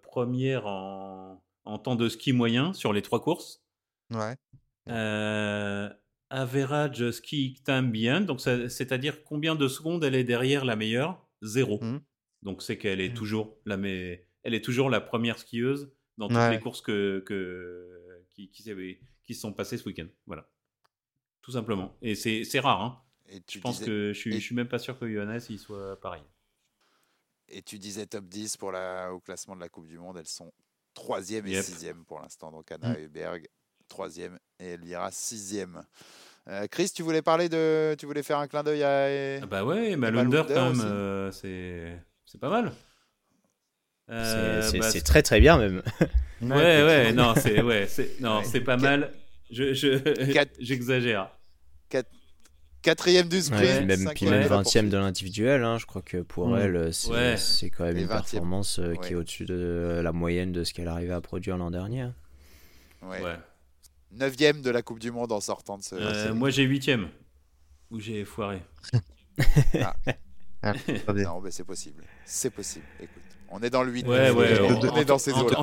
première 0.02 0.66
en, 0.66 1.42
en, 1.64 1.78
temps 1.78 1.96
de 1.96 2.08
ski 2.08 2.32
moyen 2.32 2.74
sur 2.74 2.92
les 2.92 3.00
trois 3.00 3.22
courses. 3.22 3.64
Ouais. 4.10 4.36
average 6.28 7.10
ski 7.10 7.62
time 7.64 7.90
bien, 7.90 8.20
donc 8.20 8.40
c'est-à-dire 8.40 9.24
combien 9.24 9.54
de 9.54 9.66
secondes 9.66 10.04
elle 10.04 10.14
est 10.14 10.24
derrière 10.24 10.64
la 10.66 10.76
meilleure? 10.76 11.26
Zéro. 11.40 11.78
Mmh. 11.82 12.00
Donc 12.42 12.62
c'est 12.62 12.76
qu'elle 12.76 13.00
est 13.00 13.10
mmh. 13.10 13.14
toujours 13.14 13.56
la 13.64 13.76
mais 13.78 14.26
elle 14.42 14.54
est 14.54 14.64
toujours 14.64 14.90
la 14.90 15.00
première 15.00 15.38
skieuse 15.38 15.92
dans 16.18 16.28
toutes 16.28 16.50
les 16.50 16.60
courses 16.60 16.82
que, 16.82 17.24
que 17.26 18.24
qui, 18.30 18.50
qui, 18.50 18.98
qui 19.22 19.34
sont 19.34 19.52
passées 19.52 19.78
ce 19.78 19.86
week-end. 19.88 20.06
Voilà, 20.26 20.48
tout 21.42 21.52
simplement. 21.52 21.96
Et 22.02 22.14
c'est 22.14 22.60
rare. 22.60 22.82
Hein 22.82 23.00
je 23.28 23.58
pense 23.58 23.80
que 23.80 24.12
je 24.12 24.18
suis, 24.18 24.40
suis 24.40 24.54
même 24.54 24.68
pas 24.68 24.78
sûr 24.78 24.98
que 24.98 25.10
Johannes 25.10 25.40
il 25.48 25.58
soit 25.58 26.00
pareil. 26.00 26.22
Et 27.48 27.62
tu 27.62 27.78
disais 27.78 28.06
top 28.06 28.24
10 28.26 28.56
pour 28.56 28.72
la, 28.72 29.12
au 29.12 29.20
classement 29.20 29.54
de 29.54 29.60
la 29.60 29.68
Coupe 29.68 29.86
du 29.86 29.98
Monde, 29.98 30.16
elles 30.18 30.26
sont 30.26 30.52
3e 30.96 31.46
et 31.46 31.60
6e 31.60 32.04
pour 32.04 32.20
l'instant. 32.20 32.50
Donc 32.50 32.70
Anna 32.72 32.94
mm. 32.94 33.02
Huberg, 33.02 33.48
3e 33.90 34.38
et 34.60 34.72
Elvira 34.72 35.10
6e. 35.10 35.82
Euh, 36.48 36.66
Chris, 36.70 36.90
tu 36.94 37.02
voulais 37.02 37.22
parler 37.22 37.48
de. 37.48 37.94
Tu 37.98 38.06
voulais 38.06 38.22
faire 38.22 38.38
un 38.38 38.46
clin 38.46 38.62
d'œil 38.62 38.82
à. 38.82 39.42
Ah 39.42 39.46
bah 39.46 39.64
ouais, 39.64 39.96
Malunder, 39.96 40.42
quand 40.46 40.72
même, 40.72 40.82
euh, 40.84 41.30
c'est 41.32 42.40
pas 42.40 42.50
mal. 42.50 42.72
Euh, 44.10 44.60
c'est 44.60 44.78
bah, 44.78 44.92
très 45.02 45.22
très 45.22 45.40
bien 45.40 45.56
même. 45.56 45.82
ouais, 46.42 46.84
ouais, 46.84 47.12
non, 47.12 47.34
c'est 47.36 47.62
ouais, 47.62 47.88
non, 48.20 48.42
c'est 48.44 48.60
pas 48.60 48.76
mal. 48.76 49.12
Je 49.50 49.72
j'exagère. 50.60 51.30
Quatrième 52.84 53.28
du 53.28 53.40
sprint. 53.40 53.86
même, 53.86 54.10
puis 54.14 54.26
même 54.26 54.46
20 54.46 54.90
de 54.90 54.98
l'individuel, 54.98 55.64
hein, 55.64 55.78
je 55.78 55.86
crois 55.86 56.02
que 56.02 56.18
pour 56.18 56.48
mm. 56.48 56.58
elle, 56.58 56.92
c'est 57.38 57.70
quand 57.70 57.84
même 57.84 57.96
une 57.96 58.08
performance 58.08 58.78
euh, 58.78 58.94
qui 58.96 59.14
est 59.14 59.16
au-dessus 59.16 59.46
de 59.46 60.00
la 60.04 60.12
moyenne 60.12 60.52
de 60.52 60.64
ce 60.64 60.74
qu'elle 60.74 60.88
arrivait 60.88 61.14
à 61.14 61.22
produire 61.22 61.56
l'an 61.56 61.70
dernier. 61.70 62.08
Ouais. 63.02 63.20
9 64.12 64.60
de 64.60 64.70
la 64.70 64.82
Coupe 64.82 64.98
du 64.98 65.10
Monde 65.10 65.32
en 65.32 65.40
sortant 65.40 65.78
de 65.78 65.82
ce. 65.82 65.94
Euh, 65.94 66.34
moi 66.34 66.50
j'ai 66.50 66.64
8 66.64 66.90
Où 67.90 68.00
j'ai 68.00 68.24
foiré. 68.26 68.62
ah. 69.80 69.96
ah 70.62 70.74
non, 71.14 71.40
mais 71.40 71.50
c'est 71.50 71.64
possible. 71.64 72.04
C'est 72.26 72.50
possible. 72.50 72.84
Écoute, 73.00 73.22
on 73.48 73.60
est 73.60 73.70
dans 73.70 73.82
le 73.82 73.92
8 73.92 74.06
ouais, 74.06 74.30
ouais, 74.30 74.60
on, 74.60 74.96
est 74.96 75.04
dans 75.06 75.18
ces 75.18 75.32
eaux-là. 75.32 75.62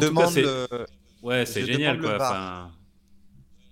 Ouais, 1.22 1.46
c'est 1.46 1.66
génial 1.66 2.02
quoi. 2.02 2.72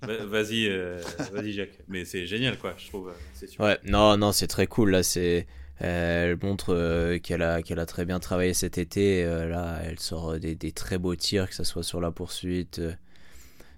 Vas-y, 0.02 0.68
euh, 0.68 1.02
vas-y 1.32 1.52
Jacques. 1.52 1.80
Mais 1.88 2.06
c'est 2.06 2.26
génial, 2.26 2.58
quoi, 2.58 2.74
je 2.78 2.88
trouve. 2.88 3.10
Euh, 3.10 3.64
ouais, 3.64 3.80
non, 3.84 4.18
non, 4.18 4.32
c'est 4.32 4.48
très 4.48 4.68
cool. 4.68 4.92
Là, 4.92 5.04
c'est, 5.04 5.48
elle 5.80 6.38
montre 6.42 6.74
euh, 6.74 7.20
qu'elle 7.20 7.42
a, 7.42 7.62
qu'elle 7.62 7.80
a 7.80 7.86
très 7.86 8.06
bien 8.06 8.20
travaillé 8.20 8.54
cet 8.54 8.78
été. 8.78 9.24
là, 9.26 9.80
elle 9.84 10.00
sort 10.00 10.40
des, 10.40 10.56
des, 10.56 10.72
très 10.72 10.98
beaux 10.98 11.16
tirs, 11.16 11.50
que 11.50 11.56
ce 11.56 11.64
soit 11.64 11.84
sur 11.84 12.00
la 12.00 12.12
poursuite, 12.12 12.82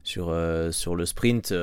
sur, 0.04 0.36
sur 0.72 0.96
le 0.96 1.06
sprint. 1.06 1.54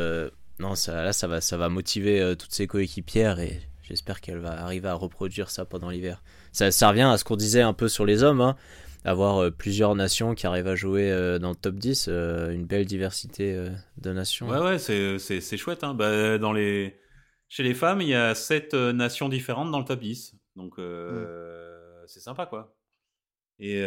non, 0.59 0.75
ça, 0.75 1.03
là, 1.03 1.13
ça 1.13 1.29
va, 1.29 1.41
ça 1.41 1.57
va 1.57 1.69
motiver 1.69 2.35
toutes 2.39 2.53
ses 2.53 2.67
coéquipières 2.67 3.39
et 3.39 3.61
j'espère 3.83 4.21
qu'elle 4.21 4.39
va 4.39 4.61
arriver 4.61 4.89
à 4.89 4.95
reproduire 4.95 5.51
ça 5.51 5.65
pendant 5.65 5.91
l'hiver. 5.91 6.23
Ça, 6.53 6.73
ça 6.73 6.89
revient 6.89 7.03
à 7.03 7.17
ce 7.17 7.25
qu'on 7.25 7.37
disait 7.37 7.63
un 7.63 7.75
peu 7.75 7.89
sur 7.89 8.05
les 8.05 8.23
hommes. 8.25 8.41
Hein 8.41 8.57
avoir 9.05 9.39
euh, 9.39 9.51
plusieurs 9.51 9.95
nations 9.95 10.35
qui 10.35 10.47
arrivent 10.47 10.69
à 10.69 10.75
jouer 10.75 11.11
euh, 11.11 11.39
dans 11.39 11.51
le 11.51 11.57
top 11.57 11.77
10, 11.77 12.07
euh, 12.09 12.51
une 12.51 12.67
belle 12.67 12.87
diversité 12.87 13.69
de 13.97 14.13
nations. 14.13 14.49
Ouais, 14.49 14.61
ouais, 14.61 14.79
c'est 14.79 15.57
chouette. 15.57 15.85
Hein. 15.85 15.95
Bah, 15.95 16.39
dans 16.39 16.53
les... 16.53 16.99
Chez 17.51 17.63
les 17.63 17.75
femmes, 17.75 18.03
il 18.03 18.09
y 18.09 18.15
a 18.15 18.35
7 18.35 18.75
nations 18.75 19.29
différentes 19.29 19.71
dans 19.71 19.79
le 19.79 19.85
top 19.85 20.01
10. 20.01 20.35
Donc, 20.57 20.79
mm. 20.79 21.27
c'est 22.07 22.21
sympa, 22.21 22.47
quoi. 22.47 22.75
Et 23.59 23.85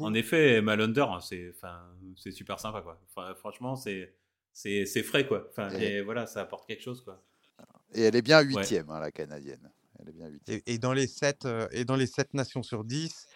en 0.00 0.14
effet, 0.14 0.60
Malunder, 0.62 1.06
c'est 1.20 2.30
super 2.30 2.58
sympa, 2.58 2.82
quoi. 2.82 2.98
franchement, 3.36 3.76
c'est 3.76 5.02
frais, 5.02 5.26
quoi. 5.26 5.46
Enfin, 5.50 5.68
et... 5.70 6.00
voilà, 6.00 6.26
ça 6.26 6.40
apporte 6.40 6.66
quelque 6.66 6.82
chose, 6.82 7.02
quoi. 7.02 7.22
Et 7.94 8.02
elle 8.02 8.16
est 8.16 8.22
bien 8.22 8.40
huitième, 8.40 8.90
hein, 8.90 9.00
la 9.00 9.10
canadienne. 9.10 9.70
Elle 9.98 10.10
est 10.10 10.12
bien 10.12 10.30
et, 10.46 10.74
et, 10.74 10.78
dans 10.78 10.92
les 10.92 11.06
7, 11.06 11.48
et 11.72 11.84
dans 11.84 11.96
les 11.96 12.06
7 12.06 12.34
nations 12.34 12.62
sur 12.62 12.84
10, 12.84 13.28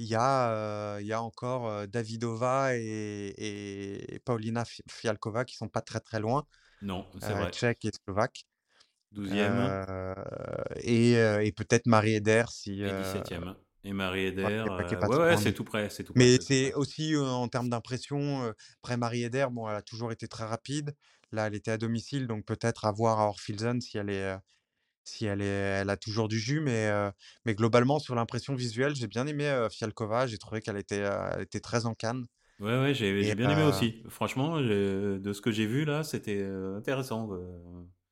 il 0.00 0.08
y 0.08 0.14
a, 0.14 0.98
il 1.00 1.06
y 1.06 1.12
a 1.12 1.22
encore 1.22 1.86
Davidova 1.88 2.76
et, 2.76 3.34
et 3.36 4.18
Paulina 4.20 4.64
Fialkova 4.88 5.44
qui 5.44 5.56
sont 5.56 5.68
pas 5.68 5.82
très 5.82 6.00
très 6.00 6.20
loin. 6.20 6.46
Non, 6.82 7.06
c'est 7.20 7.32
vrai. 7.32 7.50
Tchèque 7.50 7.84
et 7.84 7.90
Slovaque. 8.04 8.44
12e. 9.14 10.14
et, 10.76 11.12
et 11.14 11.52
peut-être 11.52 11.86
Marie 11.86 12.14
Eder 12.14 12.44
si. 12.50 12.80
Et 12.80 12.88
17e. 12.88 13.54
Et 13.82 13.92
Marie 13.94 14.26
Eder, 14.26 14.44
ouais, 14.44 15.16
ouais, 15.16 15.36
c'est 15.38 15.54
tout 15.54 15.64
près, 15.64 15.88
c'est 15.88 16.04
tout 16.04 16.12
Mais 16.14 16.38
c'est 16.40 16.74
aussi 16.74 17.16
en 17.16 17.48
termes 17.48 17.70
d'impression, 17.70 18.52
après 18.82 18.98
Marie 18.98 19.24
Eder, 19.24 19.46
bon, 19.50 19.68
elle 19.68 19.76
a 19.76 19.82
toujours 19.82 20.12
été 20.12 20.28
très 20.28 20.44
rapide. 20.44 20.94
Là, 21.32 21.46
elle 21.46 21.54
était 21.54 21.70
à 21.70 21.78
domicile, 21.78 22.26
donc 22.26 22.44
peut-être 22.44 22.84
à 22.84 22.92
voir 22.92 23.20
à 23.20 23.28
Orfilsen 23.28 23.80
si 23.80 23.96
elle 23.96 24.10
est, 24.10 24.36
si 25.04 25.26
elle, 25.26 25.42
est, 25.42 25.80
elle 25.80 25.90
a 25.90 25.96
toujours 25.96 26.28
du 26.28 26.38
jus, 26.38 26.60
mais, 26.60 26.90
mais 27.44 27.54
globalement, 27.54 27.98
sur 27.98 28.14
l'impression 28.14 28.54
visuelle, 28.54 28.94
j'ai 28.94 29.06
bien 29.06 29.26
aimé 29.26 29.66
Fialkova. 29.70 30.26
J'ai 30.26 30.38
trouvé 30.38 30.60
qu'elle 30.60 30.76
était, 30.76 31.04
elle 31.34 31.42
était 31.42 31.60
très 31.60 31.86
en 31.86 31.94
canne. 31.94 32.26
Ouais, 32.60 32.78
ouais, 32.78 32.94
j'ai 32.94 33.34
bien 33.34 33.50
aimé 33.50 33.62
aussi. 33.62 34.02
Franchement, 34.08 34.60
de 34.60 35.32
ce 35.32 35.40
que 35.40 35.50
j'ai 35.50 35.66
vu 35.66 35.84
là, 35.84 36.04
c'était 36.04 36.46
intéressant. 36.76 37.28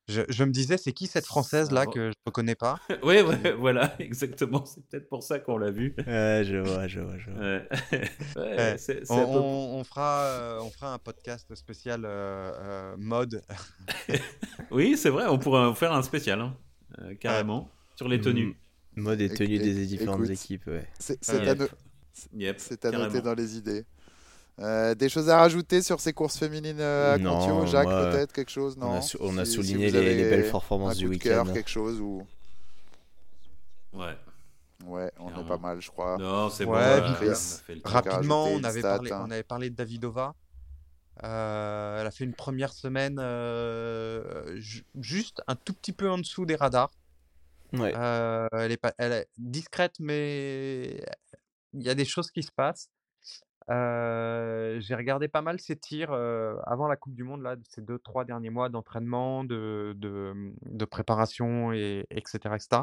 Je, 0.09 0.23
je, 0.27 0.43
me 0.43 0.49
disais, 0.49 0.77
c'est 0.77 0.91
qui 0.91 1.05
cette 1.05 1.27
française 1.27 1.69
là 1.69 1.85
que 1.85 2.09
je 2.09 2.15
ne 2.25 2.31
connais 2.31 2.55
pas? 2.55 2.79
Oui, 3.03 3.21
ouais, 3.21 3.51
voilà, 3.51 3.93
exactement. 3.99 4.65
C'est 4.65 4.83
peut-être 4.87 5.07
pour 5.07 5.21
ça 5.21 5.37
qu'on 5.37 5.59
l'a 5.59 5.69
vu. 5.69 5.93
Ouais, 5.99 6.41
je 6.43 6.57
vois, 6.57 6.87
je 6.87 6.99
vois, 6.99 7.17
je 7.19 7.29
vois. 7.29 9.05
on, 9.11 9.77
on, 9.79 9.83
fera, 9.83 10.57
on 10.61 10.71
fera 10.71 10.93
un 10.95 10.97
podcast 10.97 11.53
spécial 11.53 12.07
mode. 12.97 13.43
oui, 14.71 14.97
c'est 14.97 15.11
vrai, 15.11 15.27
on 15.27 15.37
pourrait 15.37 15.61
en 15.61 15.75
faire 15.75 15.93
un 15.93 16.01
spécial. 16.01 16.41
Hein. 16.41 16.57
Euh, 17.01 17.15
carrément, 17.15 17.69
sur 17.95 18.07
les 18.07 18.19
tenues. 18.21 18.55
Mode 18.95 19.21
et 19.21 19.29
tenue 19.29 19.59
des 19.59 19.85
différentes 19.85 20.29
équipes, 20.29 20.67
ouais. 20.67 20.87
C'est 20.99 22.85
à, 22.85 22.91
noter 22.91 23.21
dans 23.21 23.33
les 23.33 23.57
idées. 23.57 23.85
Euh, 24.59 24.93
des 24.93 25.07
choses 25.07 25.29
à 25.29 25.37
rajouter 25.37 25.81
sur 25.81 26.01
ces 26.01 26.11
courses 26.11 26.37
féminines 26.37 26.81
euh, 26.81 27.13
à 27.13 27.19
Contio, 27.19 27.65
Jacques, 27.65 27.87
peut-être 27.87 28.33
quelque 28.33 28.51
chose 28.51 28.75
Non? 28.75 28.99
On 29.21 29.37
a, 29.37 29.45
souligné 29.45 29.89
les, 29.89 30.29
belles 30.29 30.49
performances 30.49 30.97
du 30.97 31.07
week-end. 31.07 31.45
quelque 31.53 31.69
chose 31.69 32.01
ou. 32.01 32.25
Ouais. 33.93 34.15
Ouais, 34.85 35.11
on 35.19 35.29
est 35.29 35.47
pas 35.47 35.57
mal, 35.57 35.81
je 35.81 35.89
crois. 35.89 36.17
Non, 36.17 36.49
c'est 36.49 36.63
ouais, 36.63 37.01
bon. 37.01 37.81
rapidement, 37.83 38.45
on 38.45 38.63
avait, 38.63 38.81
parlé, 38.81 39.11
on 39.11 39.29
avait 39.29 39.43
parlé 39.43 39.69
de 39.69 39.75
Davidova. 39.75 40.33
Euh, 41.23 41.99
elle 41.99 42.07
a 42.07 42.11
fait 42.11 42.23
une 42.23 42.33
première 42.33 42.71
semaine 42.71 43.17
euh, 43.19 44.59
juste 44.95 45.41
un 45.47 45.55
tout 45.55 45.73
petit 45.73 45.91
peu 45.91 46.09
en 46.09 46.17
dessous 46.17 46.45
des 46.45 46.55
radars. 46.55 46.91
Euh, 47.75 48.47
elle, 48.53 48.71
est 48.71 48.77
pas, 48.77 48.93
elle 48.97 49.11
est 49.11 49.27
discrète, 49.37 49.95
mais 49.99 51.03
il 51.73 51.83
y 51.83 51.89
a 51.89 51.95
des 51.95 52.05
choses 52.05 52.31
qui 52.31 52.41
se 52.43 52.51
passent. 52.51 52.89
J'ai 53.67 54.95
regardé 54.95 55.27
pas 55.27 55.41
mal 55.41 55.59
ses 55.59 55.75
tirs 55.75 56.13
avant 56.65 56.87
la 56.87 56.95
Coupe 56.95 57.13
du 57.13 57.23
Monde, 57.23 57.43
là, 57.43 57.55
ces 57.69 57.81
deux, 57.81 57.99
trois 57.99 58.25
derniers 58.25 58.49
mois 58.49 58.69
d'entraînement, 58.69 59.43
de, 59.43 59.93
de, 59.97 60.53
de, 60.65 60.85
préparation, 60.85 61.71
et, 61.73 62.07
etc. 62.09 62.55
etc. 62.55 62.81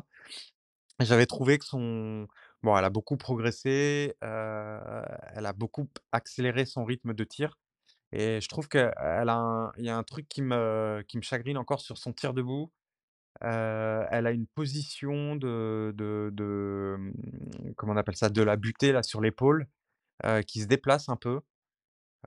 J'avais 1.01 1.27
trouvé 1.27 1.59
que 1.59 1.65
son. 1.65 2.29
Bon, 2.63 2.77
elle 2.77 2.85
a 2.85 2.91
beaucoup 2.91 3.17
progressé, 3.17 4.15
elle 4.21 5.47
a 5.47 5.53
beaucoup 5.53 5.89
accéléré 6.13 6.67
son 6.67 6.85
rythme 6.85 7.15
de 7.15 7.25
tir. 7.25 7.57
Et 8.13 8.41
je 8.41 8.49
trouve 8.49 8.69
il 8.73 9.85
y 9.85 9.89
a 9.89 9.97
un 9.97 10.03
truc 10.05 10.29
qui 10.29 10.43
me, 10.43 11.05
qui 11.09 11.17
me 11.17 11.23
chagrine 11.23 11.59
encore 11.59 11.81
sur 11.81 11.99
son 11.99 12.13
tir 12.13 12.35
debout. 12.35 12.71
elle 13.41 14.27
a 14.27 14.31
une 14.33 14.47
position 14.47 15.37
de, 15.37 15.93
de, 15.97 16.31
de, 16.33 16.97
mmh, 16.99 17.75
comment 17.77 17.93
on 17.95 17.97
appelle 17.97 18.17
ça, 18.17 18.29
de 18.31 18.43
la 18.43 18.57
butée 18.57 18.93
là 18.93 19.03
sur 19.03 19.21
l'épaule, 19.21 19.67
qui 20.47 20.61
se 20.63 20.67
déplace 20.67 21.09
un 21.09 21.17
peu. 21.17 21.41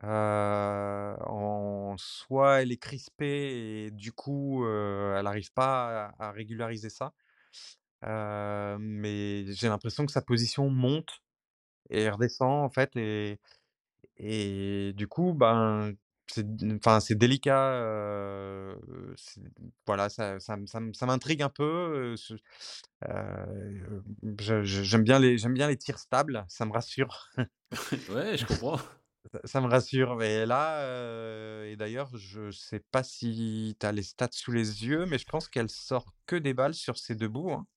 en 0.03 1.95
soit 1.97 2.61
elle 2.61 2.71
est 2.71 2.77
crispée 2.77 3.85
et 3.87 3.91
du 3.91 4.11
coup 4.11 4.65
elle 4.67 5.23
n'arrive 5.23 5.51
pas 5.53 6.11
à, 6.19 6.27
à, 6.27 6.31
régulariser 6.31 6.89
ça. 6.89 7.13
mais 8.03 9.45
j'ai 9.53 9.69
l'impression 9.69 10.05
que 10.05 10.11
sa 10.11 10.21
position 10.21 10.69
monte 10.69 11.21
et 11.89 12.09
redescend 12.09 12.63
en 12.63 12.69
fait 12.69 12.95
et 12.95 13.39
et 14.19 14.93
du 14.95 15.07
coup, 15.07 15.33
ben, 15.33 15.93
c'est 16.27 16.45
enfin, 16.75 16.99
c'est 16.99 17.15
délicat, 17.15 17.73
euh, 17.73 18.75
voilà, 19.85 20.09
ça 20.09 20.39
ça 20.39 20.57
ça 20.93 21.05
m'intrigue 21.05 21.41
un 21.41 21.49
peu, 21.49 22.15
euh, 23.07 24.01
j'aime 24.63 25.03
bien 25.03 25.19
les 25.19 25.37
j'aime 25.37 25.53
bien 25.53 25.67
les 25.67 25.77
tirs 25.77 25.99
stables, 25.99 26.45
ça 26.47 26.65
me 26.65 26.71
rassure. 26.71 27.29
Ouais, 28.09 28.35
je 28.35 28.45
comprends. 28.45 28.79
Ça 29.43 29.61
me 29.61 29.67
rassure, 29.67 30.15
mais 30.15 30.45
là, 30.45 31.63
et 31.65 31.75
d'ailleurs, 31.75 32.09
je 32.17 32.49
sais 32.51 32.79
pas 32.91 33.03
si 33.03 33.75
tu 33.79 33.85
as 33.85 33.91
les 33.91 34.01
stats 34.01 34.29
sous 34.31 34.51
les 34.51 34.85
yeux, 34.85 35.05
mais 35.05 35.17
je 35.19 35.25
pense 35.25 35.47
qu'elle 35.47 35.69
sort 35.69 36.13
que 36.25 36.35
des 36.35 36.53
balles 36.53 36.73
sur 36.73 36.97
ses 36.97 37.15
deux 37.15 37.27
bouts, 37.27 37.51
hein. 37.51 37.67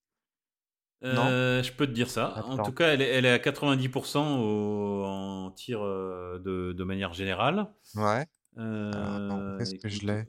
Euh, 1.04 1.62
Je 1.62 1.72
peux 1.72 1.86
te 1.86 1.92
dire 1.92 2.10
ça. 2.10 2.44
En 2.46 2.62
tout 2.62 2.72
cas, 2.72 2.92
elle 2.92 3.02
est, 3.02 3.08
elle 3.08 3.24
est 3.24 3.30
à 3.30 3.38
90% 3.38 4.18
en 4.18 5.50
tir 5.50 5.80
de, 5.82 6.72
de, 6.72 6.84
manière 6.84 7.12
générale. 7.12 7.66
Ouais. 7.94 8.26
Euh, 8.58 9.58
Est-ce 9.58 9.74
que 9.76 9.88
je 9.88 10.06
l'ai? 10.06 10.24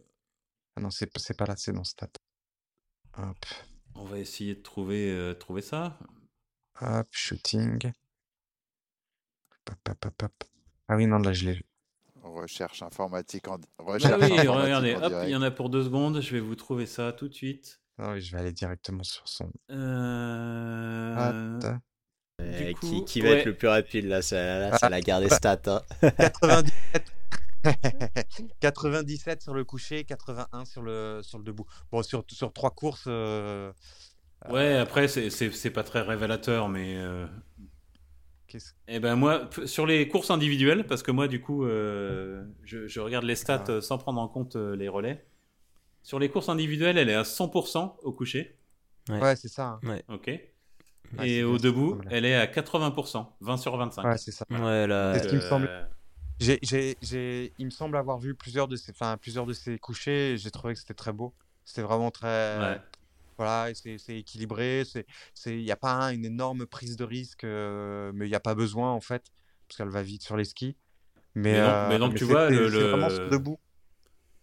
Ah 0.75 0.81
non, 0.81 0.89
c'est 0.89 1.07
pas 1.37 1.45
là, 1.45 1.55
c'est 1.55 1.73
dans 1.73 1.83
Stat. 1.83 2.09
Hop. 3.17 3.45
On 3.95 4.05
va 4.05 4.17
essayer 4.17 4.55
de 4.55 4.61
trouver, 4.61 5.35
trouver 5.39 5.61
ça. 5.61 5.97
Hop, 6.81 7.07
shooting. 7.11 7.91
Ah 10.87 10.95
oui, 10.95 11.05
non, 11.05 11.19
là, 11.19 11.33
je 11.33 11.45
l'ai. 11.45 11.65
Recherche 12.21 12.81
informatique 12.81 13.47
en. 13.47 13.59
Recherche 13.77 14.13
ah 14.13 14.25
oui, 14.25 14.47
regardez, 14.47 14.95
hop, 14.95 15.13
il 15.23 15.29
y 15.29 15.35
en 15.35 15.41
a 15.41 15.51
pour 15.51 15.69
deux 15.69 15.83
secondes. 15.83 16.21
Je 16.21 16.31
vais 16.31 16.39
vous 16.39 16.55
trouver 16.55 16.85
ça 16.85 17.11
tout 17.11 17.27
de 17.27 17.33
suite. 17.33 17.81
Non, 17.99 18.05
ah 18.05 18.13
oui, 18.13 18.21
je 18.21 18.31
vais 18.31 18.41
aller 18.41 18.51
directement 18.51 19.03
sur 19.03 19.27
son. 19.27 19.51
Euh... 19.69 21.59
qui, 22.81 23.05
qui 23.05 23.21
va 23.21 23.29
être 23.29 23.45
le 23.45 23.55
plus 23.55 23.67
rapide 23.67 24.05
là? 24.05 24.21
Ça 24.21 24.89
l'a 24.89 25.01
gardé 25.01 25.29
stat. 25.29 25.61
Hein. 25.67 25.81
97. 26.01 27.13
97 28.59 29.41
sur 29.43 29.53
le 29.53 29.63
coucher, 29.63 30.03
81 30.03 30.65
sur 30.65 30.81
le, 30.81 31.21
sur 31.23 31.37
le 31.37 31.43
debout. 31.43 31.65
Bon, 31.91 32.01
sur, 32.03 32.25
sur 32.29 32.51
trois 32.51 32.71
courses. 32.71 33.05
Euh... 33.07 33.71
Ouais, 34.49 34.75
après, 34.75 35.07
c'est 35.07 35.69
pas 35.69 35.83
très 35.83 36.01
révélateur, 36.01 36.69
mais. 36.69 36.95
Euh... 36.97 37.27
Eh 38.87 38.99
ben 38.99 39.15
moi, 39.15 39.49
sur 39.65 39.85
les 39.85 40.07
courses 40.07 40.29
individuelles, 40.29 40.85
parce 40.85 41.01
que 41.01 41.11
moi 41.11 41.27
du 41.27 41.41
coup, 41.41 41.65
euh, 41.65 42.43
je, 42.63 42.99
regarde 42.99 43.25
les 43.25 43.35
stats 43.35 43.63
ah. 43.67 43.81
sans 43.81 43.97
prendre 43.97 44.21
en 44.21 44.27
compte 44.27 44.55
euh, 44.55 44.75
les 44.75 44.87
relais. 44.87 45.25
Sur 46.03 46.19
les 46.19 46.29
courses 46.29 46.49
individuelles, 46.49 46.97
elle 46.97 47.09
est 47.09 47.15
à 47.15 47.23
100% 47.23 47.95
au 48.03 48.11
coucher. 48.11 48.59
Ouais, 49.09 49.35
c'est 49.35 49.47
ça. 49.47 49.79
Hein. 49.83 49.87
Ouais. 49.87 50.03
Ok. 50.09 50.29
Et 51.23 51.43
au 51.43 51.57
debout, 51.57 51.99
elle 52.09 52.25
est 52.25 52.35
à 52.35 52.45
80%, 52.45 53.25
20 53.41 53.57
sur 53.57 53.77
25. 53.77 54.03
Ouais, 54.03 54.17
c'est 54.17 54.31
ça. 54.31 54.45
Ouais, 54.49 54.87
là, 54.87 55.17
ce 55.19 55.27
qui 55.27 55.35
me 55.35 55.41
semble. 55.41 55.69
J'ai, 56.39 57.53
il 57.57 57.65
me 57.65 57.71
semble 57.71 57.97
avoir 57.97 58.19
vu 58.19 58.35
plusieurs 58.35 58.67
de 58.67 58.75
ces, 58.75 58.91
enfin, 58.91 59.17
plusieurs 59.17 59.45
de 59.45 59.53
ces 59.53 59.79
couchers. 59.79 60.35
J'ai 60.37 60.51
trouvé 60.51 60.73
que 60.73 60.79
c'était 60.79 60.93
très 60.93 61.13
beau. 61.13 61.33
C'était 61.65 61.83
vraiment 61.83 62.11
très, 62.11 62.81
voilà, 63.37 63.73
c'est 63.73 64.17
équilibré. 64.17 64.83
Il 65.45 65.63
n'y 65.63 65.71
a 65.71 65.75
pas 65.75 66.13
une 66.13 66.25
énorme 66.25 66.65
prise 66.65 66.97
de 66.97 67.03
risque, 67.03 67.43
euh, 67.43 68.11
mais 68.13 68.27
il 68.27 68.29
n'y 68.29 68.35
a 68.35 68.39
pas 68.39 68.55
besoin 68.55 68.91
en 68.91 69.01
fait, 69.01 69.31
parce 69.67 69.77
qu'elle 69.77 69.89
va 69.89 70.03
vite 70.03 70.23
sur 70.23 70.37
les 70.37 70.45
skis. 70.45 70.75
Mais, 71.35 71.59
mais, 71.89 71.97
donc, 71.97 72.13
euh, 72.13 72.17
tu 72.17 72.25
vois, 72.25 72.49
le, 72.49 72.67
vraiment 72.67 73.09
son 73.09 73.27
debout. 73.27 73.59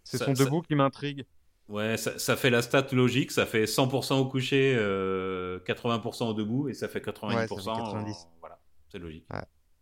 C'est 0.03 0.19
son 0.19 0.33
debout 0.33 0.63
qui 0.63 0.75
m'intrigue. 0.75 1.25
Ouais, 1.71 1.97
ça, 1.97 2.37
fait 2.37 2.51
la 2.51 2.62
stat 2.62 2.89
logique, 2.91 3.31
ça 3.31 3.47
fait 3.47 3.64
100% 3.64 4.18
au 4.18 4.27
coucher, 4.27 4.75
80% 4.75 4.77
euh, 4.81 6.27
au 6.27 6.35
debout, 6.35 6.68
et 6.68 6.75
ça 6.75 6.89
fait 6.89 6.99
90%. 6.99 7.49
90. 7.49 8.29
Voilà, 8.41 8.59
c'est 8.89 8.99
logique. 8.99 9.25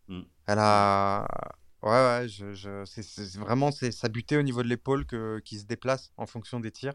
Mm. 0.09 0.20
Elle 0.47 0.59
a. 0.59 1.26
Ouais, 1.80 1.91
ouais, 1.91 2.28
je, 2.28 2.53
je... 2.53 2.84
c'est 2.84 3.39
vraiment 3.39 3.70
sa 3.70 4.09
butée 4.11 4.36
au 4.36 4.43
niveau 4.43 4.62
de 4.62 4.68
l'épaule 4.68 5.07
qui 5.43 5.59
se 5.59 5.64
déplace 5.64 6.12
en 6.18 6.26
fonction 6.26 6.61
des 6.61 6.70
tirs. 6.70 6.93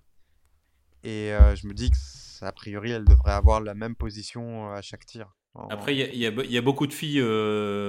Et 1.03 1.31
je 1.55 1.65
me 1.65 1.73
dis 1.73 1.89
que, 1.89 2.45
a 2.45 2.51
priori, 2.51 2.91
elle 2.91 3.05
devrait 3.05 3.33
avoir 3.33 3.61
la 3.61 3.73
même 3.73 3.95
position 3.95 4.71
à 4.71 4.83
chaque 4.83 5.07
tir. 5.07 5.33
Après, 5.71 5.95
il 5.95 6.15
y, 6.15 6.19
y, 6.19 6.57
a 6.57 6.61
beaucoup 6.61 6.85
de 6.85 6.93
filles, 6.93 7.21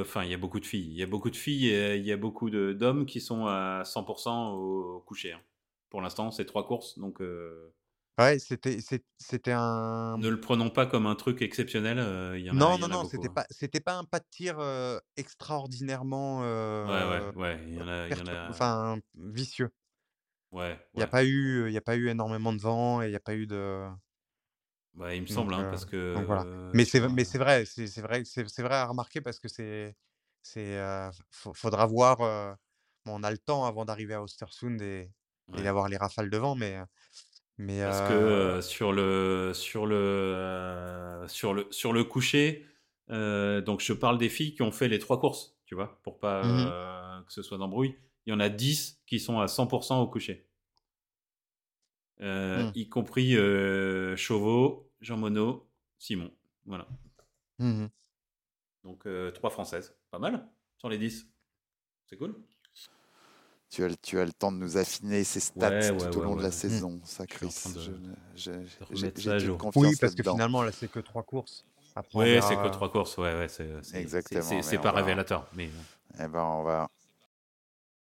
enfin, 0.01 0.25
il 0.25 0.31
y 0.31 0.35
a 0.35 0.39
beaucoup 0.39 0.61
de 0.61 0.67
filles, 0.67 0.89
il 0.91 0.97
y 0.97 1.03
a 1.03 1.07
beaucoup 1.07 1.31
de 1.31 1.37
filles 1.37 1.69
et 1.69 1.97
il 1.97 2.05
y 2.07 2.13
a 2.13 2.17
beaucoup 2.17 2.49
d'hommes 2.49 3.05
qui 3.05 3.21
sont 3.21 3.45
à 3.47 3.83
100% 3.85 4.55
au, 4.55 5.01
coucher. 5.07 5.33
Hein. 5.33 5.41
Pour 5.95 6.03
l'instant, 6.03 6.33
c'est 6.33 6.45
trois 6.45 6.67
courses, 6.67 6.99
donc. 6.99 7.21
Ouais, 8.19 8.41
c'était 8.41 8.79
c'était 9.17 9.53
un. 9.53 10.19
Ne 10.19 10.29
le 10.29 10.41
prenons 10.41 10.69
pas 10.69 10.87
comme 10.87 11.07
un 11.07 11.15
truc 11.15 11.41
exceptionnel. 11.41 11.99
y 12.41 12.51
en 12.51 12.55
non, 12.55 12.75
a, 12.75 12.79
non, 12.79 12.89
non, 12.89 13.05
c'était 13.05 13.29
hein. 13.29 13.33
pas 13.33 13.47
c'était 13.49 13.79
pas 13.79 13.95
un 13.95 14.03
pas 14.03 14.19
de 14.19 14.25
tir 14.29 14.57
extraordinairement. 15.17 16.41
ouais, 16.41 17.31
ouais, 17.31 17.37
ouais. 17.37 17.61
Il 17.69 17.75
y 17.75 17.81
en 17.81 17.87
a, 17.87 18.09
y 18.09 18.21
en 18.21 18.27
a... 18.27 18.49
Enfin, 18.51 18.99
vicieux. 19.15 19.71
Ouais. 20.51 20.77
Il 20.95 20.97
n'y 20.97 21.05
a, 21.05 21.07
pas 21.07 21.25
eu, 21.25 21.71
il 21.71 21.77
a 21.77 21.81
pas 21.81 21.95
eu 21.95 22.09
énormément 22.09 22.53
de 22.53 22.61
vent 22.61 23.01
et 23.01 23.07
il 23.07 23.11
n'y 23.11 23.17
a 23.17 23.21
pas 23.21 23.37
eu 23.37 23.47
de. 23.47 23.87
Ouais, 24.97 25.17
il 25.17 25.23
me 25.23 25.29
semble, 25.29 25.55
hein, 25.55 25.69
parce 25.71 25.85
que. 25.85 26.21
voilà. 26.27 26.45
Mais 26.73 26.85
c'est 26.85 27.09
mais 27.09 27.23
c'est 27.23 27.39
vrai, 27.39 27.67
c'est 27.67 28.01
vrai, 28.01 28.25
c'est 28.25 28.63
vrai 28.63 28.75
à 28.75 28.87
remarquer 28.87 29.21
parce 29.21 29.39
que 29.39 29.47
c'est 29.47 29.95
c'est 30.43 30.77
faudra 31.31 31.87
voir. 31.87 32.19
bon, 33.07 33.21
on 33.21 33.23
a 33.23 33.31
le 33.31 33.39
temps 33.39 33.65
avant 33.65 33.85
d'arriver 33.85 34.15
à 34.15 34.25
Ostersund 34.25 34.83
et, 34.83 35.13
et 35.57 35.63
d'avoir 35.63 35.89
les 35.89 35.97
rafales 35.97 36.31
de 36.31 36.37
vent, 36.37 36.55
mais 36.55 36.77
mais. 37.59 37.81
Parce 37.81 38.09
que 38.09 38.61
sur 38.61 38.93
le 38.93 39.53
sur 39.55 39.87
le 39.87 41.25
sur 41.29 41.55
le 41.55 41.67
sur 41.71 41.93
le 41.93 42.05
coucher, 42.05 42.67
donc 43.09 43.81
je 43.81 43.93
parle 43.93 44.19
des 44.19 44.29
filles 44.29 44.55
qui 44.55 44.63
ont 44.63 44.73
fait 44.73 44.89
les 44.89 44.99
trois 44.99 45.21
courses, 45.21 45.57
tu 45.67 45.75
vois, 45.75 46.01
pour 46.03 46.19
pas 46.19 46.43
mmh 46.43 47.25
que 47.27 47.33
ce 47.33 47.43
soit 47.43 47.57
d'embrouille 47.57 47.97
il 48.27 48.31
y 48.31 48.33
en 48.33 48.41
a 48.41 48.49
10 48.49 49.03
qui 49.07 49.21
sont 49.21 49.41
à 49.41 49.47
100% 49.47 50.01
au 50.01 50.07
coucher. 50.09 50.47
Euh, 52.21 52.65
mmh. 52.65 52.73
Y 52.75 52.89
compris 52.89 53.37
euh, 53.37 54.17
Chauveau, 54.17 54.91
Jean 55.01 55.17
Monod, 55.17 55.63
Simon. 55.99 56.31
Voilà. 56.65 56.87
Mmh 57.59 57.87
Donc, 58.85 59.07
euh, 59.07 59.31
trois 59.31 59.51
françaises. 59.51 59.97
Pas 60.11 60.19
mal 60.19 60.49
sur 60.79 60.89
les 60.89 60.99
10. 60.99 61.29
C'est 62.07 62.17
cool. 62.17 62.35
Tu 63.75 63.83
as, 63.83 63.89
tu 64.01 64.21
as 64.21 64.25
le 64.25 64.33
temps 64.33 64.53
de 64.53 64.59
nous 64.59 64.77
affiner 64.77 65.25
ces 65.25 65.41
stats 65.41 65.91
tout 65.91 66.19
au 66.19 66.23
long 66.23 66.37
de 66.37 66.45
la 66.45 66.53
saison, 66.53 67.01
ça, 67.03 67.27
Chris. 67.27 67.53
J'ai 68.37 68.53
confiance. 69.59 69.75
Oui, 69.75 69.97
parce 70.01 70.15
que 70.15 70.23
finalement, 70.23 70.63
là, 70.63 70.71
c'est 70.71 70.89
que 70.89 71.01
trois 71.01 71.25
courses. 71.25 71.65
oui, 72.15 72.39
c'est 72.41 72.55
que 72.55 72.69
trois 72.69 72.89
courses. 72.89 73.19
Ouais, 73.19 73.35
ouais, 73.35 73.49
c'est 73.49 74.07
C'est 74.63 74.79
pas 74.79 74.93
révélateur. 74.93 75.49
Mais... 75.55 75.71
Eh 76.21 76.29
ben, 76.29 76.45
on 76.45 76.63
va, 76.63 76.89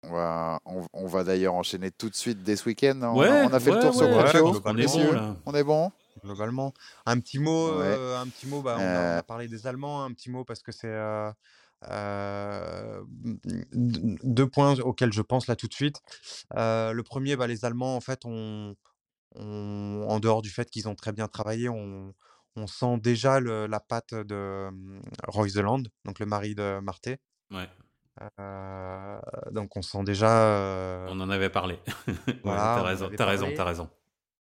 on 0.04 0.12
va, 0.12 0.60
on, 0.92 1.06
va 1.08 1.24
d'ailleurs 1.24 1.54
enchaîner 1.54 1.90
tout 1.90 2.08
de 2.08 2.14
suite 2.14 2.44
dès 2.44 2.54
ce 2.54 2.68
week-end. 2.68 3.00
On, 3.02 3.18
ouais, 3.18 3.28
on, 3.28 3.52
a 3.52 3.58
fait 3.58 3.72
le 3.72 3.80
tour 3.80 3.92
sur 3.92 4.06
ouais, 4.08 4.40
on, 4.40 4.62
on 4.64 4.76
est 4.76 4.86
bon 4.86 5.12
là. 5.12 5.36
On 5.44 5.54
est 5.54 5.64
bon? 5.64 5.90
Globalement. 6.22 6.72
Un 7.04 7.18
petit 7.18 7.40
mot, 7.40 7.72
euh, 7.80 8.16
un 8.16 8.28
petit 8.28 8.46
mot 8.46 8.62
bah, 8.62 8.76
on, 8.78 8.82
a, 8.82 8.84
euh. 8.84 9.22
parlé 9.22 9.48
des 9.48 9.66
Allemands, 9.66 10.04
un 10.04 10.12
petit 10.12 10.30
mot 10.30 10.44
parce 10.44 10.62
que 10.62 10.70
c'est 10.70 10.86
euh, 10.86 11.32
euh 11.84 13.02
deux 13.72 14.48
points 14.48 14.78
auxquels 14.80 15.12
je 15.12 15.22
pense 15.22 15.46
là 15.46 15.56
tout 15.56 15.68
de 15.68 15.74
suite. 15.74 16.00
le 16.54 17.00
premier, 17.02 17.36
bah, 17.36 17.46
les 17.46 17.64
Allemands, 17.64 17.96
en 17.96 18.00
fait, 18.00 18.20
on, 18.24 18.74
en 19.36 20.20
dehors 20.20 20.42
du 20.42 20.50
fait 20.50 20.70
qu'ils 20.70 20.88
ont 20.88 20.94
très 20.94 21.12
bien 21.12 21.28
travaillé, 21.28 21.68
on, 21.68 22.14
on 22.56 22.66
sent 22.66 22.98
déjà 22.98 23.40
le, 23.40 23.66
la 23.66 23.80
patte 23.80 24.14
de 24.14 24.68
Royseland, 25.28 25.82
donc 26.04 26.18
le 26.18 26.26
mari 26.26 26.54
de 26.54 26.80
Marté. 26.80 27.18
Ouais 27.50 27.68
donc 29.52 29.76
on 29.76 29.82
sent 29.82 30.04
déjà. 30.04 31.06
On 31.08 31.20
en 31.20 31.30
avait 31.30 31.50
parlé. 31.50 31.78
t'as 32.44 32.82
raison, 32.82 33.10
t'as 33.14 33.26
raison, 33.26 33.48
t'as 33.54 33.64
raison. 33.64 33.90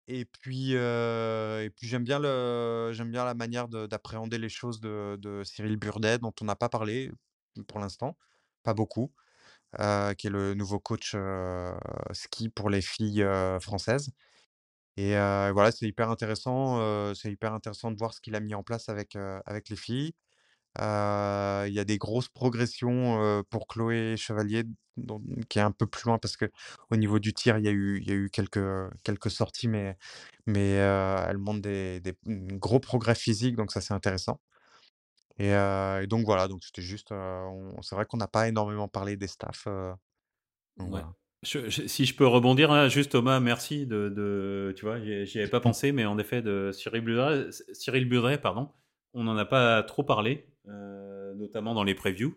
Et 0.07 0.25
puis, 0.25 0.73
et 0.73 1.69
puis 1.75 1.87
j'aime 1.87 2.03
bien 2.03 2.19
le, 2.19 2.91
j'aime 2.93 3.11
bien 3.11 3.23
la 3.25 3.33
manière 3.33 3.67
d'appréhender 3.69 4.37
les 4.37 4.49
choses 4.49 4.79
de, 4.81 5.41
Cyril 5.45 5.77
Burdet, 5.77 6.19
dont 6.19 6.33
on 6.41 6.45
n'a 6.45 6.55
pas 6.55 6.69
parlé 6.69 7.11
pour 7.67 7.79
l'instant, 7.79 8.17
pas 8.63 8.73
beaucoup, 8.73 9.13
qui 9.77 10.27
est 10.27 10.31
le 10.31 10.53
nouveau 10.55 10.79
coach 10.79 11.15
ski 12.13 12.49
pour 12.49 12.69
les 12.69 12.81
filles 12.81 13.25
françaises. 13.61 14.11
Et 14.97 15.13
voilà, 15.13 15.71
c'est 15.71 15.87
hyper 15.87 16.09
intéressant, 16.11 17.13
c'est 17.15 17.31
hyper 17.31 17.53
intéressant 17.53 17.91
de 17.91 17.97
voir 17.97 18.13
ce 18.13 18.21
qu'il 18.21 18.35
a 18.35 18.39
mis 18.41 18.55
en 18.55 18.63
place 18.63 18.89
avec 18.89 19.15
avec 19.45 19.69
les 19.69 19.77
filles. 19.77 20.13
Il 20.79 21.73
y 21.73 21.79
a 21.79 21.83
des 21.85 21.97
grosses 21.97 22.29
progressions 22.29 23.43
pour 23.49 23.67
Chloé 23.67 24.15
Chevalier, 24.17 24.63
qui 25.49 25.59
est 25.59 25.61
un 25.61 25.71
peu 25.71 25.87
plus 25.87 26.05
loin 26.05 26.17
parce 26.19 26.37
que 26.37 26.51
au 26.91 26.95
niveau 26.95 27.19
du 27.19 27.33
tir, 27.33 27.57
il 27.57 27.65
y 27.65 27.67
a 27.67 27.71
eu, 27.71 27.99
il 27.99 28.07
y 28.07 28.11
a 28.11 28.15
eu 28.15 28.29
quelques, 28.29 28.59
quelques 29.03 29.31
sorties, 29.31 29.67
mais, 29.67 29.97
mais 30.45 30.71
elle 30.71 31.37
montre 31.37 31.61
des, 31.61 31.99
des 31.99 32.15
gros 32.25 32.79
progrès 32.79 33.15
physiques, 33.15 33.55
donc 33.55 33.71
ça 33.71 33.81
c'est 33.81 33.93
intéressant. 33.93 34.39
Et, 35.39 35.53
donc 36.07 36.25
voilà, 36.25 36.47
donc 36.47 36.63
c'était 36.63 36.81
juste, 36.81 37.13
c'est 37.81 37.95
vrai 37.95 38.05
qu'on 38.05 38.17
n'a 38.17 38.27
pas 38.27 38.47
énormément 38.47 38.87
parlé 38.87 39.17
des 39.17 39.27
staffs. 39.27 39.67
si 41.43 42.05
je 42.05 42.15
peux 42.15 42.27
rebondir, 42.27 42.71
hein, 42.71 42.87
juste 42.87 43.11
Thomas, 43.11 43.39
merci 43.39 43.85
de, 43.85 44.09
de 44.09 44.73
tu 44.75 44.85
vois, 44.85 44.99
j'y 44.99 45.39
avais 45.39 45.49
pas 45.49 45.59
pensé, 45.59 45.91
mais 45.91 46.05
en 46.05 46.17
effet 46.17 46.41
de 46.41 46.71
Cyril 46.71 47.01
Budret, 47.01 47.49
Cyril 47.73 48.07
Budret 48.07 48.37
pardon, 48.39 48.71
on 49.13 49.23
n'en 49.23 49.37
a 49.37 49.45
pas 49.45 49.83
trop 49.83 50.03
parlé, 50.03 50.47
notamment 50.65 51.73
dans 51.73 51.83
les 51.83 51.95
previews. 51.95 52.35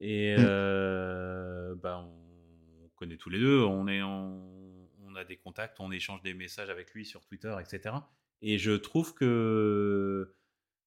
Et 0.00 0.34
mmh. 0.36 0.44
euh, 0.46 1.74
bah, 1.76 2.02
on 2.02 2.88
connaît 2.96 3.16
tous 3.16 3.30
les 3.30 3.38
deux, 3.38 3.62
on, 3.62 3.86
est 3.86 4.02
on 4.02 5.14
a 5.14 5.24
des 5.24 5.36
contacts, 5.36 5.78
on 5.80 5.92
échange 5.92 6.22
des 6.22 6.34
messages 6.34 6.70
avec 6.70 6.92
lui 6.92 7.04
sur 7.04 7.24
Twitter, 7.26 7.54
etc. 7.60 7.96
Et 8.42 8.58
je 8.58 8.72
trouve 8.72 9.14
que 9.14 10.34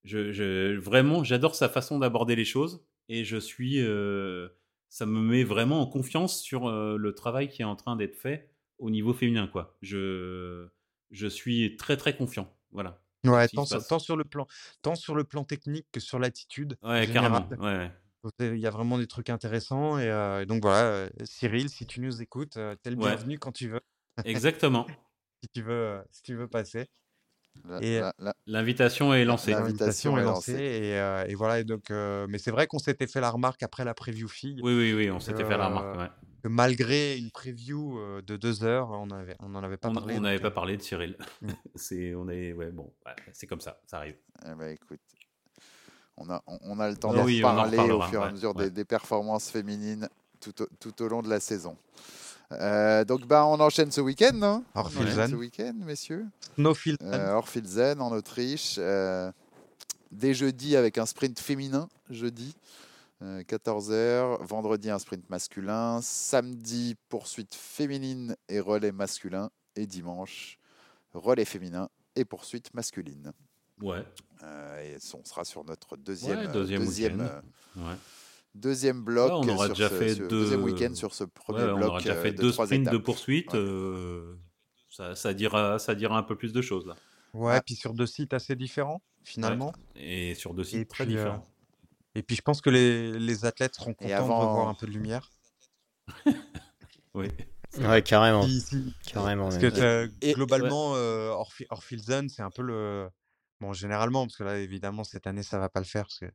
je, 0.04 0.76
vraiment, 0.78 1.24
j'adore 1.24 1.56
sa 1.56 1.70
façon 1.70 2.00
d'aborder 2.00 2.36
les 2.36 2.46
choses 2.46 2.86
et 3.08 3.24
je 3.24 3.38
suis, 3.38 3.80
euh, 3.80 4.50
ça 4.90 5.06
me 5.06 5.20
met 5.20 5.44
vraiment 5.44 5.82
en 5.82 5.86
confiance 5.86 6.42
sur 6.42 6.70
le 6.72 7.14
travail 7.14 7.50
qui 7.50 7.62
est 7.62 7.66
en 7.66 7.76
train 7.76 7.96
d'être 7.96 8.16
fait 8.16 8.50
au 8.80 8.90
niveau 8.90 9.14
féminin, 9.14 9.48
quoi. 9.48 9.78
Je, 9.84 10.68
je 11.12 11.28
suis 11.28 11.78
très 11.78 11.98
très 11.98 12.16
confiant, 12.16 12.52
voilà. 12.72 13.03
Ouais, 13.26 13.48
tant 13.48 13.66
sur, 13.66 13.86
tant 13.86 14.00
sur, 14.00 14.18
le 14.18 14.24
plan, 14.24 14.48
tant 14.82 14.96
sur 14.96 15.16
le 15.16 15.24
plan 15.24 15.44
technique 15.44 15.88
que 15.92 16.00
sur 16.00 16.20
l'attitude. 16.20 16.78
Ouais, 16.84 17.10
carrément. 17.12 17.48
Ouais, 17.58 17.92
Il 18.40 18.58
y 18.58 18.68
a 18.68 18.70
vraiment 18.70 18.98
des 18.98 19.08
trucs 19.08 19.30
intéressants. 19.30 19.98
Et, 19.98 20.46
donc 20.46 20.62
voilà, 20.62 21.10
Cyril, 21.24 21.70
si 21.70 21.86
tu 21.86 22.02
nous 22.02 22.22
écoutes, 22.22 22.58
t'es 22.82 22.90
le 22.90 22.96
bienvenu 22.96 23.40
quand 23.40 23.52
tu 23.52 23.70
veux. 23.70 23.82
Exactement. 24.26 24.86
si, 25.44 25.50
tu 25.54 25.62
veux, 25.62 26.02
si 26.12 26.22
tu 26.22 26.36
veux 26.36 26.48
passer. 26.48 26.88
L'invitation 28.46 29.14
est 29.14 29.26
lancée. 29.26 29.52
L'invitation 29.52 30.18
est 30.18 30.24
lancée. 30.24 30.54
Et, 30.54 31.32
et, 31.32 31.36
voilà, 31.36 31.60
et 31.60 31.64
donc, 31.64 31.90
mais 31.90 32.38
c'est 32.38 32.52
vrai 32.52 32.68
qu'on 32.68 32.80
s'était 32.80 33.08
fait 33.08 33.22
la 33.22 33.30
remarque 33.30 33.64
après 33.64 33.86
la 33.86 33.94
preview 33.94 34.28
fille. 34.28 34.60
Oui, 34.64 34.74
oui, 34.74 34.94
oui, 34.94 35.12
on 35.12 35.20
s'était 35.20 35.46
fait 35.46 35.58
la 35.58 35.68
remarque. 35.68 35.98
Ouais 35.98 36.10
que 36.44 36.50
malgré 36.50 37.18
une 37.18 37.32
preview 37.32 37.98
de 38.22 38.36
deux 38.36 38.66
heures, 38.66 38.92
on 38.92 39.08
n'en 39.08 39.16
avait, 39.16 39.36
on 39.40 39.56
avait 39.56 39.78
pas 39.78 39.90
on, 39.90 39.94
parlé. 39.94 40.18
On 40.18 40.22
n'avait 40.22 40.42
pas 40.42 40.52
parlé 40.52 40.76
de 40.76 40.82
Cyril. 40.82 41.16
Mm. 41.42 41.48
c'est, 41.76 42.14
on 42.16 42.28
est, 42.28 42.52
ouais, 42.52 42.70
bon, 42.70 42.92
c'est 43.32 43.48
comme 43.48 43.62
ça, 43.62 43.80
ça 43.88 43.98
arrive. 43.98 44.18
Eh 44.46 44.54
ben, 44.54 44.72
écoute, 44.72 45.00
on 46.18 46.30
a, 46.30 46.44
on 46.46 46.80
a 46.80 46.90
le 46.90 46.98
temps 46.98 47.14
d'en 47.14 47.26
parler 47.42 47.80
au 47.80 48.02
fur 48.02 48.22
et 48.22 48.28
à 48.28 48.32
mesure 48.32 48.54
des, 48.54 48.86
performances 48.86 49.50
féminines 49.50 50.10
tout 50.42 50.62
au, 50.62 50.68
tout 50.80 51.02
au 51.02 51.08
long 51.08 51.22
de 51.22 51.30
la 51.30 51.40
saison. 51.40 51.78
Euh, 52.52 53.04
donc 53.04 53.26
bah 53.26 53.46
on 53.46 53.60
enchaîne 53.60 53.92
ce 53.92 54.02
week-end. 54.02 54.64
Ce 55.30 55.36
week-end, 55.36 55.74
messieurs. 55.76 56.26
Snowfielden. 56.56 57.14
Euh, 57.14 57.34
Orfilzen 57.34 58.02
en 58.02 58.12
Autriche. 58.12 58.76
Euh, 58.78 59.32
dès 60.12 60.34
jeudi 60.34 60.76
avec 60.76 60.98
un 60.98 61.06
sprint 61.06 61.40
féminin 61.40 61.90
jeudi. 62.10 62.56
14h, 63.22 63.92
euh, 63.94 64.38
vendredi 64.42 64.90
un 64.90 65.00
sprint 65.00 65.30
masculin, 65.30 66.02
samedi 66.02 66.96
poursuite 67.08 67.56
féminine 67.56 68.36
et 68.50 68.60
relais 68.60 68.92
masculin, 68.92 69.50
et 69.78 69.88
dimanche 69.88 70.60
relais 71.14 71.46
féminin 71.46 71.90
et 72.16 72.26
poursuite 72.26 72.74
masculine. 72.74 73.32
Ouais. 73.82 74.06
Euh, 74.44 74.82
et 74.82 74.98
on 75.14 75.24
sera 75.24 75.46
sur 75.46 75.64
notre 75.64 75.96
deuxième, 75.98 76.52
deuxième, 76.52 76.84
deuxième, 76.86 77.20
ouais. 77.78 77.96
Deuxième 78.56 79.04
bloc. 79.04 79.32
on 79.32 79.48
aura 79.48 79.70
déjà 79.70 79.90
ce, 79.90 79.96
fait 79.96 80.16
deux... 80.16 80.28
deuxième 80.28 80.64
week-end 80.64 80.94
sur 80.96 81.14
ce 81.14 81.24
premier 81.24 81.66
bloc. 81.66 81.78
On 81.78 81.88
aura 81.88 82.00
déjà 82.00 82.16
fait 82.16 82.34
de 82.34 82.42
deux 82.42 82.52
sprints 82.52 82.90
de 82.90 82.98
poursuite. 82.98 83.56
ça, 84.90 85.16
ça, 85.16 85.34
dira, 85.34 85.80
ça 85.80 85.96
dira 85.96 86.18
un 86.18 86.24
peu 86.24 86.36
plus 86.36 86.54
de 86.54 86.62
choses 86.62 86.86
là. 86.86 86.96
Ouais, 87.34 87.60
puis 87.62 87.76
sur 87.76 87.94
deux 87.94 88.06
sites 88.06 88.34
assez 88.34 88.56
différents 88.56 89.02
finalement. 89.24 89.74
Et 89.96 90.36
sur 90.36 90.54
deux 90.54 90.64
sites 90.64 90.90
très 90.90 91.06
différents. 91.06 91.46
Et 92.16 92.22
puis 92.22 92.36
je 92.36 92.42
pense 92.42 92.62
que 92.62 92.70
les, 92.70 93.18
les 93.18 93.46
athlètes 93.46 93.76
seront 93.76 93.94
contents 93.94 94.28
de 94.28 94.32
revoir 94.32 94.68
un 94.68 94.76
peu 94.76 94.86
de 94.86 94.92
lumière. 94.92 95.32
oui. 97.14 97.28
Ouais, 97.80 98.04
carrément. 98.04 98.46
carrément 99.06 99.50
parce 99.50 99.58
que 99.58 100.34
globalement, 100.34 100.96
euh, 100.96 101.32
Orphilzen, 101.70 102.30
c'est 102.30 102.44
un 102.44 102.52
peu 102.52 102.62
le. 102.62 103.10
Bon, 103.60 103.74
généralement, 103.74 104.26
parce 104.26 104.38
que 104.38 104.44
là, 104.44 104.60
évidemment, 104.60 105.04
cette 105.04 105.26
année, 105.26 105.42
ça 105.42 105.58
va 105.58 105.70
pas 105.70 105.80
le 105.80 105.86
faire, 105.86 106.04
parce 106.04 106.20
que 106.20 106.32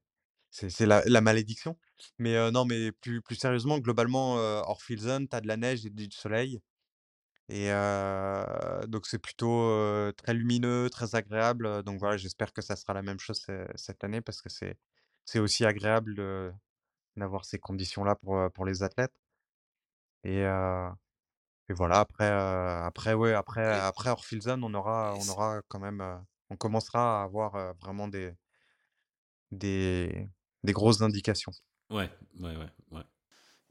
c'est 0.51 0.87
la, 0.87 1.03
la, 1.07 1.21
malédiction. 1.21 1.79
Mais 2.19 2.51
non, 2.51 2.65
mais 2.65 2.93
plus, 2.93 3.21
plus 3.23 3.37
sérieusement, 3.37 3.79
globalement, 3.79 4.39
euh, 4.39 4.61
Orphilzen, 4.63 5.29
tu 5.29 5.37
as 5.37 5.41
de 5.41 5.49
la 5.49 5.57
neige 5.57 5.87
et 5.87 5.91
du 5.91 6.09
soleil. 6.11 6.61
Et 7.51 7.71
donc, 8.89 9.07
c'est 9.07 9.19
plutôt 9.19 10.13
très 10.13 10.35
lumineux, 10.35 10.91
très 10.91 11.15
agréable. 11.15 11.83
Donc 11.85 11.99
voilà, 11.99 12.17
j'espère 12.17 12.53
que 12.53 12.63
ça 12.63 12.77
sera 12.77 12.95
la 12.95 13.03
même 13.03 13.19
chose 13.19 13.45
cette 13.75 14.05
année, 14.05 14.21
parce 14.21 14.43
que 14.43 14.49
c'est 14.51 14.77
c'est 15.25 15.41
aussi 15.41 15.65
agréable 15.67 16.17
d'avoir 17.17 17.45
ces 17.45 17.59
conditions-là 17.59 18.17
pour, 18.17 18.51
pour 18.53 18.65
les 18.67 18.83
athlètes. 18.83 19.15
Et, 20.25 20.43
et 20.43 21.75
voilà, 21.75 22.01
après, 22.01 22.29
après, 22.31 23.15
ouais, 23.15 23.35
après, 23.35 23.65
après 23.65 24.11
on 24.11 24.75
aura, 24.75 25.15
on 25.17 25.29
aura 25.29 25.63
quand 25.69 25.79
même, 25.79 26.03
on 26.51 26.57
commencera 26.57 27.21
à 27.21 27.25
avoir 27.25 27.75
vraiment 27.77 28.09
des, 28.09 28.35
des, 29.51 30.29
des 30.69 30.75
grosses 30.75 31.01
indications. 31.01 31.53
Ouais, 31.91 32.11
ouais, 32.41 32.51
ouais. 32.51 32.69
ouais. 32.93 33.03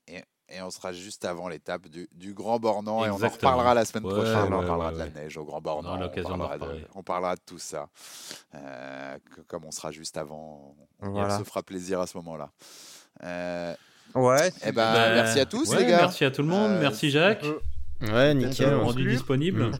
Et, 0.08 0.24
et, 0.50 0.62
on 0.64 0.72
sera 0.72 0.94
juste 0.94 1.26
avant 1.26 1.48
l'étape 1.48 1.88
du, 1.88 2.10
du, 2.12 2.34
Grand 2.34 2.60
Bornand 2.60 3.06
et 3.06 3.10
on 3.12 3.24
en 3.24 3.30
reparlera 3.30 3.76
la 3.76 3.86
semaine 3.86 4.04
prochaine. 4.04 4.52
on 4.52 4.66
parlera 4.66 4.92
de 4.92 4.98
la 4.98 5.10
neige 5.10 5.38
au 5.38 5.46
Grand 5.46 5.62
Bornand. 5.62 6.00
On, 6.00 6.04
on, 6.04 6.10
parlera 6.10 6.58
de, 6.58 6.88
on, 6.96 7.04
parlera 7.04 7.36
de, 7.36 7.42
tout 7.46 7.60
ça. 7.60 7.90
Euh, 8.56 9.18
comme 9.48 9.66
on 9.66 9.72
sera 9.72 9.92
juste 9.92 10.18
avant, 10.18 10.76
voilà. 11.00 11.36
on 11.36 11.40
se 11.40 11.44
fera 11.44 11.62
plaisir 11.62 12.00
à 12.00 12.08
ce 12.08 12.18
moment-là. 12.18 12.50
Euh, 13.24 13.76
ouais. 14.16 14.52
Eh 14.64 14.72
ben, 14.72 14.94
bah, 14.94 15.14
merci 15.14 15.40
à 15.40 15.46
tous, 15.46 15.76
les 15.76 15.86
gars. 15.86 15.98
Merci 16.02 16.26
à 16.26 16.32
tout 16.32 16.42
le 16.42 16.48
monde. 16.48 16.72
Euh, 16.72 16.82
merci, 16.82 17.12
Jacques. 17.12 17.46
Ouais, 18.02 18.34
nickel. 18.34 18.74
Rendu 18.74 19.08
disponible. 19.08 19.72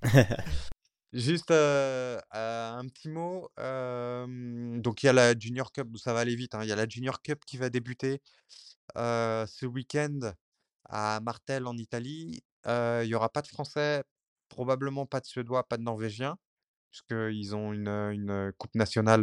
Juste 1.16 1.50
un 1.50 2.86
petit 2.88 3.08
mot. 3.08 3.48
Donc, 3.56 5.02
il 5.02 5.06
y 5.06 5.08
a 5.08 5.14
la 5.14 5.38
Junior 5.38 5.72
Cup, 5.72 5.88
ça 5.96 6.12
va 6.12 6.20
aller 6.20 6.36
vite. 6.36 6.54
Hein. 6.54 6.60
Il 6.62 6.68
y 6.68 6.72
a 6.72 6.76
la 6.76 6.86
Junior 6.86 7.22
Cup 7.22 7.42
qui 7.46 7.56
va 7.56 7.70
débuter 7.70 8.20
ce 8.94 9.64
week-end 9.64 10.32
à 10.84 11.20
Martel 11.20 11.66
en 11.66 11.78
Italie. 11.78 12.42
Il 12.66 13.06
n'y 13.06 13.14
aura 13.14 13.30
pas 13.30 13.40
de 13.40 13.46
Français, 13.46 14.04
probablement 14.50 15.06
pas 15.06 15.20
de 15.20 15.26
Suédois, 15.26 15.66
pas 15.66 15.78
de 15.78 15.84
Norvégiens, 15.84 16.36
puisqu'ils 16.90 17.56
ont 17.56 17.72
une, 17.72 17.88
une, 17.88 18.52
coupe 18.58 18.74
nationale. 18.74 19.22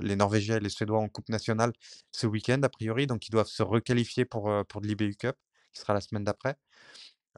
les 0.00 0.16
Norvégiens 0.16 0.56
et 0.56 0.60
les 0.60 0.70
Suédois 0.70 0.98
en 0.98 1.08
coupe 1.08 1.28
nationale 1.28 1.72
ce 2.10 2.26
week-end, 2.26 2.60
a 2.64 2.68
priori. 2.68 3.06
Donc, 3.06 3.28
ils 3.28 3.30
doivent 3.30 3.46
se 3.46 3.62
requalifier 3.62 4.24
pour, 4.24 4.50
pour 4.68 4.80
de 4.80 4.88
l'IBU 4.88 5.14
Cup, 5.14 5.36
qui 5.72 5.80
sera 5.80 5.94
la 5.94 6.00
semaine 6.00 6.24
d'après. 6.24 6.56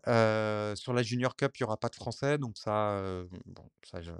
Sur 0.06 0.92
la 0.94 1.02
Junior 1.02 1.36
Cup, 1.36 1.56
il 1.56 1.60
y 1.60 1.64
aura 1.64 1.76
pas 1.76 1.88
de 1.88 1.96
Français, 1.96 2.38
donc 2.38 2.56
ça, 2.58 3.00
bon, 3.46 3.68
ça 3.84 4.00
je 4.02 4.12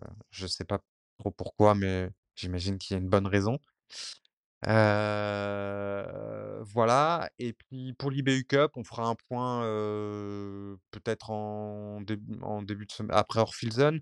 ne 0.42 0.48
sais 0.48 0.64
pas 0.64 0.80
trop 1.18 1.30
pourquoi, 1.30 1.74
mais 1.74 2.10
j'imagine 2.34 2.78
qu'il 2.78 2.94
y 2.96 3.00
a 3.00 3.02
une 3.02 3.08
bonne 3.08 3.26
raison. 3.26 3.58
Voilà 6.62 7.30
et 7.38 7.54
puis 7.54 7.94
pour 7.94 8.10
l'IBU 8.10 8.44
Cup, 8.44 8.72
on 8.76 8.84
fera 8.84 9.04
un 9.06 9.14
point, 9.14 9.62
peut-être 10.90 11.30
en 11.30 12.02
début 12.02 12.86
de 12.86 12.92
semaine 12.92 13.16
après 13.16 13.40
Orphilzen. 13.40 14.00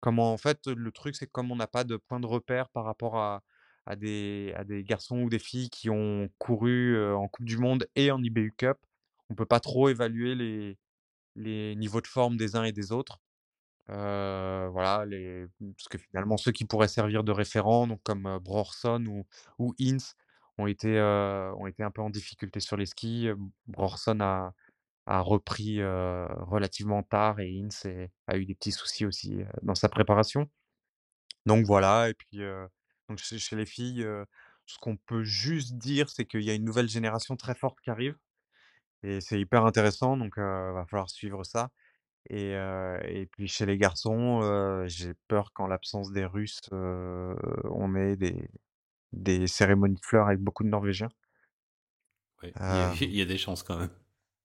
Comment 0.00 0.32
en 0.32 0.38
fait, 0.38 0.66
le 0.66 0.92
truc, 0.92 1.16
c'est 1.16 1.26
que 1.26 1.32
comme 1.32 1.50
on 1.52 1.56
n'a 1.56 1.66
pas 1.66 1.84
de 1.84 1.96
point 1.96 2.20
de 2.20 2.26
repère 2.26 2.68
par 2.70 2.84
rapport 2.84 3.16
à 3.18 3.42
à 3.86 3.96
des 3.96 4.52
à 4.56 4.64
des 4.64 4.84
garçons 4.84 5.20
ou 5.22 5.30
des 5.30 5.38
filles 5.38 5.70
qui 5.70 5.90
ont 5.90 6.28
couru, 6.38 7.12
en 7.14 7.28
coupe 7.28 7.46
du 7.46 7.58
monde 7.58 7.86
et 7.96 8.10
en 8.10 8.22
IBU 8.22 8.54
Cup, 8.56 8.78
on 9.30 9.34
peut 9.34 9.46
pas 9.46 9.60
trop 9.60 9.88
évaluer 9.88 10.34
les 10.34 10.78
les 11.38 11.76
niveaux 11.76 12.00
de 12.00 12.06
forme 12.06 12.36
des 12.36 12.56
uns 12.56 12.64
et 12.64 12.72
des 12.72 12.92
autres. 12.92 13.20
Euh, 13.90 14.68
voilà, 14.70 15.06
les, 15.06 15.46
parce 15.76 15.88
que 15.88 15.98
finalement, 15.98 16.36
ceux 16.36 16.52
qui 16.52 16.66
pourraient 16.66 16.88
servir 16.88 17.24
de 17.24 17.32
référents, 17.32 17.88
comme 18.02 18.26
euh, 18.26 18.38
Brorson 18.38 19.04
ou, 19.06 19.26
ou 19.58 19.74
Inns, 19.80 20.14
ont 20.58 20.66
été, 20.66 21.00
ont 21.00 21.66
été 21.68 21.84
un 21.84 21.90
peu 21.92 22.02
en 22.02 22.10
difficulté 22.10 22.58
sur 22.58 22.76
les 22.76 22.86
skis. 22.86 23.28
Brorson 23.68 24.18
a, 24.20 24.54
a 25.06 25.20
repris 25.20 25.80
relativement 25.80 27.04
tard 27.04 27.38
et 27.38 27.60
Inns 27.60 28.08
a 28.26 28.36
eu 28.36 28.44
des 28.44 28.56
petits 28.56 28.72
soucis 28.72 29.06
aussi 29.06 29.38
dans 29.62 29.76
sa 29.76 29.88
préparation. 29.88 30.50
Donc 31.46 31.64
voilà, 31.64 32.08
et 32.08 32.14
puis 32.14 32.40
donc 33.08 33.18
chez, 33.18 33.54
les 33.54 33.66
filles, 33.66 34.04
ce 34.66 34.78
qu'on 34.78 34.96
peut 34.96 35.22
juste 35.22 35.74
dire, 35.74 36.10
c'est 36.10 36.26
qu'il 36.26 36.42
y 36.42 36.50
a 36.50 36.54
une 36.54 36.64
nouvelle 36.64 36.88
génération 36.88 37.36
très 37.36 37.54
forte 37.54 37.80
qui 37.80 37.90
arrive. 37.90 38.16
Et 39.02 39.20
c'est 39.20 39.40
hyper 39.40 39.64
intéressant, 39.64 40.16
donc 40.16 40.34
il 40.36 40.42
va 40.42 40.84
falloir 40.88 41.08
suivre 41.10 41.44
ça. 41.44 41.70
Et, 42.30 42.52
et 42.52 43.26
puis 43.32 43.48
chez 43.48 43.64
les 43.66 43.78
garçons, 43.78 44.86
j'ai 44.86 45.14
peur 45.28 45.52
qu'en 45.52 45.66
l'absence 45.66 46.12
des 46.12 46.24
Russes, 46.26 46.60
on 46.72 47.94
ait 47.94 48.16
des, 48.16 48.48
des 49.12 49.46
cérémonies 49.46 49.94
de 49.94 50.04
fleurs 50.04 50.26
avec 50.26 50.40
beaucoup 50.40 50.64
de 50.64 50.68
Norvégiens. 50.68 51.10
Oui, 52.42 52.52
il 53.00 53.14
y, 53.14 53.22
a 53.22 53.24
des 53.24 53.38
chances 53.38 53.62
quand 53.62 53.78
même. 53.78 53.90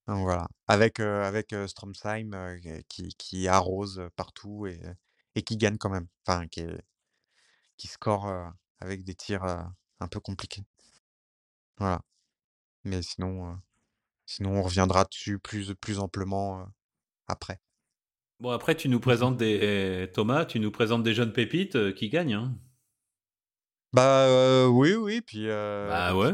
Donc 0.07 0.23
voilà, 0.23 0.47
avec, 0.67 0.99
avec 0.99 1.55
Stromsheim 1.67 2.31
qui, 2.87 3.09
qui 3.17 3.47
arrose 3.47 4.07
partout 4.15 4.67
et, 4.67 4.79
et 5.35 5.41
qui 5.41 5.57
gagne 5.57 5.77
quand 5.77 5.89
même, 5.89 6.07
enfin 6.25 6.47
qui, 6.47 6.65
qui 7.77 7.87
score 7.87 8.31
avec 8.79 9.03
des 9.03 9.15
tirs 9.15 9.43
un 9.43 10.07
peu 10.07 10.19
compliqués. 10.19 10.63
Voilà. 11.77 12.01
Mais 12.83 13.01
sinon, 13.01 13.57
Sinon, 14.35 14.57
on 14.57 14.63
reviendra 14.63 15.03
dessus 15.03 15.37
plus, 15.37 15.75
plus 15.75 15.99
amplement 15.99 16.65
après. 17.27 17.59
Bon, 18.39 18.49
après, 18.49 18.73
tu 18.73 18.89
nous 18.89 18.99
présentes 18.99 19.37
des. 19.37 20.09
Thomas, 20.11 20.45
tu 20.45 20.59
nous 20.59 20.71
présentes 20.71 21.03
des 21.03 21.13
jeunes 21.13 21.33
pépites 21.33 21.93
qui 21.93 22.09
gagnent. 22.09 22.33
Hein. 22.33 22.57
Bah 23.93 24.67
oui, 24.69 24.95
oui, 24.95 25.21
puis. 25.21 25.45
Bah 25.47 26.15
ouais. 26.15 26.31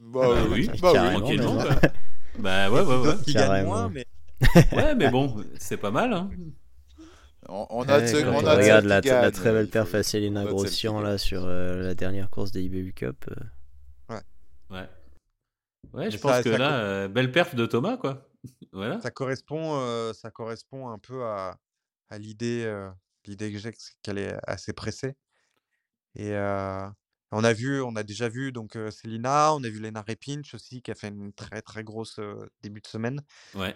Bah, 0.00 0.20
bah 0.22 0.44
oui, 0.50 0.70
bah, 0.80 0.92
tranquillement. 1.10 1.58
bah 2.38 2.70
ouais, 2.70 2.80
ouais, 2.80 2.96
ouais. 2.96 3.16
Qui 3.24 3.34
gagnent 3.34 3.66
moins, 3.66 3.90
mais. 3.90 4.06
ouais, 4.72 4.94
mais 4.94 5.10
bon, 5.10 5.44
c'est 5.58 5.76
pas 5.76 5.90
mal. 5.90 6.14
Hein. 6.14 6.30
On, 7.48 7.82
a 7.82 8.00
de 8.00 8.24
on 8.24 8.46
a 8.46 8.56
regarde 8.56 8.86
la, 8.86 9.02
la, 9.02 9.30
très 9.30 9.52
belle 9.52 9.68
paire 9.68 9.86
Facilina 9.86 10.44
Grossian 10.46 11.00
là 11.00 11.18
sur 11.18 11.46
la 11.46 11.94
dernière 11.94 12.30
course 12.30 12.52
des 12.52 12.62
IBU 12.62 12.94
Cup. 12.94 13.26
Ouais. 15.92 16.10
Je 16.10 16.18
pense 16.18 16.42
que 16.42 16.48
là, 16.48 16.80
euh, 16.80 17.08
belle 17.08 17.32
perf 17.32 17.54
de 17.54 17.66
Thomas, 17.66 17.96
quoi. 17.96 18.28
voilà. 18.72 19.00
Ça 19.00 19.10
correspond, 19.10 19.78
euh, 19.80 20.12
ça 20.12 20.30
correspond 20.30 20.88
un 20.88 20.98
peu 20.98 21.24
à, 21.24 21.56
à 22.10 22.18
l'idée 22.18 22.64
euh, 22.64 22.90
L'idée 23.26 23.50
que 23.50 23.58
j'ai, 23.58 23.72
qu'elle 24.02 24.18
est 24.18 24.36
assez 24.46 24.72
pressée. 24.72 25.16
Et 26.14 26.32
on 27.32 27.42
a 27.42 27.52
vu, 27.52 27.82
on 27.82 27.96
a 27.96 28.04
déjà 28.04 28.28
vu 28.28 28.52
donc 28.52 28.78
Selina, 28.90 29.52
on 29.52 29.64
a 29.64 29.68
vu 29.68 29.80
Lena 29.80 30.04
Repinch 30.06 30.54
aussi 30.54 30.80
qui 30.80 30.92
a 30.92 30.94
fait 30.94 31.08
une 31.08 31.32
très 31.32 31.60
très 31.60 31.82
grosse 31.82 32.20
début 32.62 32.80
de 32.80 32.86
semaine. 32.86 33.20
Ouais. 33.56 33.74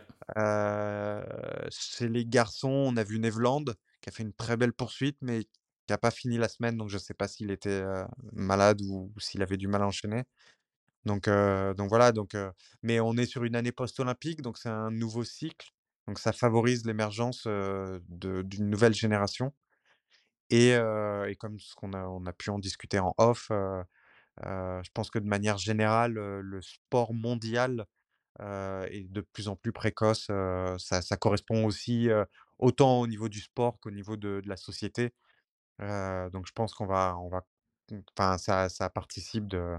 chez 1.69 2.09
les 2.09 2.25
garçons, 2.25 2.69
on 2.69 2.97
a 2.97 3.03
vu 3.03 3.19
Nevland 3.19 3.75
qui 4.01 4.09
a 4.09 4.13
fait 4.13 4.23
une 4.23 4.33
très 4.33 4.57
belle 4.57 4.73
poursuite, 4.73 5.19
mais 5.21 5.43
qui 5.43 5.51
n'a 5.91 5.99
pas 5.99 6.13
fini 6.13 6.39
la 6.39 6.49
semaine, 6.49 6.77
donc 6.77 6.89
je 6.89 6.95
ne 6.95 7.01
sais 7.01 7.13
pas 7.13 7.27
s'il 7.27 7.51
était 7.51 7.83
malade 8.33 8.81
ou, 8.83 9.13
s'il 9.19 9.43
avait 9.43 9.57
du 9.57 9.67
mal 9.67 9.83
à 9.83 9.87
enchaîner. 9.89 10.23
Donc, 11.07 11.29
donc 11.29 11.89
voilà, 11.89 12.13
donc, 12.13 12.37
mais 12.83 13.01
on 13.01 13.17
est 13.17 13.27
sur 13.27 13.45
une 13.45 13.57
année 13.57 13.73
post-olympique, 13.73 14.43
donc 14.43 14.59
c'est 14.59 14.69
un 14.69 14.91
nouveau 14.91 15.25
cycle. 15.25 15.71
Donc 16.07 16.19
ça 16.19 16.33
favorise 16.33 16.85
l'émergence 16.87 17.47
d'une 17.47 18.69
nouvelle 18.71 18.95
génération. 18.95 19.53
Et, 20.51 20.71
et 20.71 21.37
comme 21.37 21.59
ce 21.59 21.75
a, 21.83 22.09
on 22.09 22.27
a 22.27 22.33
pu 22.33 22.51
en 22.51 22.59
discuter 22.59 22.99
en 22.99 23.15
off, 23.19 23.51
je 23.51 24.91
pense 24.95 25.11
que 25.11 25.19
de 25.19 25.27
manière 25.29 25.59
générale, 25.59 26.13
le 26.15 26.63
sport 26.63 27.15
mondial 27.15 27.87
est 28.41 29.11
de 29.11 29.21
plus 29.33 29.49
en 29.49 29.57
plus 29.57 29.73
précoce. 29.73 30.27
Ça, 30.79 31.03
ça, 31.03 31.17
correspond 31.17 31.65
aussi 31.65 32.09
autant 32.59 33.01
au 33.01 33.07
niveau 33.07 33.29
du 33.29 33.41
sport 33.41 33.79
qu'au 33.81 33.91
niveau 33.91 34.17
de, 34.17 34.41
de, 34.43 34.49
la 34.49 34.57
société. 34.57 35.15
donc 35.79 36.47
je 36.47 36.53
pense 36.55 36.75
qu'on 36.75 36.87
va, 36.87 37.17
on 37.19 37.29
va, 37.29 37.43
enfin 38.17 38.39
ça, 38.39 38.69
ça 38.69 38.91
participe 38.91 39.49
de, 39.49 39.77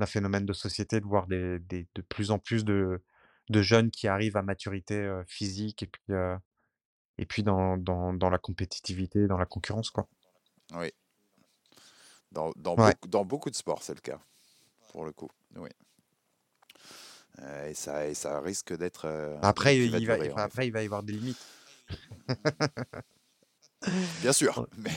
d'un 0.00 0.06
phénomène 0.06 0.44
de 0.44 0.52
société 0.52 1.00
de 1.00 1.06
voir 1.06 1.26
des, 1.28 1.58
des, 1.60 1.86
de 1.94 2.02
plus 2.02 2.32
en 2.32 2.38
plus 2.38 2.64
de, 2.64 3.02
de 3.48 3.62
jeunes 3.62 3.90
qui 3.90 4.08
arrivent 4.08 4.36
à 4.36 4.42
maturité 4.42 5.22
physique 5.26 5.84
et 5.84 5.86
puis 5.86 6.14
et 7.20 7.26
puis 7.26 7.42
dans, 7.42 7.76
dans, 7.76 8.14
dans, 8.14 8.30
la 8.30 8.38
compétitivité, 8.38 9.26
dans 9.26 9.36
la 9.36 9.44
concurrence. 9.44 9.90
Quoi. 9.90 10.08
Oui. 10.72 10.90
Dans, 12.32 12.50
dans, 12.56 12.74
beaucoup, 12.74 13.08
dans 13.08 13.24
beaucoup 13.26 13.50
de 13.50 13.54
sports, 13.54 13.82
c'est 13.82 13.94
le 13.94 14.00
cas, 14.00 14.18
pour 14.90 15.04
le 15.04 15.12
coup. 15.12 15.28
Oui. 15.56 15.68
Euh, 17.40 17.68
et, 17.68 17.74
ça, 17.74 18.06
et 18.06 18.14
ça 18.14 18.40
risque 18.40 18.74
d'être. 18.74 19.04
Euh, 19.04 19.38
après, 19.42 19.76
il 19.76 20.06
va, 20.06 20.14
après, 20.42 20.66
il 20.66 20.72
va 20.72 20.80
y 20.82 20.86
avoir 20.86 21.02
des 21.02 21.12
limites. 21.12 21.46
Bien 24.20 24.32
sûr, 24.32 24.66
mais, 24.76 24.90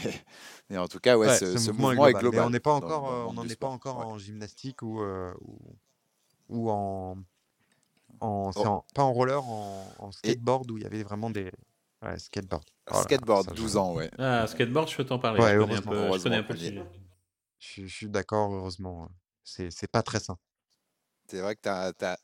mais, 0.69 0.77
en 0.77 0.87
tout 0.87 0.99
cas, 0.99 1.17
ouais, 1.17 1.37
ce, 1.37 1.57
ce, 1.57 1.71
mouvement, 1.71 2.05
est 2.05 2.13
global. 2.13 2.41
Mais 2.41 2.45
on 2.45 2.49
n'est 2.49 2.59
pas 2.59 2.73
encore, 2.73 3.11
euh, 3.11 3.25
on 3.29 3.33
n'en 3.33 3.47
est 3.47 3.59
pas 3.59 3.67
encore 3.67 3.99
en 3.99 4.17
gymnastique 4.17 4.81
ou, 4.81 5.01
ou, 5.01 5.59
ou, 6.49 6.69
en, 6.69 7.17
en, 8.19 8.51
oh. 8.55 8.67
en, 8.67 8.85
pas 8.93 9.03
en 9.03 9.13
roller, 9.13 9.43
en, 9.47 9.87
en 9.99 10.11
skateboard 10.11 10.69
où 10.71 10.77
il 10.77 10.83
y 10.83 10.85
avait 10.85 11.03
vraiment 11.03 11.29
des, 11.29 11.51
Ouais, 12.03 12.19
skateboard. 12.19 12.65
Oh 12.91 13.01
skateboard, 13.01 13.53
12 13.55 13.77
ans, 13.77 13.93
ouais. 13.93 14.09
Ah, 14.17 14.45
skateboard, 14.47 14.89
je 14.89 14.97
peux 14.97 15.05
t'en 15.05 15.19
parler. 15.19 15.41
Ouais, 15.41 15.53
je 15.53 15.59
connais 15.59 15.75
un 15.75 15.81
peu, 15.81 16.17
je 16.17 16.23
connais 16.23 16.35
un 16.37 16.43
peu 16.43 16.55
Je, 17.59 17.85
suis 17.85 18.09
d'accord, 18.09 18.53
heureusement. 18.53 19.09
C'est 19.43 19.91
pas 19.91 20.03
très 20.03 20.19
sain. 20.19 20.37
C'est 21.27 21.39
vrai 21.39 21.55
que 21.55 21.61
tu 21.61 21.69
as, 21.69 21.93
as, 22.01 22.17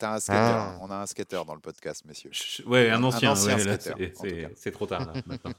as, 0.00 0.14
un 0.14 0.20
skater. 0.20 0.40
Ah. 0.40 0.78
On 0.80 0.90
a 0.90 0.96
un 0.96 1.06
skater 1.06 1.42
dans 1.46 1.54
le 1.54 1.60
podcast, 1.60 2.04
messieurs. 2.04 2.30
Ouais, 2.66 2.90
un 2.90 3.02
ancien. 3.02 3.32
Ancien 3.32 3.56
ouais, 3.56 4.52
c'est 4.54 4.70
trop 4.70 4.86
tard, 4.86 5.04
là, 5.06 5.12
maintenant. 5.26 5.52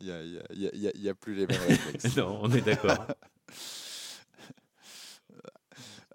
Il 0.00 0.06
n'y 0.06 0.12
a, 0.12 0.88
a, 0.90 0.92
y 0.94 1.08
a, 1.08 1.14
plus 1.14 1.34
les 1.34 1.46
mêmes 1.46 1.60
réflexes. 1.60 2.16
non, 2.16 2.40
on 2.42 2.50
est 2.52 2.60
d'accord. 2.62 3.06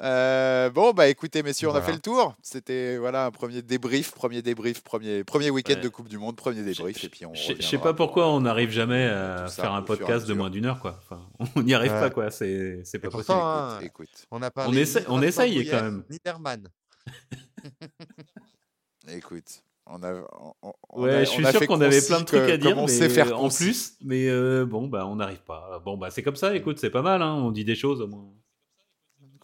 Euh, 0.01 0.69
bon, 0.69 0.93
bah 0.93 1.09
écoutez, 1.09 1.43
messieurs, 1.43 1.69
on 1.69 1.75
a 1.75 1.81
fait 1.81 1.91
le 1.91 1.99
tour. 1.99 2.35
C'était 2.41 2.97
voilà 2.97 3.25
un 3.25 3.31
premier 3.31 3.61
débrief, 3.61 4.13
premier 4.13 4.41
débrief, 4.41 4.81
premier, 4.81 5.23
premier 5.23 5.49
week-end 5.49 5.79
de 5.81 5.89
Coupe 5.89 6.07
du 6.07 6.17
Monde, 6.17 6.37
premier 6.37 6.63
débrief. 6.63 7.03
Et 7.03 7.09
puis 7.09 7.25
on 7.25 7.33
Je 7.33 7.61
sais 7.61 7.77
pas 7.77 7.93
pourquoi 7.93 8.29
on 8.29 8.41
n'arrive 8.41 8.69
jamais 8.69 9.05
à 9.05 9.47
faire 9.47 9.73
un 9.73 9.81
podcast 9.81 10.27
de 10.27 10.33
moins 10.33 10.49
d'une 10.49 10.65
heure, 10.65 10.79
quoi. 10.79 10.99
Enfin, 11.03 11.21
on 11.55 11.63
n'y 11.63 11.73
arrive 11.73 11.91
pas, 11.91 12.09
quoi. 12.09 12.31
C'est 12.31 12.83
pas 13.01 13.09
possible. 13.09 13.37
Hein, 13.37 13.79
écoute, 13.81 14.09
on, 14.31 14.41
a 14.41 14.49
on, 14.55 14.73
essaie, 14.73 15.03
on 15.07 15.21
essaye 15.21 15.69
quand 15.69 15.81
même. 15.81 16.03
Niederman. 16.09 16.67
écoute. 19.09 19.63
On 19.91 20.03
a, 20.03 20.21
on, 20.61 21.01
ouais, 21.01 21.25
je 21.25 21.31
suis 21.31 21.45
sûr 21.47 21.65
qu'on 21.65 21.81
avait 21.81 21.99
plein 21.99 22.19
de 22.19 22.25
trucs 22.25 22.47
à 22.47 22.57
dire, 22.57 22.75
mais 22.75 23.09
faire 23.09 23.41
en 23.41 23.49
plus, 23.49 23.93
mais 24.03 24.29
euh, 24.29 24.63
bon, 24.63 24.87
bah, 24.87 25.07
on 25.07 25.15
n'arrive 25.15 25.41
pas. 25.41 25.81
Bon, 25.83 25.97
bah, 25.97 26.11
c'est 26.11 26.21
comme 26.21 26.35
ça. 26.35 26.55
Écoute, 26.55 26.77
c'est 26.77 26.91
pas 26.91 27.01
mal. 27.01 27.23
Hein, 27.23 27.33
on 27.33 27.49
dit 27.49 27.65
des 27.65 27.73
choses 27.73 27.99
au 27.99 28.07
moins 28.07 28.29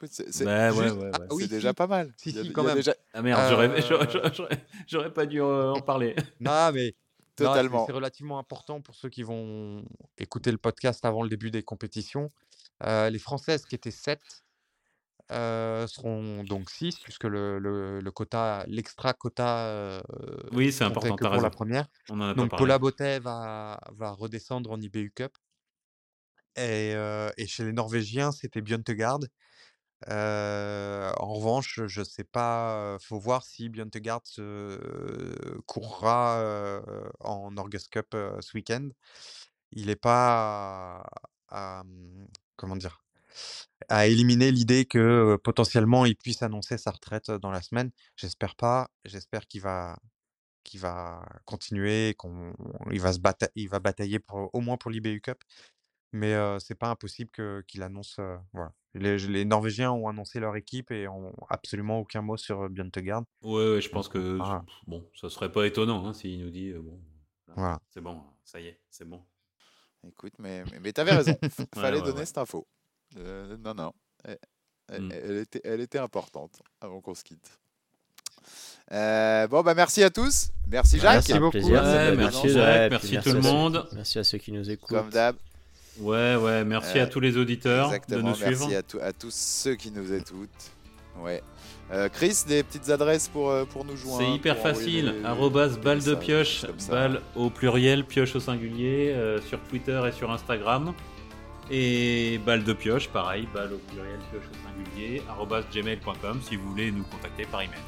c'est 0.09 0.43
bah, 0.43 0.71
ouais, 0.71 0.91
ouais, 0.91 1.11
ah, 1.13 1.19
oui, 1.31 1.47
déjà 1.47 1.73
pas 1.73 1.87
mal. 1.87 2.13
Si, 2.17 2.31
si, 2.31 2.51
quand 2.51 2.63
même. 2.63 2.75
Déjà... 2.75 2.93
Ah 3.13 3.21
merde, 3.21 3.39
euh, 3.59 4.29
j'aurais 4.87 5.13
pas 5.13 5.25
dû 5.25 5.41
en 5.41 5.79
parler. 5.81 6.15
non, 6.39 6.71
mais 6.73 6.95
totalement. 7.35 7.85
C'est 7.85 7.93
relativement 7.93 8.39
important 8.39 8.81
pour 8.81 8.95
ceux 8.95 9.09
qui 9.09 9.23
vont 9.23 9.83
écouter 10.17 10.51
le 10.51 10.57
podcast 10.57 11.05
avant 11.05 11.23
le 11.23 11.29
début 11.29 11.51
des 11.51 11.63
compétitions. 11.63 12.31
Euh, 12.83 13.09
les 13.09 13.19
Françaises 13.19 13.65
qui 13.65 13.75
étaient 13.75 13.91
7 13.91 14.19
euh, 15.31 15.87
seront 15.87 16.43
donc 16.43 16.69
6, 16.69 16.99
puisque 16.99 17.23
le, 17.23 17.57
le, 17.57 17.99
le 17.99 18.11
quota, 18.11 18.63
l'extra 18.67 19.13
quota. 19.13 19.67
Euh, 19.67 20.01
oui, 20.51 20.71
c'est 20.71 20.83
important. 20.83 21.15
pour 21.15 21.41
la 21.41 21.49
première. 21.49 21.87
On 22.09 22.19
en 22.19 22.29
a 22.29 22.33
donc 22.33 22.51
Paula 22.51 22.77
Botet 22.77 23.19
va, 23.19 23.79
va 23.93 24.11
redescendre 24.11 24.71
en 24.71 24.79
IBU 24.79 25.11
Cup. 25.11 25.31
Et, 26.57 26.93
et 27.37 27.47
chez 27.47 27.65
les 27.65 27.73
Norvégiens, 27.73 28.31
c'était 28.31 28.61
En 30.07 31.33
revanche, 31.33 31.81
je 31.87 32.03
sais 32.03 32.23
pas, 32.23 32.97
faut 32.99 33.19
voir 33.19 33.43
si 33.43 33.69
Bjørntegard 33.69 34.21
courra 35.65 36.81
en 37.19 37.51
Norges 37.51 37.89
Cup 37.89 38.07
ce 38.11 38.51
week-end. 38.57 38.89
Il 39.71 39.87
n'est 39.87 39.95
pas 39.95 41.03
à, 41.49 41.83
mmh, 41.85 42.27
comment 42.55 42.75
dire, 42.75 43.03
à 43.89 44.07
éliminer 44.07 44.51
l'idée 44.51 44.85
que 44.85 45.37
potentiellement 45.43 46.05
il 46.05 46.15
puisse 46.15 46.41
annoncer 46.43 46.77
sa 46.77 46.91
retraite 46.91 47.31
dans 47.31 47.51
la 47.51 47.61
semaine. 47.61 47.91
J'espère 48.15 48.55
pas. 48.55 48.89
J'espère 49.05 49.47
qu'il 49.47 49.61
va, 49.61 49.97
qu'il 50.63 50.79
va 50.79 51.25
continuer, 51.45 52.15
qu'on, 52.17 52.53
il 52.91 53.01
va 53.01 53.13
se 53.13 53.19
il 53.55 53.69
va 53.69 53.79
batailler 53.79 54.19
au 54.53 54.61
moins 54.61 54.77
pour 54.77 54.91
l'IBU 54.91 55.21
Cup. 55.21 55.41
Mais 56.15 56.33
c'est 56.59 56.75
pas 56.75 56.87
impossible 56.89 57.29
qu'il 57.67 57.83
annonce. 57.83 58.19
voilà. 58.53 58.71
Les, 58.93 59.43
Norvégiens 59.43 59.91
ont 59.91 60.07
annoncé 60.07 60.39
leur 60.39 60.55
équipe 60.55 60.89
et 60.91 61.09
ont 61.09 61.33
absolument 61.49 61.99
aucun 61.99 62.21
mot 62.21 62.37
sur 62.37 62.69
Bjørntegard. 62.69 63.23
Ouais, 63.41 63.73
ouais, 63.73 63.81
je 63.81 63.89
pense 63.89 64.07
que 64.07 64.39
bon, 64.87 65.05
ça 65.13 65.29
serait 65.29 65.51
pas 65.51 65.67
étonnant 65.67 66.05
hein, 66.05 66.13
s'il 66.13 66.39
nous 66.39 66.49
dit 66.49 66.71
bon, 66.71 66.97
voilà. 67.55 67.81
c'est 67.89 67.99
bon, 67.99 68.21
ça 68.45 68.61
y 68.61 68.67
est, 68.67 68.79
c'est 68.89 69.03
bon. 69.03 69.21
Écoute, 70.07 70.33
mais, 70.39 70.63
mais, 70.81 70.93
tu 70.93 71.01
avais 71.01 71.11
raison. 71.11 71.35
Fallait 71.75 72.01
donner 72.01 72.25
cette 72.25 72.37
info. 72.37 72.65
non, 73.17 73.73
non. 73.73 73.91
Mmh. 74.25 75.11
Elle, 75.11 75.37
était, 75.39 75.61
elle 75.65 75.81
était 75.81 75.97
importante 75.97 76.61
avant 76.79 77.01
qu'on 77.01 77.15
se 77.15 77.23
quitte. 77.23 77.59
bon, 78.89 79.61
bah 79.61 79.73
merci 79.75 80.01
à 80.03 80.09
tous. 80.09 80.51
Merci 80.67 80.99
Jacques. 80.99 81.27
Merci 81.27 81.39
beaucoup. 81.39 81.69
merci 81.69 82.49
Jacques. 82.49 82.91
Merci, 82.91 83.19
tout 83.19 83.33
le 83.33 83.41
monde. 83.41 83.89
Merci 83.91 84.19
à 84.19 84.23
ceux 84.23 84.37
qui 84.37 84.53
nous 84.53 84.69
écoutent. 84.69 84.87
Comme 84.87 85.09
d'hab. 85.09 85.35
Ouais, 85.99 86.35
ouais, 86.35 86.63
merci 86.63 86.99
à 86.99 87.03
euh, 87.03 87.09
tous 87.09 87.19
les 87.19 87.37
auditeurs 87.37 87.91
de 88.09 88.21
nous 88.21 88.35
suivre. 88.35 88.67
Merci 88.67 88.97
à, 88.99 89.05
à, 89.05 89.13
tous 89.13 89.33
ceux 89.33 89.75
qui 89.75 89.91
nous 89.91 90.13
écoutent. 90.13 90.71
Ouais. 91.19 91.41
Euh, 91.91 92.09
Chris, 92.09 92.43
des 92.47 92.63
petites 92.63 92.89
adresses 92.89 93.29
pour, 93.29 93.49
euh, 93.49 93.63
pour 93.65 93.85
nous 93.85 93.95
joindre 93.95 94.19
C'est 94.19 94.31
hyper 94.31 94.57
facile. 94.57 95.15
Arrobas 95.23 95.77
balle 95.81 96.03
de 96.03 96.15
pioche, 96.15 96.65
balle 96.89 97.21
au 97.35 97.49
pluriel, 97.49 98.03
pioche 98.03 98.35
au 98.35 98.39
singulier, 98.39 99.15
sur 99.47 99.59
Twitter 99.61 100.01
et 100.07 100.11
sur 100.11 100.31
Instagram. 100.31 100.93
Et 101.71 102.39
balle 102.45 102.63
de 102.63 102.73
pioche, 102.73 103.09
pareil, 103.09 103.47
balle 103.53 103.73
au 103.73 103.77
pluriel, 103.77 104.19
pioche 104.29 104.43
au 104.51 104.67
singulier, 104.67 105.23
arrobas 105.29 105.63
gmail.com 105.73 106.39
si 106.41 106.57
vous 106.57 106.69
voulez 106.69 106.91
nous 106.91 107.03
contacter 107.03 107.45
par 107.45 107.61
email. 107.61 107.79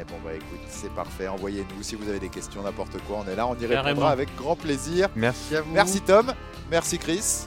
Eh 0.00 0.04
bon 0.04 0.16
bah 0.24 0.34
écoute, 0.34 0.60
c'est 0.68 0.92
parfait. 0.92 1.28
Envoyez-nous 1.28 1.82
si 1.82 1.94
vous 1.94 2.08
avez 2.08 2.18
des 2.18 2.28
questions, 2.28 2.62
n'importe 2.62 2.96
quoi. 3.06 3.24
On 3.24 3.30
est 3.30 3.36
là, 3.36 3.46
on 3.46 3.54
y 3.54 3.66
répondra 3.66 4.10
avec 4.10 4.34
grand 4.36 4.56
plaisir. 4.56 5.08
Merci 5.14 5.56
à 5.56 5.62
vous. 5.62 5.72
Merci 5.72 6.00
Tom, 6.00 6.32
merci 6.70 6.98
Chris. 6.98 7.46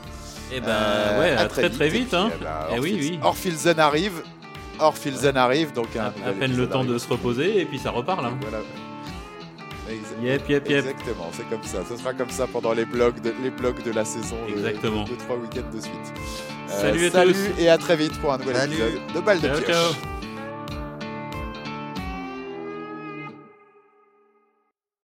Et 0.49 0.57
eh 0.57 0.61
ben 0.61 0.69
euh, 0.69 1.19
ouais, 1.19 1.31
à, 1.31 1.47
très 1.47 1.69
très, 1.69 1.89
vite. 1.89 2.13
Hein. 2.13 2.31
Et, 2.33 2.43
bah, 2.43 2.69
eh 2.73 2.79
oui, 2.79 2.97
oui. 2.99 3.19
Orphilzen 3.21 3.79
arrive. 3.79 4.23
Orphilzen 4.79 5.35
arrive, 5.35 5.73
donc 5.73 5.93
à, 5.97 6.13
peine 6.39 6.55
le 6.55 6.69
temps 6.69 6.85
de 6.85 6.97
se 6.97 7.09
reposer 7.09 7.59
et 7.61 7.65
puis 7.65 7.79
ça 7.79 7.91
repart 7.91 8.21
là. 8.21 8.31
Voilà. 8.41 8.59
Yep, 10.21 10.49
yep, 10.49 10.69
yep. 10.69 10.85
Exactement, 10.85 11.29
c'est 11.31 11.49
comme 11.49 11.63
ça. 11.63 11.79
Ce 11.87 11.97
sera 11.97 12.13
comme 12.13 12.29
ça 12.29 12.47
pendant 12.47 12.73
les 12.73 12.85
blocs 12.85 13.21
de, 13.21 13.33
les 13.41 13.49
blocs 13.49 13.83
de 13.83 13.91
la 13.91 14.05
saison. 14.05 14.37
Exactement. 14.49 15.03
De, 15.03 15.15
trois 15.15 15.37
week-ends 15.37 15.69
de 15.73 15.81
suite. 15.81 15.93
salut, 16.67 17.05
euh, 17.05 17.11
salut 17.11 17.35
et 17.57 17.69
à 17.69 17.77
très 17.77 17.95
vite 17.95 18.19
pour 18.19 18.33
un 18.33 18.37
nouvel 18.37 18.71
épisode 18.71 18.99
de 19.15 19.19
Balle 19.21 19.39
de 19.39 19.47
Pioche. 19.47 19.65
Ciao. 19.65 20.26